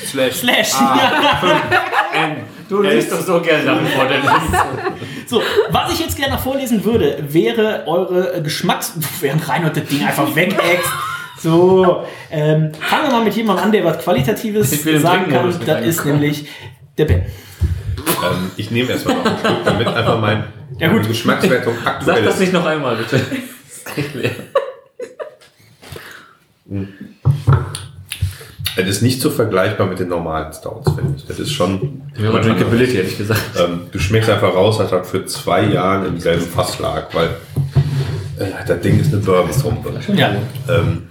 Slash. 0.04 0.34
Slash. 0.34 0.74
Du 2.68 2.82
liest 2.82 3.12
doch 3.12 3.22
so 3.22 3.40
gerne 3.40 3.64
Sachen 3.64 3.88
vor. 3.88 4.08
So, 5.28 5.44
was 5.70 5.94
ich 5.94 6.00
jetzt 6.00 6.18
gerne 6.18 6.34
noch 6.34 6.42
vorlesen 6.42 6.84
würde, 6.84 7.24
wäre 7.28 7.84
eure 7.86 8.42
Geschmacks... 8.42 8.94
Während 9.22 9.48
Reinhold 9.48 9.78
das 9.78 9.86
Ding 9.86 10.04
einfach 10.04 10.36
weghext. 10.36 10.92
So, 11.42 12.04
ähm, 12.32 12.72
fangen 12.80 13.04
wir 13.08 13.12
mal 13.12 13.24
mit 13.24 13.34
jemandem 13.36 13.66
an, 13.66 13.72
der 13.72 13.84
was 13.86 14.00
Qualitatives 14.00 14.70
sagen 15.02 15.32
kann. 15.32 15.54
Das 15.66 15.86
ist 15.86 16.06
nämlich 16.06 16.46
der 16.98 17.06
Ben. 17.06 17.22
Ähm, 17.22 18.52
ich 18.58 18.72
nehme 18.72 18.90
erstmal 18.92 19.16
noch 19.18 19.26
ein 19.26 19.38
Stück, 19.40 19.64
damit 19.66 19.88
einfach 19.88 20.20
mein, 20.20 20.44
Ja, 20.78 20.88
gut. 20.88 20.98
meine 20.98 21.08
Geschmackswertung 21.08 21.74
Sag 21.84 21.88
aktuell 21.96 22.24
das 22.24 22.34
ist. 22.36 22.40
nicht 22.42 22.54
noch 22.54 22.66
einmal, 22.66 22.96
bitte. 22.98 23.18
Das 23.20 23.78
ist 23.78 23.98
echt 23.98 24.16
leer. 24.16 24.32
Es 28.76 28.88
ist 28.88 29.02
nicht 29.02 29.20
so 29.22 29.30
vergleichbar 29.30 29.88
mit 29.88 30.00
den 30.00 30.08
normalen 30.10 30.54
Stouts, 30.54 30.92
finde 30.94 31.16
ich. 31.18 31.26
Das 31.26 31.40
ist 31.40 31.52
schon. 31.52 32.04
Ja, 32.18 32.32
Drinkability, 32.32 32.94
hätte 32.94 33.08
ich 33.10 33.18
gesagt. 33.18 33.42
Ähm, 33.60 33.88
du 33.92 34.00
schmeckst 34.00 34.30
einfach 34.30 34.54
raus, 34.54 34.80
als 34.80 34.92
er 34.92 35.04
für 35.04 35.26
zwei 35.26 35.64
Jahren 35.64 36.06
im 36.06 36.20
selben 36.20 36.46
Fass 36.46 36.80
lag, 36.80 37.08
weil 37.14 37.30
das 38.68 38.82
Ding 38.82 39.00
ist 39.00 39.14
eine 39.14 39.22
Bourbon-Pumpe. 39.22 40.00
Ja. 40.14 40.36
Ähm, 40.70 41.08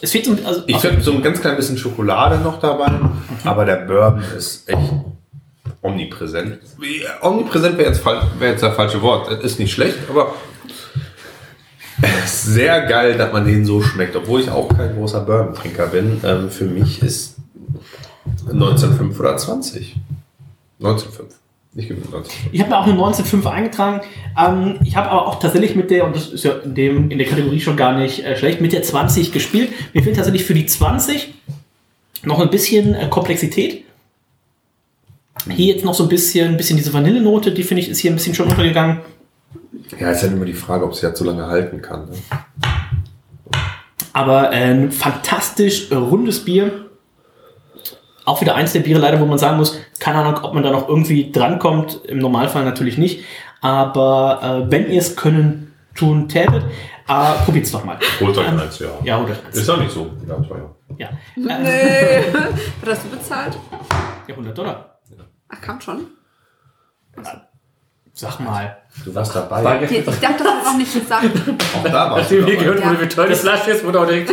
Es 0.00 0.12
fehlt 0.12 0.26
so, 0.26 0.36
also, 0.44 0.62
ich 0.66 0.76
finde 0.76 1.02
so 1.02 1.12
ein 1.12 1.22
ganz 1.22 1.40
klein 1.40 1.56
bisschen 1.56 1.76
Schokolade 1.76 2.38
noch 2.38 2.60
dabei, 2.60 2.90
aber 3.44 3.64
der 3.64 3.76
Bourbon 3.86 4.22
ist 4.36 4.68
echt 4.68 4.92
omnipräsent. 5.82 6.58
Omnipräsent 7.20 7.76
wäre 7.78 7.88
jetzt, 7.90 8.04
wäre 8.04 8.52
jetzt 8.52 8.62
das 8.62 8.76
falsche 8.76 9.02
Wort. 9.02 9.30
Es 9.30 9.44
ist 9.44 9.58
nicht 9.58 9.72
schlecht, 9.72 9.98
aber 10.08 10.34
es 12.00 12.32
ist 12.32 12.44
sehr 12.54 12.82
geil, 12.86 13.16
dass 13.18 13.32
man 13.32 13.44
den 13.44 13.64
so 13.64 13.82
schmeckt, 13.82 14.14
obwohl 14.14 14.40
ich 14.40 14.50
auch 14.50 14.68
kein 14.68 14.94
großer 14.94 15.20
Bourbon-Trinker 15.20 15.88
bin. 15.88 16.20
Ähm, 16.22 16.50
für 16.50 16.66
mich 16.66 17.02
ist 17.02 17.36
1905 18.46 19.18
oder 19.18 19.36
20. 19.36 19.96
1905. 20.80 21.34
Ich 21.74 21.86
gebe 21.86 22.00
1905. 22.00 22.48
Ich 22.52 22.60
habe 22.60 22.70
mir 22.70 22.78
auch 22.78 22.86
eine 22.86 22.94
19.5 22.94 23.46
eingetragen. 23.46 24.00
Ähm, 24.36 24.78
ich 24.84 24.96
habe 24.96 25.10
aber 25.10 25.26
auch 25.26 25.38
tatsächlich 25.38 25.76
mit 25.76 25.90
der, 25.90 26.06
und 26.06 26.16
das 26.16 26.28
ist 26.28 26.44
ja 26.44 26.52
in, 26.52 26.74
dem, 26.74 27.10
in 27.10 27.18
der 27.18 27.26
Kategorie 27.26 27.60
schon 27.60 27.76
gar 27.76 27.96
nicht 27.96 28.24
äh, 28.24 28.36
schlecht, 28.36 28.60
mit 28.60 28.72
der 28.72 28.82
20 28.82 29.32
gespielt. 29.32 29.70
Mir 29.92 30.02
fehlt 30.02 30.16
tatsächlich 30.16 30.44
für 30.44 30.54
die 30.54 30.66
20 30.66 31.34
noch 32.24 32.40
ein 32.40 32.50
bisschen 32.50 32.94
äh, 32.94 33.08
Komplexität. 33.08 33.84
Hier 35.48 35.74
jetzt 35.74 35.84
noch 35.84 35.94
so 35.94 36.02
ein 36.02 36.08
bisschen, 36.08 36.56
bisschen 36.56 36.76
diese 36.76 36.92
Vanillenote, 36.92 37.52
die 37.52 37.62
finde 37.62 37.82
ich 37.82 37.88
ist 37.88 37.98
hier 37.98 38.10
ein 38.10 38.16
bisschen 38.16 38.34
schon 38.34 38.48
untergegangen. 38.48 39.00
Ja, 39.98 40.10
ist 40.10 40.22
halt 40.22 40.32
immer 40.32 40.44
die 40.44 40.54
Frage, 40.54 40.84
ob 40.84 40.94
sie 40.94 41.02
das 41.02 41.18
so 41.18 41.24
lange 41.24 41.46
halten 41.46 41.80
kann. 41.80 42.06
Ne? 42.06 42.16
Aber 44.12 44.52
äh, 44.52 44.72
ein 44.72 44.90
fantastisch 44.90 45.92
rundes 45.92 46.44
Bier. 46.44 46.86
Auch 48.24 48.40
wieder 48.40 48.56
eins 48.56 48.72
der 48.72 48.80
Biere, 48.80 48.98
leider, 48.98 49.20
wo 49.20 49.26
man 49.26 49.38
sagen 49.38 49.56
muss, 49.56 49.78
keine 50.12 50.24
Ahnung, 50.24 50.40
ob 50.42 50.54
man 50.54 50.62
da 50.62 50.70
noch 50.70 50.88
irgendwie 50.88 51.30
drankommt. 51.30 52.00
Im 52.06 52.18
Normalfall 52.18 52.64
natürlich 52.64 52.96
nicht. 52.96 53.24
Aber 53.60 54.64
äh, 54.66 54.70
wenn 54.70 54.90
ihr 54.90 55.00
es 55.00 55.16
können 55.16 55.74
tun 55.94 56.28
tätet. 56.28 56.64
Aber 57.06 57.40
probiert's 57.44 57.72
doch 57.72 57.84
mal. 57.84 57.98
Holt 58.20 58.38
euch 58.38 58.48
eins, 58.48 58.78
ja. 58.78 58.88
Ja, 59.04 59.18
holt 59.18 59.30
euch 59.30 59.44
eins. 59.44 59.56
Ist 59.56 59.68
doch 59.68 59.78
nicht 59.78 59.90
so 59.90 60.10
ja, 60.26 60.34
teuer. 60.36 60.74
Ja. 60.96 61.10
Nee. 61.36 62.24
Was 62.80 62.90
hast 62.90 63.04
du 63.04 63.10
bezahlt? 63.10 63.58
Ja, 64.26 64.34
100 64.34 64.56
Dollar. 64.56 64.98
Ach, 65.50 65.60
kam 65.60 65.80
schon. 65.80 66.06
Sag 68.14 68.40
mal. 68.40 68.78
Du 69.04 69.14
warst 69.14 69.36
dabei. 69.36 69.84
Ich 69.90 70.04
dachte, 70.04 70.44
das 70.44 70.52
hast 70.54 70.66
du 70.66 70.70
noch 70.70 70.78
nicht 70.78 70.92
gesagt. 70.92 71.24
Auch 71.76 71.84
da 71.84 72.10
warst 72.10 72.22
Nachdem 72.22 72.40
du 72.40 72.46
wir 72.46 72.54
dabei. 72.54 72.64
gehört 72.64 72.86
wurde, 72.86 73.02
wie 73.02 73.08
toll 73.08 73.28
das 73.28 73.40
Flasche 73.40 73.70
ist, 73.72 73.84
wurde 73.84 74.00
auch 74.00 74.06
direkt. 74.06 74.32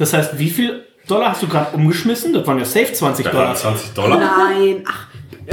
Das 0.00 0.12
heißt, 0.12 0.38
wie 0.38 0.50
viel 0.50 0.84
Dollar 1.06 1.30
hast 1.32 1.42
du 1.42 1.48
gerade 1.48 1.76
umgeschmissen? 1.76 2.32
Das 2.32 2.46
waren 2.46 2.58
ja 2.58 2.64
safe 2.64 2.92
20 2.92 3.24
Da 3.24 3.30
Dollar. 3.30 3.46
waren 3.48 3.56
20 3.56 3.92
Dollar. 3.94 4.18
Nein. 4.18 4.84
Ach, 4.86 5.06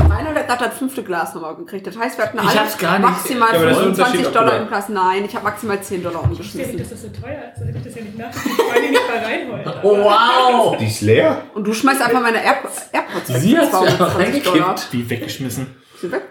Reinhold 0.10 0.38
hat 0.38 0.48
gerade 0.48 0.66
das 0.70 0.78
fünfte 0.78 1.04
Glas 1.04 1.34
nochmal 1.36 1.56
gekriegt. 1.56 1.86
Das 1.86 1.98
heißt, 1.98 2.18
wir 2.18 2.26
hatten 2.26 2.40
alle 2.40 2.48
nicht- 2.48 2.82
maximal 3.02 3.50
Ja, 3.54 3.56
aber 3.60 3.66
das 3.66 3.78
ist 3.78 3.84
ein 3.84 3.96
25 3.96 4.18
Unterschied, 4.20 4.36
Dollar 4.36 4.58
im 4.62 4.68
Glas. 4.70 4.90
Nein, 4.90 5.26
ich 5.26 5.36
habe 5.36 5.44
maximal 5.44 5.82
10 5.82 6.04
Dollar 6.04 6.24
umgeschmissen. 6.24 6.78
Das 6.78 6.92
ist 6.94 7.02
so 7.02 7.08
teuer, 7.10 7.42
als 7.54 7.60
hätte 7.60 7.78
ich 7.78 7.84
das 7.84 7.96
ja 7.96 8.02
nicht 8.04 8.18
nachgeguckt. 8.18 8.56
Vor 8.62 8.74
allem 8.74 8.90
nicht 8.92 9.02
bei 9.08 9.20
Reinhold. 9.26 9.76
Oh, 9.84 9.98
wow! 9.98 10.78
Die 10.78 10.86
ist 10.88 11.02
leer. 11.02 11.42
Und 11.54 11.66
du 11.68 11.74
schmeißt 11.74 12.02
einfach 12.02 12.22
meine 12.22 12.42
Air 12.44 12.58
AirPods 12.94 13.30
weg. 13.34 13.38
Sie 13.42 13.58
hat's 13.58 13.72
ja 13.74 13.80
220 13.80 14.44
Dollar. 14.44 14.68
reingekippt. 14.70 14.88
Wie 14.94 15.10
weggeschmissen. 15.10 15.68
Sie 16.00 16.12
weg? 16.12 16.22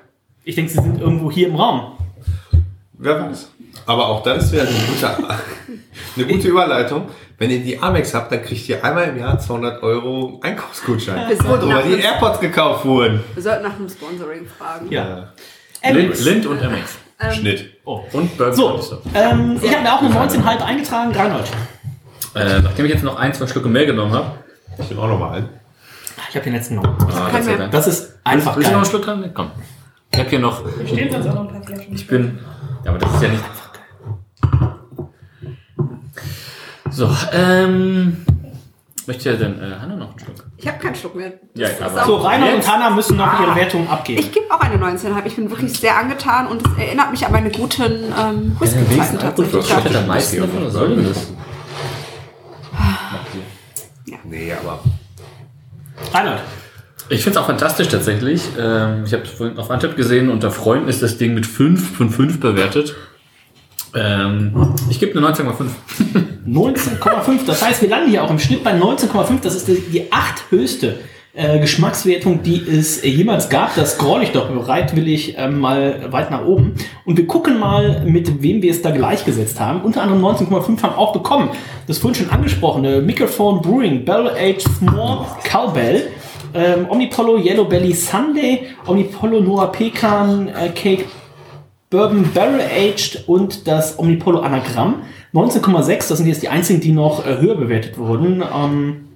Ich 0.45 0.55
denke, 0.55 0.71
sie 0.71 0.81
sind 0.81 1.01
irgendwo 1.01 1.31
hier 1.31 1.49
im 1.49 1.57
Raum. 1.57 1.99
Wer 2.95 3.21
weiß. 3.29 3.51
Aber 3.91 4.07
auch 4.07 4.23
das 4.23 4.53
wieder 4.53 4.63
eine 4.63 4.71
gute, 4.71 5.11
eine 6.17 6.27
gute 6.27 6.47
Überleitung. 6.47 7.09
Wenn 7.39 7.51
ihr 7.51 7.59
die 7.59 7.77
Amex 7.83 8.15
habt, 8.15 8.31
dann 8.31 8.41
kriegt 8.41 8.69
ihr 8.69 8.85
einmal 8.85 9.09
im 9.09 9.19
Jahr 9.19 9.37
200 9.37 9.83
Euro 9.83 10.39
Einkaufsgutschein. 10.45 11.29
Wir 11.29 11.37
sollten, 11.37 11.63
Worüber 11.63 11.75
nach 11.75 11.83
die 11.83 11.99
AirPods 11.99 12.39
gekauft 12.39 12.85
wurden. 12.85 13.25
wir 13.35 13.43
sollten 13.43 13.65
nach 13.65 13.75
einem 13.75 13.89
Sponsoring 13.89 14.47
fragen. 14.47 14.93
Ja. 14.93 15.33
Lind, 15.91 16.25
Lind 16.25 16.47
und 16.47 16.61
MX. 16.63 16.99
Schnitt. 17.37 17.79
Oh. 17.85 18.03
Und 18.13 18.39
Bourbon 18.39 18.55
So, 18.55 19.03
ähm, 19.13 19.59
ich 19.61 19.75
habe 19.75 19.83
mir 19.83 19.93
auch 19.93 20.03
eine 20.03 20.15
19,5 20.15 20.65
eingetragen. 20.65 21.13
Reinhold. 21.13 21.49
Äh, 22.37 22.61
nachdem 22.61 22.85
ich 22.85 22.93
jetzt 22.93 23.03
noch 23.03 23.17
ein, 23.19 23.35
zwei 23.35 23.49
Schlücke 23.49 23.69
mehr 23.69 23.87
genommen 23.87 24.13
habe. 24.13 24.31
Ich 24.79 24.89
bin 24.89 24.99
auch 25.01 25.09
nochmal 25.09 25.39
ein. 25.39 25.49
Ich 26.29 26.37
habe 26.37 26.45
den 26.45 26.53
letzten 26.53 26.77
noch. 26.77 26.85
Ah, 26.85 27.29
Gott 27.33 27.43
sei 27.43 27.51
mehr. 27.51 27.59
Dank. 27.59 27.73
Das 27.73 27.89
ist 27.89 28.21
einfach 28.23 28.55
Willst 28.55 28.71
du 28.71 28.75
noch 28.75 28.83
einen 28.83 28.85
geil. 28.85 28.91
Schluck 28.91 29.05
dran? 29.05 29.31
Komm. 29.35 29.51
Ich 30.13 30.19
habe 30.21 30.31
hier 30.31 30.39
noch. 30.39 30.63
Stehen 30.87 31.11
sonst 31.11 31.27
auch 31.27 31.35
noch 31.35 31.41
ein 31.41 31.49
paar 31.49 31.63
Flaschen. 31.65 31.93
Ich 31.93 32.07
bin. 32.07 32.39
Ja, 32.85 32.91
aber 32.93 32.99
das 33.01 33.15
ist 33.15 33.23
ja 33.23 33.29
nicht. 33.31 33.43
So, 36.91 37.09
ähm. 37.33 38.25
Möchte 39.07 39.31
ja 39.31 39.37
denn 39.37 39.59
äh, 39.59 39.75
Hanna 39.81 39.97
noch 39.97 40.11
einen 40.11 40.19
Schluck? 40.21 40.45
Ich 40.57 40.69
habe 40.69 40.79
keinen 40.79 40.95
Schluck 40.95 41.15
mehr. 41.17 41.33
Ja, 41.55 41.69
aber- 41.83 42.05
So, 42.05 42.17
Reinhold 42.19 42.57
und? 42.57 42.69
Hanna 42.73 42.91
müssen 42.91 43.17
noch 43.17 43.41
ihre 43.41 43.53
Ah. 43.53 43.57
Wertung 43.57 43.89
abgeben. 43.89 44.21
Ich 44.21 44.31
gebe 44.31 44.47
auch 44.51 44.61
eine 44.61 44.77
19,5. 44.77 45.27
Ich 45.27 45.37
bin 45.37 45.51
wirklich 45.51 45.73
sehr 45.73 45.97
angetan 45.97 46.47
und 46.47 46.65
es 46.65 46.79
erinnert 46.79 47.11
mich 47.11 47.25
an 47.25 47.33
meine 47.33 47.51
guten 47.51 47.93
ähm, 48.17 48.57
Whisky-Zeiten 48.61 49.19
tatsächlich. 49.19 49.65
Ich 49.65 49.77
hätte 49.77 49.99
am 49.99 50.07
meisten 50.07 50.41
davon. 50.41 50.67
Was 50.67 50.73
soll 50.75 50.97
denn 50.97 51.05
das? 51.09 51.27
Nee, 54.25 54.53
aber. 54.53 54.81
Reinhold. 56.13 56.41
Ich 57.09 57.23
finde 57.25 57.39
es 57.39 57.43
auch 57.43 57.47
fantastisch 57.49 57.89
tatsächlich. 57.89 58.43
Ähm, 58.59 59.03
ich 59.05 59.13
habe 59.13 59.25
es 59.25 59.31
vorhin 59.31 59.59
auf 59.59 59.71
Antipp 59.71 59.97
gesehen, 59.97 60.29
unter 60.31 60.51
Freunden 60.53 60.89
ist 60.89 61.03
das 61.03 61.19
Ding 61.19 61.35
mit 61.35 61.47
5 61.47 61.97
von 61.97 62.11
5 62.11 62.39
bewertet. 62.39 62.95
Ähm, 63.95 64.75
ich 64.89 65.01
gebe 65.01 65.19
eine 65.19 65.29
19,5. 65.29 65.53
19,5. 66.47 67.47
Das 67.47 67.63
heißt, 67.63 67.83
wir 67.83 67.89
landen 67.89 68.11
hier 68.11 68.25
auch 68.25 68.31
im 68.31 68.39
Schnitt 68.39 68.65
bei 68.65 68.73
19,5. 68.73 69.41
Das 69.43 69.55
ist 69.55 69.69
die, 69.69 69.81
die 69.93 70.13
acht 70.13 70.51
höchste 70.51 70.99
äh, 71.33 71.61
Geschmackswertung, 71.61 72.43
die 72.43 72.61
es 72.61 72.99
äh, 73.05 73.09
jemals 73.09 73.49
gab. 73.49 73.75
Das 73.75 73.95
scroll 73.95 74.23
ich 74.23 74.33
doch 74.33 74.49
bereitwillig 74.49 75.35
ähm, 75.39 75.61
mal 75.61 76.13
weit 76.13 76.31
nach 76.31 76.45
oben. 76.45 76.75
Und 77.05 77.17
wir 77.17 77.27
gucken 77.27 77.59
mal, 77.59 78.05
mit 78.05 78.43
wem 78.43 78.63
wir 78.63 78.71
es 78.71 78.83
da 78.83 78.91
gleichgesetzt 78.91 79.61
haben. 79.61 79.83
Unter 79.83 80.03
anderem 80.03 80.25
19,5 80.25 80.83
haben 80.83 80.95
auch 80.95 81.13
bekommen. 81.13 81.51
Das 81.87 81.99
vorhin 81.99 82.25
schon 82.25 82.31
angesprochene 82.31 83.01
Microphone 83.01 83.61
Brewing, 83.63 84.05
Barrel 84.05 84.31
Aged 84.31 84.63
Small 84.63 85.27
Cowbell. 85.45 86.09
Ähm, 86.53 86.87
Omnipollo 86.89 87.39
Yellow 87.39 87.65
Belly 87.65 87.95
Sunday, 87.95 88.67
Omnipollo 88.85 89.41
Noah 89.41 89.71
Pecan 89.71 90.49
äh, 90.49 90.71
Cake 90.71 91.05
Bourbon 91.91 92.31
Barrel 92.33 92.61
Aged 92.61 93.25
und 93.27 93.67
das 93.67 93.99
Omnipollo 93.99 94.39
Anagramm. 94.39 95.03
19,6, 95.35 96.09
das 96.09 96.19
sind 96.19 96.29
jetzt 96.29 96.41
die 96.41 96.49
einzigen, 96.49 96.81
die 96.81 96.93
noch 96.93 97.27
äh, 97.27 97.39
höher 97.39 97.57
bewertet 97.57 97.99
wurden. 97.99 98.45
Ähm, 98.55 99.09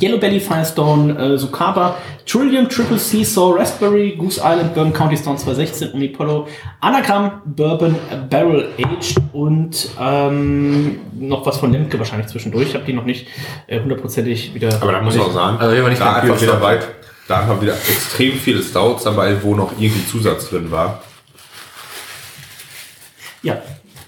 Yellow 0.00 0.18
Belly, 0.18 0.40
Firestone, 0.40 1.16
äh, 1.18 1.36
Sukaba, 1.36 1.96
Trillium, 2.24 2.70
Triple 2.70 2.96
C, 2.96 3.22
Sour 3.22 3.58
Raspberry, 3.58 4.16
Goose 4.16 4.40
Island, 4.42 4.74
Bourbon 4.74 4.94
County 4.94 5.16
Stone 5.18 5.36
216, 5.36 5.92
Omnipollo, 5.92 6.48
Anagramm, 6.80 7.42
Bourbon 7.44 7.94
Barrel 8.30 8.70
Aged 8.78 9.16
und 9.34 9.90
ähm, 10.00 11.00
noch 11.18 11.44
was 11.44 11.58
von 11.58 11.70
Lemke 11.70 11.98
wahrscheinlich 11.98 12.28
zwischendurch. 12.28 12.68
Ich 12.68 12.74
habe 12.74 12.84
die 12.86 12.94
noch 12.94 13.04
nicht 13.04 13.28
äh, 13.66 13.78
hundertprozentig 13.80 14.54
wieder. 14.54 14.70
Aber 14.80 14.92
da 14.92 15.02
muss 15.02 15.16
man 15.16 15.26
auch 15.26 15.32
sagen, 15.32 15.58
Also 15.58 15.74
hier 15.74 15.82
war 15.82 15.90
nicht 15.90 16.00
da 16.00 16.14
einfach 16.14 16.40
wieder 16.40 16.62
weit, 16.62 16.88
da 17.28 17.40
einfach 17.40 17.60
wieder 17.60 17.74
extrem 17.74 18.32
viele 18.32 18.62
Stouts 18.62 19.04
dabei, 19.04 19.36
wo 19.42 19.54
noch 19.54 19.72
irgendwie 19.78 20.06
Zusatz 20.06 20.48
drin 20.48 20.70
war. 20.70 21.02
Ja, 23.46 23.56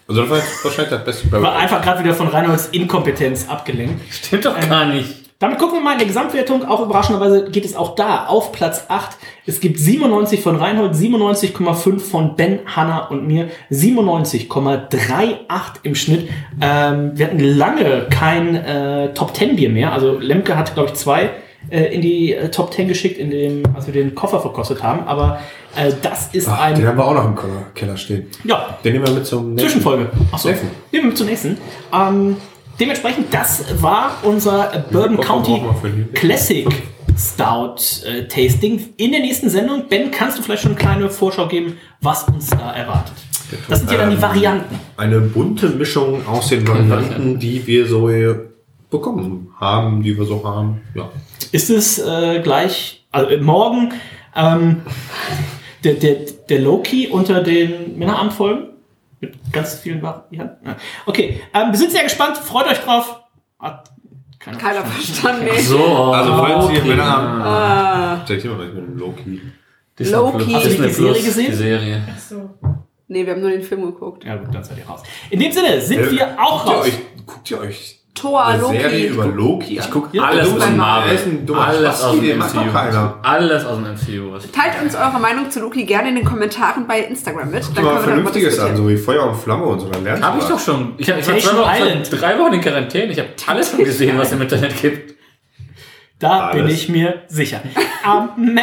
Also 0.08 0.22
das 0.22 0.30
war 0.30 0.38
wahrscheinlich 0.64 0.90
das 0.90 1.04
beste 1.04 1.32
war 1.32 1.40
Barrel. 1.40 1.56
einfach 1.58 1.82
gerade 1.82 2.02
wieder 2.04 2.14
von 2.14 2.28
Reinholds 2.28 2.68
Inkompetenz 2.72 3.48
abgelenkt. 3.48 4.00
Stimmt 4.12 4.44
doch 4.46 4.58
gar 4.68 4.86
nicht. 4.86 5.14
Damit 5.40 5.58
gucken 5.58 5.76
wir 5.78 5.80
mal 5.84 5.92
in 5.92 5.98
der 5.98 6.08
Gesamtwertung. 6.08 6.66
Auch 6.66 6.80
überraschenderweise 6.84 7.48
geht 7.50 7.64
es 7.64 7.76
auch 7.76 7.94
da 7.94 8.26
auf 8.26 8.50
Platz 8.50 8.86
8. 8.88 9.16
Es 9.46 9.60
gibt 9.60 9.78
97 9.78 10.42
von 10.42 10.56
Reinhold, 10.56 10.94
97,5 10.94 12.00
von 12.00 12.34
Ben, 12.34 12.58
Hanna 12.66 13.06
und 13.06 13.24
mir, 13.28 13.48
97,38 13.70 15.62
im 15.84 15.94
Schnitt. 15.94 16.28
Ähm, 16.60 17.12
wir 17.14 17.26
hatten 17.26 17.38
lange 17.38 18.06
kein 18.10 18.56
äh, 18.56 19.14
Top 19.14 19.36
10 19.36 19.54
Bier 19.56 19.70
mehr. 19.70 19.92
Also 19.92 20.18
Lemke 20.18 20.56
hat, 20.56 20.74
glaube 20.74 20.88
ich, 20.90 20.94
zwei 20.96 21.30
in 21.76 22.00
die 22.00 22.32
äh, 22.34 22.50
Top 22.50 22.72
10 22.72 22.88
geschickt, 22.88 23.18
in 23.18 23.30
dem, 23.30 23.62
als 23.74 23.86
wir 23.86 23.92
den 23.94 24.14
Koffer 24.14 24.40
verkostet 24.40 24.82
haben. 24.82 25.06
Aber 25.06 25.40
äh, 25.76 25.92
das 26.02 26.28
ist 26.34 26.48
Ach, 26.48 26.60
ein... 26.60 26.74
den 26.74 26.86
haben 26.86 26.96
wir 26.98 27.04
auch 27.06 27.14
noch 27.14 27.24
im 27.26 27.34
Keller- 27.74 27.96
stehen. 27.96 28.26
ja, 28.44 28.78
Den 28.84 28.92
nehmen 28.94 29.06
wir 29.06 29.12
mit 29.14 29.26
zum 29.26 29.50
nächsten. 29.54 29.68
Zwischenfolge. 29.68 30.10
Achso. 30.32 30.48
Nächsten. 30.48 30.66
Nehmen 30.92 31.04
wir 31.04 31.08
mit 31.08 31.18
zum 31.18 31.26
nächsten. 31.26 31.58
Ähm, 31.92 32.36
dementsprechend, 32.80 33.32
das 33.34 33.64
war 33.82 34.12
unser 34.22 34.74
äh, 34.74 34.82
Bourbon 34.90 35.20
County 35.20 35.60
Classic 36.14 36.66
Stout 37.18 38.06
äh, 38.06 38.28
Tasting. 38.28 38.90
In 38.96 39.10
der 39.12 39.20
nächsten 39.20 39.50
Sendung, 39.50 39.84
Ben, 39.88 40.10
kannst 40.10 40.38
du 40.38 40.42
vielleicht 40.42 40.62
schon 40.62 40.72
eine 40.72 40.80
kleine 40.80 41.10
Vorschau 41.10 41.48
geben, 41.48 41.76
was 42.00 42.24
uns 42.24 42.48
da 42.50 42.72
erwartet? 42.72 43.14
Das 43.68 43.80
sind 43.80 43.90
ja 43.90 43.96
dann 43.98 44.10
die 44.10 44.16
Ähm, 44.16 44.22
Varianten. 44.22 44.78
Eine 44.96 45.20
bunte 45.20 45.68
Mischung 45.70 46.26
aus 46.28 46.48
den 46.48 46.66
Varianten, 46.68 47.38
die 47.38 47.66
wir 47.66 47.86
so 47.86 48.08
hier 48.10 48.50
bekommen 48.90 49.48
haben, 49.58 50.02
die 50.02 50.16
wir 50.16 50.24
so 50.24 50.42
haben. 50.44 50.80
Ja. 50.94 51.08
Ist 51.52 51.70
es 51.70 51.98
äh, 51.98 52.40
gleich, 52.42 53.06
also 53.10 53.30
äh, 53.30 53.38
morgen, 53.38 53.92
ähm, 54.34 54.82
der, 55.84 55.94
der, 55.94 56.16
der 56.48 56.60
Loki 56.60 57.08
unter 57.08 57.42
den 57.42 57.98
Männerabendfolgen? 57.98 58.70
Mit 59.20 59.34
ganz 59.52 59.74
vielen 59.74 60.00
Varianten? 60.02 60.66
Ja. 60.66 60.76
Okay, 61.06 61.40
ähm, 61.52 61.70
wir 61.72 61.78
sind 61.78 61.90
sehr 61.90 62.04
gespannt. 62.04 62.36
Freut 62.36 62.66
euch 62.68 62.78
drauf. 62.78 63.20
Hat 63.58 63.90
keiner 64.38 64.58
Keiner 64.58 64.84
verstanden. 64.84 65.44
Nee. 65.52 65.60
So. 65.60 65.82
Also 66.12 66.36
falls 66.36 66.70
ihr 66.70 66.78
okay. 66.78 66.88
Männer 66.88 67.04
haben, 67.04 67.42
Ah, 67.42 68.24
zeig 68.26 68.40
dir 68.40 68.50
mal 68.50 68.58
gleich 68.58 68.74
mit 68.74 68.86
dem 68.86 68.96
Loki. 68.98 69.40
Disney 69.98 70.14
Loki. 70.14 70.44
Plus. 70.44 70.54
Hast 70.54 70.64
du 70.66 70.70
die 70.70 70.76
Serie 70.76 70.92
Plus, 71.12 71.24
gesehen? 71.24 71.46
Die 71.50 71.56
Serie. 71.56 72.08
Ach 72.14 72.18
so. 72.20 72.50
nee, 73.08 73.26
wir 73.26 73.32
haben 73.32 73.40
nur 73.40 73.50
den 73.50 73.62
Film 73.62 73.82
geguckt. 73.82 74.24
Ja 74.24 74.36
gut, 74.36 74.54
dann 74.54 74.62
seid 74.62 74.78
ihr 74.78 74.86
raus. 74.86 75.02
In 75.30 75.40
dem 75.40 75.50
Sinne 75.50 75.80
sind 75.80 75.98
Äh, 76.00 76.10
wir 76.12 76.36
auch 76.40 76.64
guckt 76.64 76.70
ihr 76.70 76.76
raus. 76.76 76.86
euch, 76.86 77.26
guckt 77.26 77.50
ihr 77.50 77.58
euch 77.60 77.97
Thor, 78.20 78.44
eine 78.44 78.62
Loki. 78.62 78.80
Serie 78.80 79.06
über 79.08 79.26
Loki? 79.26 79.78
Ich 79.78 79.90
gucke 79.90 80.16
Ja, 80.16 80.24
alles 80.24 80.48
du 80.50 80.56
aus 80.56 80.70
Marvel. 80.70 81.18
Alles 81.56 82.02
aus 82.02 82.16
dem 82.18 82.38
MCU. 82.38 82.58
Alles 83.22 83.64
aus 83.64 83.76
dem 83.76 83.84
MCU. 83.84 84.32
Was 84.32 84.50
Teilt 84.50 84.82
uns 84.82 84.94
eure 84.94 85.18
Meinung 85.20 85.50
zu 85.50 85.60
Loki 85.60 85.84
gerne 85.84 86.08
in 86.08 86.16
den 86.16 86.24
Kommentaren 86.24 86.86
bei 86.86 87.00
Instagram 87.00 87.50
mit. 87.50 87.64
Dann 87.74 87.84
mal 87.84 88.00
Vernünftiges 88.00 88.58
an, 88.58 88.76
so 88.76 88.88
wie 88.88 88.96
Feuer 88.96 89.24
und 89.28 89.36
Flamme 89.36 89.64
und 89.64 89.80
so. 89.80 89.88
Dann 89.88 90.04
lernst 90.04 90.22
Hab 90.22 90.32
du 90.32 90.38
ich 90.38 90.44
was. 90.44 90.50
doch 90.50 90.60
schon. 90.60 90.94
Ich, 90.98 91.10
hab, 91.10 91.18
ich 91.18 91.28
war 91.28 91.38
zwei 91.38 91.56
Wochen, 91.58 92.02
drei 92.10 92.38
Wochen 92.38 92.52
in 92.54 92.60
Quarantäne. 92.60 93.12
Ich 93.12 93.18
habe 93.18 93.28
alles 93.46 93.70
schon 93.70 93.84
gesehen, 93.84 94.18
was 94.18 94.28
es 94.28 94.32
im 94.34 94.42
Internet 94.42 94.80
gibt. 94.80 95.18
Da 96.18 96.50
bin 96.50 96.62
Alles. 96.64 96.74
ich 96.74 96.88
mir 96.88 97.22
sicher. 97.28 97.60
ähm, 98.04 98.28
meh. 98.54 98.62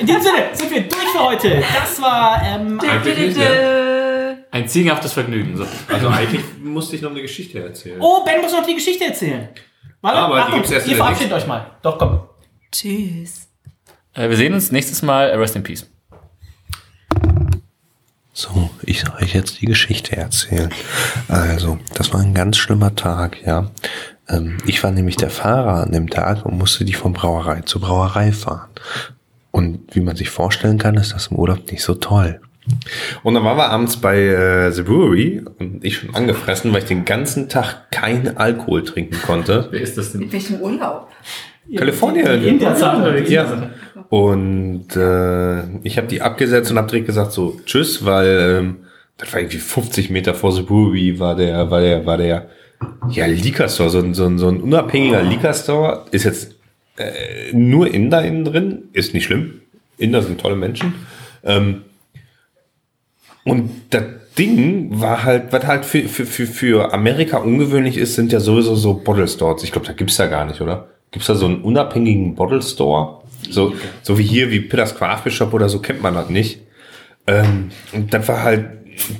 In 0.00 0.04
diesem 0.04 0.20
Sinne 0.20 0.36
sind 0.52 0.70
wir 0.72 0.80
durch 0.82 1.08
für 1.14 1.20
heute. 1.20 1.62
Das 1.80 2.02
war 2.02 2.42
ähm, 2.44 2.80
Eigentlich 2.80 3.36
nicht, 3.36 3.38
ja. 3.38 3.44
Ein 4.52 4.68
ziegenhaftes 4.68 5.14
Vergnügen. 5.14 5.56
So. 5.56 5.66
Also 5.88 6.08
eigentlich 6.08 6.42
musste 6.62 6.94
ich 6.94 7.00
noch 7.00 7.10
eine 7.10 7.22
Geschichte 7.22 7.58
erzählen. 7.58 7.98
Oh, 8.00 8.22
Ben 8.22 8.42
muss 8.42 8.52
noch 8.52 8.66
die 8.66 8.74
Geschichte 8.74 9.06
erzählen. 9.06 9.48
Warte, 10.02 10.18
Aber 10.18 10.34
die 10.34 10.40
Achtung, 10.42 10.54
gibt's 10.56 10.70
erst 10.70 10.88
ihr 10.88 10.96
verabschiedet 10.96 11.32
euch 11.32 11.46
mal. 11.46 11.70
Doch, 11.80 11.96
komm. 11.96 12.20
Tschüss. 12.70 13.48
Äh, 14.12 14.28
wir 14.28 14.36
sehen 14.36 14.52
uns 14.52 14.70
nächstes 14.70 15.00
Mal. 15.00 15.30
Rest 15.30 15.56
in 15.56 15.62
Peace. 15.62 15.86
So, 18.34 18.68
ich 18.82 19.00
soll 19.00 19.14
euch 19.22 19.34
jetzt 19.34 19.62
die 19.62 19.66
Geschichte 19.66 20.16
erzählen. 20.18 20.70
Also, 21.28 21.78
das 21.94 22.12
war 22.12 22.20
ein 22.20 22.34
ganz 22.34 22.58
schlimmer 22.58 22.94
Tag, 22.94 23.38
ja. 23.46 23.70
Ähm, 24.28 24.58
ich 24.66 24.84
war 24.84 24.90
nämlich 24.90 25.16
der 25.16 25.30
Fahrer 25.30 25.82
an 25.82 25.92
dem 25.92 26.10
Tag 26.10 26.44
und 26.44 26.58
musste 26.58 26.84
die 26.84 26.92
von 26.92 27.14
Brauerei 27.14 27.62
zu 27.62 27.80
Brauerei 27.80 28.32
fahren. 28.32 28.68
Und 29.50 29.94
wie 29.94 30.00
man 30.00 30.16
sich 30.16 30.28
vorstellen 30.28 30.76
kann, 30.76 30.96
ist 30.96 31.14
das 31.14 31.28
im 31.28 31.38
Urlaub 31.38 31.70
nicht 31.70 31.82
so 31.82 31.94
toll. 31.94 32.40
Und 33.22 33.34
dann 33.34 33.44
waren 33.44 33.56
wir 33.56 33.70
abends 33.70 33.96
bei 33.96 34.18
äh, 34.18 34.72
The 34.72 34.82
Brewery 34.82 35.42
und 35.58 35.84
ich 35.84 35.96
schon 35.96 36.14
angefressen, 36.14 36.72
weil 36.72 36.82
ich 36.82 36.88
den 36.88 37.04
ganzen 37.04 37.48
Tag 37.48 37.90
keinen 37.90 38.36
Alkohol 38.36 38.84
trinken 38.84 39.20
konnte. 39.22 39.68
Wer 39.70 39.80
ist 39.80 39.98
das 39.98 40.12
denn? 40.12 40.22
In 40.22 40.32
welchem 40.32 40.60
Urlaub? 40.60 41.08
Kalifornien. 41.76 42.44
In 42.44 42.58
der 42.58 42.76
Sache. 42.76 43.24
Ja. 43.28 43.70
Und 44.08 44.94
äh, 44.96 45.78
ich 45.82 45.96
habe 45.96 46.06
die 46.06 46.20
abgesetzt 46.20 46.70
und 46.70 46.78
habe 46.78 46.88
direkt 46.88 47.06
gesagt 47.06 47.32
so 47.32 47.60
Tschüss, 47.64 48.04
weil 48.04 48.58
ähm, 48.60 48.76
das 49.16 49.32
war 49.32 49.40
irgendwie 49.40 49.58
50 49.58 50.10
Meter 50.10 50.34
vor 50.34 50.52
The 50.52 50.62
Brewery 50.62 51.18
war 51.18 51.34
der, 51.34 51.70
war 51.70 51.80
der, 51.80 52.04
war 52.04 52.16
der 52.16 52.48
ja 53.10 53.26
Liquor 53.26 53.68
Store, 53.68 53.90
so 53.90 53.98
ein, 53.98 54.14
so 54.14 54.26
ein, 54.26 54.38
so 54.38 54.48
ein 54.48 54.60
unabhängiger 54.60 55.22
Liquor 55.22 55.54
Store 55.54 56.06
ist 56.10 56.24
jetzt 56.24 56.56
äh, 56.96 57.52
nur 57.52 57.92
Inder 57.92 58.22
innen 58.24 58.44
drin, 58.44 58.82
ist 58.92 59.14
nicht 59.14 59.24
schlimm. 59.24 59.60
Inder 59.98 60.22
sind 60.22 60.40
tolle 60.40 60.56
Menschen. 60.56 60.94
Ähm, 61.44 61.82
und 63.44 63.70
das 63.90 64.04
Ding 64.38 65.00
war 65.00 65.24
halt, 65.24 65.52
was 65.52 65.66
halt 65.66 65.84
für, 65.84 66.08
für, 66.08 66.24
für, 66.24 66.46
für 66.46 66.92
Amerika 66.92 67.38
ungewöhnlich 67.38 67.96
ist, 67.96 68.14
sind 68.14 68.32
ja 68.32 68.40
sowieso 68.40 68.74
so 68.74 68.94
Bottle 68.94 69.28
Stores. 69.28 69.62
Ich 69.62 69.72
glaube, 69.72 69.86
da 69.86 69.92
gibt's 69.92 70.16
da 70.16 70.26
gar 70.26 70.46
nicht, 70.46 70.60
oder? 70.60 70.88
Gibt's 71.10 71.26
da 71.26 71.34
so 71.34 71.46
einen 71.46 71.60
unabhängigen 71.62 72.34
Bottle 72.34 72.62
Store? 72.62 73.22
So, 73.50 73.74
so 74.02 74.18
wie 74.18 74.22
hier, 74.22 74.50
wie 74.50 74.60
Pitters 74.60 74.94
Craft 74.94 75.24
Bishop 75.24 75.52
oder 75.52 75.68
so, 75.68 75.80
kennt 75.80 76.02
man 76.02 76.14
das 76.14 76.30
nicht. 76.30 76.60
Ähm, 77.26 77.70
und 77.92 78.14
das 78.14 78.26
war 78.28 78.42
halt, 78.42 78.66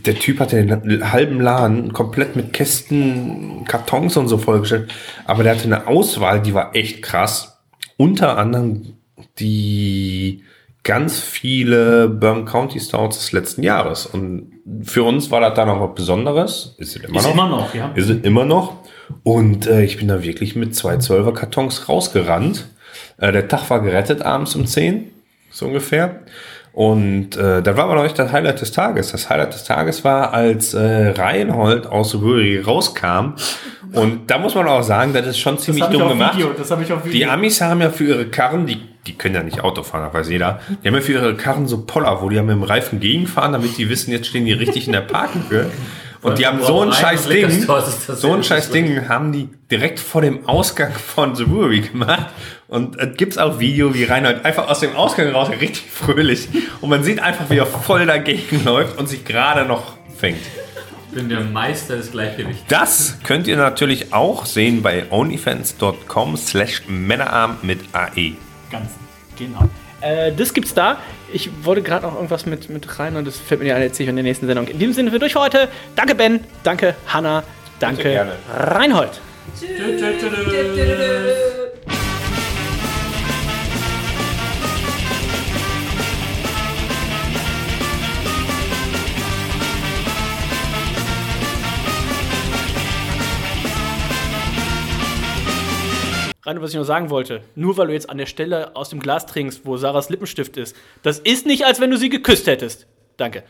der 0.06 0.14
Typ 0.14 0.40
hatte 0.40 0.64
den 0.64 1.12
halben 1.12 1.40
Laden 1.40 1.92
komplett 1.92 2.36
mit 2.36 2.52
Kästen, 2.52 3.64
Kartons 3.66 4.16
und 4.16 4.28
so 4.28 4.38
vollgestellt. 4.38 4.92
Aber 5.26 5.42
der 5.42 5.54
hatte 5.54 5.64
eine 5.64 5.86
Auswahl, 5.86 6.40
die 6.40 6.54
war 6.54 6.74
echt 6.74 7.02
krass. 7.02 7.58
Unter 7.96 8.38
anderem 8.38 8.94
die 9.38 10.42
ganz 10.84 11.20
viele 11.20 12.08
Bourbon 12.08 12.44
County 12.44 12.80
Stouts 12.80 13.18
des 13.18 13.32
letzten 13.32 13.62
Jahres. 13.62 14.06
Und 14.06 14.52
für 14.82 15.04
uns 15.04 15.30
war 15.30 15.40
das 15.40 15.54
da 15.54 15.64
noch 15.64 15.80
was 15.80 15.94
Besonderes. 15.94 16.74
Ist 16.78 16.96
es 16.96 17.04
immer 17.04 17.18
Ist 17.18 17.26
noch. 17.26 17.34
immer 17.34 17.48
noch, 17.48 17.74
ja. 17.74 17.92
Ist 17.94 18.10
es 18.10 18.22
immer 18.22 18.44
noch. 18.44 18.76
Und 19.22 19.66
äh, 19.66 19.84
ich 19.84 19.98
bin 19.98 20.08
da 20.08 20.22
wirklich 20.22 20.56
mit 20.56 20.74
zwei 20.74 20.96
Zwölfer 20.96 21.32
Kartons 21.32 21.88
rausgerannt. 21.88 22.66
Äh, 23.18 23.32
der 23.32 23.48
Tag 23.48 23.68
war 23.70 23.80
gerettet 23.80 24.22
abends 24.22 24.56
um 24.56 24.66
10, 24.66 25.10
so 25.50 25.66
ungefähr. 25.66 26.20
Und 26.72 27.36
äh, 27.36 27.62
da 27.62 27.76
war 27.76 27.84
aber 27.84 27.96
noch 27.96 28.02
nicht 28.02 28.18
das 28.18 28.32
Highlight 28.32 28.62
des 28.62 28.72
Tages. 28.72 29.12
Das 29.12 29.28
Highlight 29.28 29.52
des 29.52 29.64
Tages 29.64 30.04
war, 30.04 30.32
als 30.32 30.72
äh, 30.72 31.08
Reinhold 31.10 31.86
aus 31.86 32.14
Röhri 32.14 32.60
rauskam. 32.60 33.34
Und 33.92 34.30
da 34.30 34.38
muss 34.38 34.54
man 34.54 34.66
auch 34.66 34.82
sagen, 34.82 35.12
das 35.12 35.26
ist 35.26 35.38
schon 35.38 35.58
ziemlich 35.58 35.84
dumm 35.84 36.08
gemacht. 36.08 36.38
Video. 36.38 36.54
Die 37.12 37.26
Amis 37.26 37.60
haben 37.60 37.82
ja 37.82 37.90
für 37.90 38.04
ihre 38.04 38.26
Karren, 38.26 38.64
die, 38.64 38.78
die 39.06 39.14
können 39.14 39.34
ja 39.34 39.42
nicht 39.42 39.60
Auto 39.62 39.82
fahren, 39.82 40.04
das 40.04 40.14
weiß 40.14 40.28
jeder. 40.28 40.60
Die 40.82 40.88
haben 40.88 40.94
ja 40.94 41.00
für 41.00 41.12
ihre 41.12 41.36
Karren 41.36 41.66
so 41.66 41.84
Poller, 41.84 42.22
wo 42.22 42.28
die 42.28 42.36
ja 42.36 42.42
mit 42.42 42.54
dem 42.54 42.62
Reifen 42.62 43.00
gegenfahren, 43.00 43.52
damit 43.52 43.76
die 43.76 43.88
wissen, 43.88 44.12
jetzt 44.12 44.28
stehen 44.28 44.44
die 44.44 44.52
richtig 44.52 44.86
in 44.86 44.92
der 44.92 45.00
Parkhöhe. 45.00 45.70
Und 46.22 46.38
die 46.38 46.46
haben 46.46 46.62
so 46.62 46.82
ein 46.82 46.92
scheiß 46.92 47.26
Ding, 47.26 47.66
so 47.96 48.32
ein 48.32 48.44
scheiß 48.44 48.70
Ding 48.70 49.08
haben 49.08 49.32
die 49.32 49.48
direkt 49.70 49.98
vor 49.98 50.22
dem 50.22 50.48
Ausgang 50.48 50.92
von 50.92 51.34
The 51.34 51.44
Brewery 51.44 51.80
gemacht. 51.80 52.28
Und 52.68 52.96
es 52.96 53.16
gibt's 53.16 53.38
auch 53.38 53.58
Video, 53.58 53.92
wie 53.92 54.04
Reinhold 54.04 54.44
einfach 54.44 54.68
aus 54.68 54.80
dem 54.80 54.94
Ausgang 54.94 55.32
raus, 55.32 55.50
richtig 55.50 55.90
fröhlich. 55.90 56.48
Und 56.80 56.90
man 56.90 57.02
sieht 57.02 57.20
einfach, 57.20 57.50
wie 57.50 57.58
er 57.58 57.66
voll 57.66 58.06
dagegen 58.06 58.64
läuft 58.64 58.98
und 58.98 59.08
sich 59.08 59.24
gerade 59.24 59.66
noch 59.66 59.96
fängt. 60.16 60.40
Ich 61.08 61.16
bin 61.16 61.28
der 61.28 61.40
Meister 61.40 61.96
des 61.96 62.12
Gleichgewichts. 62.12 62.62
Das 62.68 63.18
könnt 63.24 63.48
ihr 63.48 63.56
natürlich 63.56 64.14
auch 64.14 64.46
sehen 64.46 64.80
bei 64.80 65.10
onlyfans.com 65.10 66.36
slash 66.36 66.82
Männerarm 66.86 67.58
mit 67.62 67.80
AE. 67.92 68.34
Ganz 68.72 68.90
genau. 69.38 69.68
Äh, 70.00 70.32
das 70.32 70.52
gibt's 70.52 70.74
da. 70.74 70.98
Ich 71.32 71.50
wollte 71.64 71.82
gerade 71.82 72.06
noch 72.06 72.14
irgendwas 72.14 72.46
mit, 72.46 72.68
mit 72.68 72.98
rein 72.98 73.16
und 73.16 73.26
das 73.26 73.38
fällt 73.38 73.60
mir 73.60 73.68
ja 73.68 73.76
erzähle 73.76 74.04
ich 74.04 74.08
in 74.10 74.16
der 74.16 74.24
nächsten 74.24 74.46
Sendung. 74.46 74.66
In 74.66 74.78
diesem 74.78 74.94
Sinne 74.94 75.10
sind 75.10 75.12
wir 75.12 75.20
durch 75.20 75.34
für 75.34 75.40
heute. 75.40 75.68
Danke 75.94 76.14
Ben, 76.14 76.40
danke 76.64 76.96
Hanna, 77.06 77.44
danke 77.78 78.02
gerne. 78.02 78.32
Reinhold. 78.52 79.20
Rein, 96.44 96.60
was 96.60 96.70
ich 96.70 96.76
noch 96.76 96.84
sagen 96.84 97.08
wollte, 97.08 97.42
nur 97.54 97.76
weil 97.76 97.86
du 97.86 97.92
jetzt 97.92 98.10
an 98.10 98.18
der 98.18 98.26
Stelle 98.26 98.74
aus 98.74 98.90
dem 98.90 98.98
Glas 98.98 99.26
trinkst, 99.26 99.64
wo 99.64 99.76
Sarahs 99.76 100.10
Lippenstift 100.10 100.56
ist, 100.56 100.74
das 101.02 101.20
ist 101.20 101.46
nicht, 101.46 101.64
als 101.64 101.80
wenn 101.80 101.90
du 101.90 101.96
sie 101.96 102.08
geküsst 102.08 102.48
hättest. 102.48 102.88
Danke. 103.16 103.40